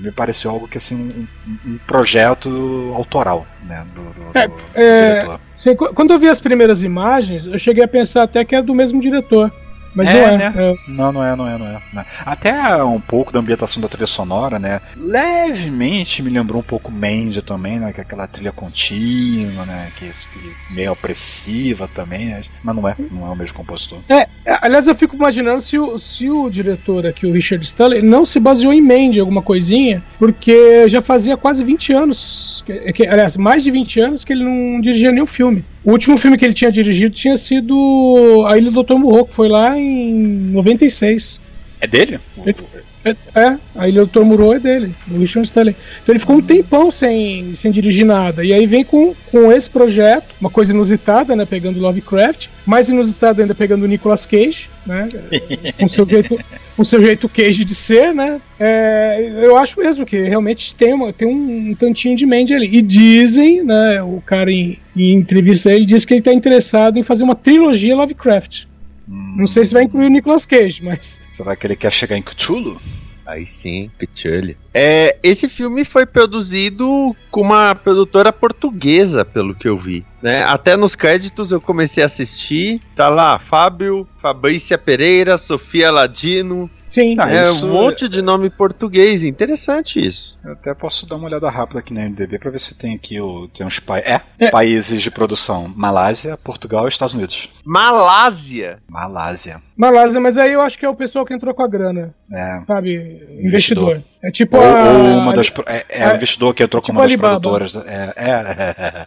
me 0.00 0.10
pareceu 0.10 0.50
algo 0.50 0.68
que, 0.68 0.78
assim, 0.78 0.94
um, 0.94 1.26
um 1.66 1.78
projeto 1.86 2.92
autoral, 2.94 3.46
né? 3.64 3.84
Do, 3.94 4.02
do, 4.02 4.38
é, 4.38 4.48
do 4.48 4.54
é, 4.74 5.38
sim, 5.52 5.74
quando 5.74 6.12
eu 6.12 6.18
vi 6.18 6.28
as 6.28 6.40
primeiras 6.40 6.82
imagens, 6.82 7.46
eu 7.46 7.58
cheguei 7.58 7.84
a 7.84 7.88
pensar 7.88 8.22
até 8.22 8.44
que 8.44 8.54
é 8.54 8.62
do 8.62 8.74
mesmo 8.74 9.00
diretor. 9.00 9.52
Mas 9.94 10.10
é, 10.10 10.12
não 10.12 10.28
é, 10.28 10.36
né? 10.36 10.52
É. 10.56 10.76
Não, 10.88 11.12
não 11.12 11.24
é, 11.24 11.36
não 11.36 11.48
é, 11.48 11.58
não 11.58 11.66
é, 11.66 11.82
não 11.92 12.02
é. 12.02 12.06
Até 12.24 12.82
um 12.82 13.00
pouco 13.00 13.32
da 13.32 13.38
ambientação 13.38 13.80
da 13.80 13.88
trilha 13.88 14.06
sonora, 14.06 14.58
né? 14.58 14.80
Levemente 14.96 16.22
me 16.22 16.30
lembrou 16.30 16.60
um 16.60 16.64
pouco 16.64 16.90
Mandy 16.90 17.42
também, 17.42 17.78
né? 17.78 17.92
Que 17.92 18.00
é 18.00 18.02
aquela 18.02 18.26
trilha 18.26 18.52
contínua, 18.52 19.64
né? 19.64 19.92
Que, 19.98 20.06
que 20.10 20.74
meio 20.74 20.92
opressiva 20.92 21.88
também, 21.94 22.26
né? 22.26 22.42
Mas 22.62 22.76
não 22.76 22.88
é, 22.88 22.92
Sim. 22.92 23.08
não 23.10 23.26
é 23.26 23.30
o 23.30 23.36
mesmo 23.36 23.54
compositor. 23.54 24.00
É, 24.08 24.26
aliás, 24.60 24.88
eu 24.88 24.94
fico 24.94 25.14
imaginando 25.14 25.60
se 25.60 25.78
o, 25.78 25.98
se 25.98 26.28
o 26.28 26.50
diretor 26.50 27.06
aqui, 27.06 27.26
o 27.26 27.32
Richard 27.32 27.64
Stanley, 27.64 28.02
não 28.02 28.26
se 28.26 28.40
baseou 28.40 28.72
em 28.72 28.82
Mandy, 28.82 29.20
alguma 29.20 29.42
coisinha, 29.42 30.02
porque 30.18 30.88
já 30.88 31.00
fazia 31.00 31.36
quase 31.36 31.62
20 31.64 31.92
anos, 31.92 32.62
que, 32.66 32.92
que, 32.92 33.06
aliás, 33.06 33.36
mais 33.36 33.62
de 33.62 33.70
20 33.70 34.00
anos 34.00 34.24
que 34.24 34.32
ele 34.32 34.44
não 34.44 34.80
dirigia 34.80 35.12
nenhum 35.12 35.26
filme. 35.26 35.64
O 35.84 35.90
último 35.92 36.16
filme 36.16 36.38
que 36.38 36.44
ele 36.46 36.54
tinha 36.54 36.72
dirigido 36.72 37.14
tinha 37.14 37.36
sido 37.36 38.44
A 38.46 38.56
Ilha 38.56 38.70
do 38.70 38.82
Dr. 38.82 38.94
Murrow, 38.94 39.26
que 39.26 39.34
foi 39.34 39.48
lá 39.48 39.78
em 39.78 40.14
96. 40.52 41.42
É 41.84 41.86
dele? 41.86 42.18
Ele, 42.46 42.56
é, 43.04 43.10
é, 43.38 43.58
a 43.74 43.86
Ilha 43.86 44.06
do 44.06 44.10
Dr. 44.10 44.24
Murrow 44.24 44.54
é 44.54 44.58
dele, 44.58 44.94
do 45.06 45.18
Richard 45.18 45.46
Stanley. 45.46 45.76
Então 46.02 46.14
ele 46.14 46.18
ficou 46.18 46.36
um 46.36 46.40
tempão 46.40 46.90
sem, 46.90 47.54
sem 47.54 47.70
dirigir 47.70 48.06
nada. 48.06 48.42
E 48.42 48.54
aí 48.54 48.66
vem 48.66 48.82
com, 48.82 49.14
com 49.30 49.52
esse 49.52 49.68
projeto, 49.68 50.34
uma 50.40 50.48
coisa 50.48 50.72
inusitada, 50.72 51.36
né? 51.36 51.44
Pegando 51.44 51.78
Lovecraft, 51.78 52.48
mais 52.64 52.88
inusitada 52.88 53.42
ainda 53.42 53.54
pegando 53.54 53.82
o 53.82 53.86
Nicolas 53.86 54.24
Cage, 54.24 54.70
né? 54.86 55.10
com 55.78 55.86
seu 55.86 56.06
jeito, 56.06 56.40
com 56.74 56.84
seu 56.84 57.02
jeito 57.02 57.28
Cage 57.28 57.66
de 57.66 57.74
ser, 57.74 58.14
né? 58.14 58.40
É, 58.58 59.42
eu 59.42 59.58
acho 59.58 59.78
mesmo 59.78 60.06
que 60.06 60.22
realmente 60.22 60.74
tem, 60.74 60.94
uma, 60.94 61.12
tem 61.12 61.28
um, 61.28 61.74
tantinho 61.74 62.16
de 62.16 62.24
Mandy 62.24 62.54
ali. 62.54 62.78
E 62.78 62.80
dizem, 62.80 63.62
né? 63.62 64.02
O 64.02 64.22
cara 64.24 64.50
em, 64.50 64.78
em 64.96 65.12
entrevista 65.12 65.70
ele 65.70 65.84
diz 65.84 66.06
que 66.06 66.14
ele 66.14 66.20
está 66.20 66.32
interessado 66.32 66.98
em 66.98 67.02
fazer 67.02 67.24
uma 67.24 67.34
trilogia 67.34 67.94
Lovecraft. 67.94 68.64
Hum. 69.08 69.36
Não 69.36 69.46
sei 69.46 69.64
se 69.64 69.74
vai 69.74 69.84
incluir 69.84 70.06
o 70.06 70.10
Nicolas 70.10 70.46
Cage, 70.46 70.82
mas. 70.84 71.28
Será 71.32 71.54
que 71.54 71.66
ele 71.66 71.76
quer 71.76 71.92
chegar 71.92 72.16
em 72.16 72.22
Cthulhu? 72.22 72.80
Aí 73.26 73.46
sim, 73.46 73.90
Cthulhu. 73.98 74.56
É, 74.74 75.16
esse 75.22 75.48
filme 75.48 75.84
foi 75.84 76.04
produzido 76.04 77.14
com 77.30 77.42
uma 77.42 77.76
produtora 77.76 78.32
portuguesa, 78.32 79.24
pelo 79.24 79.54
que 79.54 79.68
eu 79.68 79.78
vi. 79.78 80.04
Né? 80.20 80.42
Até 80.42 80.76
nos 80.76 80.96
créditos 80.96 81.52
eu 81.52 81.60
comecei 81.60 82.02
a 82.02 82.06
assistir. 82.06 82.80
Tá 82.96 83.08
lá, 83.08 83.38
Fábio, 83.38 84.08
Fabrícia 84.20 84.76
Pereira, 84.78 85.36
Sofia 85.38 85.92
Ladino. 85.92 86.68
Sim, 86.86 87.16
ah, 87.18 87.30
é 87.30 87.50
um 87.50 87.68
monte 87.68 88.08
de 88.08 88.22
nome 88.22 88.48
português. 88.50 89.22
Interessante 89.22 89.98
isso. 89.98 90.38
Eu 90.44 90.52
até 90.52 90.72
posso 90.74 91.06
dar 91.06 91.16
uma 91.16 91.26
olhada 91.26 91.50
rápida 91.50 91.80
aqui 91.80 91.92
na 91.92 92.08
MDB 92.08 92.38
para 92.38 92.50
ver 92.50 92.60
se 92.60 92.74
tem 92.74 92.94
aqui 92.94 93.20
o, 93.20 93.48
tem 93.48 93.66
uns 93.66 93.78
pa 93.78 93.98
é, 93.98 94.20
é, 94.38 94.50
países 94.50 95.02
de 95.02 95.10
produção: 95.10 95.72
Malásia, 95.74 96.36
Portugal 96.36 96.86
e 96.86 96.88
Estados 96.88 97.14
Unidos. 97.14 97.48
Malásia? 97.64 98.78
Malásia. 98.88 99.60
Malásia, 99.76 100.20
mas 100.20 100.38
aí 100.38 100.52
eu 100.52 100.60
acho 100.60 100.78
que 100.78 100.86
é 100.86 100.88
o 100.88 100.94
pessoal 100.94 101.24
que 101.24 101.34
entrou 101.34 101.54
com 101.54 101.62
a 101.62 101.68
grana. 101.68 102.14
É. 102.32 102.60
Sabe? 102.62 102.94
Investidor. 103.40 103.96
investidor. 103.96 104.02
É 104.22 104.30
tipo 104.30 104.56
ou, 104.64 105.12
ou 105.12 105.18
uma 105.18 105.34
das 105.34 105.52
é, 105.66 105.84
é, 105.88 106.02
é 106.02 106.14
investidor 106.16 106.54
que 106.54 106.62
entrou 106.62 106.80
tipo 106.80 106.92
como 106.92 107.00
uma 107.00 107.08
das 107.08 107.16
produtoras. 107.16 107.76
É, 107.76 108.12
é, 108.16 108.30
é, 108.32 109.06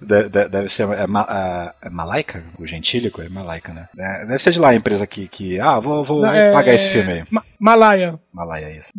deve, 0.00 0.48
deve 0.48 0.68
ser 0.68 0.88
é, 0.88 1.02
é, 1.02 1.90
Malaica, 1.90 2.42
o 2.58 2.66
gentílico 2.66 3.22
é 3.22 3.28
Malaica, 3.28 3.72
né? 3.72 3.88
deve 4.26 4.38
ser 4.38 4.50
de 4.52 4.58
lá 4.58 4.70
a 4.70 4.74
empresa 4.74 5.06
que, 5.06 5.28
que 5.28 5.60
ah, 5.60 5.78
vou, 5.78 6.04
vou 6.04 6.22
pagar 6.22 6.74
esse 6.74 6.88
filme 6.88 7.12
aí. 7.12 7.24
Ma 7.30 7.42
Malaya. 7.58 8.18
Malaya, 8.32 8.70
isso. 8.70 8.90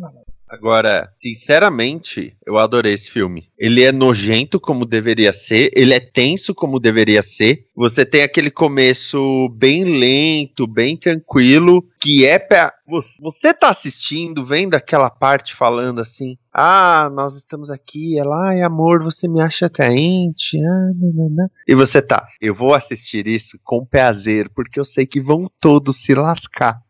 Agora, 0.48 1.10
sinceramente, 1.18 2.36
eu 2.46 2.58
adorei 2.58 2.94
esse 2.94 3.10
filme. 3.10 3.48
Ele 3.58 3.82
é 3.82 3.90
nojento 3.90 4.60
como 4.60 4.84
deveria 4.84 5.32
ser, 5.32 5.70
ele 5.74 5.94
é 5.94 6.00
tenso 6.00 6.54
como 6.54 6.78
deveria 6.78 7.22
ser. 7.22 7.66
Você 7.74 8.04
tem 8.04 8.22
aquele 8.22 8.50
começo 8.50 9.48
bem 9.50 9.84
lento, 9.84 10.66
bem 10.66 10.96
tranquilo, 10.96 11.84
que 12.00 12.24
é 12.24 12.38
pra. 12.38 12.72
Você 13.20 13.54
tá 13.54 13.70
assistindo, 13.70 14.44
vendo 14.44 14.74
aquela 14.74 15.08
parte 15.08 15.56
falando 15.56 16.00
assim: 16.00 16.36
Ah, 16.52 17.10
nós 17.12 17.34
estamos 17.34 17.70
aqui, 17.70 18.18
ela, 18.18 18.50
ai 18.50 18.60
amor, 18.60 19.02
você 19.02 19.26
me 19.26 19.40
acha 19.40 19.66
atraente. 19.66 20.58
Ah. 20.58 21.48
E 21.66 21.74
você 21.74 22.02
tá, 22.02 22.26
eu 22.40 22.54
vou 22.54 22.74
assistir 22.74 23.26
isso 23.26 23.58
com 23.64 23.84
prazer, 23.84 24.50
porque 24.50 24.78
eu 24.78 24.84
sei 24.84 25.06
que 25.06 25.20
vão 25.20 25.50
todos 25.58 25.96
se 26.04 26.14
lascar. 26.14 26.80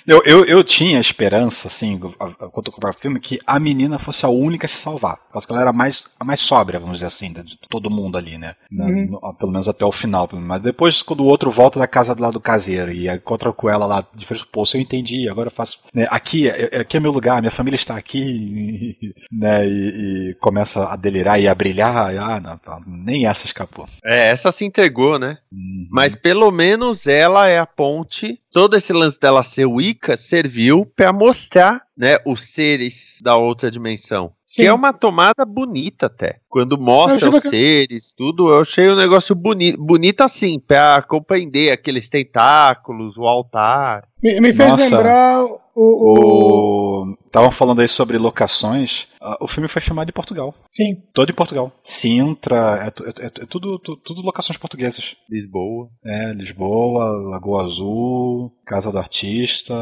Eu, 0.08 0.22
eu, 0.26 0.46
eu 0.46 0.64
tinha 0.64 1.00
esperança, 1.00 1.68
assim, 1.68 1.98
quando 1.98 2.68
eu 2.68 2.72
comprava 2.72 2.96
o 2.96 3.00
filme, 3.00 3.20
que 3.20 3.40
a 3.46 3.60
menina 3.60 4.00
fosse 4.00 4.26
a 4.26 4.30
única 4.30 4.66
a 4.66 4.70
se 4.70 4.78
salvar. 4.78 5.20
Porque 5.32 5.52
ela 5.52 5.62
era 5.62 5.74
mais, 5.74 6.04
a 6.20 6.26
mais 6.26 6.40
sóbria, 6.40 6.80
vamos 6.80 6.96
dizer 6.96 7.08
assim, 7.08 7.32
de 7.32 7.58
todo 7.70 7.90
mundo 7.90 8.18
ali, 8.18 8.38
né? 8.38 8.56
Uhum. 8.72 9.20
No, 9.22 9.34
pelo 9.36 9.52
menos 9.52 9.68
até 9.68 9.86
o 9.86 9.92
final. 9.92 10.30
Mas 10.34 10.62
depois, 10.62 11.02
quando 11.02 11.22
o 11.22 11.28
outro 11.28 11.52
volta 11.52 11.80
da 11.80 11.88
casa 11.88 12.16
do 12.16 12.22
lado 12.22 12.34
do 12.34 12.40
caseiro 12.40 12.92
e 12.92 13.10
encontra 13.10 13.52
com 13.54 13.70
ela 13.70 13.86
lá 13.86 14.06
de 14.14 14.26
frente, 14.26 14.46
pô, 14.52 14.64
eu 14.74 14.80
entendi, 14.80 15.30
agora 15.30 15.48
eu 15.48 15.54
faço. 15.54 15.80
Né, 15.94 16.08
aqui, 16.10 16.50
é, 16.50 16.70
é, 16.72 16.80
aqui 16.82 16.98
é 16.98 17.00
meu 17.00 17.12
lugar, 17.12 17.42
minha 17.42 17.52
família 17.52 17.76
está 17.76 17.96
aqui, 17.96 19.14
né? 19.32 19.66
E, 19.66 20.32
e 20.32 20.36
começa 20.40 20.86
a 20.86 20.96
delirar 20.96 21.40
e 21.40 21.48
a 21.48 21.56
brilhar. 21.56 22.16
Ah, 22.18 22.40
não, 22.40 22.60
nem 22.86 23.28
essa 23.28 23.46
escapou. 23.46 23.88
É, 24.04 24.30
essa 24.30 24.52
se 24.52 24.66
entregou, 24.66 25.18
né? 25.18 25.38
Uhum. 25.52 25.88
Mas 25.90 26.16
pelo 26.16 26.52
menos 26.52 27.08
ela 27.08 27.50
é 27.50 27.60
a 27.60 27.66
ponte. 27.66 28.40
Todo 28.54 28.76
esse 28.76 28.92
lance 28.92 29.18
dela 29.18 29.44
ser 29.44 29.61
Wicca 29.66 30.18
serviu 30.18 30.86
para 30.96 31.14
mostrar 31.14 31.82
né, 31.98 32.18
os 32.26 32.54
seres 32.54 33.18
da 33.22 33.36
outra 33.36 33.70
dimensão. 33.70 34.32
Sim. 34.44 34.64
Que 34.64 34.68
é 34.68 34.74
uma 34.74 34.92
tomada 34.92 35.46
bonita 35.46 36.08
até. 36.08 36.40
Quando 36.50 36.78
mostra 36.78 37.30
os 37.30 37.44
seres, 37.44 38.14
tudo, 38.18 38.50
eu 38.50 38.62
achei 38.62 38.90
um 38.90 38.96
negócio 38.96 39.36
boni 39.36 39.76
bonito 39.78 40.22
assim, 40.22 40.60
para 40.60 41.02
compreender 41.04 41.72
aqueles 41.72 42.10
tentáculos, 42.10 43.18
o 43.18 43.24
altar. 43.24 44.04
Me, 44.22 44.40
me 44.42 44.54
fez 44.54 44.72
Nossa. 44.72 44.84
lembrar 44.84 45.61
o. 45.82 47.16
Estavam 47.26 47.50
o... 47.50 47.52
falando 47.52 47.82
aí 47.82 47.88
sobre 47.88 48.18
locações. 48.18 49.08
Uh, 49.22 49.44
o 49.44 49.48
filme 49.48 49.70
foi 49.70 49.82
filmado 49.82 50.10
em 50.10 50.14
Portugal. 50.14 50.54
Sim. 50.70 50.96
Todo 51.14 51.32
em 51.32 51.36
Portugal. 51.36 51.72
Sintra, 51.84 52.86
é, 52.86 52.88
é, 52.88 53.26
é, 53.26 53.32
é 53.44 53.46
tudo, 53.46 53.78
tudo, 53.80 54.02
tudo, 54.02 54.22
locações 54.22 54.58
portuguesas. 54.58 55.16
Lisboa. 55.30 55.90
É, 56.06 56.34
Lisboa, 56.34 57.06
Lagoa 57.30 57.66
Azul, 57.66 58.52
Casa 58.66 58.92
do 58.92 58.98
Artista, 58.98 59.74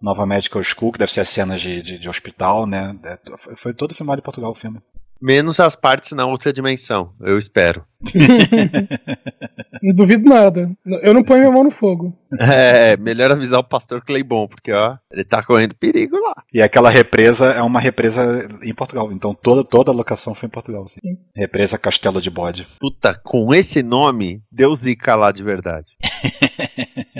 Nova 0.00 0.26
Medical 0.26 0.62
School, 0.62 0.92
que 0.92 0.98
deve 0.98 1.12
ser 1.12 1.20
as 1.20 1.28
cenas 1.28 1.60
de, 1.60 1.82
de, 1.82 1.98
de 1.98 2.08
hospital, 2.08 2.66
né? 2.66 2.98
É, 3.04 3.18
foi 3.56 3.74
todo 3.74 3.94
filmado 3.94 4.20
em 4.20 4.24
Portugal 4.24 4.52
o 4.52 4.54
filme. 4.54 4.80
Menos 5.20 5.58
as 5.60 5.74
partes 5.74 6.12
na 6.12 6.26
outra 6.26 6.52
dimensão, 6.52 7.12
eu 7.20 7.38
espero. 7.38 7.84
não 9.82 9.94
duvido 9.94 10.28
nada. 10.28 10.70
Eu 11.02 11.14
não 11.14 11.24
ponho 11.24 11.40
minha 11.40 11.52
mão 11.52 11.64
no 11.64 11.70
fogo. 11.70 12.14
É, 12.38 12.96
melhor 12.98 13.32
avisar 13.32 13.60
o 13.60 13.64
pastor 13.64 14.04
Cleibon, 14.04 14.46
porque 14.46 14.72
ó, 14.72 14.98
ele 15.10 15.24
tá 15.24 15.42
correndo 15.42 15.74
perigo 15.74 16.16
lá. 16.16 16.34
E 16.52 16.60
aquela 16.60 16.90
represa 16.90 17.46
é 17.46 17.62
uma 17.62 17.80
represa 17.80 18.46
em 18.62 18.74
Portugal, 18.74 19.10
então 19.10 19.34
toda, 19.34 19.64
toda 19.64 19.90
a 19.90 19.94
locação 19.94 20.34
foi 20.34 20.48
em 20.48 20.52
Portugal. 20.52 20.84
Assim. 20.84 21.00
Represa 21.34 21.78
Castelo 21.78 22.20
de 22.20 22.30
Bode. 22.30 22.68
Puta, 22.78 23.18
com 23.24 23.54
esse 23.54 23.82
nome, 23.82 24.42
Deus 24.52 24.80
zica 24.80 25.14
lá 25.14 25.32
de 25.32 25.42
verdade. 25.42 25.86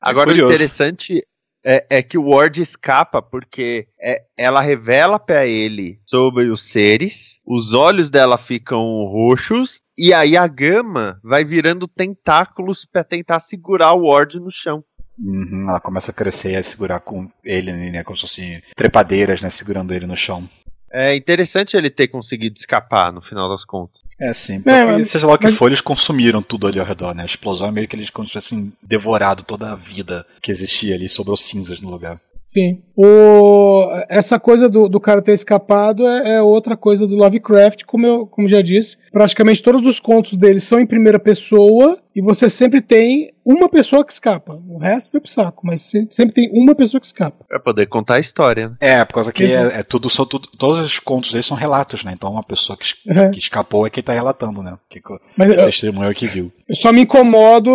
Agora, 0.00 0.30
o 0.30 0.34
interessante 0.34 1.22
é, 1.64 1.86
é, 1.90 2.02
que 2.02 2.18
o 2.18 2.28
Ward 2.28 2.60
escapa 2.60 3.20
porque 3.20 3.86
é, 4.00 4.22
ela 4.36 4.60
revela 4.60 5.18
para 5.18 5.46
ele 5.46 6.00
sobre 6.04 6.50
os 6.50 6.70
seres, 6.70 7.38
os 7.46 7.74
olhos 7.74 8.10
dela 8.10 8.38
ficam 8.38 8.80
roxos 9.04 9.82
e 9.96 10.14
aí 10.14 10.36
a 10.36 10.46
gama 10.46 11.20
vai 11.22 11.44
virando 11.44 11.86
tentáculos 11.86 12.86
para 12.90 13.04
tentar 13.04 13.40
segurar 13.40 13.92
o 13.92 14.08
Ward 14.08 14.38
no 14.40 14.50
chão. 14.50 14.84
Uhum, 15.18 15.68
ela 15.68 15.80
começa 15.80 16.10
a 16.10 16.14
crescer 16.14 16.52
e 16.52 16.56
a 16.56 16.62
segurar 16.62 17.00
com 17.00 17.28
ele, 17.44 17.72
né, 17.90 18.02
como 18.02 18.16
se 18.16 18.22
fossem 18.22 18.62
trepadeiras, 18.74 19.42
né, 19.42 19.50
segurando 19.50 19.92
ele 19.92 20.06
no 20.06 20.16
chão. 20.16 20.48
É 20.92 21.14
interessante 21.14 21.76
ele 21.76 21.88
ter 21.88 22.08
conseguido 22.08 22.56
escapar 22.56 23.12
no 23.12 23.22
final 23.22 23.48
das 23.48 23.64
contas. 23.64 24.02
É, 24.20 24.32
sim. 24.32 24.60
Porque, 24.60 24.70
é, 24.70 24.84
mas, 24.84 25.10
seja 25.10 25.26
lá 25.26 25.34
o 25.34 25.38
que 25.38 25.44
mas... 25.44 25.54
for, 25.54 25.68
eles 25.68 25.80
consumiram 25.80 26.42
tudo 26.42 26.66
ali 26.66 26.80
ao 26.80 26.86
redor, 26.86 27.14
né? 27.14 27.22
A 27.22 27.26
explosão 27.26 27.68
é 27.68 27.70
meio 27.70 27.86
que 27.86 27.94
eles 27.94 28.10
tivessem 28.26 28.72
devorado 28.82 29.44
toda 29.44 29.70
a 29.70 29.76
vida 29.76 30.26
que 30.42 30.50
existia 30.50 30.96
ali, 30.96 31.08
sobrou 31.08 31.36
cinzas 31.36 31.80
no 31.80 31.90
lugar. 31.90 32.20
Sim. 32.50 32.82
O, 32.96 33.88
essa 34.08 34.40
coisa 34.40 34.68
do, 34.68 34.88
do 34.88 34.98
cara 34.98 35.22
ter 35.22 35.32
escapado 35.32 36.04
é, 36.08 36.38
é, 36.38 36.42
outra 36.42 36.76
coisa 36.76 37.06
do 37.06 37.14
Lovecraft, 37.14 37.84
como 37.84 38.04
eu 38.04 38.26
como 38.26 38.48
já 38.48 38.60
disse. 38.60 38.98
Praticamente 39.12 39.62
todos 39.62 39.86
os 39.86 40.00
contos 40.00 40.36
dele 40.36 40.58
são 40.58 40.80
em 40.80 40.86
primeira 40.86 41.20
pessoa 41.20 42.00
e 42.14 42.20
você 42.20 42.48
sempre 42.48 42.80
tem 42.80 43.32
uma 43.44 43.68
pessoa 43.68 44.04
que 44.04 44.12
escapa. 44.12 44.60
O 44.68 44.78
resto 44.78 45.10
foi 45.10 45.20
pro 45.20 45.30
saco, 45.30 45.66
mas 45.66 45.80
sempre 45.82 46.34
tem 46.34 46.50
uma 46.52 46.74
pessoa 46.74 47.00
que 47.00 47.06
escapa. 47.06 47.44
Pra 47.48 47.60
poder 47.60 47.86
contar 47.86 48.14
a 48.14 48.20
história, 48.20 48.68
né? 48.68 48.76
É, 48.80 49.04
por 49.04 49.14
causa 49.14 49.32
que 49.32 49.44
é, 49.44 49.80
é, 49.80 49.82
tudo, 49.82 50.10
só 50.10 50.24
tudo, 50.24 50.48
todos 50.58 50.84
os 50.84 50.98
contos 50.98 51.32
dele 51.32 51.42
são 51.42 51.56
relatos, 51.56 52.04
né? 52.04 52.12
Então 52.14 52.30
uma 52.30 52.42
pessoa 52.42 52.76
que, 52.76 52.94
uhum. 53.08 53.30
que 53.30 53.38
escapou 53.38 53.86
é 53.86 53.90
quem 53.90 54.02
tá 54.02 54.12
relatando, 54.12 54.62
né? 54.62 54.76
Que, 54.88 55.00
mas, 55.36 55.50
é 55.50 55.64
testemunho 55.66 56.14
que 56.14 56.26
viu. 56.26 56.52
Eu 56.68 56.76
só 56.76 56.92
me 56.92 57.02
incomodo, 57.02 57.70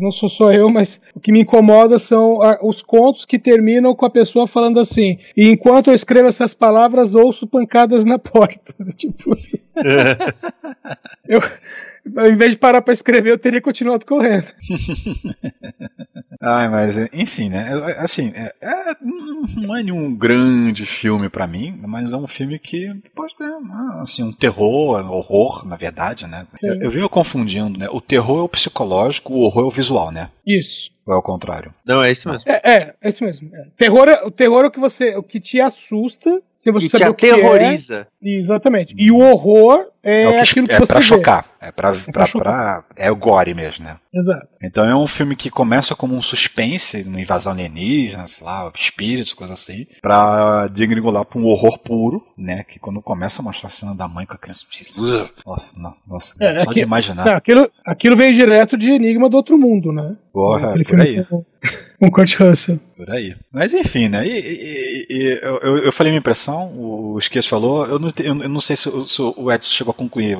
não 0.00 0.10
sou 0.10 0.28
só 0.28 0.52
eu, 0.52 0.68
mas 0.70 1.00
o 1.14 1.20
que 1.20 1.32
me 1.32 1.40
incomoda 1.40 1.98
são 1.98 2.38
os 2.62 2.82
contos 2.82 3.24
que 3.24 3.38
terminam 3.38 3.94
com 3.94 4.06
a 4.06 4.10
pessoa 4.10 4.46
falando 4.46 4.80
assim: 4.80 5.18
e 5.36 5.48
enquanto 5.48 5.88
eu 5.88 5.94
escrevo 5.94 6.28
essas 6.28 6.54
palavras, 6.54 7.14
ouço 7.14 7.46
pancadas 7.46 8.04
na 8.04 8.18
porta. 8.18 8.74
tipo. 8.96 9.36
eu 11.28 11.40
ao 12.16 12.28
invés 12.28 12.52
de 12.52 12.58
parar 12.58 12.82
para 12.82 12.92
escrever, 12.92 13.30
eu 13.30 13.38
teria 13.38 13.60
continuado 13.60 14.04
correndo. 14.04 14.46
Ai, 16.40 16.68
mas 16.68 16.96
enfim, 17.12 17.48
né? 17.48 17.68
Assim, 17.98 18.32
é, 18.34 18.52
é, 18.60 18.96
não 19.56 19.76
é 19.76 19.82
nenhum 19.82 20.14
grande 20.14 20.86
filme 20.86 21.28
para 21.28 21.46
mim, 21.46 21.78
mas 21.82 22.12
é 22.12 22.16
um 22.16 22.26
filme 22.26 22.58
que 22.58 22.92
pode 23.14 23.36
ter 23.36 23.44
assim, 24.00 24.22
um 24.22 24.32
terror, 24.32 24.98
horror, 25.10 25.66
na 25.66 25.76
verdade, 25.76 26.26
né? 26.26 26.46
Eu, 26.62 26.82
eu 26.82 26.90
venho 26.90 27.08
confundindo, 27.08 27.78
né? 27.78 27.88
O 27.90 28.00
terror 28.00 28.40
é 28.40 28.42
o 28.42 28.48
psicológico, 28.48 29.32
o 29.32 29.40
horror 29.40 29.64
é 29.64 29.66
o 29.66 29.70
visual, 29.70 30.10
né? 30.10 30.30
Isso. 30.46 30.90
Ou 31.06 31.14
é 31.14 31.16
o 31.16 31.22
contrário? 31.22 31.74
Não, 31.84 32.02
é 32.02 32.12
isso 32.12 32.28
mesmo. 32.28 32.50
É, 32.50 32.60
é, 32.64 32.94
é 33.00 33.08
isso 33.08 33.24
mesmo. 33.24 33.50
É. 33.54 33.66
Terror, 33.76 34.08
é, 34.08 34.24
o 34.24 34.30
terror 34.30 34.64
é 34.64 34.68
o 34.68 34.70
que 34.70 34.78
você, 34.78 35.16
o 35.16 35.22
que 35.22 35.40
te 35.40 35.60
assusta, 35.60 36.40
se 36.54 36.70
você 36.70 36.88
saber 36.88 37.10
o 37.10 37.14
que 37.14 37.28
aterroriza. 37.28 38.06
É. 38.22 38.28
Exatamente. 38.38 38.94
E 38.96 39.10
o 39.10 39.18
horror 39.18 39.88
é, 40.02 40.24
é 40.24 40.30
que, 40.30 40.38
aquilo 40.38 40.68
que 40.68 40.74
é 40.74 40.78
você 40.78 40.92
pra 40.92 41.02
chocar. 41.02 41.46
É 41.60 41.72
pra, 41.72 41.90
é 41.90 42.12
pra, 42.12 42.26
pra, 42.28 42.84
É 42.94 43.10
o 43.10 43.16
gore 43.16 43.52
mesmo, 43.52 43.84
né? 43.84 43.96
Exato. 44.14 44.48
Então 44.62 44.84
é 44.84 44.94
um 44.94 45.08
filme 45.08 45.34
que 45.34 45.50
começa 45.50 45.96
como 45.96 46.14
um 46.14 46.22
suspense, 46.22 47.02
uma 47.02 47.20
invasão 47.20 47.52
alienígena, 47.52 48.28
sei 48.28 48.46
lá, 48.46 48.70
espíritos, 48.76 49.31
coisa 49.34 49.54
assim, 49.54 49.86
pra 50.00 50.66
degringolar 50.68 51.24
pra 51.24 51.38
um 51.38 51.46
horror 51.46 51.78
puro, 51.78 52.26
né? 52.36 52.64
Que 52.64 52.78
quando 52.78 53.00
começa 53.02 53.40
a 53.40 53.44
mostrar 53.44 53.68
a 53.68 53.70
cena 53.70 53.94
da 53.94 54.08
mãe 54.08 54.26
com 54.26 54.34
a 54.34 54.38
criança. 54.38 54.64
Nossa, 56.06 56.34
é, 56.40 56.64
só 56.64 56.72
de 56.72 56.80
imaginar. 56.80 57.24
Não, 57.24 57.34
aquilo, 57.34 57.70
aquilo 57.84 58.16
vem 58.16 58.32
direto 58.32 58.76
de 58.76 58.90
Enigma 58.90 59.28
do 59.28 59.36
Outro 59.36 59.58
Mundo, 59.58 59.92
né? 59.92 60.16
Porra, 60.32 60.74
por 60.88 61.00
aí. 61.00 61.24
Com, 61.24 61.44
com 62.00 62.10
Kurt 62.10 62.34
Russell. 62.36 62.80
Por 62.96 63.10
aí. 63.10 63.36
Mas 63.52 63.72
enfim, 63.72 64.08
né? 64.08 64.26
E, 64.26 64.30
e, 64.30 65.06
e 65.10 65.40
eu, 65.42 65.78
eu 65.78 65.92
falei 65.92 66.10
minha 66.10 66.20
impressão, 66.20 66.72
o 66.74 67.18
Esqueço 67.18 67.48
falou, 67.48 67.86
eu 67.86 67.98
não, 67.98 68.12
eu 68.16 68.48
não 68.48 68.60
sei 68.60 68.76
se, 68.76 68.90
se 69.08 69.20
o 69.20 69.52
Edson 69.52 69.72
chegou 69.72 69.92
a 69.92 69.94
concluir 69.94 70.36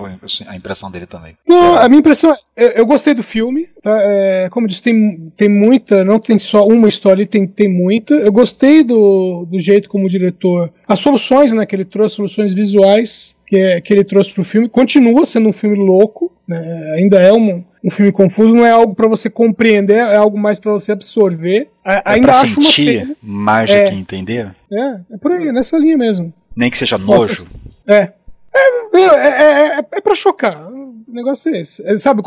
a 0.47 0.57
impressão 0.57 0.91
dele 0.91 1.07
também. 1.07 1.37
Não, 1.47 1.77
a 1.77 1.89
minha 1.89 2.01
impressão 2.01 2.35
eu, 2.57 2.69
eu 2.71 2.87
gostei 2.87 3.13
do 3.13 3.23
filme, 3.23 3.69
tá? 3.83 3.99
é, 4.03 4.49
como 4.51 4.65
eu 4.65 4.69
disse, 4.69 4.83
tem, 4.83 5.33
tem 5.37 5.49
muita, 5.49 6.05
não 6.05 6.19
tem 6.19 6.39
só 6.39 6.67
uma 6.67 6.89
história, 6.89 7.27
tem, 7.27 7.47
tem 7.47 7.69
muita. 7.69 8.15
Eu 8.15 8.33
gostei 8.33 8.83
do, 8.83 9.47
do 9.47 9.59
jeito 9.59 9.89
como 9.89 10.07
o 10.07 10.11
diretor, 10.11 10.73
as 10.89 11.01
soluções 11.01 11.53
né, 11.53 11.67
que 11.67 11.77
ele 11.77 11.85
trouxe, 11.85 12.17
soluções 12.17 12.55
visuais 12.55 13.37
que, 13.53 13.59
é, 13.59 13.81
que 13.83 13.93
ele 13.93 14.03
trouxe 14.03 14.33
pro 14.33 14.43
filme, 14.43 14.67
continua 14.67 15.27
sendo 15.27 15.51
um 15.51 15.53
filme 15.53 15.77
louco, 15.77 16.33
né? 16.49 16.95
ainda 16.97 17.21
é 17.21 17.31
um, 17.35 17.63
um 17.85 17.91
filme 17.91 18.11
confuso, 18.11 18.55
não 18.55 18.65
é 18.65 18.71
algo 18.71 18.95
para 18.95 19.07
você 19.07 19.29
compreender, 19.29 19.97
é 19.97 20.17
algo 20.17 20.39
mais 20.39 20.59
para 20.59 20.73
você 20.73 20.93
absorver. 20.93 21.69
É 21.85 22.01
ainda 22.03 22.33
acho 22.33 22.55
sentir 22.63 22.97
uma 22.97 23.03
pena. 23.05 23.17
mais 23.21 23.69
do 23.69 23.77
é, 23.77 23.91
que 23.91 23.95
entender? 23.95 24.57
É, 24.73 25.01
é 25.13 25.19
por 25.21 25.33
aí, 25.33 25.53
nessa 25.53 25.77
linha 25.77 25.99
mesmo. 25.99 26.33
Nem 26.57 26.71
que 26.71 26.79
seja 26.79 26.97
nojo. 26.97 27.29
Nossa, 27.29 27.51
é. 27.87 28.13
É, 28.55 28.99
é, 28.99 29.77
é, 29.77 29.79
é 29.79 30.01
pra 30.01 30.15
chocar. 30.15 30.71
O 30.73 31.03
negócio 31.09 31.55
é 31.55 31.61
esse. 31.61 31.99
Sabe, 31.99 32.23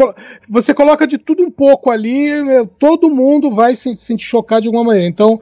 você 0.47 0.75
coloca 0.75 1.07
de 1.07 1.17
tudo 1.17 1.41
um 1.41 1.49
pouco 1.49 1.89
ali, 1.89 2.29
todo 2.77 3.09
mundo 3.09 3.49
vai 3.49 3.73
se 3.73 3.95
sentir 3.95 4.25
chocado 4.25 4.61
de 4.61 4.67
alguma 4.67 4.83
maneira. 4.83 5.07
Então, 5.07 5.41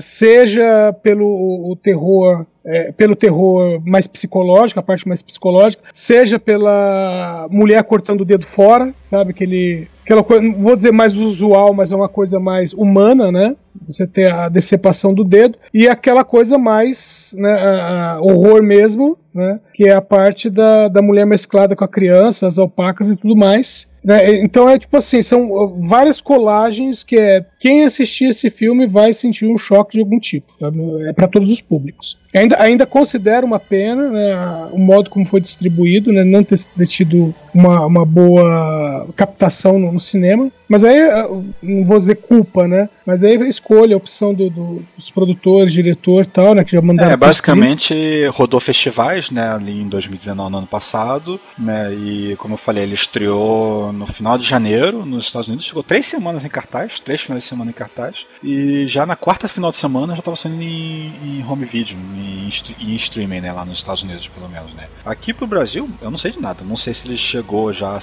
seja 0.00 0.92
pelo 1.04 1.70
o 1.70 1.76
terror 1.76 2.46
é, 2.66 2.90
pelo 2.92 3.14
terror 3.14 3.80
mais 3.86 4.06
psicológico, 4.06 4.80
a 4.80 4.82
parte 4.82 5.06
mais 5.06 5.22
psicológica, 5.22 5.84
seja 5.92 6.38
pela 6.38 7.46
mulher 7.50 7.82
cortando 7.84 8.22
o 8.22 8.24
dedo 8.24 8.44
fora, 8.44 8.92
sabe? 9.00 9.30
Aquele 9.30 9.88
aquela 10.04 10.22
coisa, 10.22 10.42
não 10.42 10.54
vou 10.54 10.76
dizer 10.76 10.92
mais 10.92 11.16
usual, 11.16 11.74
mas 11.74 11.90
é 11.90 11.96
uma 11.96 12.08
coisa 12.08 12.38
mais 12.38 12.72
humana, 12.72 13.32
né? 13.32 13.56
Você 13.88 14.06
ter 14.06 14.30
a 14.30 14.48
decepação 14.48 15.12
do 15.12 15.24
dedo 15.24 15.58
e 15.74 15.88
aquela 15.88 16.24
coisa 16.24 16.56
mais 16.56 17.34
né, 17.38 17.52
a, 17.52 18.12
a 18.12 18.20
horror 18.20 18.62
mesmo, 18.62 19.18
né? 19.34 19.60
Que 19.74 19.88
é 19.88 19.94
a 19.94 20.00
parte 20.00 20.48
da, 20.48 20.88
da 20.88 21.02
mulher 21.02 21.26
mesclada 21.26 21.76
com 21.76 21.84
a 21.84 21.88
criança, 21.88 22.46
as 22.46 22.58
alpacas 22.58 23.10
e 23.10 23.16
tudo 23.16 23.36
mais. 23.36 23.90
Né? 24.04 24.40
Então 24.40 24.68
é 24.68 24.78
tipo 24.78 24.96
assim, 24.96 25.20
são 25.20 25.50
uh, 25.50 25.80
várias 25.80 26.20
colagens 26.20 27.02
que 27.02 27.16
é 27.16 27.44
quem 27.58 27.84
assistir 27.84 28.26
esse 28.26 28.50
filme 28.50 28.86
vai 28.86 29.12
sentir 29.12 29.46
um 29.46 29.58
choque 29.58 29.94
de 29.94 30.00
algum 30.00 30.18
tipo. 30.18 30.52
Sabe? 30.58 30.78
É 31.08 31.12
para 31.12 31.28
todos 31.28 31.50
os 31.50 31.60
públicos. 31.60 32.16
Ainda, 32.34 32.60
ainda 32.60 32.86
considero 32.86 33.46
uma 33.46 33.58
pena 33.58 34.10
né, 34.10 34.68
o 34.72 34.78
modo 34.78 35.08
como 35.08 35.24
foi 35.24 35.40
distribuído, 35.40 36.12
né, 36.12 36.22
não 36.22 36.44
ter, 36.44 36.58
ter 36.76 36.86
tido 36.86 37.34
uma, 37.54 37.86
uma 37.86 38.04
boa 38.04 39.08
captação 39.16 39.78
no, 39.78 39.90
no, 39.90 40.00
cinema. 40.00 40.50
Mas 40.68 40.84
aí, 40.84 41.00
uh, 41.00 41.44
não 41.62 41.84
vou 41.84 41.96
dizer 41.96 42.16
culpa, 42.16 42.68
né? 42.68 42.88
Mas 43.06 43.24
aí 43.24 43.40
a 43.40 43.48
escolha, 43.48 43.94
a 43.94 43.96
opção 43.96 44.34
do, 44.34 44.50
do, 44.50 44.82
dos 44.96 45.10
produtores, 45.10 45.72
diretor 45.72 46.24
e 46.24 46.26
tal, 46.26 46.54
né? 46.54 46.64
Que 46.64 46.72
já 46.72 46.82
mandaram. 46.82 47.12
É, 47.12 47.16
basicamente 47.16 47.94
rodou 48.26 48.60
festivais, 48.60 49.30
né? 49.30 49.48
Ali 49.48 49.80
em 49.80 49.88
2019, 49.88 50.50
no 50.50 50.58
ano 50.58 50.66
passado, 50.66 51.40
né? 51.56 51.94
E 51.94 52.36
como 52.36 52.54
eu 52.54 52.58
falei, 52.58 52.82
ele 52.82 52.94
estreou 52.94 53.92
no 53.96 54.06
final 54.06 54.38
de 54.38 54.46
janeiro 54.46 55.04
nos 55.04 55.26
Estados 55.26 55.48
Unidos, 55.48 55.66
ficou 55.66 55.82
três 55.82 56.06
semanas 56.06 56.44
em 56.44 56.48
cartaz, 56.48 57.00
três 57.00 57.20
finais 57.20 57.42
de 57.44 57.48
semana 57.48 57.70
em 57.70 57.74
cartaz, 57.74 58.26
e 58.42 58.86
já 58.86 59.06
na 59.06 59.16
quarta 59.16 59.48
final 59.48 59.70
de 59.70 59.76
semana 59.76 60.12
já 60.14 60.20
estava 60.20 60.36
saindo 60.36 60.62
em, 60.62 61.12
em, 61.22 61.44
home 61.48 61.64
video, 61.64 61.96
em, 61.96 62.50
em, 62.80 62.96
streaming, 62.96 63.40
né, 63.40 63.52
lá 63.52 63.64
nos 63.64 63.78
Estados 63.78 64.02
Unidos, 64.02 64.28
pelo 64.28 64.48
menos, 64.48 64.72
né. 64.74 64.86
Aqui 65.04 65.32
pro 65.32 65.46
Brasil, 65.46 65.88
eu 66.00 66.10
não 66.10 66.18
sei 66.18 66.30
de 66.30 66.40
nada, 66.40 66.62
não 66.64 66.76
sei 66.76 66.94
se 66.94 67.06
ele 67.06 67.16
chegou 67.16 67.72
já 67.72 67.98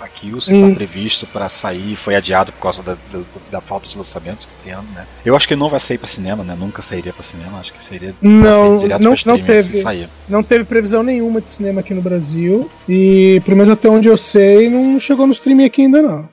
aqui 0.00 0.32
ou 0.34 0.40
se 0.40 0.52
está 0.52 0.66
hum. 0.66 0.74
previsto 0.74 1.26
para 1.26 1.48
sair, 1.48 1.96
foi 1.96 2.14
adiado 2.14 2.52
por 2.52 2.60
causa 2.60 2.82
da, 2.82 2.94
da, 2.94 3.20
da 3.50 3.60
falta 3.60 3.88
de 3.88 3.96
lançamentos 3.96 4.46
que 4.46 4.64
tem, 4.64 4.76
né. 4.94 5.06
Eu 5.24 5.36
acho 5.36 5.48
que 5.48 5.56
não 5.56 5.68
vai 5.68 5.80
sair 5.80 5.98
para 5.98 6.08
cinema, 6.08 6.44
né, 6.44 6.56
nunca 6.58 6.82
sairia 6.82 7.12
para 7.12 7.24
cinema, 7.24 7.58
acho 7.58 7.72
que 7.72 7.84
seria 7.84 8.14
não, 8.20 8.86
não, 8.98 9.14
não 9.26 9.38
teve, 9.38 9.84
não 10.28 10.42
teve 10.42 10.64
previsão 10.64 11.02
nenhuma 11.02 11.40
de 11.40 11.48
cinema 11.48 11.80
aqui 11.80 11.94
no 11.94 12.02
Brasil 12.02 12.70
e 12.88 13.40
pelo 13.44 13.56
menos 13.56 13.70
até 13.70 13.88
onde 13.88 14.08
eu 14.08 14.16
sei 14.16 14.68
não 14.68 14.98
chegou 14.98 15.21
no 15.26 15.32
streaming 15.32 15.64
aqui 15.64 15.82
ainda 15.82 16.02
não. 16.02 16.28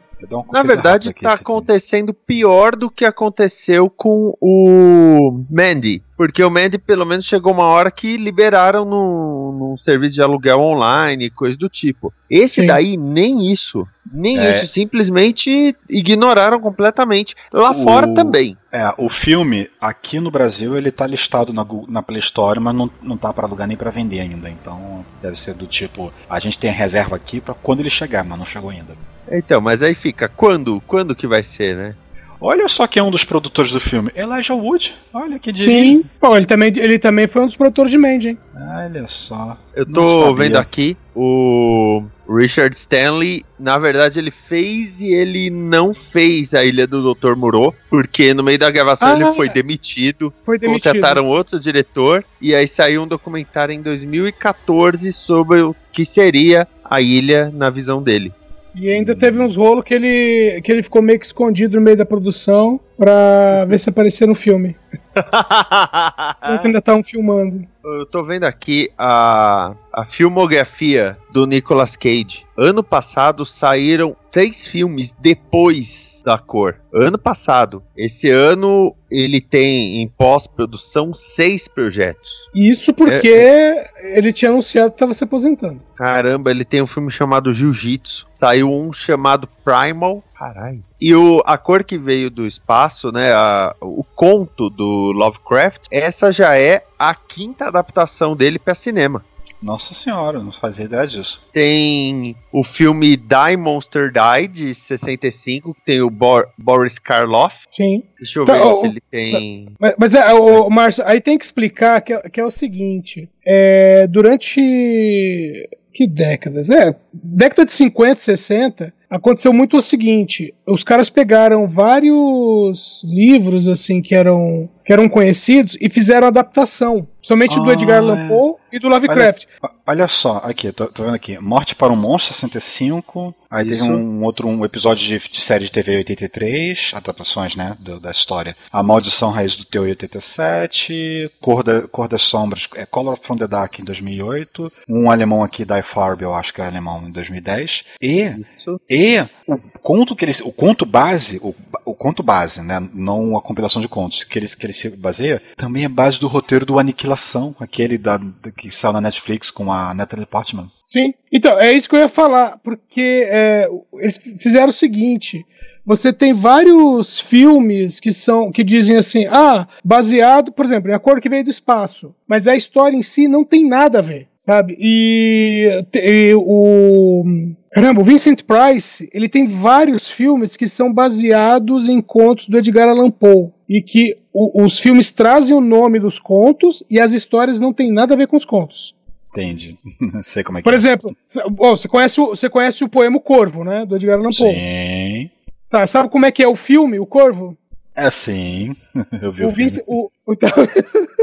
Na 0.52 0.64
verdade, 0.64 1.10
está 1.10 1.34
acontecendo 1.34 2.14
pior 2.14 2.76
do 2.76 2.90
que 2.90 3.06
aconteceu 3.06 3.90
com 3.90 4.36
o 4.42 5.46
Mandy. 5.50 6.04
Porque 6.18 6.44
o 6.44 6.50
Mandy, 6.50 6.78
pelo 6.78 7.06
menos, 7.06 7.24
chegou 7.24 7.54
uma 7.54 7.66
hora 7.66 7.90
que 7.90 8.18
liberaram 8.18 8.84
num, 8.84 9.78
serviço 9.78 10.16
de 10.16 10.22
aluguel 10.22 10.60
online, 10.60 11.30
coisa 11.30 11.58
do 11.58 11.70
tipo. 11.70 12.14
Esse 12.30 12.62
Sim. 12.62 12.68
daí, 12.68 12.98
nem 12.98 13.50
isso. 13.50 13.88
Nem 14.12 14.38
é. 14.38 14.50
isso. 14.50 14.74
Simplesmente 14.74 15.74
ignoraram 15.90 16.60
completamente. 16.60 17.36
Lá 17.54 17.72
o... 17.72 17.84
fora 17.84 18.14
também. 18.14 18.58
É, 18.70 18.94
o 18.98 19.08
filme, 19.08 19.70
aqui 19.80 20.20
no 20.20 20.30
Brasil, 20.30 20.78
ele 20.78 20.92
tá 20.92 21.08
listado 21.08 21.54
na, 21.54 21.66
na 21.88 22.04
Play 22.04 22.20
Store, 22.20 22.60
mas 22.60 22.76
não, 22.76 22.92
não 23.02 23.16
tá 23.16 23.32
para 23.32 23.48
alugar 23.48 23.68
nem 23.68 23.78
para 23.78 23.90
vender 23.90 24.20
ainda. 24.20 24.50
Então, 24.50 25.06
deve 25.22 25.40
ser 25.40 25.54
do 25.54 25.66
tipo, 25.66 26.12
a 26.30 26.40
gente 26.40 26.60
tem 26.60 26.70
reserva 26.70 27.16
aqui 27.16 27.40
para 27.40 27.54
quando 27.54 27.80
ele 27.80 27.90
chegar, 27.90 28.26
mas 28.26 28.38
não 28.38 28.46
chegou 28.46 28.70
ainda. 28.70 28.94
Então, 29.32 29.62
mas 29.62 29.82
aí 29.82 29.96
fica, 29.96 30.28
quando? 30.28 30.82
Quando 30.88 31.16
que 31.16 31.28
vai 31.28 31.44
ser, 31.44 31.76
né? 31.76 31.96
Olha 32.42 32.70
só 32.70 32.88
quem 32.88 33.02
é 33.02 33.04
um 33.04 33.12
dos 33.12 33.26
produtores 33.26 33.72
do 33.72 33.82
filme. 33.82 34.10
Elijah 34.16 34.54
Wood. 34.54 34.96
Olha 35.14 35.38
que 35.38 35.54
Sim. 35.54 36.06
Bom, 36.22 36.38
ele 36.38 36.46
também, 36.46 36.72
ele 36.78 36.98
também 36.98 37.28
foi 37.28 37.42
um 37.42 37.48
dos 37.48 37.58
produtores 37.58 37.92
de 37.92 37.98
Mandy, 37.98 38.30
hein? 38.30 38.38
Olha 38.56 39.06
só. 39.10 39.58
Eu 39.76 39.86
tô 39.86 40.34
vendo 40.34 40.56
aqui 40.56 40.96
o 41.14 42.02
Richard 42.30 42.74
Stanley, 42.78 43.44
na 43.60 43.78
verdade 43.78 44.20
ele 44.20 44.32
fez 44.32 45.02
e 45.02 45.14
ele 45.14 45.50
não 45.50 45.94
fez 45.94 46.54
a 46.54 46.64
Ilha 46.64 46.88
do 46.88 47.14
Dr. 47.14 47.36
Moreau, 47.36 47.76
porque 47.90 48.34
no 48.34 48.42
meio 48.42 48.58
da 48.58 48.72
gravação 48.72 49.10
ah, 49.10 49.14
ele 49.14 49.34
foi 49.34 49.50
demitido, 49.50 50.34
foi 50.46 50.58
demitido. 50.58 50.94
Contrataram 50.94 51.28
outro 51.28 51.60
diretor 51.60 52.24
e 52.40 52.56
aí 52.56 52.68
saiu 52.68 53.04
um 53.04 53.08
documentário 53.08 53.74
em 53.74 53.82
2014 53.82 55.12
sobre 55.12 55.62
o 55.62 55.76
que 55.92 56.06
seria 56.06 56.66
a 56.86 57.02
ilha 57.02 57.52
na 57.54 57.70
visão 57.70 58.02
dele. 58.02 58.32
E 58.76 58.90
ainda 58.90 59.16
teve 59.16 59.40
uns 59.40 59.56
rolos 59.56 59.84
que 59.84 59.94
ele, 59.94 60.62
que 60.62 60.72
ele 60.72 60.84
ficou 60.84 61.02
meio 61.02 61.20
que 61.20 61.26
escondido 61.26 61.78
no 61.78 61.82
meio 61.82 61.98
da 61.98 62.06
produção 62.06 62.80
pra 62.98 63.66
ver 63.66 63.80
se 63.80 63.90
aparecia 63.90 64.28
no 64.28 64.36
filme. 64.36 64.76
Enquanto 65.16 66.66
ainda 66.66 66.80
estavam 66.80 67.04
filmando. 67.04 67.68
Eu 67.98 68.06
tô 68.06 68.24
vendo 68.24 68.44
aqui 68.44 68.92
a, 68.98 69.74
a 69.92 70.06
filmografia 70.06 71.18
do 71.32 71.48
Nicolas 71.48 71.96
Cage. 71.96 72.46
Ano 72.56 72.84
passado 72.84 73.46
saíram 73.46 74.16
três 74.32 74.68
filmes 74.68 75.14
depois 75.20 76.22
da 76.24 76.38
cor. 76.38 76.76
Ano 76.94 77.18
passado. 77.18 77.82
Esse 77.96 78.30
ano 78.30 78.96
ele 79.10 79.42
tem 79.42 80.02
em 80.02 80.08
pós-produção 80.08 81.14
seis 81.14 81.68
projetos. 81.68 82.30
Isso 82.54 82.94
porque 82.94 83.30
é, 83.30 83.90
ele 84.18 84.32
tinha 84.32 84.52
anunciado 84.52 84.92
que 84.92 84.96
estava 84.96 85.14
se 85.14 85.24
aposentando. 85.24 85.82
Caramba, 85.96 86.52
ele 86.52 86.66
tem 86.66 86.82
um 86.82 86.88
filme 86.88 87.10
chamado 87.10 87.54
Jiu-Jitsu. 87.54 88.28
Saiu 88.36 88.70
um 88.70 88.94
chamado 88.94 89.48
Primal. 89.64 90.24
Caralho. 90.38 90.84
E 91.02 91.16
o, 91.16 91.42
a 91.46 91.58
cor 91.58 91.84
que 91.84 91.98
veio 91.98 92.30
do 92.30 92.46
espaço, 92.46 93.12
né? 93.12 93.32
A, 93.34 93.76
o 93.82 94.04
conto 94.04 94.70
do 94.70 95.12
Lovecraft, 95.12 95.88
essa 95.92 96.32
já 96.32 96.58
é 96.58 96.84
a 97.00 97.16
quinta 97.16 97.66
adaptação 97.66 98.36
dele 98.36 98.60
para 98.60 98.76
cinema. 98.76 99.24
Nossa 99.62 99.94
senhora, 99.94 100.42
não 100.42 100.54
fazia 100.54 100.86
ideia 100.86 101.06
disso. 101.06 101.42
Tem 101.52 102.36
o 102.52 102.64
filme 102.64 103.18
Die 103.18 103.58
Monster 103.58 104.10
Die, 104.10 104.48
de 104.48 104.76
65, 104.76 105.74
que 105.74 105.82
tem 105.82 106.02
o 106.02 106.10
Bor 106.10 106.48
Boris 106.58 106.98
Karloff. 106.98 107.66
Sim. 107.68 108.04
Deixa 108.18 108.40
eu 108.40 108.46
tá, 108.46 108.54
ver 108.54 108.62
o, 108.62 108.80
se 108.80 108.86
ele 108.88 109.02
tem. 109.12 109.68
Mas, 109.78 109.96
mas 109.98 110.16
é, 110.16 110.34
o, 110.34 110.70
Márcio, 110.70 111.04
aí 111.06 111.20
tem 111.20 111.38
que 111.38 111.44
explicar 111.44 112.00
que 112.02 112.14
é, 112.14 112.30
que 112.30 112.40
é 112.40 112.46
o 112.46 112.52
seguinte: 112.52 113.30
é, 113.46 114.08
durante. 114.08 115.70
Que 115.92 116.08
décadas? 116.08 116.70
É, 116.70 116.96
década 117.12 117.66
de 117.66 117.74
50, 117.74 118.22
60, 118.22 118.94
aconteceu 119.10 119.52
muito 119.52 119.76
o 119.76 119.82
seguinte: 119.82 120.54
os 120.66 120.86
caras 120.86 121.10
pegaram 121.10 121.68
vários 121.68 123.04
livros 123.04 123.68
assim 123.68 124.02
que 124.02 124.16
eram 124.16 124.70
que 124.90 124.94
eram 124.94 125.08
conhecidos 125.08 125.78
e 125.80 125.88
fizeram 125.88 126.26
adaptação, 126.26 127.08
somente 127.22 127.60
ah, 127.60 127.62
do 127.62 127.72
Edgar 127.72 128.00
Allan 128.00 128.28
Poe 128.28 128.56
e 128.72 128.80
do 128.80 128.88
Lovecraft. 128.88 129.46
Olha, 129.62 129.74
olha 129.86 130.08
só, 130.08 130.42
aqui, 130.44 130.72
tô, 130.72 130.88
tô, 130.88 131.04
vendo 131.04 131.14
aqui, 131.14 131.38
Morte 131.38 131.76
para 131.76 131.94
um 131.94 131.96
Monstro 131.96 132.34
65, 132.34 133.36
aí 133.52 133.68
Isso. 133.68 133.82
teve 133.82 133.94
um 133.94 134.24
outro 134.24 134.48
um 134.48 134.66
episódio 134.66 135.08
de, 135.08 135.20
de, 135.30 135.42
série 135.42 135.66
de 135.66 135.72
TV 135.72 135.98
83, 135.98 136.90
adaptações, 136.96 137.56
né, 137.56 137.78
do, 137.80 138.00
da 138.00 138.10
história. 138.10 138.56
A 138.72 138.82
Maldição 138.82 139.30
Raiz 139.30 139.56
do 139.56 139.64
Teu 139.64 139.84
87, 139.84 141.34
Cor, 141.40 141.64
da, 141.64 141.88
Cor 141.88 142.08
das 142.08 142.24
Sombras, 142.24 142.68
é 142.74 142.84
Color 142.84 143.20
from 143.22 143.38
the 143.38 143.48
Dark 143.48 143.78
em 143.78 143.84
2008, 143.84 144.72
um 144.90 145.12
alemão 145.12 145.44
aqui, 145.44 145.64
Die 145.66 145.84
Farbe, 145.84 146.24
eu 146.24 146.34
acho 146.34 146.52
que 146.52 146.62
é 146.62 146.66
alemão 146.66 147.08
em 147.08 147.12
2010, 147.12 147.84
e 148.02 148.22
Isso. 148.40 148.82
e 148.90 149.20
o 149.46 149.60
conto 149.84 150.16
que 150.16 150.26
eles, 150.26 150.42
o 150.42 150.52
conto 150.52 150.84
base, 150.84 151.38
o, 151.44 151.54
o 151.86 151.94
conto 151.94 152.24
base, 152.24 152.64
né, 152.64 152.80
não 152.92 153.38
a 153.38 153.42
compilação 153.42 153.80
de 153.80 153.88
contos 153.88 154.24
que 154.24 154.40
eles 154.40 154.56
que 154.56 154.66
ele 154.66 154.79
se 154.80 154.90
baseia, 154.90 155.42
também 155.58 155.86
é 155.86 155.90
base 155.90 156.20
do 156.20 156.28
roteiro 156.28 156.66
do 156.66 156.80
Aniquilação, 156.80 157.56
aquele 157.60 157.98
da, 157.98 158.20
que 158.58 158.72
saiu 158.72 158.94
na 158.94 159.02
Netflix 159.02 159.52
com 159.52 159.72
a 159.72 159.94
Natalie 159.94 160.26
Portman. 160.26 160.70
Sim, 160.84 161.14
então 161.32 161.60
é 161.60 161.72
isso 161.74 161.90
que 161.90 161.96
eu 161.96 162.00
ia 162.00 162.10
falar, 162.10 162.58
porque 162.64 163.28
é, 163.30 163.68
eles 163.94 164.18
fizeram 164.18 164.70
o 164.70 164.74
seguinte: 164.74 165.46
você 165.86 166.14
tem 166.14 166.34
vários 166.34 167.20
filmes 167.20 168.00
que 168.00 168.12
são 168.12 168.52
que 168.52 168.64
dizem 168.64 168.98
assim, 168.98 169.26
ah, 169.28 169.68
baseado, 169.84 170.52
por 170.52 170.66
exemplo, 170.66 170.90
em 170.90 170.94
A 170.94 171.00
Cor 171.00 171.22
que 171.22 171.30
Veio 171.30 171.44
do 171.44 171.50
Espaço, 171.50 172.14
mas 172.28 172.48
a 172.48 172.56
história 172.56 172.96
em 172.96 173.02
si 173.02 173.28
não 173.28 173.44
tem 173.44 173.68
nada 173.68 174.00
a 174.00 174.02
ver, 174.02 174.28
sabe? 174.38 174.76
E, 174.80 175.84
e 175.94 176.34
o 176.36 177.24
Caramba, 177.72 178.02
o 178.02 178.04
Vincent 178.04 178.44
Price, 178.44 179.08
ele 179.14 179.30
tem 179.30 179.46
vários 179.46 180.10
filmes 180.10 180.58
que 180.58 180.68
são 180.68 180.92
baseados 180.92 181.88
em 181.88 182.02
contos 182.02 182.48
do 182.48 182.58
Edgar 182.58 182.90
Allan 182.90 183.12
Poe 183.12 183.52
e 183.70 183.84
que 183.84 184.18
o, 184.34 184.64
os 184.64 184.80
filmes 184.80 185.12
trazem 185.12 185.56
o 185.56 185.62
nome 185.62 186.00
dos 186.00 186.18
contos 186.18 186.84
e 186.90 187.00
as 187.00 187.14
histórias 187.14 187.60
não 187.60 187.72
têm 187.72 187.92
nada 187.92 188.16
a 188.16 188.18
ver 188.18 188.28
com 188.28 188.36
os 188.36 188.44
contos. 188.44 188.96
Entendi. 189.32 189.78
Sei 190.24 190.44
como 190.44 190.58
é 190.58 190.62
que 190.62 190.64
Por 190.64 190.74
é. 190.74 190.76
exemplo, 190.76 191.16
você, 191.56 191.88
conhece 191.88 192.20
o, 192.20 192.28
você 192.30 192.50
conhece 192.50 192.84
o 192.84 192.90
poema 192.90 193.20
Corvo, 193.20 193.64
né? 193.64 193.86
Do 193.86 193.96
Edgar 193.96 194.18
Allan 194.18 194.32
Poe. 194.36 194.54
Sim. 194.54 195.30
Tá, 195.70 195.86
sabe 195.86 196.10
como 196.10 196.26
é 196.26 196.32
que 196.32 196.42
é 196.42 196.48
o 196.48 196.56
filme, 196.56 197.00
o 197.00 197.06
Corvo? 197.06 197.56
É 197.96 198.10
sim. 198.10 198.76
Eu 199.22 199.32
vi 199.32 199.44
o, 199.44 199.50
o 199.50 199.52
Vincent, 199.52 199.84
o, 199.86 200.10
o, 200.26 200.34
então, 200.34 200.50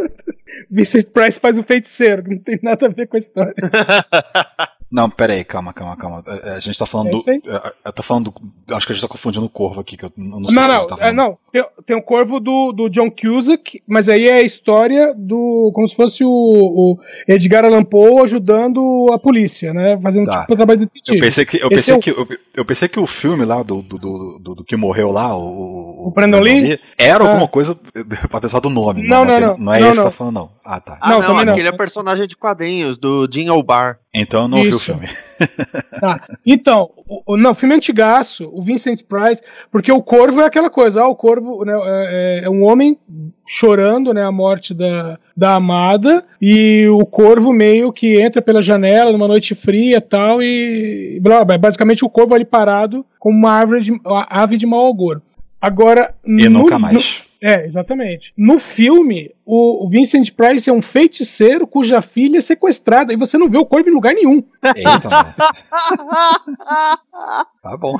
Vincent 0.70 1.10
Price 1.10 1.40
faz 1.40 1.58
o 1.58 1.64
feiticeiro, 1.64 2.22
que 2.22 2.30
não 2.30 2.38
tem 2.38 2.60
nada 2.62 2.86
a 2.86 2.90
ver 2.90 3.08
com 3.08 3.16
a 3.16 3.18
história. 3.18 3.54
Não, 4.90 5.10
pera 5.10 5.32
aí, 5.32 5.42
calma, 5.44 5.72
calma, 5.72 5.96
calma. 5.96 6.22
É, 6.28 6.50
é, 6.50 6.52
A 6.56 6.60
gente 6.60 6.78
tá 6.78 6.86
falando 6.86 7.08
É 7.08 7.10
do. 7.10 7.50
é, 7.50 7.72
Eu 7.84 7.92
tô 7.92 8.02
falando 8.04 8.30
do. 8.66 8.74
Acho 8.74 8.86
que 8.86 8.92
a 8.92 8.94
gente 8.94 9.02
tá 9.02 9.08
confundindo 9.08 9.44
o 9.44 9.50
corvo 9.50 9.80
aqui, 9.80 9.96
que 9.96 10.04
eu 10.04 10.12
não 10.16 10.44
sei 10.46 10.54
Não, 10.54 10.68
não, 10.68 10.86
tá 10.86 10.94
é, 10.94 10.98
falando. 10.98 11.16
não. 11.16 11.38
Tem, 11.52 11.64
tem 11.84 11.96
um 11.96 12.00
corvo 12.02 12.38
do, 12.38 12.70
do 12.72 12.88
John 12.88 13.10
Cusack, 13.10 13.82
mas 13.86 14.08
aí 14.08 14.28
é 14.28 14.34
a 14.34 14.42
história 14.42 15.12
do. 15.16 15.72
como 15.74 15.88
se 15.88 15.96
fosse 15.96 16.24
o, 16.24 16.28
o 16.30 16.98
Edgar 17.26 17.64
Allan 17.64 17.82
Poe 17.82 18.22
ajudando 18.22 19.08
a 19.12 19.18
polícia, 19.18 19.74
né? 19.74 19.98
Fazendo 20.00 20.30
Tá. 20.30 20.42
tipo 20.42 20.52
o 20.52 20.56
trabalho 20.56 20.78
de 20.80 20.84
Eu 20.84 20.88
detetive. 20.88 21.20
pensei 21.20 21.44
que, 21.46 21.56
eu 21.62 21.68
pensei 21.68 21.94
é 21.94 21.96
o- 21.96 22.00
que, 22.00 22.10
eu, 22.10 22.28
eu 22.54 22.64
pensei 22.64 22.88
que 22.88 23.00
o 23.00 23.06
filme 23.06 23.44
lá 23.44 23.62
do, 23.64 23.82
do, 23.82 23.98
do, 23.98 24.38
do- 24.38 24.54
do 24.56 24.64
que 24.64 24.76
morreu 24.76 25.10
lá, 25.10 25.36
o, 25.36 26.06
O 26.06 26.12
Brandon 26.14 26.40
Lee? 26.40 26.78
era 26.96 27.24
Ah. 27.24 27.28
alguma 27.28 27.48
coisa, 27.48 27.76
apesar 28.32 28.60
do 28.60 28.70
nome. 28.70 29.06
Não, 29.06 29.24
né? 29.24 29.40
não, 29.40 29.48
não. 29.48 29.58
Não 29.58 29.74
é 29.74 29.80
Não, 29.80 29.86
esse 29.88 29.96
que 29.98 30.04
não. 30.04 30.10
tá 30.10 30.16
falando, 30.16 30.34
não. 30.34 30.50
Ah, 30.64 30.80
tá. 30.80 30.98
Ah, 31.00 31.10
Não, 31.10 31.18
não, 31.20 31.26
também 31.26 31.44
não. 31.46 31.52
aquele 31.54 31.68
é 31.68 31.72
personagem 31.72 32.26
de 32.26 32.36
quadrinhos, 32.36 32.96
do 32.98 33.28
Jim 33.32 33.48
O'Barr. 33.50 33.98
Então 34.18 34.42
eu 34.42 34.48
não 34.48 34.62
vi 34.62 34.74
o 34.74 34.78
filme. 34.78 35.08
Tá. 36.00 36.26
Então, 36.46 36.90
o, 37.26 37.36
não, 37.36 37.50
o 37.50 37.54
filme 37.54 37.74
é 37.74 37.76
antigaço, 37.76 38.50
o 38.54 38.62
Vincent 38.62 39.02
Price, 39.02 39.42
porque 39.70 39.92
o 39.92 40.02
Corvo 40.02 40.40
é 40.40 40.46
aquela 40.46 40.70
coisa, 40.70 41.02
ah, 41.02 41.08
o 41.08 41.14
Corvo 41.14 41.62
né, 41.62 41.74
é, 41.74 42.40
é 42.44 42.50
um 42.50 42.64
homem 42.64 42.98
chorando, 43.46 44.14
né, 44.14 44.22
a 44.24 44.32
morte 44.32 44.72
da, 44.72 45.18
da 45.36 45.54
amada, 45.54 46.24
e 46.40 46.86
o 46.88 47.04
Corvo 47.04 47.52
meio 47.52 47.92
que 47.92 48.18
entra 48.18 48.40
pela 48.40 48.62
janela 48.62 49.12
numa 49.12 49.28
noite 49.28 49.54
fria 49.54 50.00
tal, 50.00 50.42
e 50.42 51.18
blá, 51.20 51.44
blá, 51.44 51.58
basicamente 51.58 52.02
o 52.02 52.10
Corvo 52.10 52.34
ali 52.34 52.44
parado 52.44 53.04
como 53.18 53.36
uma 53.36 53.52
árvore 53.52 53.82
de, 53.82 54.00
ave 54.28 54.56
de 54.56 54.66
mau 54.66 54.88
agouro. 54.88 55.20
Agora, 55.60 56.14
E 56.24 56.48
no- 56.48 56.60
nunca 56.60 56.78
mais. 56.78 56.94
no- 57.42 57.48
é, 57.48 57.64
exatamente. 57.64 58.32
No 58.36 58.58
filme, 58.58 59.30
o, 59.44 59.84
o 59.86 59.88
Vincent 59.88 60.30
Price 60.32 60.68
é 60.68 60.72
um 60.72 60.82
feiticeiro 60.82 61.66
cuja 61.66 62.02
filha 62.02 62.38
é 62.38 62.40
sequestrada, 62.40 63.12
e 63.12 63.16
você 63.16 63.38
não 63.38 63.48
vê 63.48 63.56
o 63.58 63.64
Corvo 63.66 63.88
em 63.88 63.92
lugar 63.94 64.12
nenhum. 64.14 64.42
Eita, 64.74 65.08
né? 65.08 65.34
Tá 67.62 67.76
bom. 67.76 67.96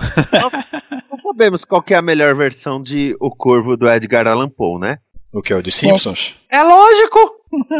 Não 1.10 1.18
sabemos 1.18 1.64
qual 1.64 1.82
que 1.82 1.94
é 1.94 1.96
a 1.96 2.02
melhor 2.02 2.34
versão 2.36 2.80
de 2.82 3.16
O 3.20 3.30
Corvo 3.30 3.76
do 3.76 3.88
Edgar 3.90 4.26
Allan 4.28 4.48
Poe, 4.48 4.78
né? 4.80 4.98
O 5.32 5.42
que? 5.42 5.52
O 5.52 5.62
de 5.62 5.70
Simpsons? 5.72 6.34
É 6.50 6.62
lógico! 6.62 7.35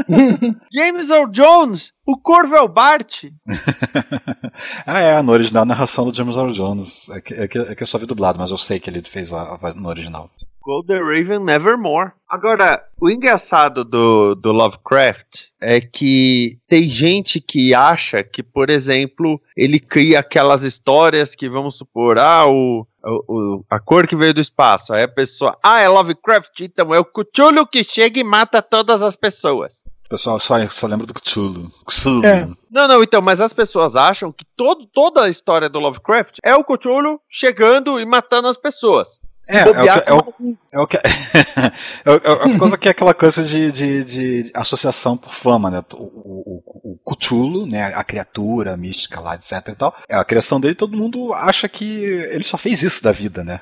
James 0.73 1.11
Earl 1.11 1.31
Jones, 1.31 1.93
o 2.07 2.17
Corvo 2.17 2.55
é 2.55 2.61
o 2.61 2.69
Bart. 2.69 3.25
ah, 4.87 5.01
é, 5.01 5.23
no 5.23 5.33
original, 5.33 5.63
a 5.63 5.67
narração 5.67 6.05
do 6.07 6.15
James 6.15 6.37
Earl 6.37 6.53
Jones. 6.53 7.09
É 7.11 7.21
que, 7.21 7.35
é, 7.35 7.49
que, 7.49 7.59
é 7.59 7.75
que 7.75 7.83
eu 7.83 7.87
só 7.87 7.99
vi 7.99 8.07
dublado, 8.07 8.39
mas 8.39 8.51
eu 8.51 8.59
sei 8.59 8.79
que 8.79 8.91
ele 8.91 9.03
fez 9.03 9.33
a, 9.33 9.55
a 9.55 9.57
voz 9.57 9.75
no 9.75 9.89
original. 9.89 10.31
Gold 10.67 10.89
the 10.89 10.99
Raven 10.99 11.45
Nevermore. 11.45 12.11
Agora, 12.29 12.83
o 13.01 13.09
engraçado 13.09 13.85
do, 13.85 14.35
do 14.35 14.51
Lovecraft 14.51 15.45
é 15.61 15.81
que 15.81 16.59
tem 16.69 16.89
gente 16.89 17.41
que 17.41 17.73
acha 17.73 18.25
que, 18.25 18.43
por 18.43 18.69
exemplo, 18.69 19.41
ele 19.57 19.79
cria 19.79 20.19
aquelas 20.19 20.65
histórias 20.65 21.37
que, 21.37 21.49
vamos 21.49 21.79
supor, 21.79 22.19
ah, 22.19 22.47
o, 22.49 22.85
o, 23.05 23.23
o- 23.59 23.65
a 23.71 23.79
cor 23.79 24.09
que 24.09 24.17
veio 24.17 24.35
do 24.35 24.41
espaço. 24.41 24.93
Aí 24.93 25.05
a 25.05 25.09
pessoa, 25.09 25.57
ah, 25.63 25.79
é 25.81 25.89
Lovecraft, 25.89 26.59
então 26.61 26.93
é 26.93 26.99
o 26.99 27.05
Cthulhu 27.05 27.65
que 27.65 27.85
chega 27.85 28.19
e 28.19 28.25
mata 28.25 28.61
todas 28.61 29.01
as 29.03 29.15
pessoas. 29.15 29.73
O 30.07 30.09
pessoal 30.09 30.39
só, 30.41 30.69
só 30.69 30.87
lembra 30.89 31.07
do 31.07 31.15
Cthulhu. 31.15 31.71
Cthulhu. 31.87 32.27
É. 32.27 32.47
Não, 32.71 32.89
não, 32.89 33.03
então, 33.03 33.23
mas 33.23 33.41
as 33.41 33.53
pessoas 33.53 33.95
acham 33.97 34.33
que 34.33 34.45
todo, 34.57 34.85
toda 34.87 35.25
a 35.25 35.29
história 35.29 35.69
do 35.69 35.79
Lovecraft 35.81 36.39
é 36.45 36.55
o 36.57 36.65
Cthulhu 36.65 37.21
chegando 37.29 37.99
e 38.01 38.05
matando 38.07 38.49
as 38.49 38.57
pessoas. 38.57 39.21
É, 39.49 39.59
é, 39.61 39.63
o 39.71 39.75
que- 39.75 39.89
é 39.89 40.15
o, 40.15 40.35
É 40.73 40.81
o 40.81 40.87
que. 40.87 40.97
é, 42.05 42.11
o- 42.11 42.49
é 42.51 42.55
a 42.55 42.59
coisa 42.59 42.77
que 42.77 42.89
é 42.89 42.91
aquela 42.91 43.15
coisa 43.15 43.45
de, 43.45 43.71
de, 43.71 44.05
de 44.05 44.51
associação 44.55 45.17
por 45.17 45.33
fama, 45.33 45.71
né? 45.71 45.85
O 45.95 46.26
Cthulhu, 47.07 47.67
né? 47.67 47.85
A 47.95 48.03
criatura 48.03 48.77
mística 48.77 49.21
lá, 49.21 49.35
etc 49.37 49.53
e 49.69 49.75
tal. 49.75 49.95
É 50.09 50.17
a 50.17 50.25
criação 50.25 50.61
dele, 50.61 50.75
todo 50.75 50.97
mundo 50.97 51.33
acha 51.33 51.69
que 51.69 51.85
ele 51.85 52.45
só 52.45 52.57
fez 52.57 52.83
isso 52.83 53.03
da 53.03 53.13
vida, 53.13 53.45
né? 53.45 53.61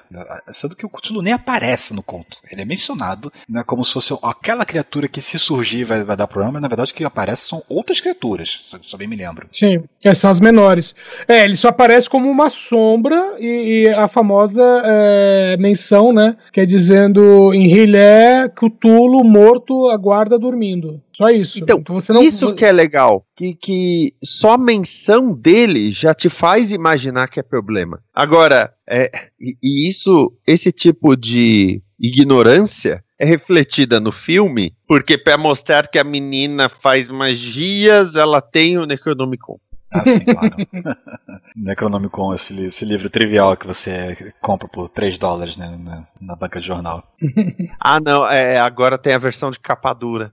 Sendo 0.52 0.74
que 0.74 0.86
o 0.86 0.88
Cthulhu 0.88 1.22
nem 1.22 1.32
aparece 1.32 1.92
no 1.92 2.02
conto. 2.02 2.38
Ele 2.50 2.62
é 2.62 2.64
mencionado, 2.64 3.32
né? 3.48 3.62
Como 3.66 3.84
se 3.84 3.92
fosse 3.92 4.16
aquela 4.22 4.64
criatura 4.64 5.08
que 5.08 5.20
se 5.20 5.38
surgir 5.38 5.84
vai, 5.84 6.02
vai 6.02 6.16
dar 6.16 6.26
problema, 6.26 6.54
mas 6.54 6.62
na 6.62 6.68
verdade 6.68 6.92
o 6.92 6.94
que 6.94 7.04
aparece 7.04 7.48
são 7.48 7.62
outras 7.68 8.00
criaturas, 8.00 8.60
eu 8.72 8.98
bem 8.98 9.08
me 9.08 9.16
lembro. 9.16 9.46
Sim, 9.50 9.82
são 10.14 10.30
as 10.30 10.40
menores. 10.40 10.94
É, 11.28 11.44
ele 11.44 11.56
só 11.56 11.68
aparece 11.68 12.08
como 12.08 12.30
uma 12.30 12.48
sombra 12.48 13.36
e, 13.38 13.84
e 13.84 13.88
a 13.88 14.08
famosa 14.08 14.82
é, 14.84 15.56
menção, 15.58 16.12
né? 16.12 16.36
Que 16.52 16.60
é 16.60 16.66
dizendo 16.66 17.52
em 17.52 17.66
Rilé, 17.66 18.48
Cthulhu 18.48 19.24
morto 19.24 19.88
aguarda 19.90 20.38
dormindo. 20.38 21.02
Só 21.14 21.28
isso. 21.28 21.58
Então, 21.62 21.82
você 21.86 22.12
não. 22.12 22.22
Isso 22.22 22.54
que 22.54 22.64
é 22.64 22.72
legal, 22.72 23.24
que, 23.36 23.54
que 23.54 24.14
só 24.22 24.54
a 24.54 24.58
menção 24.58 25.32
dele 25.32 25.92
já 25.92 26.12
te 26.12 26.28
faz 26.28 26.72
imaginar 26.72 27.28
que 27.28 27.38
é 27.38 27.42
problema. 27.42 28.00
Agora, 28.12 28.74
é, 28.88 29.10
e, 29.40 29.56
e 29.62 29.88
isso, 29.88 30.32
esse 30.46 30.72
tipo 30.72 31.16
de 31.16 31.80
ignorância 32.00 33.04
é 33.18 33.24
refletida 33.24 34.00
no 34.00 34.10
filme, 34.10 34.74
porque 34.88 35.16
para 35.16 35.38
mostrar 35.38 35.86
que 35.88 35.98
a 35.98 36.04
menina 36.04 36.68
faz 36.68 37.08
magias, 37.08 38.16
ela 38.16 38.40
tem 38.40 38.76
o 38.76 38.84
Necronomicon. 38.84 39.58
Ah, 39.92 40.02
sim, 40.04 40.18
claro. 40.24 40.56
Necronomicon, 41.54 42.34
esse, 42.34 42.52
li- 42.52 42.66
esse 42.66 42.84
livro 42.84 43.08
trivial 43.08 43.56
que 43.56 43.66
você 43.66 44.32
compra 44.40 44.66
por 44.66 44.88
3 44.88 45.16
dólares 45.18 45.56
né, 45.56 45.78
na, 45.80 46.04
na 46.20 46.34
banca 46.34 46.60
de 46.60 46.66
jornal. 46.66 47.04
Ah, 47.78 48.00
não, 48.00 48.26
é, 48.28 48.58
agora 48.58 48.98
tem 48.98 49.12
a 49.14 49.18
versão 49.18 49.50
de 49.50 49.60
capa 49.60 49.92
dura. 49.92 50.32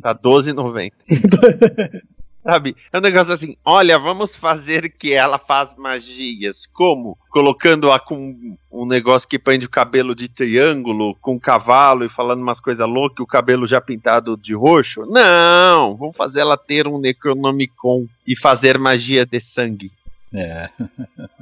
Tá 0.00 0.14
12,90. 0.14 0.92
Sabe? 2.42 2.74
É 2.90 2.96
um 2.96 3.02
negócio 3.02 3.34
assim, 3.34 3.56
olha, 3.62 3.98
vamos 3.98 4.34
fazer 4.34 4.88
que 4.88 5.12
ela 5.12 5.38
faz 5.38 5.76
magias. 5.76 6.66
Como? 6.66 7.18
Colocando-a 7.28 8.00
com 8.00 8.56
um 8.72 8.86
negócio 8.86 9.28
que 9.28 9.38
prende 9.38 9.66
o 9.66 9.70
cabelo 9.70 10.14
de 10.14 10.28
triângulo, 10.28 11.14
com 11.20 11.34
um 11.34 11.38
cavalo 11.38 12.06
e 12.06 12.08
falando 12.08 12.40
umas 12.40 12.58
coisas 12.58 12.88
loucas, 12.88 13.20
o 13.20 13.26
cabelo 13.26 13.66
já 13.66 13.82
pintado 13.82 14.34
de 14.34 14.54
roxo? 14.54 15.04
Não! 15.04 15.94
Vamos 15.96 16.16
fazer 16.16 16.40
ela 16.40 16.56
ter 16.56 16.88
um 16.88 16.98
Necronomicon 16.98 18.06
e 18.26 18.34
fazer 18.34 18.78
magia 18.78 19.26
de 19.26 19.40
sangue. 19.40 19.92
É. 20.32 20.68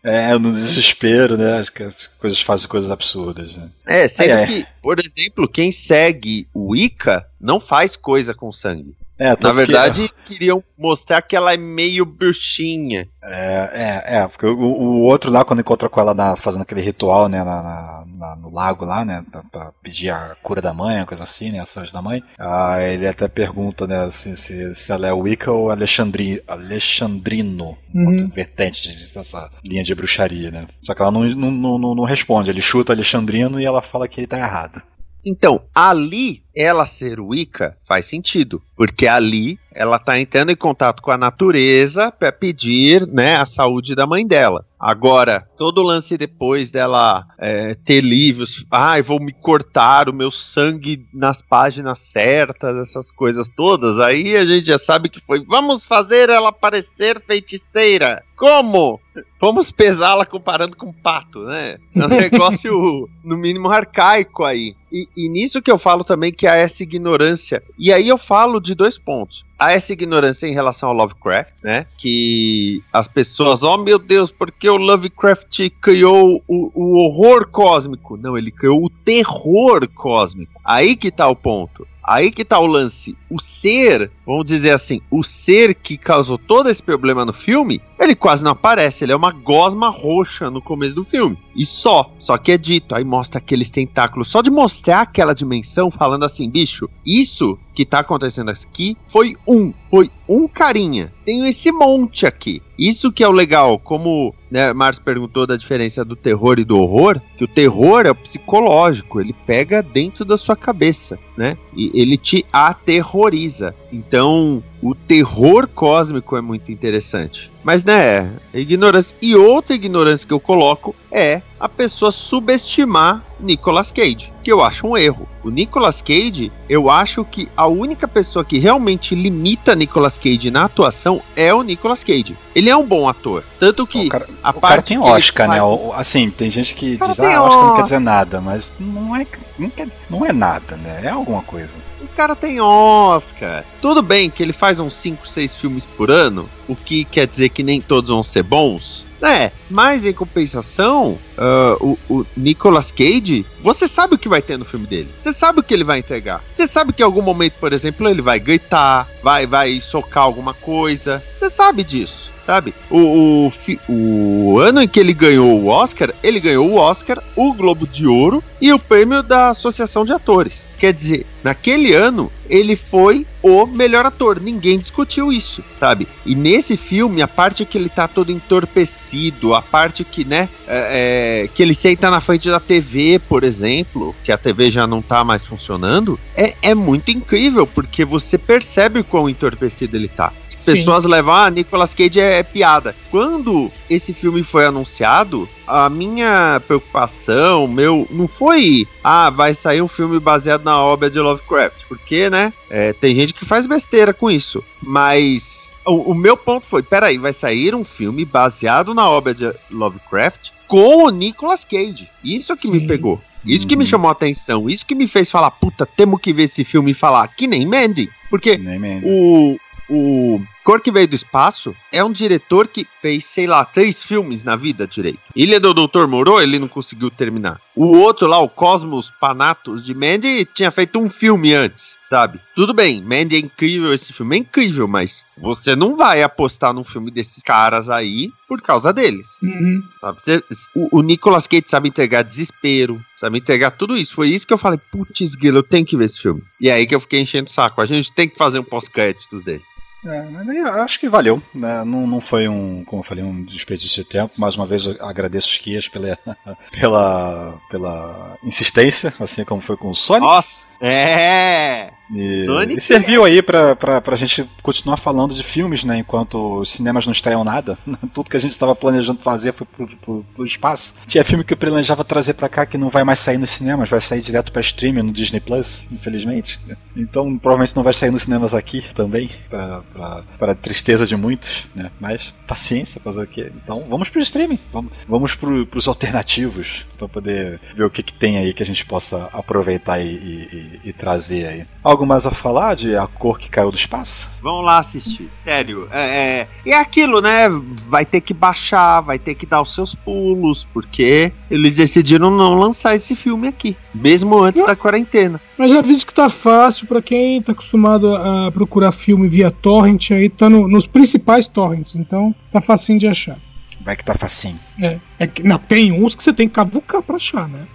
É, 0.08 0.38
no 0.38 0.52
desespero, 0.52 1.36
né? 1.36 1.58
Acho 1.58 1.72
que 1.72 1.82
as 1.82 2.06
coisas 2.20 2.40
fazem 2.40 2.68
coisas 2.68 2.92
absurdas, 2.92 3.56
né? 3.56 3.68
É, 3.84 4.06
sendo 4.06 4.34
É. 4.34 4.46
que, 4.46 4.66
por 4.80 5.00
exemplo, 5.00 5.48
quem 5.48 5.72
segue 5.72 6.46
o 6.54 6.76
Ica 6.76 7.26
não 7.40 7.58
faz 7.58 7.96
coisa 7.96 8.32
com 8.32 8.52
sangue. 8.52 8.94
É, 9.18 9.30
Na 9.30 9.36
tanto 9.36 9.52
que- 9.52 9.66
verdade, 9.66 10.10
queriam 10.26 10.62
mostrar 10.78 11.22
que 11.22 11.34
ela 11.34 11.54
é 11.54 11.56
meio 11.56 12.04
bruxinha. 12.04 13.08
É, 13.22 13.70
é, 14.08 14.18
é, 14.18 14.28
porque 14.28 14.44
o, 14.46 14.58
o 14.58 15.02
outro 15.04 15.30
lá, 15.30 15.42
quando 15.44 15.60
encontra 15.60 15.88
com 15.88 16.00
ela 16.00 16.12
na- 16.12 16.36
fazendo 16.36 16.62
aquele 16.62 16.82
ritual, 16.82 17.26
né, 17.28 17.42
na, 17.42 18.04
na- 18.06 18.36
no 18.36 18.52
lago 18.52 18.84
lá, 18.84 19.04
né, 19.04 19.24
pra, 19.30 19.42
pra 19.50 19.72
pedir 19.82 20.10
a 20.10 20.36
cura 20.42 20.60
da 20.60 20.74
mãe, 20.74 20.98
uma 20.98 21.06
coisa 21.06 21.22
assim, 21.22 21.50
né, 21.50 21.60
a 21.60 21.66
saúde 21.66 21.92
da 21.92 22.02
mãe, 22.02 22.22
ah, 22.38 22.76
ele 22.82 23.06
até 23.08 23.26
pergunta, 23.26 23.86
né, 23.86 24.04
assim, 24.04 24.36
se, 24.36 24.74
se 24.74 24.92
ela 24.92 25.06
é 25.06 25.12
Wicca 25.12 25.50
ou 25.50 25.70
Alexandri, 25.70 26.42
Alexandrino, 26.46 27.76
Uhum. 27.94 28.28
vertente 28.28 28.94
de- 28.94 29.14
dessa 29.14 29.50
linha 29.64 29.82
de 29.82 29.94
bruxaria, 29.94 30.50
né. 30.50 30.66
Só 30.82 30.94
que 30.94 31.00
ela 31.02 31.10
não, 31.10 31.24
não, 31.24 31.78
não, 31.78 31.94
não 31.94 32.04
responde, 32.04 32.50
ele 32.50 32.60
chuta 32.60 32.92
Alexandrino 32.92 33.58
e 33.60 33.64
ela 33.64 33.80
fala 33.82 34.06
que 34.06 34.20
ele 34.20 34.26
tá 34.26 34.38
errado. 34.38 34.82
Então, 35.28 35.64
ali, 35.74 36.44
ela 36.54 36.86
ser 36.86 37.18
Wicca 37.18 37.76
faz 37.84 38.06
sentido. 38.06 38.62
Porque 38.76 39.08
ali, 39.08 39.58
ela 39.76 39.98
tá 39.98 40.18
entrando 40.18 40.50
em 40.50 40.56
contato 40.56 41.02
com 41.02 41.10
a 41.10 41.18
natureza 41.18 42.10
para 42.10 42.32
pedir, 42.32 43.06
né, 43.06 43.36
a 43.36 43.44
saúde 43.44 43.94
da 43.94 44.06
mãe 44.06 44.26
dela. 44.26 44.64
Agora, 44.78 45.48
todo 45.56 45.78
o 45.78 45.84
lance 45.84 46.16
depois 46.18 46.70
dela 46.70 47.26
é, 47.38 47.74
ter 47.74 48.02
livros, 48.02 48.64
ai, 48.70 49.02
vou 49.02 49.18
me 49.20 49.32
cortar 49.32 50.08
o 50.08 50.12
meu 50.12 50.30
sangue 50.30 51.06
nas 51.12 51.40
páginas 51.40 51.98
certas, 51.98 52.76
essas 52.76 53.10
coisas 53.10 53.48
todas, 53.56 53.98
aí 53.98 54.36
a 54.36 54.44
gente 54.44 54.66
já 54.66 54.78
sabe 54.78 55.08
que 55.08 55.20
foi, 55.20 55.44
vamos 55.44 55.84
fazer 55.84 56.28
ela 56.28 56.52
parecer 56.52 57.22
feiticeira. 57.26 58.22
Como? 58.36 59.00
Vamos 59.40 59.70
pesá-la 59.70 60.26
comparando 60.26 60.76
com 60.76 60.88
um 60.88 60.92
pato, 60.92 61.40
né? 61.46 61.78
É 61.94 62.04
um 62.04 62.08
negócio, 62.08 63.08
no 63.24 63.36
mínimo, 63.36 63.70
arcaico 63.70 64.44
aí. 64.44 64.74
E, 64.92 65.08
e 65.16 65.28
nisso 65.28 65.62
que 65.62 65.70
eu 65.70 65.78
falo 65.78 66.04
também 66.04 66.30
que 66.30 66.46
há 66.46 66.54
essa 66.54 66.82
ignorância. 66.82 67.62
E 67.78 67.90
aí 67.90 68.06
eu 68.06 68.18
falo 68.18 68.60
de 68.60 68.74
dois 68.74 68.98
pontos. 68.98 69.42
Há 69.58 69.72
essa 69.72 69.92
ignorância 69.92 70.46
em 70.46 70.52
relação 70.52 70.88
ao 70.88 70.94
Lovecraft, 70.94 71.52
né? 71.62 71.86
Que 71.96 72.82
as 72.92 73.08
pessoas, 73.08 73.62
oh 73.62 73.78
meu 73.78 73.98
Deus, 73.98 74.30
porque 74.30 74.68
o 74.68 74.76
Lovecraft 74.76 75.70
criou 75.80 76.42
o, 76.46 76.70
o 76.74 76.98
horror 76.98 77.48
cósmico? 77.48 78.16
Não, 78.16 78.36
ele 78.36 78.50
criou 78.50 78.84
o 78.84 78.90
terror 78.90 79.88
cósmico. 79.94 80.60
Aí 80.64 80.96
que 80.96 81.10
tá 81.10 81.26
o 81.28 81.36
ponto. 81.36 81.86
Aí 82.06 82.30
que 82.30 82.44
tá 82.44 82.60
o 82.60 82.66
lance. 82.66 83.16
O 83.28 83.40
ser, 83.40 84.12
vamos 84.24 84.46
dizer 84.46 84.72
assim, 84.72 85.00
o 85.10 85.24
ser 85.24 85.74
que 85.74 85.98
causou 85.98 86.38
todo 86.38 86.70
esse 86.70 86.80
problema 86.80 87.24
no 87.24 87.32
filme, 87.32 87.82
ele 87.98 88.14
quase 88.14 88.44
não 88.44 88.52
aparece. 88.52 89.02
Ele 89.02 89.12
é 89.12 89.16
uma 89.16 89.32
gosma 89.32 89.88
roxa 89.88 90.48
no 90.48 90.62
começo 90.62 90.94
do 90.94 91.04
filme. 91.04 91.36
E 91.56 91.64
só. 91.66 92.12
Só 92.18 92.38
que 92.38 92.52
é 92.52 92.58
dito. 92.58 92.94
Aí 92.94 93.04
mostra 93.04 93.38
aqueles 93.38 93.70
tentáculos. 93.70 94.30
Só 94.30 94.40
de 94.40 94.50
mostrar 94.50 95.00
aquela 95.00 95.34
dimensão, 95.34 95.90
falando 95.90 96.24
assim, 96.24 96.48
bicho, 96.48 96.88
isso 97.04 97.58
que 97.74 97.84
tá 97.84 97.98
acontecendo 97.98 98.50
aqui 98.50 98.96
foi 99.08 99.34
um. 99.46 99.72
Foi 99.90 100.10
um 100.28 100.46
carinha. 100.46 101.12
Tenho 101.26 101.44
esse 101.44 101.72
monte 101.72 102.24
aqui. 102.24 102.62
Isso 102.78 103.12
que 103.12 103.24
é 103.24 103.28
o 103.28 103.32
legal, 103.32 103.80
como 103.80 104.32
né, 104.48 104.72
Márcio 104.72 105.02
perguntou 105.02 105.44
da 105.44 105.56
diferença 105.56 106.04
do 106.04 106.14
terror 106.14 106.58
e 106.60 106.64
do 106.64 106.78
horror, 106.78 107.20
que 107.36 107.42
o 107.42 107.48
terror 107.48 108.06
é 108.06 108.14
psicológico, 108.14 109.20
ele 109.20 109.34
pega 109.44 109.82
dentro 109.82 110.24
da 110.24 110.36
sua 110.36 110.54
cabeça, 110.54 111.18
né? 111.36 111.58
E 111.74 111.90
ele 112.00 112.16
te 112.16 112.46
aterroriza. 112.52 113.74
Então, 113.92 114.62
o 114.80 114.94
terror 114.94 115.66
cósmico 115.66 116.36
é 116.36 116.40
muito 116.40 116.70
interessante. 116.70 117.50
Mas, 117.66 117.82
né, 117.84 118.30
ignorância. 118.54 119.16
E 119.20 119.34
outra 119.34 119.74
ignorância 119.74 120.24
que 120.24 120.32
eu 120.32 120.38
coloco 120.38 120.94
é 121.10 121.42
a 121.58 121.68
pessoa 121.68 122.12
subestimar 122.12 123.24
Nicolas 123.40 123.90
Cage, 123.90 124.32
que 124.40 124.52
eu 124.52 124.62
acho 124.62 124.86
um 124.86 124.96
erro. 124.96 125.28
O 125.42 125.50
Nicolas 125.50 126.00
Cage, 126.00 126.52
eu 126.68 126.88
acho 126.88 127.24
que 127.24 127.48
a 127.56 127.66
única 127.66 128.06
pessoa 128.06 128.44
que 128.44 128.56
realmente 128.58 129.16
limita 129.16 129.74
Nicolas 129.74 130.16
Cage 130.16 130.48
na 130.48 130.64
atuação 130.66 131.20
é 131.34 131.52
o 131.52 131.62
Nicolas 131.64 132.04
Cage. 132.04 132.36
Ele 132.54 132.70
é 132.70 132.76
um 132.76 132.86
bom 132.86 133.08
ator. 133.08 133.42
Tanto 133.58 133.84
que 133.84 134.06
o 134.06 134.08
cara, 134.10 134.28
a 134.44 134.50
o 134.50 134.60
parte 134.60 134.68
cara 134.68 134.82
tem 134.82 134.98
Oscar, 134.98 135.48
né? 135.48 135.58
faz- 135.58 135.68
O- 135.68 135.92
Assim, 135.92 136.30
tem 136.30 136.48
gente 136.50 136.72
que 136.72 136.92
diz, 136.96 137.18
ah, 137.18 137.42
Oscar 137.42 137.64
não 137.66 137.76
quer 137.76 137.82
dizer 137.82 137.98
nada, 138.00 138.40
mas 138.40 138.72
não 138.78 139.16
é, 139.16 139.26
não, 139.58 139.70
quer- 139.70 139.88
não 140.08 140.24
é 140.24 140.32
nada, 140.32 140.76
né? 140.76 141.00
É 141.02 141.08
alguma 141.08 141.42
coisa. 141.42 141.70
Cara 142.16 142.34
tem 142.34 142.58
Oscar. 142.62 143.62
Tudo 143.82 144.00
bem 144.00 144.30
que 144.30 144.42
ele 144.42 144.54
faz 144.54 144.80
uns 144.80 144.94
5, 144.94 145.28
6 145.28 145.54
filmes 145.54 145.84
por 145.84 146.10
ano, 146.10 146.48
o 146.66 146.74
que 146.74 147.04
quer 147.04 147.26
dizer 147.26 147.50
que 147.50 147.62
nem 147.62 147.78
todos 147.78 148.10
vão 148.10 148.24
ser 148.24 148.42
bons. 148.42 149.04
É, 149.20 149.52
mas 149.68 150.04
em 150.04 150.14
compensação, 150.14 151.18
ah, 151.36 151.76
o, 151.78 151.98
o 152.08 152.26
Nicolas 152.34 152.90
Cage, 152.90 153.44
você 153.62 153.86
sabe 153.86 154.14
o 154.14 154.18
que 154.18 154.30
vai 154.30 154.40
ter 154.40 154.58
no 154.58 154.64
filme 154.64 154.86
dele. 154.86 155.10
Você 155.20 155.32
sabe 155.32 155.60
o 155.60 155.62
que 155.62 155.74
ele 155.74 155.84
vai 155.84 155.98
entregar. 155.98 156.42
Você 156.52 156.66
sabe 156.66 156.94
que 156.94 157.02
em 157.02 157.04
algum 157.04 157.22
momento, 157.22 157.54
por 157.60 157.72
exemplo, 157.72 158.08
ele 158.08 158.22
vai 158.22 158.40
gritar, 158.40 159.06
vai, 159.22 159.46
vai 159.46 159.78
socar 159.80 160.24
alguma 160.24 160.54
coisa. 160.54 161.22
Você 161.36 161.50
sabe 161.50 161.84
disso. 161.84 162.30
Sabe? 162.46 162.72
O, 162.88 163.50
o, 163.88 163.92
o 163.92 164.58
ano 164.60 164.80
em 164.80 164.86
que 164.86 165.00
ele 165.00 165.12
ganhou 165.12 165.60
o 165.60 165.66
Oscar, 165.66 166.14
ele 166.22 166.38
ganhou 166.38 166.70
o 166.70 166.76
Oscar, 166.76 167.20
o 167.34 167.52
Globo 167.52 167.88
de 167.88 168.06
Ouro 168.06 168.42
e 168.60 168.72
o 168.72 168.78
prêmio 168.78 169.20
da 169.20 169.50
Associação 169.50 170.04
de 170.04 170.12
Atores. 170.12 170.64
Quer 170.78 170.92
dizer, 170.92 171.26
naquele 171.42 171.92
ano 171.92 172.30
ele 172.48 172.76
foi 172.76 173.26
o 173.42 173.66
melhor 173.66 174.06
ator, 174.06 174.40
ninguém 174.40 174.78
discutiu 174.78 175.32
isso, 175.32 175.64
sabe? 175.80 176.06
E 176.24 176.34
nesse 176.34 176.76
filme, 176.76 177.22
a 177.22 177.28
parte 177.28 177.64
que 177.64 177.78
ele 177.78 177.88
tá 177.88 178.06
todo 178.06 178.30
entorpecido, 178.30 179.54
a 179.54 179.62
parte 179.62 180.04
que, 180.04 180.24
né, 180.24 180.48
é, 180.68 181.44
é, 181.44 181.48
que 181.48 181.62
ele 181.62 181.74
senta 181.74 182.10
na 182.10 182.20
frente 182.20 182.48
da 182.48 182.60
TV, 182.60 183.20
por 183.28 183.42
exemplo, 183.42 184.14
que 184.22 184.30
a 184.30 184.38
TV 184.38 184.70
já 184.70 184.86
não 184.86 185.02
tá 185.02 185.24
mais 185.24 185.44
funcionando, 185.44 186.18
é, 186.36 186.54
é 186.62 186.74
muito 186.74 187.10
incrível, 187.10 187.66
porque 187.66 188.04
você 188.04 188.36
percebe 188.38 189.00
o 189.00 189.04
quão 189.04 189.28
entorpecido 189.28 189.96
ele 189.96 190.08
tá. 190.08 190.32
As 190.58 190.64
Sim. 190.64 190.72
pessoas 190.76 191.04
levam, 191.04 191.34
ah, 191.34 191.50
Nicolas 191.50 191.92
Cage 191.94 192.18
é, 192.20 192.38
é 192.38 192.42
piada. 192.42 192.94
Quando 193.10 193.70
esse 193.88 194.12
filme 194.14 194.42
foi 194.42 194.66
anunciado, 194.66 195.48
a 195.66 195.88
minha 195.90 196.60
preocupação, 196.66 197.68
meu, 197.68 198.06
não 198.10 198.26
foi, 198.26 198.86
ah, 199.04 199.30
vai 199.30 199.54
sair 199.54 199.82
um 199.82 199.88
filme 199.88 200.18
baseado 200.18 200.64
na 200.64 200.80
obra 200.82 201.10
de 201.10 201.18
Lovecraft, 201.18 201.84
porque, 201.88 202.28
né, 202.30 202.52
é, 202.70 202.92
tem 202.92 203.14
gente 203.14 203.34
que 203.34 203.44
faz 203.44 203.66
besteira 203.66 204.12
com 204.14 204.30
isso, 204.30 204.62
mas 204.82 205.70
o, 205.84 206.10
o 206.10 206.14
meu 206.14 206.36
ponto 206.36 206.66
foi, 206.66 206.82
peraí, 206.82 207.18
vai 207.18 207.32
sair 207.32 207.74
um 207.74 207.84
filme 207.84 208.24
baseado 208.24 208.94
na 208.94 209.08
obra 209.08 209.34
de 209.34 209.52
Lovecraft 209.70 210.50
com 210.66 211.04
o 211.04 211.10
Nicolas 211.10 211.64
Cage. 211.64 212.08
Isso 212.24 212.56
que 212.56 212.68
me 212.68 212.80
Sim. 212.80 212.86
pegou. 212.86 213.20
Isso 213.44 213.64
que 213.64 213.74
Uhum. 213.74 213.78
me 213.80 213.86
chamou 213.86 214.08
a 214.08 214.12
atenção, 214.12 214.68
isso 214.68 214.84
que 214.84 214.94
me 214.96 215.06
fez 215.06 215.30
falar, 215.30 215.52
puta, 215.52 215.86
temos 215.86 216.20
que 216.20 216.32
ver 216.32 216.44
esse 216.44 216.64
filme 216.64 216.90
e 216.90 216.94
falar, 216.94 217.28
que 217.28 217.46
nem 217.46 217.64
Mandy. 217.64 218.10
Porque 218.28 218.58
Nem 218.58 218.76
mesmo. 218.76 219.06
o, 219.08 219.56
o 219.88 220.42
Cor 220.64 220.80
que 220.80 220.90
Veio 220.90 221.06
do 221.06 221.14
Espaço 221.14 221.74
é 221.92 222.02
um 222.02 222.10
diretor 222.10 222.66
que 222.66 222.86
fez, 223.00 223.24
sei 223.24 223.46
lá, 223.46 223.64
três 223.64 224.02
filmes 224.02 224.42
na 224.42 224.56
vida 224.56 224.86
direito. 224.86 225.20
Ilha 225.34 225.60
do 225.60 225.72
Dr. 225.72 226.06
Moreau, 226.08 226.42
ele 226.42 226.58
não 226.58 226.66
conseguiu 226.68 227.10
terminar. 227.10 227.60
O 227.74 227.96
outro 227.98 228.26
lá, 228.26 228.38
o 228.40 228.48
Cosmos 228.48 229.10
Panatos 229.20 229.84
de 229.84 229.94
Mandy, 229.94 230.44
tinha 230.52 230.70
feito 230.72 230.98
um 230.98 231.08
filme 231.08 231.54
antes, 231.54 231.94
sabe? 232.10 232.40
Tudo 232.54 232.74
bem, 232.74 233.00
Mandy 233.00 233.36
é 233.36 233.38
incrível, 233.38 233.94
esse 233.94 234.12
filme 234.12 234.34
é 234.36 234.38
incrível, 234.40 234.88
mas 234.88 235.24
você 235.38 235.76
não 235.76 235.94
vai 235.94 236.22
apostar 236.22 236.72
num 236.74 236.82
filme 236.84 237.10
desses 237.12 237.42
caras 237.44 237.88
aí 237.88 238.32
por 238.48 238.60
causa 238.60 238.92
deles. 238.92 239.28
Uhum. 239.42 239.82
Você- 240.18 240.42
o, 240.74 240.98
o 240.98 241.02
Nicolas 241.02 241.46
Cage 241.46 241.64
sabe 241.68 241.88
entregar 241.88 242.22
desespero, 242.22 243.00
sabe 243.16 243.38
entregar 243.38 243.70
tudo 243.70 243.96
isso. 243.96 244.14
Foi 244.14 244.30
isso 244.30 244.46
que 244.46 244.52
eu 244.54 244.58
falei, 244.58 244.80
putz, 244.90 245.34
Guilherme, 245.36 245.58
eu 245.58 245.62
tenho 245.62 245.86
que 245.86 245.96
ver 245.96 246.06
esse 246.06 246.20
filme. 246.20 246.42
E 246.60 246.68
é 246.68 246.72
aí 246.72 246.86
que 246.86 246.94
eu 246.94 247.00
fiquei 247.00 247.20
enchendo 247.20 247.48
o 247.48 247.52
saco. 247.52 247.80
A 247.80 247.86
gente 247.86 248.12
tem 248.12 248.28
que 248.28 248.36
fazer 248.36 248.58
um 248.58 248.64
pós-créditos 248.64 249.44
dele. 249.44 249.62
É, 250.08 250.62
acho 250.80 250.98
que 251.00 251.08
valeu. 251.08 251.42
né? 251.54 251.84
Não, 251.84 252.06
não 252.06 252.20
foi 252.20 252.48
um, 252.48 252.84
como 252.84 253.02
eu 253.02 253.06
falei, 253.06 253.24
um 253.24 253.44
desperdício 253.44 254.02
de 254.02 254.08
tempo. 254.08 254.34
Mais 254.36 254.54
uma 254.56 254.66
vez 254.66 254.86
agradeço 255.00 255.48
os 255.48 255.58
Kias 255.58 255.88
pela, 255.88 256.18
pela, 256.72 257.54
pela 257.70 258.38
insistência, 258.42 259.12
assim 259.18 259.44
como 259.44 259.60
foi 259.60 259.76
com 259.76 259.90
o 259.90 259.96
Sonic. 259.96 260.26
Nossa! 260.26 260.66
É! 260.80 261.95
E, 262.14 262.44
Sonic 262.44 262.78
e 262.78 262.80
serviu 262.80 263.24
aí 263.24 263.42
pra, 263.42 263.74
pra, 263.74 264.00
pra 264.00 264.16
gente 264.16 264.48
continuar 264.62 264.96
falando 264.96 265.34
de 265.34 265.42
filmes, 265.42 265.82
né? 265.84 265.98
Enquanto 265.98 266.60
os 266.60 266.70
cinemas 266.72 267.04
não 267.04 267.12
estreiam 267.12 267.42
nada. 267.42 267.76
Tudo 268.14 268.30
que 268.30 268.36
a 268.36 268.40
gente 268.40 268.52
estava 268.52 268.74
planejando 268.76 269.20
fazer 269.22 269.52
foi 269.52 269.66
pro, 269.66 269.86
pro, 269.96 270.26
pro 270.34 270.46
espaço. 270.46 270.94
Tinha 271.06 271.24
filme 271.24 271.42
que 271.44 271.52
eu 271.52 271.56
planejava 271.56 272.04
trazer 272.04 272.34
pra 272.34 272.48
cá 272.48 272.64
que 272.64 272.78
não 272.78 272.90
vai 272.90 273.02
mais 273.02 273.18
sair 273.18 273.38
nos 273.38 273.50
cinemas, 273.50 273.88
vai 273.88 274.00
sair 274.00 274.20
direto 274.20 274.52
pra 274.52 274.60
streaming 274.62 275.02
no 275.02 275.12
Disney 275.12 275.40
Plus, 275.40 275.84
infelizmente. 275.90 276.58
Então 276.96 277.36
provavelmente 277.38 277.74
não 277.74 277.82
vai 277.82 277.92
sair 277.92 278.10
nos 278.10 278.22
cinemas 278.22 278.54
aqui 278.54 278.84
também, 278.94 279.30
pra, 279.50 279.82
pra, 279.92 280.22
pra 280.38 280.54
tristeza 280.54 281.06
de 281.06 281.16
muitos, 281.16 281.66
né? 281.74 281.90
Mas 282.00 282.32
paciência, 282.46 283.00
fazer 283.00 283.22
o 283.22 283.26
quê? 283.26 283.50
Então 283.62 283.84
vamos 283.88 284.08
pro 284.08 284.20
streaming, 284.20 284.58
vamos, 284.72 284.92
vamos 285.08 285.34
pro, 285.34 285.66
pros 285.66 285.88
alternativos, 285.88 286.84
pra 286.96 287.08
poder 287.08 287.60
ver 287.74 287.84
o 287.84 287.90
que, 287.90 288.02
que 288.02 288.12
tem 288.12 288.38
aí 288.38 288.54
que 288.54 288.62
a 288.62 288.66
gente 288.66 288.84
possa 288.86 289.28
aproveitar 289.32 290.00
e, 290.00 290.06
e- 290.06 290.48
e- 290.84 290.88
e 290.90 290.92
trazer 290.92 291.46
aí. 291.46 291.66
Algo 291.96 292.04
mais 292.06 292.26
a 292.26 292.30
falar 292.30 292.76
de 292.76 292.94
A 292.94 293.06
Cor 293.06 293.38
que 293.38 293.48
Caiu 293.48 293.70
do 293.70 293.76
Espaço? 293.78 294.28
Vamos 294.42 294.66
lá 294.66 294.80
assistir. 294.80 295.30
Sério. 295.42 295.88
É, 295.90 296.00
é, 296.40 296.48
e 296.66 296.70
é 296.70 296.78
aquilo, 296.78 297.22
né? 297.22 297.48
Vai 297.88 298.04
ter 298.04 298.20
que 298.20 298.34
baixar, 298.34 299.00
vai 299.00 299.18
ter 299.18 299.34
que 299.34 299.46
dar 299.46 299.62
os 299.62 299.74
seus 299.74 299.94
pulos, 299.94 300.68
porque 300.74 301.32
eles 301.50 301.74
decidiram 301.74 302.30
não 302.30 302.52
lançar 302.52 302.94
esse 302.94 303.16
filme 303.16 303.48
aqui. 303.48 303.74
Mesmo 303.94 304.38
antes 304.42 304.62
da 304.66 304.76
quarentena. 304.76 305.40
Mas 305.56 305.70
já 305.70 305.78
aviso 305.78 306.06
que 306.06 306.12
tá 306.12 306.28
fácil 306.28 306.86
pra 306.86 307.00
quem 307.00 307.40
tá 307.40 307.52
acostumado 307.52 308.14
a 308.14 308.52
procurar 308.52 308.92
filme 308.92 309.26
via 309.26 309.50
torrent, 309.50 310.10
aí 310.10 310.28
tá 310.28 310.50
no- 310.50 310.68
nos 310.68 310.86
principais 310.86 311.46
torrents, 311.48 311.96
então 311.96 312.34
tá 312.52 312.60
facinho 312.60 312.98
de 312.98 313.08
achar. 313.08 313.38
Vai 313.80 313.96
que 313.96 314.04
tá 314.04 314.14
facinho. 314.14 314.58
É, 314.82 314.98
é 315.18 315.26
que, 315.26 315.42
não, 315.42 315.56
tem 315.58 315.92
uns 315.92 316.14
que 316.14 316.22
você 316.22 316.32
tem 316.32 316.46
que 316.46 316.54
cavucar 316.56 317.00
pra 317.02 317.16
achar, 317.16 317.48
né? 317.48 317.66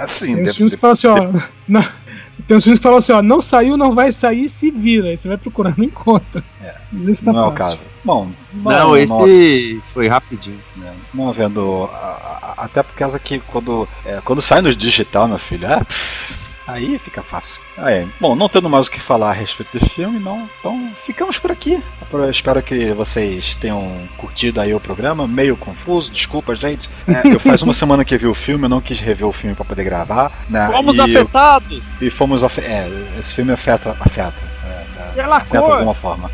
Assim, 0.00 0.34
Tem 0.36 0.44
uns 0.48 0.56
filmes 0.56 0.74
que 0.74 0.80
falam 0.80 0.92
assim, 0.92 1.06
ó. 1.08 1.16
na- 1.68 1.92
tem 2.46 2.56
uns 2.56 2.64
filmes 2.64 2.78
que 2.78 2.82
falam 2.82 2.98
assim, 2.98 3.12
ó, 3.12 3.22
não 3.22 3.40
saiu, 3.40 3.76
não 3.76 3.94
vai 3.94 4.10
sair, 4.10 4.48
se 4.48 4.70
vira. 4.70 5.08
Aí 5.08 5.16
você 5.16 5.28
vai 5.28 5.36
procurar, 5.38 5.74
não 5.76 5.84
encontra. 5.84 6.42
É. 6.62 6.74
Esse 7.08 7.24
tá 7.24 7.32
não 7.32 7.44
é 7.44 7.46
o 7.48 7.50
fácil. 7.52 7.78
caso. 7.78 7.90
Bom, 8.04 8.28
Não, 8.52 8.96
esse 8.96 9.80
foi 9.94 10.08
rapidinho. 10.08 10.58
né, 10.76 10.92
não 11.14 11.32
a- 11.92 12.54
a- 12.58 12.64
Até 12.64 12.82
por 12.82 12.94
causa 12.94 13.18
que 13.18 13.38
quando, 13.40 13.88
é, 14.04 14.20
quando 14.24 14.42
sai 14.42 14.60
no 14.60 14.74
digital, 14.74 15.26
meu 15.28 15.38
filho, 15.38 15.66
é, 15.66 15.80
aí 16.66 16.98
fica 16.98 17.22
fácil. 17.22 17.60
Ah, 17.76 17.90
é. 17.90 18.06
Bom, 18.20 18.34
não 18.34 18.48
tendo 18.48 18.68
mais 18.68 18.86
o 18.86 18.90
que 18.90 19.00
falar 19.00 19.30
a 19.30 19.32
respeito 19.32 19.78
do 19.78 19.88
filme, 19.90 20.18
não. 20.18 20.48
Então 20.60 20.90
ficamos 21.06 21.38
por 21.38 21.50
aqui. 21.50 21.82
Eu 22.12 22.30
espero 22.30 22.62
que 22.62 22.92
vocês 22.92 23.56
tenham 23.56 24.06
curtido 24.18 24.60
aí 24.60 24.74
o 24.74 24.80
programa, 24.80 25.26
meio 25.26 25.56
confuso, 25.56 26.10
desculpa, 26.10 26.54
gente. 26.54 26.88
É, 27.08 27.26
eu 27.34 27.40
faz 27.40 27.62
uma 27.62 27.72
semana 27.74 28.04
que 28.04 28.16
vi 28.18 28.26
o 28.26 28.34
filme, 28.34 28.64
eu 28.64 28.68
não 28.68 28.80
quis 28.80 29.00
rever 29.00 29.26
o 29.26 29.32
filme 29.32 29.56
pra 29.56 29.64
poder 29.64 29.84
gravar. 29.84 30.30
Né, 30.48 30.68
Fomos 30.70 30.94
e, 30.94 30.98
eu- 30.98 31.04
afetados! 31.04 31.82
e 32.00 32.10
fomos 32.10 32.44
afe- 32.44 32.60
é, 32.60 32.88
esse 33.18 33.32
filme 33.32 33.52
afeta, 33.52 33.96
afeta. 34.00 34.34
é, 35.16 35.20
afeta 35.22 35.66
de 35.66 35.72
alguma 35.72 35.94
forma. 35.94 36.30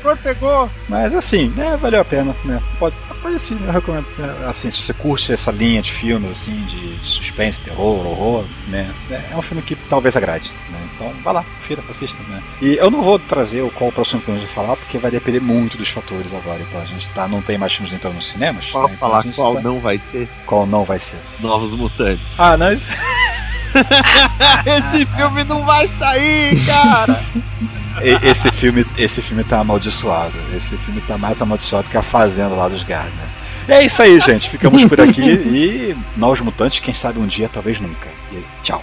Cor 0.00 0.16
pegou! 0.18 0.70
Mas 0.88 1.14
assim, 1.14 1.48
né, 1.56 1.76
valeu 1.80 2.00
a 2.00 2.04
pena, 2.04 2.34
né? 2.44 2.60
Pode, 2.78 2.94
pode 3.22 3.34
assim, 3.36 3.58
eu 3.64 3.72
recomendo. 3.72 4.06
né, 4.18 4.46
Assim, 4.48 4.70
se 4.70 4.82
você 4.82 4.92
curte 4.92 5.32
essa 5.32 5.50
linha 5.50 5.80
de 5.82 5.92
filmes 5.92 6.30
assim, 6.30 6.54
de, 6.64 6.96
de 6.96 7.06
suspense, 7.06 7.60
terror, 7.60 8.06
horror, 8.06 8.44
né? 8.68 8.92
É 9.32 9.36
um 9.36 9.42
filme 9.42 9.62
que 9.62 9.76
talvez 9.88 10.16
agrade, 10.16 10.50
né? 10.70 10.78
Então 10.94 11.12
vá 11.22 11.32
lá, 11.32 11.44
confira, 11.60 11.82
assista, 11.90 12.18
né? 12.28 12.42
E 12.60 12.76
eu 12.76 12.90
não 12.90 13.02
vou 13.02 13.18
trazer 13.18 13.62
o 13.62 13.70
qual 13.70 13.90
o 13.90 13.92
próximo 13.92 14.20
filme 14.22 14.40
de 14.40 14.46
falar, 14.48 14.76
porque 14.76 14.98
vai 14.98 15.10
depender 15.10 15.40
muito 15.40 15.76
dos 15.78 15.88
fatores 15.88 16.32
agora. 16.34 16.60
Então 16.60 16.80
a 16.80 16.84
gente 16.86 17.08
tá, 17.10 17.26
não 17.28 17.40
tem 17.42 17.56
mais 17.58 17.72
filmes 17.72 17.92
entrando 17.92 18.14
nos 18.14 18.28
cinemas. 18.28 18.64
Posso 18.66 18.88
né? 18.88 18.94
Então 18.96 19.08
falar 19.08 19.24
qual 19.34 19.54
tá- 19.56 19.62
não 19.62 19.80
vai 19.80 19.98
ser? 20.10 20.28
qual 20.46 20.66
não 20.66 20.84
vai 20.84 20.98
ser. 20.98 21.18
Novos 21.40 21.74
Mutantes. 21.74 22.20
Ah, 22.38 22.56
não, 22.56 22.72
isso... 22.72 22.92
Esse 24.66 25.06
filme 25.14 25.44
não 25.44 25.64
vai 25.64 25.86
sair, 25.86 26.58
cara! 26.66 27.22
Esse 28.22 28.50
filme, 28.50 28.86
esse 28.96 29.20
filme 29.20 29.44
tá 29.44 29.60
amaldiçoado. 29.60 30.34
Esse 30.56 30.76
filme 30.78 31.00
tá 31.02 31.18
mais 31.18 31.40
amaldiçoado 31.42 31.88
que 31.88 31.96
a 31.96 32.02
fazenda 32.02 32.54
lá 32.54 32.68
dos 32.68 32.82
Gardner. 32.82 33.26
É 33.68 33.84
isso 33.84 34.02
aí, 34.02 34.18
gente. 34.20 34.48
Ficamos 34.48 34.84
por 34.86 35.00
aqui 35.00 35.22
e 35.30 35.96
Novos 36.16 36.40
Mutantes, 36.40 36.80
quem 36.80 36.94
sabe 36.94 37.18
um 37.18 37.26
dia, 37.26 37.48
talvez 37.52 37.80
nunca. 37.80 38.08
E 38.32 38.42
tchau. 38.62 38.82